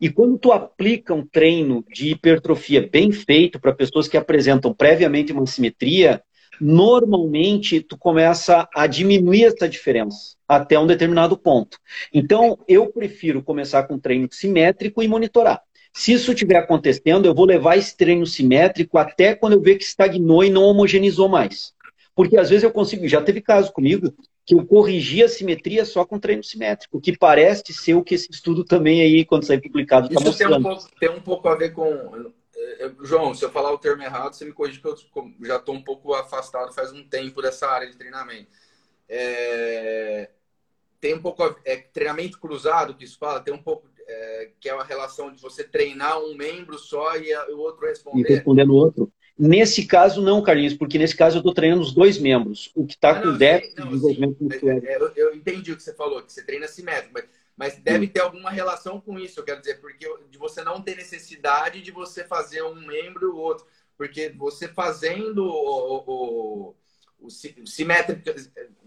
E 0.01 0.09
quando 0.09 0.39
tu 0.39 0.53
aplica 0.53 1.13
um 1.13 1.27
treino 1.27 1.85
de 1.93 2.11
hipertrofia 2.11 2.89
bem 2.89 3.11
feito 3.11 3.59
para 3.59 3.75
pessoas 3.75 4.07
que 4.07 4.17
apresentam 4.17 4.73
previamente 4.73 5.33
uma 5.33 5.43
assimetria, 5.43 6.23
normalmente 6.61 7.81
tu 7.81 7.97
começa 7.97 8.69
a 8.75 8.87
diminuir 8.87 9.45
essa 9.45 9.69
diferença 9.69 10.37
até 10.47 10.79
um 10.79 10.87
determinado 10.87 11.37
ponto. 11.37 11.79
Então, 12.13 12.59
eu 12.67 12.91
prefiro 12.91 13.43
começar 13.43 13.83
com 13.85 13.99
treino 13.99 14.29
simétrico 14.31 15.03
e 15.03 15.09
monitorar. 15.09 15.61
Se 15.93 16.13
isso 16.13 16.33
estiver 16.33 16.57
acontecendo, 16.57 17.27
eu 17.27 17.35
vou 17.35 17.45
levar 17.45 17.77
esse 17.77 17.97
treino 17.97 18.27
simétrico 18.27 18.99
até 18.99 19.35
quando 19.35 19.55
eu 19.55 19.61
ver 19.61 19.77
que 19.77 19.85
estagnou 19.85 20.45
e 20.45 20.51
não 20.51 20.63
homogeneizou 20.63 21.29
mais. 21.29 21.75
Porque 22.15 22.37
às 22.37 22.51
vezes 22.51 22.65
eu 22.65 22.71
consigo, 22.71 23.07
já 23.07 23.21
teve 23.21 23.41
caso 23.41 23.73
comigo, 23.73 24.13
que 24.45 24.55
eu 24.55 24.65
corrigi 24.65 25.23
a 25.23 25.29
simetria 25.29 25.85
só 25.85 26.05
com 26.05 26.19
treino 26.19 26.43
simétrico, 26.43 27.01
que 27.01 27.17
parece 27.17 27.73
ser 27.73 27.95
o 27.95 28.03
que 28.03 28.15
esse 28.15 28.31
estudo 28.31 28.65
também 28.65 29.03
aí, 29.03 29.25
quando 29.25 29.45
sair 29.45 29.61
publicado, 29.61 30.09
está 30.09 30.21
mostrando. 30.21 30.51
Tem 30.51 30.59
um, 30.59 30.63
pouco, 30.63 30.91
tem 31.01 31.11
um 31.11 31.21
pouco 31.21 31.49
a 31.49 31.55
ver 31.55 31.73
com... 31.73 32.33
Eh, 32.59 32.91
João, 33.03 33.35
se 33.35 33.45
eu 33.45 33.51
falar 33.51 33.73
o 33.73 33.79
termo 33.79 34.03
errado, 34.03 34.35
você 34.35 34.45
me 34.45 34.53
corrige 34.53 34.81
que 34.81 34.87
eu 34.87 34.97
já 35.43 35.57
estou 35.57 35.75
um 35.75 35.83
pouco 35.83 36.15
afastado 36.15 36.75
faz 36.75 36.93
um 36.93 37.05
tempo 37.05 37.41
dessa 37.41 37.69
área 37.69 37.89
de 37.89 37.97
treinamento. 37.97 38.49
É... 39.09 40.31
Tem 41.01 41.15
um 41.15 41.23
pouco... 41.23 41.43
É 41.65 41.77
treinamento 41.77 42.41
cruzado 42.41 42.95
que 42.95 43.05
isso 43.05 43.19
fala? 43.19 43.41
Tem 43.41 43.55
um 43.55 43.63
pouco... 43.63 43.89
É... 44.07 44.51
que 44.61 44.69
é 44.69 44.75
uma 44.75 44.85
relação 44.85 45.33
de 45.33 45.41
você 45.41 45.63
treinar 45.63 46.19
um 46.21 46.35
membro 46.35 46.79
só 46.79 47.17
e 47.17 47.33
o 47.53 47.59
outro 47.59 47.87
responder. 47.87 48.29
E 48.29 48.35
responder 48.35 48.65
no 48.65 48.75
outro. 48.75 49.13
Nesse 49.39 49.87
caso, 49.87 50.21
não, 50.21 50.43
Carlinhos, 50.43 50.75
porque 50.75 50.99
nesse 50.99 51.17
caso 51.17 51.37
eu 51.37 51.41
estou 51.41 51.55
treinando 51.55 51.83
os 51.83 51.93
dois 51.93 52.19
membros. 52.19 52.73
O 52.75 52.85
que 52.85 52.95
está 52.95 53.11
ah, 53.11 53.23
com 53.23 53.37
déficit 53.37 53.77
de 53.77 53.89
desenvolvimento. 53.89 54.37
É, 54.85 54.97
eu, 54.97 55.13
eu, 55.15 55.35
entendi 55.37 55.71
o 55.71 55.77
que 55.77 55.83
você 55.83 55.95
falou, 55.95 56.21
que 56.23 56.33
você 56.33 56.43
treina 56.43 56.67
simétrico, 56.67 57.15
mas, 57.15 57.25
mas 57.59 57.77
deve 57.77 58.07
ter 58.07 58.21
alguma 58.21 58.51
relação 58.51 59.01
com 59.01 59.19
isso, 59.19 59.41
eu 59.41 59.45
quero 59.45 59.59
dizer, 59.59 59.81
porque 59.81 60.07
de 60.31 60.39
você 60.39 60.63
não 60.63 60.81
ter 60.81 60.95
necessidade 60.95 61.83
de 61.83 61.91
você 61.91 62.23
fazer 62.23 62.63
um 62.63 62.87
membro 62.87 63.27
e 63.27 63.31
o 63.31 63.37
outro. 63.37 63.67
Porque 63.97 64.29
você 64.29 64.69
fazendo 64.69 65.45
o, 65.45 66.05
o, 66.07 66.77
o 67.19 67.29
simétrico, 67.67 68.23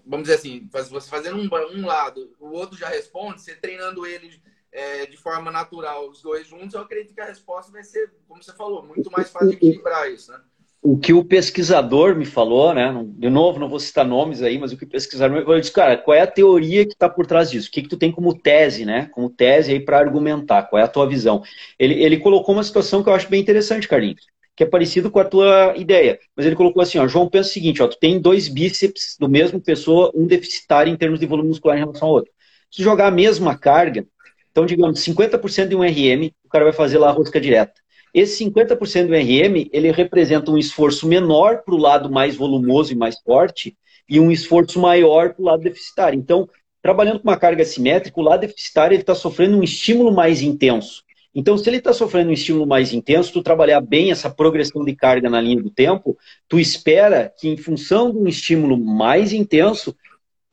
vamos 0.05 0.29
dizer 0.29 0.35
assim, 0.35 0.69
você 0.71 1.09
fazendo 1.09 1.35
um, 1.35 1.49
um 1.77 1.85
lado, 1.85 2.33
o 2.39 2.51
outro 2.51 2.77
já 2.77 2.87
responde, 2.87 3.41
você 3.41 3.53
treinando 3.55 4.05
ele 4.05 4.41
é, 4.71 5.05
de 5.05 5.17
forma 5.17 5.51
natural 5.51 6.09
os 6.09 6.21
dois 6.21 6.47
juntos, 6.47 6.73
eu 6.73 6.79
acredito 6.79 7.13
que 7.13 7.19
a 7.19 7.25
resposta 7.25 7.73
vai 7.73 7.83
ser, 7.83 8.09
como 8.25 8.41
você 8.41 8.53
falou, 8.53 8.85
muito 8.85 9.11
mais 9.11 9.29
fácil 9.29 9.49
de 9.49 9.55
equilibrar 9.55 10.09
isso, 10.09 10.31
né? 10.31 10.41
O 10.83 10.97
que 10.97 11.13
o 11.13 11.23
pesquisador 11.23 12.15
me 12.15 12.25
falou, 12.25 12.73
né? 12.73 12.91
De 13.05 13.29
novo, 13.29 13.59
não 13.59 13.69
vou 13.69 13.79
citar 13.79 14.03
nomes 14.03 14.41
aí, 14.41 14.57
mas 14.57 14.71
o 14.71 14.77
que 14.77 14.83
o 14.83 14.89
pesquisador 14.89 15.37
me 15.37 15.43
falou, 15.43 15.55
eu 15.55 15.61
disse, 15.61 15.71
cara, 15.71 15.95
qual 15.95 16.17
é 16.17 16.21
a 16.21 16.27
teoria 16.27 16.85
que 16.85 16.93
está 16.93 17.07
por 17.07 17.27
trás 17.27 17.51
disso? 17.51 17.67
O 17.69 17.71
que, 17.71 17.83
que 17.83 17.89
tu 17.89 17.97
tem 17.97 18.11
como 18.11 18.33
tese, 18.33 18.83
né? 18.83 19.07
Como 19.13 19.29
tese 19.29 19.71
aí 19.71 19.79
para 19.79 19.99
argumentar, 19.99 20.63
qual 20.63 20.79
é 20.79 20.83
a 20.83 20.87
tua 20.87 21.07
visão? 21.07 21.43
Ele, 21.77 22.03
ele 22.03 22.17
colocou 22.17 22.55
uma 22.55 22.63
situação 22.63 23.03
que 23.03 23.09
eu 23.09 23.13
acho 23.13 23.29
bem 23.29 23.39
interessante, 23.39 23.87
Carlinhos, 23.87 24.25
que 24.55 24.63
é 24.63 24.65
parecido 24.65 25.11
com 25.11 25.19
a 25.19 25.25
tua 25.25 25.75
ideia. 25.77 26.19
Mas 26.35 26.47
ele 26.47 26.55
colocou 26.55 26.81
assim, 26.81 26.97
ó, 26.97 27.07
João, 27.07 27.29
pensa 27.29 27.49
o 27.49 27.53
seguinte, 27.53 27.81
ó, 27.83 27.87
tu 27.87 27.99
tem 27.99 28.19
dois 28.19 28.47
bíceps 28.47 29.15
do 29.19 29.29
mesmo 29.29 29.61
pessoa, 29.61 30.11
um 30.15 30.25
deficitário 30.25 30.91
em 30.91 30.97
termos 30.97 31.19
de 31.19 31.27
volume 31.27 31.49
muscular 31.49 31.77
em 31.77 31.81
relação 31.81 32.07
ao 32.07 32.15
outro. 32.15 32.31
Se 32.71 32.81
jogar 32.81 33.07
a 33.07 33.11
mesma 33.11 33.55
carga, 33.55 34.03
então, 34.51 34.65
digamos, 34.65 34.99
50% 34.99 35.69
de 35.69 35.75
um 35.75 35.83
RM, 35.83 36.31
o 36.43 36.49
cara 36.49 36.65
vai 36.65 36.73
fazer 36.73 36.97
lá 36.97 37.09
a 37.09 37.11
rosca 37.11 37.39
direta. 37.39 37.73
Esse 38.13 38.43
50% 38.45 39.07
do 39.07 39.13
RM, 39.13 39.69
ele 39.71 39.91
representa 39.91 40.51
um 40.51 40.57
esforço 40.57 41.07
menor 41.07 41.63
para 41.63 41.73
o 41.73 41.77
lado 41.77 42.11
mais 42.11 42.35
volumoso 42.35 42.91
e 42.91 42.95
mais 42.95 43.19
forte 43.19 43.77
e 44.09 44.19
um 44.19 44.31
esforço 44.31 44.79
maior 44.79 45.33
para 45.33 45.41
o 45.41 45.45
lado 45.45 45.63
deficitário. 45.63 46.19
Então, 46.19 46.49
trabalhando 46.81 47.19
com 47.19 47.29
uma 47.29 47.37
carga 47.37 47.63
simétrica, 47.63 48.19
o 48.19 48.23
lado 48.23 48.41
deficitário 48.41 48.97
está 48.97 49.15
sofrendo 49.15 49.57
um 49.57 49.63
estímulo 49.63 50.11
mais 50.11 50.41
intenso. 50.41 51.03
Então, 51.33 51.57
se 51.57 51.69
ele 51.69 51.77
está 51.77 51.93
sofrendo 51.93 52.29
um 52.29 52.33
estímulo 52.33 52.67
mais 52.67 52.91
intenso, 52.91 53.31
tu 53.31 53.41
trabalhar 53.41 53.79
bem 53.79 54.11
essa 54.11 54.29
progressão 54.29 54.83
de 54.83 54.93
carga 54.93 55.29
na 55.29 55.39
linha 55.39 55.63
do 55.63 55.69
tempo, 55.69 56.17
tu 56.49 56.59
espera 56.59 57.33
que, 57.39 57.47
em 57.47 57.55
função 57.55 58.11
de 58.11 58.17
um 58.17 58.27
estímulo 58.27 58.77
mais 58.77 59.31
intenso, 59.31 59.95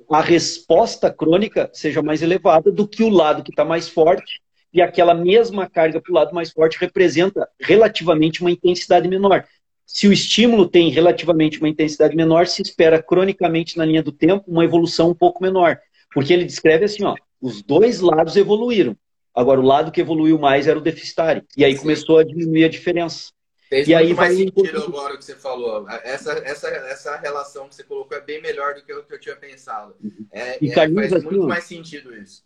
a 0.09 0.21
resposta 0.21 1.13
crônica 1.13 1.69
seja 1.73 2.01
mais 2.01 2.23
elevada 2.23 2.71
do 2.71 2.87
que 2.87 3.03
o 3.03 3.09
lado 3.09 3.43
que 3.43 3.51
está 3.51 3.65
mais 3.65 3.89
forte, 3.89 4.41
e 4.73 4.83
aquela 4.83 5.15
mesma 5.15 5.69
carga 5.69 6.01
para 6.01 6.13
o 6.13 6.15
lado 6.15 6.35
mais 6.35 6.51
forte 6.51 6.79
representa 6.79 7.49
relativamente 7.61 8.41
uma 8.41 8.51
intensidade 8.51 9.09
menor. 9.09 9.45
Se 9.87 10.07
o 10.07 10.13
estímulo 10.13 10.69
tem 10.69 10.91
relativamente 10.91 11.59
uma 11.59 11.69
intensidade 11.69 12.15
menor, 12.15 12.47
se 12.47 12.61
espera 12.61 13.03
cronicamente 13.03 13.79
na 13.79 13.87
linha 13.87 14.03
do 14.03 14.13
tempo 14.13 14.45
uma 14.47 14.65
evolução 14.65 15.11
um 15.11 15.15
pouco 15.15 15.43
menor. 15.43 15.79
Porque 16.13 16.33
ele 16.33 16.45
descreve 16.45 16.85
assim, 16.85 17.05
ó, 17.05 17.15
os 17.41 17.63
dois 17.63 18.01
lados 18.01 18.37
evoluíram. 18.37 18.97
Agora, 19.35 19.61
o 19.61 19.65
lado 19.65 19.93
que 19.93 20.01
evoluiu 20.01 20.39
mais 20.39 20.67
era 20.67 20.79
o 20.79 20.83
deficitário. 20.83 21.45
E 21.57 21.65
aí 21.65 21.79
começou 21.79 22.19
a 22.19 22.25
diminuir 22.25 22.65
a 22.65 22.69
diferença. 22.69 23.31
Fez 23.69 23.87
e 23.87 23.95
aí 23.95 24.15
mais 24.15 24.35
sentido 24.35 24.83
agora 24.83 25.15
o 25.15 25.19
que 25.19 25.25
você 25.25 25.35
falou. 25.35 25.87
Essa, 26.03 26.33
essa, 26.45 26.69
essa 26.69 27.17
relação 27.17 27.69
que 27.69 27.75
você 27.75 27.85
colocou 27.85 28.17
é 28.17 28.21
bem 28.21 28.41
melhor 28.41 28.75
do 28.75 28.83
que 28.83 28.93
o 28.93 29.05
que 29.05 29.13
eu 29.13 29.21
tinha 29.21 29.37
pensado. 29.37 29.95
É, 30.33 30.57
e 30.61 30.71
é, 30.71 30.75
Carlinhos, 30.75 31.11
faz 31.11 31.25
assim, 31.25 31.27
muito 31.27 31.47
mais 31.47 31.65
sentido 31.65 32.17
isso. 32.17 32.43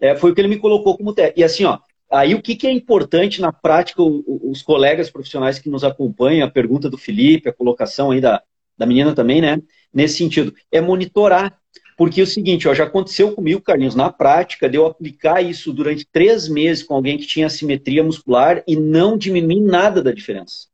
É, 0.00 0.10
é, 0.10 0.16
foi 0.16 0.32
o 0.32 0.34
que 0.34 0.40
ele 0.40 0.48
me 0.48 0.58
colocou 0.58 0.96
como 0.96 1.14
teste. 1.14 1.38
E 1.38 1.44
assim, 1.44 1.64
ó, 1.64 1.78
aí 2.10 2.34
o 2.34 2.42
que, 2.42 2.56
que 2.56 2.66
é 2.66 2.72
importante 2.72 3.40
na 3.40 3.52
prática, 3.52 4.02
os 4.02 4.60
colegas 4.60 5.08
profissionais 5.08 5.60
que 5.60 5.70
nos 5.70 5.84
acompanham, 5.84 6.46
a 6.46 6.50
pergunta 6.50 6.90
do 6.90 6.98
Felipe, 6.98 7.48
a 7.48 7.52
colocação 7.52 8.10
aí 8.10 8.20
da, 8.20 8.42
da 8.76 8.86
menina 8.86 9.14
também, 9.14 9.40
né? 9.40 9.62
Nesse 9.94 10.18
sentido, 10.18 10.52
é 10.72 10.80
monitorar 10.80 11.56
porque 11.96 12.20
é 12.20 12.24
o 12.24 12.26
seguinte, 12.26 12.68
ó, 12.68 12.74
já 12.74 12.84
aconteceu 12.84 13.32
comigo, 13.32 13.62
Carlinhos, 13.62 13.94
na 13.94 14.12
prática, 14.12 14.68
de 14.68 14.76
eu 14.76 14.86
aplicar 14.86 15.40
isso 15.40 15.72
durante 15.72 16.06
três 16.06 16.46
meses 16.48 16.82
com 16.82 16.94
alguém 16.94 17.16
que 17.16 17.26
tinha 17.26 17.46
assimetria 17.46 18.04
muscular 18.04 18.62
e 18.66 18.76
não 18.76 19.16
diminuir 19.16 19.60
nada 19.60 20.02
da 20.02 20.12
diferença. 20.12 20.66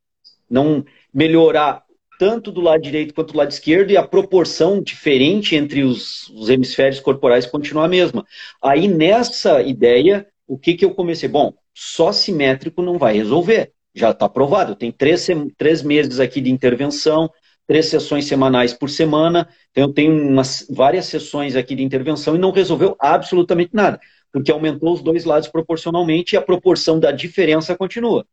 Não 0.50 0.84
melhorar 1.14 1.84
tanto 2.18 2.50
do 2.50 2.60
lado 2.60 2.82
direito 2.82 3.14
quanto 3.14 3.32
do 3.32 3.38
lado 3.38 3.50
esquerdo 3.50 3.90
e 3.90 3.96
a 3.96 4.06
proporção 4.06 4.82
diferente 4.82 5.54
entre 5.54 5.82
os, 5.82 6.28
os 6.30 6.48
hemisférios 6.48 7.00
corporais 7.00 7.46
continuar 7.46 7.84
a 7.84 7.88
mesma. 7.88 8.26
Aí 8.60 8.88
nessa 8.88 9.62
ideia, 9.62 10.26
o 10.46 10.58
que, 10.58 10.74
que 10.74 10.84
eu 10.84 10.94
comecei? 10.94 11.28
Bom, 11.28 11.52
só 11.74 12.12
simétrico 12.12 12.82
não 12.82 12.98
vai 12.98 13.14
resolver. 13.14 13.72
Já 13.94 14.10
está 14.10 14.28
provado. 14.28 14.74
Tem 14.74 14.90
três, 14.90 15.26
três 15.56 15.82
meses 15.82 16.18
aqui 16.18 16.40
de 16.40 16.50
intervenção, 16.50 17.30
três 17.66 17.86
sessões 17.86 18.26
semanais 18.26 18.72
por 18.72 18.90
semana. 18.90 19.48
Então, 19.70 19.84
eu 19.84 19.92
tenho 19.92 20.12
umas, 20.12 20.66
várias 20.70 21.06
sessões 21.06 21.56
aqui 21.56 21.74
de 21.74 21.82
intervenção 21.82 22.34
e 22.34 22.38
não 22.38 22.50
resolveu 22.50 22.96
absolutamente 22.98 23.70
nada, 23.72 24.00
porque 24.32 24.50
aumentou 24.50 24.92
os 24.92 25.02
dois 25.02 25.24
lados 25.24 25.48
proporcionalmente 25.48 26.34
e 26.34 26.36
a 26.36 26.42
proporção 26.42 26.98
da 26.98 27.10
diferença 27.10 27.76
continua. 27.76 28.26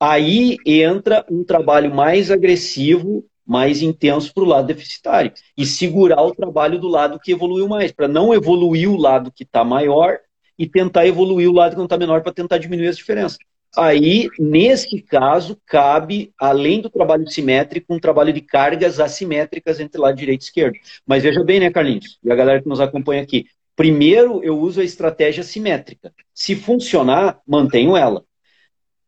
Aí 0.00 0.58
entra 0.66 1.24
um 1.30 1.44
trabalho 1.44 1.94
mais 1.94 2.30
agressivo, 2.30 3.24
mais 3.46 3.82
intenso 3.82 4.32
para 4.34 4.42
o 4.42 4.46
lado 4.46 4.66
deficitário 4.66 5.32
e 5.56 5.64
segurar 5.64 6.22
o 6.22 6.34
trabalho 6.34 6.78
do 6.78 6.88
lado 6.88 7.20
que 7.20 7.32
evoluiu 7.32 7.68
mais, 7.68 7.92
para 7.92 8.08
não 8.08 8.34
evoluir 8.34 8.90
o 8.90 8.96
lado 8.96 9.32
que 9.32 9.44
está 9.44 9.64
maior 9.64 10.18
e 10.58 10.68
tentar 10.68 11.06
evoluir 11.06 11.48
o 11.48 11.52
lado 11.52 11.72
que 11.72 11.78
não 11.78 11.84
está 11.84 11.96
menor 11.96 12.22
para 12.22 12.32
tentar 12.32 12.58
diminuir 12.58 12.88
as 12.88 12.96
diferenças. 12.96 13.38
Aí, 13.76 14.28
nesse 14.38 15.00
caso, 15.02 15.58
cabe, 15.66 16.32
além 16.38 16.80
do 16.80 16.88
trabalho 16.88 17.28
simétrico, 17.28 17.92
um 17.92 17.98
trabalho 17.98 18.32
de 18.32 18.40
cargas 18.40 19.00
assimétricas 19.00 19.80
entre 19.80 20.00
lado 20.00 20.16
direito 20.16 20.42
e 20.42 20.44
esquerdo. 20.44 20.78
Mas 21.06 21.22
veja 21.22 21.42
bem, 21.42 21.60
né, 21.60 21.70
Carlinhos? 21.70 22.18
E 22.22 22.30
a 22.30 22.36
galera 22.36 22.62
que 22.62 22.68
nos 22.68 22.80
acompanha 22.80 23.22
aqui. 23.22 23.46
Primeiro, 23.74 24.42
eu 24.44 24.58
uso 24.58 24.80
a 24.80 24.84
estratégia 24.84 25.42
simétrica. 25.42 26.12
Se 26.32 26.54
funcionar, 26.54 27.40
mantenho 27.46 27.96
ela. 27.96 28.24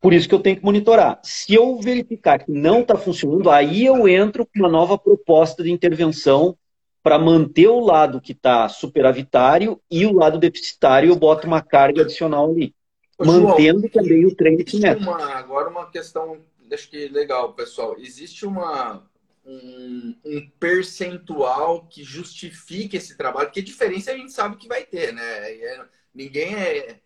Por 0.00 0.12
isso 0.12 0.28
que 0.28 0.34
eu 0.34 0.40
tenho 0.40 0.56
que 0.56 0.64
monitorar. 0.64 1.20
Se 1.22 1.54
eu 1.54 1.78
verificar 1.78 2.38
que 2.44 2.50
não 2.50 2.80
está 2.80 2.96
funcionando, 2.96 3.50
aí 3.50 3.84
eu 3.84 4.08
entro 4.08 4.44
com 4.44 4.60
uma 4.60 4.68
nova 4.68 4.98
proposta 4.98 5.62
de 5.62 5.70
intervenção 5.70 6.56
para 7.02 7.18
manter 7.18 7.68
o 7.68 7.78
lado 7.78 8.20
que 8.20 8.32
está 8.32 8.68
superavitário 8.68 9.80
e 9.88 10.04
o 10.04 10.12
lado 10.12 10.38
deficitário 10.38 11.08
eu 11.08 11.16
boto 11.16 11.46
uma 11.46 11.62
carga 11.62 12.02
adicional 12.02 12.50
ali. 12.50 12.74
Mantendo 13.18 13.80
João, 13.80 13.90
também 13.90 14.26
o 14.26 14.34
treino 14.34 14.62
de 14.62 14.76
Uma, 14.76 15.34
agora 15.34 15.68
uma 15.68 15.90
questão, 15.90 16.44
acho 16.70 16.90
que 16.90 17.08
legal, 17.08 17.54
pessoal. 17.54 17.96
Existe 17.98 18.44
uma, 18.44 19.08
um, 19.44 20.14
um, 20.24 20.50
percentual 20.60 21.86
que 21.86 22.04
justifique 22.04 22.96
esse 22.96 23.16
trabalho, 23.16 23.46
porque 23.46 23.62
diferença 23.62 24.12
a 24.12 24.16
gente 24.16 24.32
sabe 24.32 24.56
que 24.56 24.68
vai 24.68 24.84
ter, 24.84 25.12
né? 25.12 25.22
É, 25.22 25.84
ninguém 26.14 26.54
é 26.54 27.00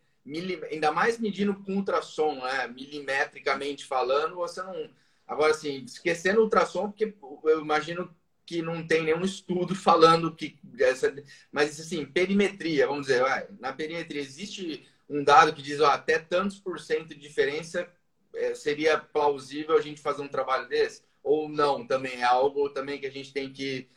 ainda 0.71 0.91
mais 0.91 1.17
medindo 1.17 1.55
com 1.55 1.75
ultrassom, 1.77 2.35
né? 2.35 2.67
milimetricamente 2.67 3.85
falando, 3.85 4.35
você 4.35 4.61
não. 4.61 4.89
Agora, 5.27 5.51
assim, 5.51 5.83
esquecendo 5.85 6.41
o 6.41 6.43
ultrassom, 6.43 6.89
porque 6.91 7.15
eu 7.45 7.61
imagino 7.61 8.13
que 8.45 8.61
não 8.61 8.85
tem 8.85 9.03
nenhum 9.03 9.21
estudo 9.21 9.73
falando 9.73 10.35
que. 10.35 10.59
Essa, 10.79 11.13
mas, 11.51 11.79
assim, 11.79 12.05
perimetria, 12.05 12.87
vamos 12.87 13.07
dizer, 13.07 13.21
vai, 13.21 13.47
na 13.59 13.71
perimetria 13.71 14.21
existe 14.21 14.85
um 15.11 15.23
dado 15.23 15.53
que 15.53 15.61
diz 15.61 15.79
ó, 15.81 15.87
até 15.87 16.17
tantos 16.17 16.57
por 16.57 16.79
cento 16.79 17.09
de 17.09 17.15
diferença 17.15 17.87
é, 18.33 18.55
seria 18.55 18.97
plausível 18.97 19.77
a 19.77 19.81
gente 19.81 20.01
fazer 20.01 20.21
um 20.21 20.27
trabalho 20.27 20.67
desse? 20.69 21.03
Ou 21.23 21.49
não, 21.49 21.85
também 21.85 22.21
é 22.21 22.23
algo 22.23 22.69
também 22.69 22.99
que 22.99 23.05
a 23.05 23.11
gente 23.11 23.33
tem 23.33 23.51
que 23.51 23.87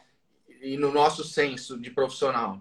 ir 0.60 0.76
no 0.76 0.92
nosso 0.92 1.22
senso 1.24 1.78
de 1.78 1.90
profissional? 1.90 2.60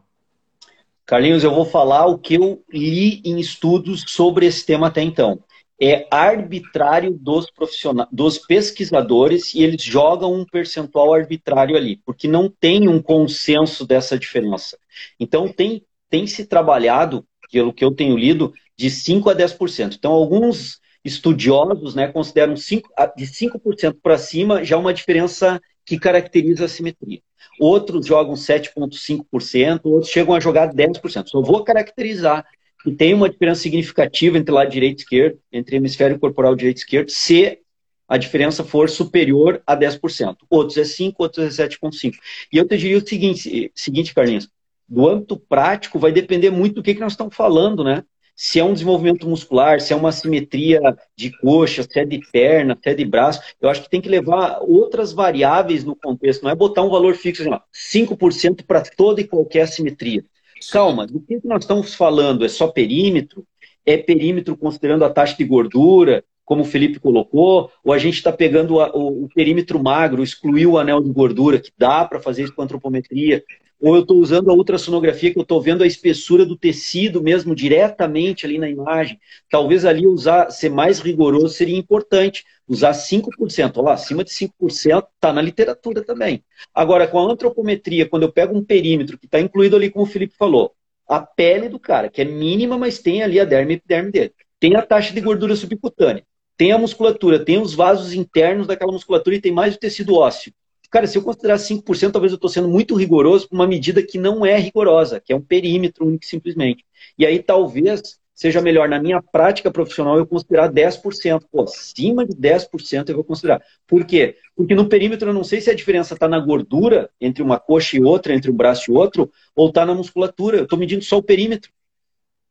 Carlinhos, 1.06 1.44
eu 1.44 1.54
vou 1.54 1.66
falar 1.66 2.06
o 2.06 2.18
que 2.18 2.36
eu 2.36 2.64
li 2.72 3.22
em 3.26 3.40
estudos 3.40 4.06
sobre 4.08 4.46
esse 4.46 4.66
tema 4.66 4.88
até 4.88 5.02
então. 5.02 5.44
É 5.82 6.08
arbitrário 6.10 7.12
dos 7.12 7.52
profissionais, 7.52 8.08
dos 8.10 8.38
pesquisadores, 8.38 9.54
e 9.54 9.64
eles 9.64 9.84
jogam 9.84 10.34
um 10.34 10.46
percentual 10.46 11.14
arbitrário 11.14 11.76
ali, 11.76 11.98
porque 12.06 12.28
não 12.28 12.48
tem 12.48 12.88
um 12.88 13.02
consenso 13.02 13.86
dessa 13.86 14.18
diferença. 14.18 14.78
Então, 15.20 15.52
tem, 15.52 15.84
tem 16.10 16.26
se 16.26 16.46
trabalhado, 16.46 17.28
pelo 17.54 17.72
que 17.72 17.86
eu 17.86 17.92
tenho 17.92 18.18
lido, 18.18 18.52
de 18.76 18.90
5% 18.90 19.32
a 19.32 19.36
10%. 19.36 19.96
Então, 19.96 20.12
alguns 20.12 20.82
estudiosos 21.06 21.96
né, 21.96 22.08
consideram 22.08 22.58
5, 22.58 22.90
de 23.16 23.26
5% 23.26 23.98
para 24.02 24.18
cima 24.18 24.64
já 24.64 24.78
uma 24.78 24.94
diferença 24.94 25.62
que 25.86 25.98
caracteriza 25.98 26.66
a 26.66 26.68
simetria 26.68 27.22
outros 27.60 28.06
jogam 28.06 28.34
7,5%, 28.34 29.82
outros 29.86 30.12
chegam 30.12 30.36
a 30.36 30.40
jogar 30.40 30.74
10%. 30.74 31.28
Só 31.28 31.42
vou 31.42 31.64
caracterizar 31.64 32.46
que 32.84 32.92
tem 32.92 33.14
uma 33.14 33.30
diferença 33.30 33.62
significativa 33.62 34.38
entre 34.38 34.54
lado 34.54 34.70
direito 34.70 35.00
e 35.00 35.04
esquerdo, 35.04 35.40
entre 35.52 35.78
hemisfério 35.78 36.20
corporal 36.20 36.56
direito 36.56 36.78
e 36.78 36.80
esquerdo, 36.80 37.10
se 37.10 37.60
a 38.08 38.18
diferença 38.18 38.64
for 38.64 38.90
superior 38.90 39.62
a 39.66 39.76
10%. 39.76 40.36
Outros 40.50 40.78
é 40.78 40.82
5%, 40.82 41.14
outros 41.18 41.60
é 41.60 41.68
7,5%. 41.68 42.14
E 42.52 42.58
eu 42.58 42.68
te 42.68 42.78
diria 42.78 42.98
o 42.98 43.08
seguinte, 43.08 43.72
seguinte 43.74 44.14
Carlinhos, 44.14 44.50
do 44.94 45.08
âmbito 45.08 45.38
prático 45.38 45.98
vai 45.98 46.12
depender 46.12 46.52
muito 46.52 46.76
do 46.76 46.84
que, 46.84 46.94
que 46.94 47.02
nós 47.02 47.14
estamos 47.14 47.36
falando, 47.36 47.84
né? 47.84 48.04
se 48.36 48.60
é 48.60 48.64
um 48.64 48.74
desenvolvimento 48.74 49.28
muscular, 49.28 49.80
se 49.80 49.94
é 49.94 49.96
uma 49.96 50.12
simetria 50.12 50.80
de 51.16 51.32
coxa, 51.38 51.84
se 51.84 52.00
é 52.00 52.06
de 52.06 52.20
perna, 52.32 52.78
se 52.82 52.90
é 52.90 52.94
de 52.94 53.06
braço. 53.06 53.42
Eu 53.62 53.70
acho 53.70 53.84
que 53.84 53.90
tem 53.90 54.02
que 54.02 54.10
levar 54.10 54.60
outras 54.62 55.14
variáveis 55.14 55.84
no 55.84 55.96
contexto, 55.96 56.44
não 56.44 56.52
é 56.52 56.56
botar 56.56 56.82
um 56.82 56.90
valor 56.90 57.16
fixo, 57.16 57.44
assim, 57.44 57.52
ó, 57.52 57.60
5% 57.72 58.66
para 58.66 58.82
toda 58.82 59.22
e 59.22 59.28
qualquer 59.28 59.68
simetria. 59.68 60.24
Calma, 60.72 61.06
do 61.06 61.20
que 61.20 61.40
nós 61.44 61.64
estamos 61.64 61.94
falando? 61.94 62.44
É 62.44 62.50
só 62.50 62.68
perímetro? 62.68 63.46
É 63.86 63.98
perímetro 63.98 64.58
considerando 64.58 65.06
a 65.06 65.10
taxa 65.10 65.36
de 65.38 65.44
gordura, 65.44 66.24
como 66.46 66.64
o 66.64 66.66
Felipe 66.66 67.00
colocou? 67.00 67.70
Ou 67.84 67.94
a 67.94 67.98
gente 67.98 68.16
está 68.16 68.32
pegando 68.32 68.76
o, 68.76 69.26
o, 69.26 69.30
perímetro 69.36 69.82
magro, 69.82 70.24
excluiu 70.24 70.72
o 70.72 70.78
anel 70.78 71.02
de 71.02 71.12
gordura, 71.12 71.60
que 71.60 71.72
dá 71.78 72.06
para 72.06 72.20
fazer 72.20 72.44
isso 72.44 72.56
com 72.56 72.62
antropometria? 72.62 73.44
Ou 73.84 73.96
eu 73.96 74.02
estou 74.02 74.18
usando 74.18 74.50
a 74.50 74.54
ultrassonografia 74.54 75.34
que 75.34 75.38
eu 75.38 75.42
estou 75.42 75.62
vendo 75.62 75.84
a 75.84 75.86
espessura 75.86 76.46
do 76.46 76.56
tecido 76.56 77.22
mesmo 77.22 77.54
diretamente 77.54 78.46
ali 78.46 78.58
na 78.58 78.70
imagem. 78.70 79.20
Talvez 79.50 79.84
ali 79.84 80.08
usar, 80.08 80.50
ser 80.52 80.70
mais 80.70 81.02
rigoroso 81.02 81.50
seria 81.50 81.78
importante. 81.78 82.46
Usar 82.66 82.94
5%, 82.94 83.74
olha 83.76 83.92
acima 83.92 84.24
de 84.24 84.32
5% 84.32 85.06
está 85.14 85.34
na 85.34 85.42
literatura 85.42 86.02
também. 86.02 86.42
Agora, 86.74 87.06
com 87.06 87.20
a 87.20 87.30
antropometria, 87.30 88.08
quando 88.08 88.24
eu 88.24 88.32
pego 88.32 88.58
um 88.58 88.64
perímetro 88.64 89.18
que 89.18 89.26
está 89.26 89.42
incluído 89.42 89.76
ali, 89.76 89.90
como 89.90 90.06
o 90.06 90.08
Felipe 90.08 90.34
falou, 90.34 90.74
a 91.06 91.20
pele 91.20 91.68
do 91.68 91.78
cara, 91.78 92.08
que 92.08 92.22
é 92.22 92.26
mínima, 92.26 92.78
mas 92.78 93.00
tem 93.00 93.22
ali 93.22 93.38
a 93.38 93.44
derme 93.44 93.74
e 93.74 93.76
epiderme 93.76 94.12
dele. 94.12 94.32
Tem 94.62 94.78
a 94.78 94.82
taxa 94.82 95.14
de 95.14 95.20
gordura 95.20 95.58
subcutânea. 95.58 96.24
Tem 96.56 96.72
a 96.72 96.78
musculatura, 96.78 97.44
tem 97.44 97.62
os 97.62 97.74
vasos 97.74 98.14
internos 98.14 98.66
daquela 98.66 98.94
musculatura 98.94 99.36
e 99.36 99.42
tem 99.42 99.52
mais 99.52 99.76
o 99.76 99.80
tecido 99.80 100.16
ósseo. 100.16 100.54
Cara, 100.94 101.08
se 101.08 101.18
eu 101.18 101.24
considerar 101.24 101.58
5%, 101.58 102.12
talvez 102.12 102.32
eu 102.32 102.36
estou 102.36 102.48
sendo 102.48 102.70
muito 102.70 102.94
rigoroso 102.94 103.50
com 103.50 103.56
uma 103.56 103.66
medida 103.66 104.04
que 104.04 104.20
não 104.20 104.46
é 104.46 104.60
rigorosa, 104.60 105.20
que 105.20 105.34
é 105.34 105.36
um 105.36 105.42
perímetro 105.42 106.06
único 106.06 106.24
simplesmente. 106.24 106.86
E 107.18 107.26
aí 107.26 107.42
talvez 107.42 108.20
seja 108.32 108.62
melhor 108.62 108.88
na 108.88 109.02
minha 109.02 109.20
prática 109.20 109.72
profissional 109.72 110.20
eu 110.20 110.28
considerar 110.28 110.72
10%. 110.72 111.46
Pô, 111.52 111.64
acima 111.64 112.24
de 112.28 112.36
10% 112.36 113.10
eu 113.10 113.16
vou 113.16 113.24
considerar. 113.24 113.60
Por 113.88 114.06
quê? 114.06 114.36
Porque 114.56 114.76
no 114.76 114.88
perímetro 114.88 115.32
eu 115.32 115.34
não 115.34 115.44
sei 115.44 115.62
se 115.62 115.72
a 115.72 115.74
diferença 115.74 116.14
está 116.14 116.28
na 116.28 116.40
gordura 116.40 117.10
entre 117.20 117.42
uma 117.42 117.60
coxa 117.60 117.98
e 117.98 118.04
outra, 118.04 118.36
entre 118.36 118.52
um 118.52 118.56
braço 118.56 118.92
e 118.92 118.94
outro, 118.94 119.32
ou 119.56 119.70
está 119.70 119.88
na 119.88 119.96
musculatura. 119.96 120.58
Eu 120.58 120.66
estou 120.66 120.78
medindo 120.78 121.04
só 121.04 121.18
o 121.18 121.24
perímetro. 121.24 121.72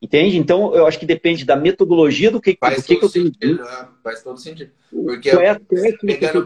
Entende? 0.03 0.37
Então, 0.37 0.75
eu 0.75 0.85
acho 0.85 0.99
que 0.99 1.07
depende 1.07 1.45
da 1.45 1.55
metodologia 1.55 2.29
do 2.29 2.41
que, 2.41 2.57
Faz 2.59 2.79
do 2.79 2.83
que, 2.83 2.97
que 2.97 3.05
eu 3.05 3.09
tenho. 3.09 3.27
Sentido, 3.27 3.63
né? 3.63 3.89
Faz 4.03 4.21
todo 4.21 4.37
sentido. 4.37 4.73
Porque 4.91 5.31
é 5.31 5.55
pegando, 5.55 6.45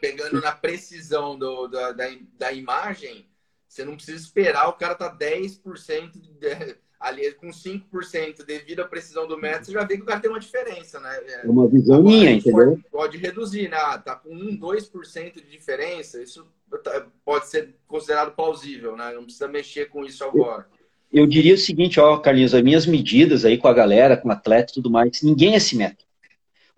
pegando 0.00 0.40
na 0.40 0.52
precisão 0.52 1.38
do, 1.38 1.68
da, 1.68 1.92
da, 1.92 2.06
da, 2.38 2.52
imagem, 2.52 3.26
você 3.68 3.84
não 3.84 3.96
precisa 3.96 4.16
esperar 4.16 4.66
o 4.66 4.72
cara 4.72 4.94
tá 4.94 5.14
10% 5.14 6.12
de, 6.12 6.76
ali 6.98 7.30
com 7.32 7.48
5% 7.48 8.46
devido 8.46 8.80
à 8.80 8.86
precisão 8.86 9.28
do 9.28 9.38
método, 9.38 9.66
você 9.66 9.72
já 9.72 9.84
vê 9.84 9.98
que 9.98 10.02
o 10.02 10.06
cara 10.06 10.20
tem 10.20 10.30
uma 10.30 10.40
diferença, 10.40 10.98
né? 11.00 11.20
É 11.26 11.46
uma 11.46 11.68
visão 11.68 11.98
Agora, 11.98 12.10
minha, 12.10 12.30
entendeu? 12.30 12.66
Pode, 12.66 12.84
pode, 12.90 13.18
reduzir, 13.18 13.68
né? 13.68 13.76
Ah, 13.76 13.98
tá 13.98 14.16
com 14.16 14.34
1, 14.34 14.58
2% 14.58 15.34
de 15.34 15.50
diferença, 15.50 16.22
isso 16.22 16.46
tá, 16.82 17.06
pode 17.26 17.46
ser 17.46 17.74
considerado 17.86 18.34
plausível, 18.34 18.96
né? 18.96 19.12
Não 19.12 19.24
precisa 19.24 19.48
mexer 19.48 19.90
com 19.90 20.02
isso 20.02 20.24
agora 20.24 20.66
eu 20.79 20.79
diria 21.12 21.54
o 21.54 21.58
seguinte, 21.58 21.98
ó, 21.98 22.16
Carlinhos, 22.18 22.54
as 22.54 22.62
minhas 22.62 22.86
medidas 22.86 23.44
aí 23.44 23.58
com 23.58 23.68
a 23.68 23.74
galera, 23.74 24.16
com 24.16 24.30
atleta 24.30 24.72
e 24.72 24.74
tudo 24.74 24.90
mais, 24.90 25.22
ninguém 25.22 25.54
é 25.54 25.58
simétrico. 25.58 26.10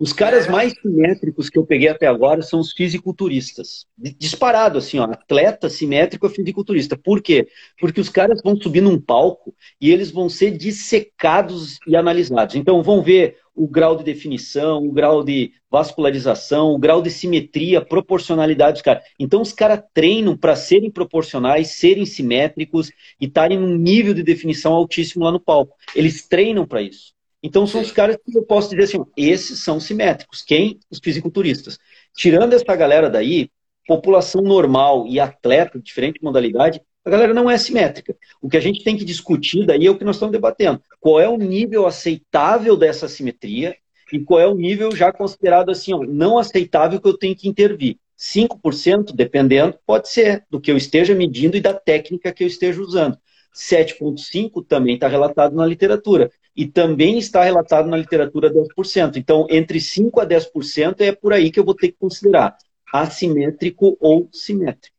Os 0.03 0.13
caras 0.13 0.47
é. 0.47 0.51
mais 0.51 0.73
simétricos 0.81 1.49
que 1.49 1.57
eu 1.57 1.65
peguei 1.65 1.89
até 1.89 2.09
agora 2.09 2.43
são 2.43 2.59
os 2.59 2.73
fisiculturistas. 2.73 3.87
Disparado, 4.19 4.79
assim, 4.79 4.99
ó, 4.99 5.05
atleta 5.05 5.71
simétrico 5.71 6.27
é 6.27 6.31
fisiculturista. 6.31 6.97
Por 6.97 7.23
quê? 7.23 7.47
Porque 7.79 8.01
os 8.01 8.09
caras 8.09 8.41
vão 8.43 8.61
subir 8.61 8.81
num 8.81 9.01
palco 9.01 9.55
e 9.81 9.93
eles 9.93 10.11
vão 10.11 10.29
ser 10.29 10.51
dissecados 10.53 11.79
e 11.87 11.95
analisados. 11.95 12.57
Então 12.57 12.83
vão 12.83 13.01
ver 13.01 13.37
o 13.55 13.69
grau 13.69 13.97
de 13.97 14.05
definição, 14.05 14.85
o 14.87 14.93
grau 14.93 15.23
de 15.23 15.53
vascularização, 15.71 16.73
o 16.73 16.79
grau 16.79 17.03
de 17.03 17.11
simetria, 17.11 17.85
proporcionalidade 17.85 18.75
dos 18.75 18.83
caras. 18.83 19.05
Então 19.19 19.43
os 19.43 19.53
caras 19.53 19.83
treinam 19.93 20.37
para 20.37 20.57
serem 20.57 20.91
proporcionais, 20.91 21.73
serem 21.73 22.07
simétricos 22.07 22.91
e 23.21 23.27
estarem 23.27 23.59
num 23.59 23.77
nível 23.77 24.15
de 24.15 24.23
definição 24.23 24.73
altíssimo 24.73 25.25
lá 25.25 25.33
no 25.33 25.41
palco. 25.41 25.77
Eles 25.95 26.27
treinam 26.27 26.67
para 26.67 26.83
isso. 26.83 27.13
Então 27.43 27.67
são 27.67 27.81
os 27.81 27.91
caras 27.91 28.17
que 28.17 28.39
eu 28.39 28.45
posso 28.45 28.71
dizer 28.71 28.85
assim, 28.85 29.05
esses 29.17 29.59
são 29.59 29.81
simétricos. 29.81 30.43
Quem? 30.43 30.79
Os 30.91 31.01
fisiculturistas. 31.03 31.79
Tirando 32.15 32.53
essa 32.53 32.77
galera 32.77 33.11
daí, 33.11 33.51
população 33.87 34.43
normal 34.43 35.07
e 35.09 35.19
atleta, 35.19 35.81
diferente 35.81 36.23
modalidade, 36.23 36.81
a 37.05 37.11
galera 37.11 37.35
não 37.35 37.51
é 37.51 37.59
simétrica. 37.59 38.17
O 38.41 38.49
que 38.49 38.57
a 38.57 38.61
gente 38.61 38.85
tem 38.85 38.97
que 38.97 39.05
discutir 39.05 39.67
daí 39.67 39.87
é 39.87 39.91
o 39.91 39.99
que 39.99 40.05
nós 40.05 40.17
estamos 40.17 40.33
debatendo. 40.33 40.81
Qual 41.01 41.21
é 41.21 41.29
o 41.29 41.37
nível 41.37 41.87
aceitável 41.87 42.77
dessa 42.77 43.09
simetria 43.09 43.77
e 44.13 44.21
qual 44.21 44.41
é 44.41 44.47
o 44.47 44.55
nível 44.55 44.95
já 44.95 45.13
considerado 45.13 45.71
assim, 45.71 45.93
ó, 45.93 46.03
não 46.03 46.39
aceitável 46.39 47.01
que 47.01 47.09
eu 47.09 47.17
tenho 47.17 47.35
que 47.35 47.49
intervir. 47.49 47.99
5%, 48.19 49.13
dependendo, 49.15 49.77
pode 49.85 50.09
ser 50.09 50.45
do 50.49 50.61
que 50.61 50.71
eu 50.71 50.77
esteja 50.77 51.15
medindo 51.15 51.57
e 51.57 51.61
da 51.61 51.75
técnica 51.75 52.33
que 52.33 52.45
eu 52.45 52.47
esteja 52.47 52.81
usando. 52.81 53.19
7,5% 53.53 54.65
também 54.67 54.95
está 54.95 55.09
relatado 55.09 55.57
na 55.57 55.67
literatura 55.67 56.31
e 56.55 56.67
também 56.67 57.19
está 57.19 57.43
relatado 57.43 57.89
na 57.89 57.97
literatura 57.97 58.53
10%. 58.53 59.17
Então, 59.17 59.47
entre 59.51 59.79
5% 59.79 60.23
a 60.23 60.27
10% 60.27 61.01
é 61.01 61.13
por 61.13 61.33
aí 61.33 61.51
que 61.51 61.59
eu 61.59 61.65
vou 61.65 61.75
ter 61.75 61.89
que 61.89 61.99
considerar 61.99 62.57
assimétrico 62.93 63.97
ou 64.01 64.29
simétrico. 64.33 64.95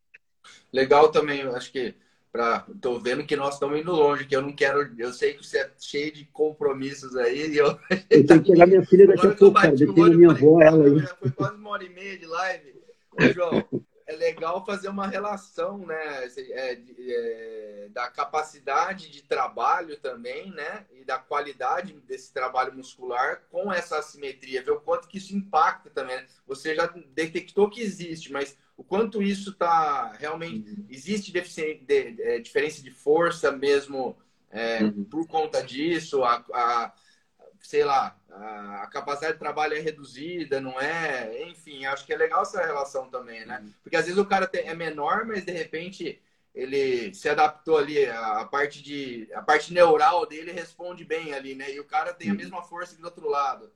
Legal 0.73 1.09
também, 1.09 1.43
acho 1.43 1.71
que 1.71 1.93
para 2.31 2.65
tô 2.81 2.99
vendo 2.99 3.23
que 3.23 3.35
nós 3.35 3.53
estamos 3.53 3.79
indo 3.79 3.91
longe, 3.91 4.25
que 4.25 4.35
eu 4.35 4.41
não 4.41 4.51
quero, 4.51 4.91
eu 4.97 5.13
sei 5.13 5.35
que 5.35 5.45
você 5.45 5.59
é 5.59 5.71
cheio 5.79 6.11
de 6.11 6.25
compromissos 6.25 7.15
aí 7.15 7.51
e 7.51 7.57
eu, 7.57 7.77
eu 8.09 8.25
tenho 8.25 8.41
que 8.41 8.51
pegar 8.51 8.65
minha 8.65 8.83
filha 8.83 9.05
daqui 9.05 9.27
a 9.27 9.35
pouco, 9.35 9.61
cara, 9.61 9.75
eu 9.79 9.93
tenho 9.93 10.17
minha 10.17 10.31
avó, 10.31 10.59
ela 10.59 10.83
aí. 10.83 10.99
Foi 11.19 11.29
quase 11.29 11.55
uma 11.57 11.69
hora 11.69 11.83
e 11.83 11.89
meia 11.89 12.17
de 12.17 12.25
live. 12.25 12.73
Ô, 13.11 13.21
João, 13.31 13.63
é 14.05 14.15
legal 14.15 14.65
fazer 14.65 14.89
uma 14.89 15.07
relação, 15.07 15.79
né? 15.79 16.25
É, 16.37 16.81
é, 16.99 17.89
da 17.91 18.09
capacidade 18.09 19.09
de 19.09 19.21
trabalho 19.21 19.97
também, 19.97 20.51
né? 20.51 20.85
E 20.91 21.03
da 21.03 21.17
qualidade 21.17 21.93
desse 22.01 22.33
trabalho 22.33 22.73
muscular 22.73 23.43
com 23.49 23.71
essa 23.71 23.97
assimetria, 23.97 24.63
ver 24.63 24.71
o 24.71 24.81
quanto 24.81 25.07
que 25.07 25.17
isso 25.17 25.35
impacta 25.35 25.89
também. 25.89 26.17
Né? 26.17 26.27
Você 26.47 26.75
já 26.75 26.87
detectou 27.13 27.69
que 27.69 27.81
existe, 27.81 28.31
mas 28.31 28.57
o 28.75 28.83
quanto 28.83 29.21
isso 29.21 29.51
está 29.51 30.11
realmente. 30.13 30.69
Uhum. 30.69 30.85
Existe 30.89 31.31
de, 31.31 31.41
de, 31.41 32.21
é, 32.21 32.39
diferença 32.39 32.81
de 32.81 32.91
força 32.91 33.51
mesmo 33.51 34.17
é, 34.49 34.83
uhum. 34.83 35.03
por 35.05 35.27
conta 35.27 35.63
disso, 35.63 36.23
a, 36.23 36.43
a 36.53 36.93
sei 37.63 37.83
lá, 37.85 38.15
a 38.29 38.87
capacidade 38.87 39.33
de 39.33 39.39
trabalho 39.39 39.75
é 39.75 39.79
reduzida, 39.79 40.59
não 40.59 40.79
é? 40.79 41.47
Enfim, 41.49 41.85
acho 41.85 42.05
que 42.05 42.13
é 42.13 42.17
legal 42.17 42.43
essa 42.43 42.63
relação 42.63 43.07
também, 43.07 43.45
né? 43.45 43.59
Uhum. 43.63 43.71
Porque 43.81 43.95
às 43.95 44.05
vezes 44.05 44.19
o 44.19 44.25
cara 44.25 44.49
é 44.53 44.75
menor, 44.75 45.25
mas 45.25 45.45
de 45.45 45.51
repente 45.51 46.21
ele 46.53 47.13
se 47.15 47.27
adaptou 47.29 47.77
ali, 47.77 48.05
a 48.05 48.45
parte 48.45 48.83
de 48.83 49.27
a 49.33 49.41
parte 49.41 49.73
neural 49.73 50.25
dele 50.25 50.51
responde 50.51 51.05
bem 51.05 51.33
ali, 51.33 51.55
né? 51.55 51.71
E 51.73 51.79
o 51.79 51.85
cara 51.85 52.13
tem 52.13 52.29
a 52.29 52.31
uhum. 52.31 52.37
mesma 52.37 52.61
força 52.61 52.95
que 52.95 53.01
do 53.01 53.05
outro 53.05 53.29
lado. 53.29 53.71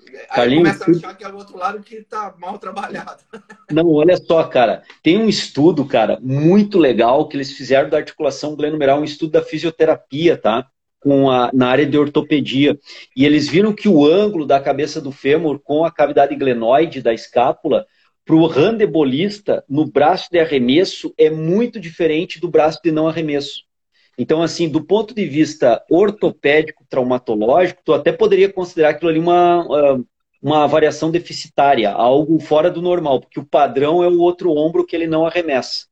Aí 0.00 0.26
Carlinhos, 0.26 0.78
começa 0.78 0.90
a 0.90 0.94
achar 1.08 1.16
que 1.16 1.24
é 1.24 1.28
o 1.28 1.36
outro 1.36 1.56
lado 1.56 1.80
que 1.80 2.02
tá 2.02 2.34
mal 2.36 2.58
trabalhado. 2.58 3.22
Não, 3.70 3.88
olha 3.88 4.16
só, 4.16 4.42
cara. 4.44 4.82
Tem 5.00 5.16
um 5.16 5.28
estudo, 5.28 5.86
cara, 5.86 6.18
muito 6.20 6.76
legal 6.76 7.28
que 7.28 7.36
eles 7.36 7.52
fizeram 7.52 7.88
da 7.88 7.98
articulação 7.98 8.56
glenomeral, 8.56 8.98
um 8.98 9.04
estudo 9.04 9.30
da 9.30 9.42
fisioterapia, 9.42 10.36
tá? 10.36 10.68
Com 11.02 11.28
a, 11.28 11.50
na 11.52 11.68
área 11.68 11.84
de 11.84 11.98
ortopedia. 11.98 12.78
E 13.16 13.26
eles 13.26 13.48
viram 13.48 13.72
que 13.72 13.88
o 13.88 14.06
ângulo 14.06 14.46
da 14.46 14.60
cabeça 14.60 15.00
do 15.00 15.10
fêmur 15.10 15.58
com 15.58 15.84
a 15.84 15.90
cavidade 15.90 16.34
glenoide 16.36 17.02
da 17.02 17.12
escápula 17.12 17.84
para 18.24 18.36
o 18.36 18.46
randebolista 18.46 19.64
no 19.68 19.84
braço 19.84 20.28
de 20.30 20.38
arremesso 20.38 21.12
é 21.18 21.28
muito 21.28 21.80
diferente 21.80 22.40
do 22.40 22.48
braço 22.48 22.80
de 22.82 22.92
não 22.92 23.08
arremesso. 23.08 23.64
Então, 24.16 24.42
assim, 24.42 24.68
do 24.68 24.84
ponto 24.84 25.14
de 25.14 25.24
vista 25.24 25.82
ortopédico, 25.90 26.84
traumatológico, 26.88 27.82
tu 27.84 27.92
até 27.92 28.12
poderia 28.12 28.52
considerar 28.52 28.90
aquilo 28.90 29.10
ali 29.10 29.18
uma, 29.18 29.62
ah, 29.62 29.98
uma 30.40 30.66
variação 30.66 31.10
deficitária, 31.10 31.90
algo 31.90 32.38
fora 32.38 32.70
do 32.70 32.82
normal, 32.82 33.20
porque 33.20 33.40
o 33.40 33.46
padrão 33.46 34.04
é 34.04 34.08
o 34.08 34.20
outro 34.20 34.52
ombro 34.52 34.86
que 34.86 34.94
ele 34.94 35.06
não 35.06 35.26
arremessa. 35.26 35.86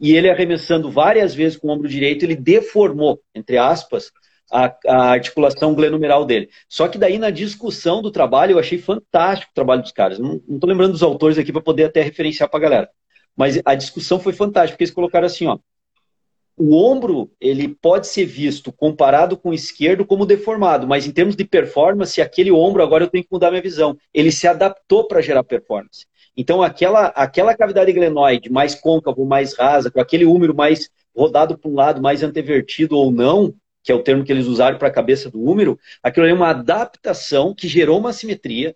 E 0.00 0.14
ele 0.14 0.30
arremessando 0.30 0.90
várias 0.90 1.34
vezes 1.34 1.58
com 1.58 1.68
o 1.68 1.70
ombro 1.70 1.88
direito, 1.88 2.24
ele 2.24 2.36
deformou, 2.36 3.20
entre 3.34 3.58
aspas, 3.58 4.10
a, 4.54 4.72
a, 4.86 5.10
articulação 5.10 5.74
glenumeral 5.74 6.24
dele. 6.24 6.48
Só 6.68 6.86
que 6.86 6.96
daí 6.96 7.18
na 7.18 7.30
discussão 7.30 8.00
do 8.00 8.10
trabalho 8.10 8.52
eu 8.52 8.58
achei 8.60 8.78
fantástico 8.78 9.50
o 9.50 9.54
trabalho 9.54 9.82
dos 9.82 9.90
caras. 9.90 10.18
Não 10.20 10.40
estou 10.48 10.70
lembrando 10.70 10.92
dos 10.92 11.02
autores 11.02 11.36
aqui 11.36 11.52
para 11.52 11.60
poder 11.60 11.84
até 11.84 12.00
referenciar 12.02 12.48
para 12.48 12.60
a 12.60 12.62
galera. 12.62 12.90
Mas 13.36 13.60
a 13.64 13.74
discussão 13.74 14.20
foi 14.20 14.32
fantástica, 14.32 14.76
porque 14.76 14.84
eles 14.84 14.94
colocaram 14.94 15.26
assim, 15.26 15.46
ó. 15.46 15.58
O 16.56 16.76
ombro, 16.76 17.32
ele 17.40 17.66
pode 17.66 18.06
ser 18.06 18.26
visto 18.26 18.70
comparado 18.70 19.36
com 19.36 19.48
o 19.48 19.54
esquerdo 19.54 20.06
como 20.06 20.24
deformado, 20.24 20.86
mas 20.86 21.04
em 21.04 21.10
termos 21.10 21.34
de 21.34 21.44
performance, 21.44 22.22
aquele 22.22 22.52
ombro 22.52 22.80
agora 22.80 23.02
eu 23.02 23.10
tenho 23.10 23.24
que 23.24 23.32
mudar 23.32 23.50
minha 23.50 23.60
visão. 23.60 23.96
Ele 24.14 24.30
se 24.30 24.46
adaptou 24.46 25.08
para 25.08 25.20
gerar 25.20 25.42
performance. 25.42 26.06
Então, 26.36 26.62
aquela, 26.62 27.06
aquela 27.08 27.56
cavidade 27.56 27.92
glenoide 27.92 28.52
mais 28.52 28.72
côncavo, 28.76 29.24
mais 29.24 29.52
rasa, 29.54 29.90
com 29.90 30.00
aquele 30.00 30.24
úmero 30.24 30.54
mais 30.54 30.88
rodado 31.16 31.58
para 31.58 31.68
um 31.68 31.74
lado, 31.74 32.00
mais 32.00 32.22
antevertido 32.22 32.96
ou 32.96 33.10
não, 33.10 33.52
que 33.84 33.92
é 33.92 33.94
o 33.94 34.02
termo 34.02 34.24
que 34.24 34.32
eles 34.32 34.46
usaram 34.46 34.78
para 34.78 34.88
a 34.88 34.92
cabeça 34.92 35.30
do 35.30 35.40
úmero, 35.40 35.78
aquilo 36.02 36.26
é 36.26 36.32
uma 36.32 36.48
adaptação 36.48 37.54
que 37.54 37.68
gerou 37.68 37.98
uma 37.98 38.14
simetria 38.14 38.74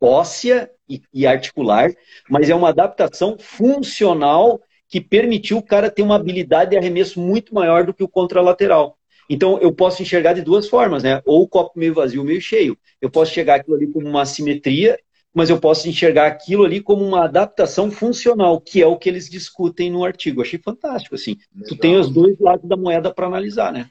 óssea 0.00 0.70
e, 0.88 1.02
e 1.12 1.26
articular, 1.26 1.90
mas 2.28 2.48
é 2.48 2.54
uma 2.54 2.70
adaptação 2.70 3.36
funcional 3.38 4.60
que 4.88 5.00
permitiu 5.00 5.58
o 5.58 5.62
cara 5.62 5.90
ter 5.90 6.02
uma 6.02 6.16
habilidade 6.16 6.70
de 6.70 6.76
arremesso 6.76 7.20
muito 7.20 7.54
maior 7.54 7.84
do 7.84 7.92
que 7.92 8.02
o 8.02 8.08
contralateral. 8.08 8.96
Então, 9.28 9.58
eu 9.58 9.72
posso 9.72 10.02
enxergar 10.02 10.32
de 10.32 10.42
duas 10.42 10.68
formas, 10.68 11.02
né? 11.02 11.20
Ou 11.26 11.42
o 11.42 11.48
copo 11.48 11.78
meio 11.78 11.92
vazio, 11.92 12.24
meio 12.24 12.40
cheio. 12.40 12.78
Eu 13.00 13.10
posso 13.10 13.32
enxergar 13.32 13.56
aquilo 13.56 13.76
ali 13.76 13.88
como 13.88 14.08
uma 14.08 14.24
simetria, 14.24 14.96
mas 15.34 15.50
eu 15.50 15.58
posso 15.58 15.88
enxergar 15.88 16.28
aquilo 16.28 16.64
ali 16.64 16.80
como 16.80 17.04
uma 17.04 17.24
adaptação 17.24 17.90
funcional, 17.90 18.60
que 18.60 18.80
é 18.80 18.86
o 18.86 18.96
que 18.96 19.08
eles 19.08 19.28
discutem 19.28 19.90
no 19.90 20.04
artigo. 20.04 20.40
achei 20.40 20.58
fantástico, 20.58 21.16
assim. 21.16 21.36
Legal. 21.52 21.68
Tu 21.68 21.76
tem 21.76 21.96
os 21.96 22.08
dois 22.08 22.38
lados 22.38 22.66
da 22.68 22.76
moeda 22.76 23.12
para 23.12 23.26
analisar, 23.26 23.72
né? 23.72 23.90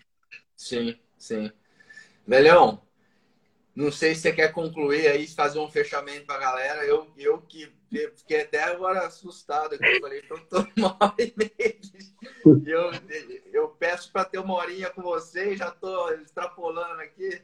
Sim, 0.55 0.97
sim. 1.17 1.51
Velhão, 2.27 2.81
não 3.75 3.91
sei 3.91 4.15
se 4.15 4.21
você 4.21 4.31
quer 4.31 4.53
concluir 4.53 5.07
aí, 5.07 5.27
fazer 5.27 5.59
um 5.59 5.69
fechamento 5.69 6.25
para 6.25 6.35
a 6.35 6.39
galera. 6.39 6.85
Eu, 6.85 7.07
eu 7.17 7.39
que 7.39 7.69
fiquei 8.15 8.41
até 8.41 8.63
agora 8.63 9.05
assustado. 9.05 9.73
Eu 9.73 9.99
falei, 9.99 10.23
eu 10.29 10.39
tô 10.47 10.65
uma 10.77 10.97
hora 10.99 11.15
e 11.19 11.33
meia. 11.35 11.75
Eu, 12.65 12.91
eu 13.51 13.67
peço 13.69 14.11
para 14.11 14.25
ter 14.25 14.37
uma 14.37 14.53
horinha 14.55 14.89
com 14.89 15.01
você 15.01 15.53
e 15.53 15.57
já 15.57 15.71
tô 15.71 16.11
extrapolando 16.11 17.01
aqui. 17.01 17.41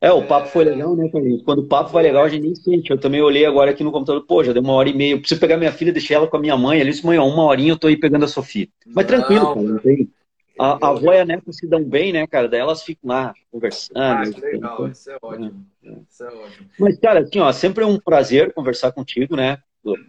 É, 0.00 0.10
o 0.10 0.26
papo 0.26 0.46
é... 0.46 0.50
foi 0.50 0.64
legal, 0.64 0.96
né, 0.96 1.10
Carlinhos? 1.10 1.42
Quando 1.42 1.58
o 1.58 1.66
papo 1.66 1.90
vai 1.90 2.02
legal, 2.02 2.24
a 2.24 2.28
gente 2.28 2.42
nem 2.42 2.54
sente. 2.54 2.90
Eu 2.90 2.98
também 2.98 3.20
olhei 3.20 3.44
agora 3.44 3.70
aqui 3.70 3.84
no 3.84 3.92
computador, 3.92 4.24
pô, 4.26 4.42
já 4.42 4.52
deu 4.52 4.62
uma 4.62 4.72
hora 4.72 4.88
e 4.88 4.94
meia. 4.94 5.12
Eu 5.12 5.20
preciso 5.20 5.40
pegar 5.40 5.58
minha 5.58 5.72
filha, 5.72 5.92
deixar 5.92 6.14
ela 6.14 6.26
com 6.26 6.36
a 6.36 6.40
minha 6.40 6.56
mãe. 6.56 6.80
Ali, 6.80 6.92
mãe, 7.04 7.18
uma 7.18 7.44
horinha 7.44 7.72
eu 7.72 7.78
tô 7.78 7.86
aí 7.86 7.98
pegando 7.98 8.24
a 8.24 8.28
Sofia. 8.28 8.66
Mas 8.86 9.04
não, 9.04 9.04
tranquilo, 9.04 9.54
cara, 9.54 9.60
não 9.60 9.78
tem. 9.78 10.10
A, 10.60 10.86
a 10.86 10.90
avó 10.90 11.12
e 11.12 11.18
a 11.18 11.24
neta 11.24 11.50
se 11.52 11.66
dão 11.66 11.82
bem, 11.82 12.12
né, 12.12 12.26
cara? 12.26 12.48
Daí 12.48 12.60
elas 12.60 12.82
ficam 12.82 13.08
lá 13.08 13.32
conversando. 13.50 13.98
Ah, 13.98 14.22
que 14.22 14.40
legal, 14.40 14.88
isso 14.88 15.10
é 15.10 15.16
ótimo. 15.22 15.66
É, 15.82 15.92
Isso 16.08 16.22
é 16.22 16.28
ótimo. 16.28 16.68
Mas, 16.78 16.98
cara, 16.98 17.20
assim, 17.20 17.38
ó, 17.40 17.50
sempre 17.52 17.82
é 17.82 17.86
um 17.86 17.98
prazer 17.98 18.52
conversar 18.52 18.92
contigo, 18.92 19.36
né? 19.36 19.58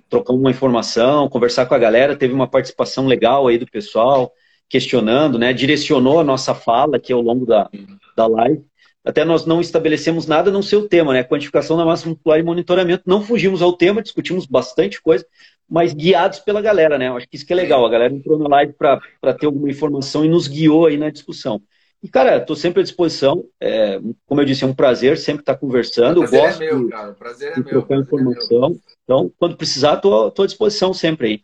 Trocar 0.10 0.34
uma 0.34 0.52
informação, 0.52 1.30
conversar 1.30 1.66
com 1.66 1.74
a 1.74 1.80
galera. 1.80 2.18
Teve 2.18 2.34
uma 2.34 2.50
participação 2.50 3.08
legal 3.08 3.48
aí 3.48 3.58
do 3.58 3.66
pessoal, 3.66 4.34
questionando, 4.70 5.40
né? 5.40 5.54
Direcionou 5.54 6.20
a 6.20 6.24
nossa 6.24 6.54
fala 6.54 6.98
aqui 6.98 7.14
ao 7.14 7.22
longo 7.22 7.46
da, 7.46 7.70
da 8.16 8.28
live. 8.28 8.66
Até 9.04 9.26
nós 9.26 9.46
não 9.46 9.60
estabelecemos 9.60 10.28
nada 10.28 10.52
no 10.52 10.62
seu 10.62 10.88
tema, 10.88 11.14
né? 11.14 11.24
Quantificação 11.24 11.76
da 11.76 11.86
massa 11.86 12.08
muscular 12.08 12.40
e 12.40 12.44
monitoramento. 12.44 13.04
Não 13.06 13.22
fugimos 13.22 13.62
ao 13.62 13.74
tema, 13.74 14.02
discutimos 14.02 14.46
bastante 14.46 15.02
coisa, 15.02 15.26
mas 15.72 15.94
guiados 15.94 16.40
pela 16.40 16.62
galera, 16.62 16.98
né? 16.98 17.08
Eu 17.08 17.16
acho 17.16 17.30
que 17.30 17.38
isso 17.38 17.46
que 17.46 17.54
é 17.54 17.56
legal. 17.56 17.86
A 17.86 17.90
galera 17.90 18.14
entrou 18.14 18.38
na 18.38 18.50
live 18.50 18.74
para 18.74 19.00
ter 19.40 19.46
alguma 19.46 19.70
informação 19.70 20.26
e 20.26 20.28
nos 20.28 20.46
guiou 20.46 20.86
aí 20.86 20.98
na 20.98 21.10
discussão. 21.10 21.62
E, 22.04 22.10
cara, 22.10 22.38
estou 22.38 22.58
sempre 22.58 22.82
à 22.82 22.84
disposição. 22.84 23.48
É, 23.58 23.98
como 24.26 24.42
eu 24.42 24.46
disse, 24.46 24.66
é 24.66 24.68
um 24.68 24.76
prazer 24.76 25.18
sempre 25.18 25.44
estar 25.44 25.56
conversando. 25.56 26.18
O 26.18 26.28
prazer 26.28 26.40
eu 26.40 26.44
gosto 26.44 26.62
é 26.62 26.66
meu, 26.66 26.90
cara. 26.90 27.12
O 27.12 27.16
prazer 27.16 27.54
é 27.54 27.56
meu. 27.56 27.64
Trocar 27.64 27.96
informação. 28.00 28.66
É 28.66 28.70
meu. 28.70 28.82
Então, 29.06 29.34
quando 29.40 29.56
precisar, 29.56 29.94
estou 29.96 30.34
à 30.38 30.46
disposição 30.46 30.94
sempre 30.94 31.28
aí. 31.28 31.44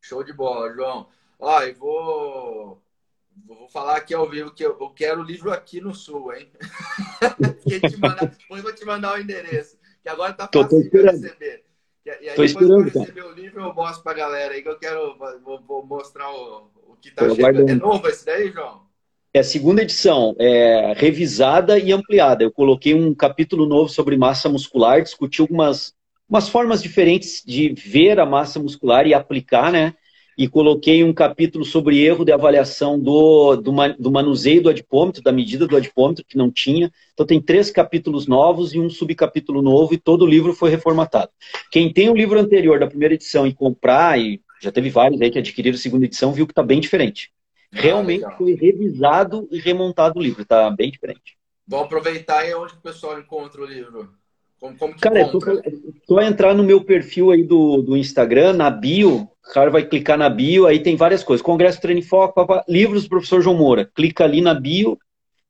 Show 0.00 0.22
de 0.22 0.32
bola, 0.32 0.72
João. 0.72 1.08
Ó, 1.36 1.62
e 1.64 1.72
vou, 1.72 2.80
vou 3.48 3.68
falar 3.68 3.96
aqui 3.96 4.14
ao 4.14 4.30
vivo 4.30 4.52
que 4.52 4.64
eu, 4.64 4.76
eu 4.80 4.90
quero 4.90 5.22
o 5.22 5.24
livro 5.24 5.50
aqui 5.50 5.80
no 5.80 5.92
Sul, 5.92 6.32
hein? 6.32 6.48
mandar, 7.98 8.30
vou 8.48 8.72
te 8.72 8.84
mandar 8.84 9.14
o 9.16 9.20
endereço, 9.20 9.76
que 10.00 10.08
agora 10.08 10.32
tá 10.32 10.44
fácil 10.44 10.68
tô, 10.68 10.68
tô 10.68 10.82
de 10.82 11.02
receber. 11.02 11.65
E, 12.06 12.28
aí, 12.28 12.36
Tô 12.36 12.44
esperando, 12.44 12.86
eu 12.86 13.00
receber 13.00 13.24
o 13.24 13.32
livro, 13.32 13.60
eu 13.62 13.74
mostro 13.74 14.04
pra 14.04 14.14
galera 14.14 14.54
aí 14.54 14.62
que 14.62 14.68
eu 14.68 14.78
quero 14.78 15.16
vou, 15.42 15.60
vou 15.60 15.84
mostrar 15.84 16.30
o, 16.30 16.70
o 16.88 16.96
que 17.00 17.10
tá 17.10 17.22
chegando. 17.22 17.40
Guardando. 17.40 17.70
É 17.70 17.74
novo 17.74 18.08
esse 18.08 18.24
daí, 18.24 18.52
João? 18.52 18.86
É 19.34 19.40
a 19.40 19.44
segunda 19.44 19.82
edição, 19.82 20.34
é 20.38 20.94
revisada 20.96 21.78
e 21.78 21.92
ampliada. 21.92 22.44
Eu 22.44 22.52
coloquei 22.52 22.94
um 22.94 23.12
capítulo 23.12 23.66
novo 23.66 23.88
sobre 23.88 24.16
massa 24.16 24.48
muscular, 24.48 25.02
discuti 25.02 25.40
algumas 25.40 25.94
umas 26.28 26.48
formas 26.48 26.82
diferentes 26.82 27.42
de 27.44 27.72
ver 27.72 28.18
a 28.18 28.26
massa 28.26 28.58
muscular 28.58 29.06
e 29.06 29.14
aplicar, 29.14 29.70
né? 29.70 29.94
E 30.36 30.46
coloquei 30.46 31.02
um 31.02 31.14
capítulo 31.14 31.64
sobre 31.64 32.04
erro 32.04 32.24
de 32.24 32.30
avaliação 32.30 33.00
do, 33.00 33.56
do, 33.56 33.72
do, 33.98 34.10
manuseio 34.10 34.62
do 34.62 34.68
adipômetro, 34.68 35.22
da 35.22 35.32
medida 35.32 35.66
do 35.66 35.76
adipômetro, 35.76 36.24
que 36.24 36.36
não 36.36 36.50
tinha. 36.50 36.92
Então 37.14 37.24
tem 37.24 37.40
três 37.40 37.70
capítulos 37.70 38.26
novos 38.26 38.74
e 38.74 38.78
um 38.78 38.90
subcapítulo 38.90 39.62
novo, 39.62 39.94
e 39.94 39.98
todo 39.98 40.22
o 40.22 40.26
livro 40.26 40.52
foi 40.52 40.68
reformatado. 40.68 41.30
Quem 41.70 41.90
tem 41.90 42.10
o 42.10 42.14
livro 42.14 42.38
anterior 42.38 42.78
da 42.78 42.86
primeira 42.86 43.14
edição 43.14 43.46
e 43.46 43.54
comprar, 43.54 44.20
e 44.20 44.40
já 44.60 44.70
teve 44.70 44.90
vários 44.90 45.20
aí 45.22 45.30
que 45.30 45.38
adquiriram 45.38 45.76
a 45.76 45.80
segunda 45.80 46.04
edição, 46.04 46.32
viu 46.32 46.46
que 46.46 46.52
está 46.52 46.62
bem 46.62 46.80
diferente. 46.80 47.30
Ah, 47.72 47.80
Realmente 47.80 48.24
ah, 48.24 48.30
foi 48.32 48.54
revisado 48.54 49.48
e 49.50 49.58
remontado 49.58 50.18
o 50.18 50.22
livro, 50.22 50.42
está 50.42 50.70
bem 50.70 50.90
diferente. 50.90 51.38
Vamos 51.66 51.86
aproveitar 51.86 52.40
aí 52.40 52.54
onde 52.54 52.74
o 52.74 52.80
pessoal 52.80 53.18
encontra 53.18 53.62
o 53.62 53.66
livro. 53.66 54.12
Como, 54.66 54.78
como 54.78 55.00
Cara, 55.00 55.20
é 55.20 55.24
só, 55.26 55.38
só 56.08 56.20
entrar 56.20 56.54
no 56.54 56.64
meu 56.64 56.82
perfil 56.82 57.30
aí 57.30 57.44
do, 57.44 57.82
do 57.82 57.96
Instagram, 57.96 58.54
na 58.54 58.70
bio, 58.70 59.28
o 59.46 59.52
cara 59.52 59.70
vai 59.70 59.84
clicar 59.84 60.18
na 60.18 60.28
bio, 60.28 60.66
aí 60.66 60.80
tem 60.80 60.96
várias 60.96 61.22
coisas. 61.22 61.44
Congresso 61.44 61.80
Treino 61.80 62.02
Foco, 62.02 62.46
livros 62.68 63.04
do 63.04 63.08
professor 63.08 63.40
João 63.40 63.56
Moura. 63.56 63.88
Clica 63.94 64.24
ali 64.24 64.40
na 64.40 64.54
bio, 64.54 64.98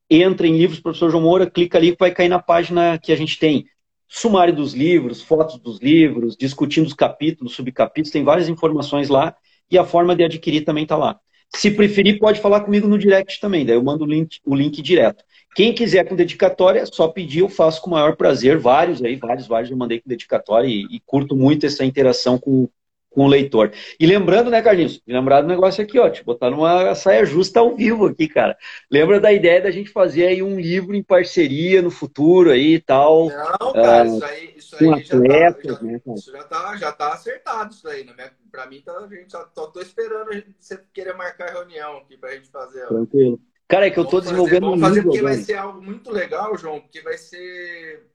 entra 0.09 0.45
em 0.45 0.57
livros 0.57 0.79
do 0.79 0.83
professor 0.83 1.09
João 1.09 1.23
Moura, 1.23 1.49
clica 1.49 1.77
ali 1.77 1.91
que 1.91 1.99
vai 1.99 2.11
cair 2.11 2.29
na 2.29 2.39
página 2.39 2.97
que 2.97 3.11
a 3.11 3.15
gente 3.15 3.39
tem. 3.39 3.65
Sumário 4.07 4.55
dos 4.55 4.73
livros, 4.73 5.21
fotos 5.21 5.57
dos 5.57 5.79
livros, 5.81 6.37
discutindo 6.37 6.85
os 6.85 6.93
capítulos, 6.93 7.55
subcapítulos, 7.55 8.11
tem 8.11 8.23
várias 8.23 8.47
informações 8.47 9.09
lá 9.09 9.35
e 9.69 9.77
a 9.77 9.83
forma 9.83 10.15
de 10.15 10.23
adquirir 10.23 10.61
também 10.61 10.83
está 10.83 10.95
lá. 10.95 11.19
Se 11.55 11.71
preferir, 11.71 12.19
pode 12.19 12.39
falar 12.39 12.61
comigo 12.61 12.87
no 12.87 12.99
direct 12.99 13.39
também, 13.39 13.65
daí 13.65 13.75
eu 13.75 13.83
mando 13.83 14.03
o 14.03 14.07
link, 14.07 14.39
o 14.45 14.55
link 14.55 14.81
direto. 14.81 15.23
Quem 15.55 15.73
quiser 15.73 16.07
com 16.07 16.15
dedicatória, 16.15 16.85
só 16.85 17.07
pedir, 17.07 17.39
eu 17.39 17.49
faço 17.49 17.81
com 17.81 17.89
o 17.89 17.93
maior 17.93 18.15
prazer. 18.15 18.59
Vários 18.59 19.03
aí, 19.03 19.15
vários, 19.15 19.47
vários 19.47 19.71
eu 19.71 19.77
mandei 19.77 19.99
com 19.99 20.07
dedicatória 20.07 20.67
e, 20.67 20.85
e 20.91 20.99
curto 21.05 21.35
muito 21.35 21.65
essa 21.65 21.83
interação 21.83 22.37
com, 22.37 22.69
com 23.17 23.25
o 23.25 23.27
leitor. 23.27 23.71
E 23.99 24.05
lembrando, 24.05 24.51
né, 24.51 24.61
Carlinhos? 24.61 25.01
Lembrar 25.07 25.41
do 25.41 25.47
negócio 25.47 25.83
aqui, 25.83 25.97
ó, 25.97 26.07
te 26.07 26.23
botar 26.23 26.51
numa 26.51 26.93
saia 26.93 27.25
justa 27.25 27.59
ao 27.59 27.75
vivo 27.75 28.05
aqui, 28.05 28.27
cara. 28.27 28.55
Lembra 28.91 29.19
da 29.19 29.33
ideia 29.33 29.59
da 29.59 29.71
gente 29.71 29.89
fazer 29.89 30.27
aí 30.27 30.43
um 30.43 30.59
livro 30.59 30.93
em 30.93 31.01
parceria 31.01 31.81
no 31.81 31.89
futuro 31.89 32.51
aí 32.51 32.75
e 32.75 32.79
tal. 32.79 33.29
Não, 33.29 33.73
cara, 33.73 34.07
uh, 34.07 34.17
isso 34.17 34.25
aí, 34.25 34.53
isso 34.55 34.75
aí 34.75 35.03
já, 35.03 35.17
atletas, 35.17 35.79
tá, 35.79 35.83
já, 35.83 35.91
né, 35.91 36.01
isso 36.15 36.31
já 36.31 36.43
tá, 36.43 36.77
já 36.77 36.91
tá 36.91 37.13
acertado 37.13 37.73
isso 37.73 37.87
aí, 37.87 38.03
né? 38.03 38.29
Pra 38.51 38.67
mim, 38.67 38.83
tá, 38.85 38.91
a 38.95 39.07
gente 39.07 39.31
só 39.31 39.45
tô, 39.45 39.65
tô 39.65 39.81
esperando 39.81 40.29
você 40.59 40.79
querer 40.93 41.15
marcar 41.15 41.51
reunião 41.51 41.97
aqui 41.97 42.15
pra 42.17 42.35
gente 42.35 42.51
fazer. 42.51 42.83
Ó. 42.83 42.87
Tranquilo. 42.89 43.41
Cara, 43.67 43.87
é 43.87 43.89
que 43.89 43.99
eu 43.99 44.05
tô 44.05 44.21
desenvolvendo 44.21 44.65
fazer, 44.65 44.77
um 44.77 44.79
fazer 44.79 44.93
livro. 44.93 45.09
Porque 45.09 45.19
agora. 45.19 45.33
vai 45.33 45.43
ser 45.43 45.55
algo 45.55 45.81
muito 45.81 46.11
legal, 46.11 46.55
João, 46.55 46.79
porque 46.81 47.01
vai 47.01 47.17
ser 47.17 48.05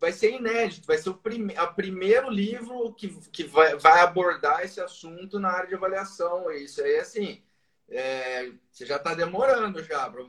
vai 0.00 0.12
ser 0.12 0.32
inédito, 0.32 0.86
vai 0.86 0.98
ser 0.98 1.10
o, 1.10 1.14
prime 1.14 1.54
o 1.58 1.74
primeiro 1.74 2.30
livro 2.30 2.92
que, 2.94 3.08
que 3.30 3.44
vai, 3.44 3.76
vai 3.76 4.00
abordar 4.00 4.62
esse 4.64 4.80
assunto 4.80 5.38
na 5.38 5.50
área 5.50 5.68
de 5.68 5.74
avaliação. 5.74 6.50
Isso 6.52 6.82
aí, 6.82 6.98
assim, 6.98 7.42
é, 7.88 8.50
você 8.70 8.84
já 8.84 8.96
está 8.96 9.14
demorando 9.14 9.82
já. 9.82 10.08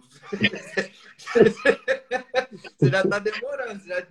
você 2.80 2.90
já 2.90 3.02
está 3.02 3.20
demorando. 3.20 3.84
Já, 3.86 4.06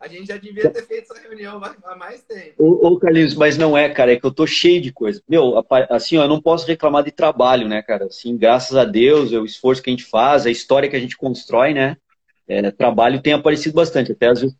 a 0.00 0.06
gente 0.06 0.28
já 0.28 0.36
devia 0.36 0.70
ter 0.70 0.86
feito 0.86 1.12
essa 1.12 1.20
reunião 1.20 1.60
há 1.84 1.96
mais 1.96 2.22
tempo. 2.22 2.54
Ô, 2.56 2.86
ô 2.86 2.98
Carlinhos, 3.00 3.34
mas 3.34 3.58
não 3.58 3.76
é, 3.76 3.88
cara, 3.88 4.12
é 4.12 4.16
que 4.16 4.24
eu 4.24 4.30
tô 4.30 4.46
cheio 4.46 4.80
de 4.80 4.92
coisa. 4.92 5.20
Meu, 5.28 5.54
assim, 5.90 6.16
ó, 6.16 6.22
eu 6.22 6.28
não 6.28 6.40
posso 6.40 6.66
reclamar 6.66 7.02
de 7.02 7.10
trabalho, 7.10 7.66
né, 7.66 7.82
cara? 7.82 8.06
Assim, 8.06 8.36
graças 8.36 8.76
a 8.76 8.84
Deus, 8.84 9.32
é 9.32 9.38
o 9.38 9.44
esforço 9.44 9.82
que 9.82 9.90
a 9.90 9.92
gente 9.92 10.04
faz, 10.04 10.46
a 10.46 10.50
história 10.50 10.88
que 10.88 10.94
a 10.94 11.00
gente 11.00 11.16
constrói, 11.16 11.74
né? 11.74 11.96
É, 12.46 12.70
trabalho 12.70 13.20
tem 13.20 13.32
aparecido 13.32 13.74
bastante. 13.74 14.12
Até 14.12 14.28
às 14.28 14.40
vezes 14.40 14.56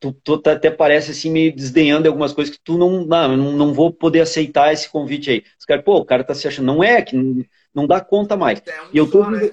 tu, 0.00 0.12
tu 0.24 0.38
tá, 0.38 0.52
até 0.52 0.70
parece 0.70 1.10
assim 1.10 1.30
meio 1.30 1.54
desdenhando 1.54 2.02
de 2.02 2.08
algumas 2.08 2.32
coisas 2.32 2.56
que 2.56 2.60
tu 2.64 2.78
não, 2.78 3.04
não, 3.04 3.36
não 3.36 3.74
vou 3.74 3.92
poder 3.92 4.22
aceitar 4.22 4.72
esse 4.72 4.88
convite 4.88 5.30
aí. 5.30 5.44
Os 5.58 5.66
caras, 5.66 5.84
pô, 5.84 5.98
o 5.98 6.04
cara 6.04 6.24
tá 6.24 6.34
se 6.34 6.48
achando, 6.48 6.66
não 6.66 6.82
é, 6.82 7.02
que 7.02 7.14
não, 7.14 7.44
não 7.74 7.86
dá 7.86 8.00
conta 8.00 8.36
mais. 8.36 8.62
É 8.66 8.82
um 8.82 8.86
e 8.92 8.98
eu 8.98 9.08
tô. 9.08 9.22
Só, 9.22 9.30
né? 9.30 9.50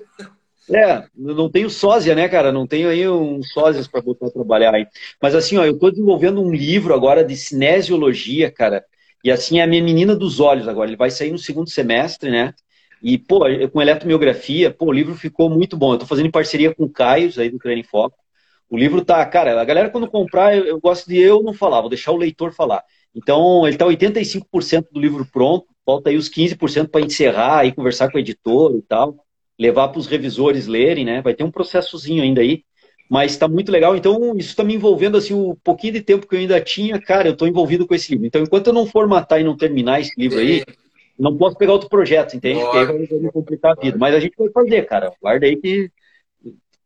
É, 0.69 1.06
não 1.15 1.49
tenho 1.49 1.69
sósia, 1.69 2.14
né, 2.14 2.28
cara? 2.28 2.52
Não 2.52 2.68
tenho 2.68 2.90
aí 2.90 3.07
um 3.07 3.41
sósias 3.41 3.88
para 3.88 4.02
botar 4.02 4.28
a 4.28 4.32
trabalhar 4.32 4.74
aí. 4.74 4.86
Mas 5.22 5.34
assim, 5.34 5.57
ó, 5.57 5.64
eu 5.64 5.78
tô 5.78 5.90
desenvolvendo 5.90 6.41
um 6.41 6.52
livro 6.52 6.94
agora 6.94 7.24
de 7.24 7.38
cinesiologia, 7.38 8.52
cara. 8.52 8.84
E 9.24 9.32
assim 9.32 9.60
é 9.60 9.64
a 9.64 9.68
minha 9.68 9.82
menina 9.82 10.14
dos 10.14 10.40
olhos 10.41 10.68
agora. 10.68 10.90
Ele 10.90 10.98
vai 10.98 11.10
sair 11.10 11.32
no 11.32 11.38
segundo 11.38 11.69
semestre, 11.69 12.30
né? 12.30 12.53
E, 13.02 13.18
pô, 13.18 13.41
com 13.72 13.82
eletromiografia, 13.82 14.72
pô, 14.72 14.88
o 14.88 14.91
livro 14.91 15.15
ficou 15.15 15.49
muito 15.49 15.78
bom. 15.78 15.94
Eu 15.94 15.99
tô 15.99 16.06
fazendo 16.06 16.28
em 16.28 16.32
parceria 16.32 16.74
com 16.74 16.84
o 16.84 16.90
Caio, 16.90 17.32
aí 17.38 17.49
do 17.49 17.60
Crânio 17.60 17.86
Foco. 17.86 18.18
O 18.69 18.77
livro 18.77 19.03
tá, 19.03 19.26
cara, 19.26 19.60
a 19.60 19.65
galera 19.65 19.89
quando 19.89 20.10
comprar, 20.10 20.56
eu, 20.56 20.65
eu, 20.65 20.80
gosto 20.80 21.07
de 21.07 21.18
eu 21.18 21.41
não 21.41 21.53
falar, 21.53 21.81
vou 21.81 21.89
deixar 21.89 22.11
o 22.11 22.18
leitor 22.18 22.53
falar. 22.53 22.84
Então, 23.15 23.68
ele 23.68 23.77
tá 23.77 23.85
85% 23.85 24.88
do 24.91 24.99
livro 24.99 25.26
pronto, 25.31 25.65
falta 25.85 26.10
aí 26.10 26.18
os 26.18 26.30
15% 26.30 26.89
para 26.89 27.02
encerrar, 27.02 27.60
aí 27.60 27.72
conversar 27.72 28.11
com 28.11 28.18
o 28.18 28.19
editor 28.19 28.76
e 28.76 28.81
tal, 28.81 29.15
levar 29.57 29.88
para 29.88 29.99
os 29.99 30.07
revisores 30.07 30.68
lerem, 30.68 31.06
né? 31.06 31.22
Vai 31.22 31.34
ter 31.34 31.44
um 31.44 31.52
processozinho 31.52 32.22
ainda 32.22 32.41
aí, 32.41 32.64
mas 33.10 33.31
está 33.31 33.48
muito 33.48 33.72
legal. 33.72 33.95
Então, 33.95 34.35
isso 34.38 34.49
está 34.49 34.64
me 34.64 34.76
envolvendo 34.76 35.18
assim, 35.18 35.34
o 35.34 35.52
um 35.52 35.56
pouquinho 35.56 35.94
de 35.94 36.02
tempo 36.02 36.27
que 36.27 36.35
eu 36.35 36.39
ainda 36.39 36.60
tinha, 36.60 36.99
cara, 36.99 37.30
eu 37.30 37.34
estou 37.34 37.48
envolvido 37.48 37.88
com 37.88 37.95
esse 37.95 38.11
livro. 38.11 38.27
Então, 38.27 38.41
enquanto 38.41 38.68
eu 38.68 38.73
não 38.73 38.85
formatar 38.85 39.39
e 39.39 39.44
não 39.44 39.56
terminar 39.56 40.02
esse 40.02 40.14
livro 40.18 40.39
aí, 40.39 40.64
não 41.18 41.35
posso 41.35 41.57
pegar 41.57 41.73
outro 41.73 41.89
projeto, 41.89 42.35
entende? 42.35 42.60
Porque 42.60 42.77
aí 42.77 42.85
vai 42.85 43.19
me 43.19 43.31
complicar 43.31 43.72
a 43.72 43.81
vida. 43.81 43.98
Mas 43.98 44.14
a 44.14 44.19
gente 44.19 44.35
vai 44.38 44.49
fazer, 44.49 44.85
cara. 44.85 45.11
Guarda 45.22 45.45
aí 45.45 45.56
que 45.56 45.89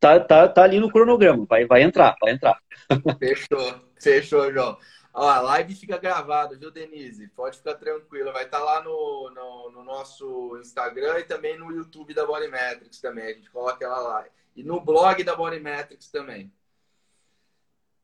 tá, 0.02 0.20
tá, 0.20 0.48
tá 0.50 0.64
ali 0.64 0.80
no 0.80 0.92
cronograma, 0.92 1.46
vai, 1.48 1.66
vai 1.66 1.84
entrar, 1.84 2.16
vai 2.20 2.34
entrar. 2.34 2.60
Fechou, 3.20 3.76
fechou, 3.98 4.52
João. 4.52 4.78
Ó, 5.14 5.28
a 5.28 5.42
live 5.42 5.76
fica 5.76 5.98
gravada, 5.98 6.58
viu, 6.58 6.72
Denise? 6.72 7.28
Pode 7.28 7.58
ficar 7.58 7.76
tranquila. 7.76 8.32
Vai 8.32 8.46
estar 8.46 8.60
tá 8.60 8.64
lá 8.64 8.82
no, 8.82 9.30
no, 9.30 9.72
no, 9.72 9.84
nosso 9.84 10.58
Instagram 10.62 11.20
e 11.20 11.24
também 11.24 11.60
no 11.60 11.70
YouTube 11.70 12.14
da 12.14 12.26
Bodymetrics 12.26 13.02
também. 13.02 13.26
A 13.26 13.34
gente 13.34 13.50
coloca 13.52 13.84
ela 13.84 14.00
lá. 14.00 14.26
E 14.56 14.64
no 14.64 14.80
blog 14.80 15.22
da 15.24 15.36
Bodymetrics 15.36 16.10
também. 16.10 16.52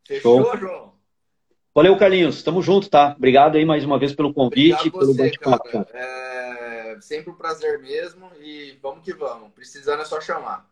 Fechou, 0.05 0.43
Show. 0.43 0.57
João? 0.57 0.93
Valeu, 1.73 1.97
Carlinhos. 1.97 2.43
Tamo 2.43 2.61
junto, 2.61 2.89
tá? 2.89 3.13
Obrigado 3.15 3.55
aí 3.55 3.63
mais 3.63 3.85
uma 3.85 3.97
vez 3.97 4.13
pelo 4.13 4.33
convite, 4.33 4.91
pelo 4.91 5.13
bate-papo. 5.13 5.85
É 5.93 6.97
sempre 6.99 7.31
um 7.31 7.35
prazer 7.35 7.79
mesmo 7.79 8.31
e 8.39 8.77
vamos 8.81 9.03
que 9.03 9.13
vamos. 9.13 9.51
Precisando 9.53 10.01
é 10.01 10.05
só 10.05 10.19
chamar. 10.19 10.69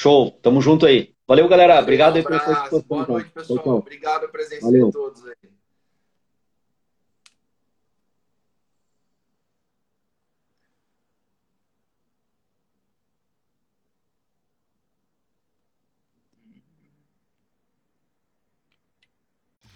Show, 0.00 0.30
tamo 0.30 0.62
junto 0.62 0.86
aí. 0.86 1.12
Valeu, 1.26 1.48
galera. 1.48 1.72
Valeu, 1.72 1.82
Obrigado 1.82 2.14
um 2.14 2.16
aí 2.18 2.22
pela 2.22 2.38
participação. 2.38 2.84
Boa 2.88 3.04
noite, 3.04 3.30
pessoal. 3.30 3.58
Tchau, 3.58 3.78
Obrigado 3.78 4.26
a 4.26 4.28
presença 4.28 4.64
Valeu. 4.64 4.86
de 4.86 4.92
todos 4.92 5.26
aí. 5.26 5.34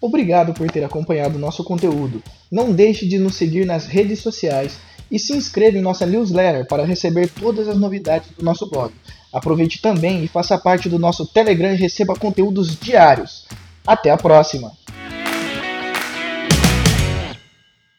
Obrigado 0.01 0.55
por 0.55 0.71
ter 0.71 0.85
acompanhado 0.85 1.35
o 1.35 1.41
nosso 1.41 1.65
conteúdo. 1.65 2.23
Não 2.49 2.73
deixe 2.73 3.09
de 3.09 3.19
nos 3.19 3.35
seguir 3.35 3.67
nas 3.67 3.87
redes 3.87 4.21
sociais 4.21 4.79
e 5.11 5.19
se 5.19 5.33
inscreva 5.33 5.77
em 5.77 5.83
nossa 5.83 6.07
newsletter 6.07 6.65
para 6.69 6.85
receber 6.85 7.29
todas 7.29 7.67
as 7.67 7.77
novidades 7.77 8.31
do 8.31 8.45
nosso 8.45 8.71
blog. 8.71 8.95
Aproveite 9.33 9.81
também 9.81 10.23
e 10.23 10.29
faça 10.29 10.59
parte 10.59 10.89
do 10.89 10.99
nosso 10.99 11.27
Telegram 11.27 11.73
e 11.73 11.77
receba 11.77 12.15
conteúdos 12.15 12.77
diários. 12.77 13.47
Até 13.87 14.11
a 14.11 14.17
próxima! 14.17 14.73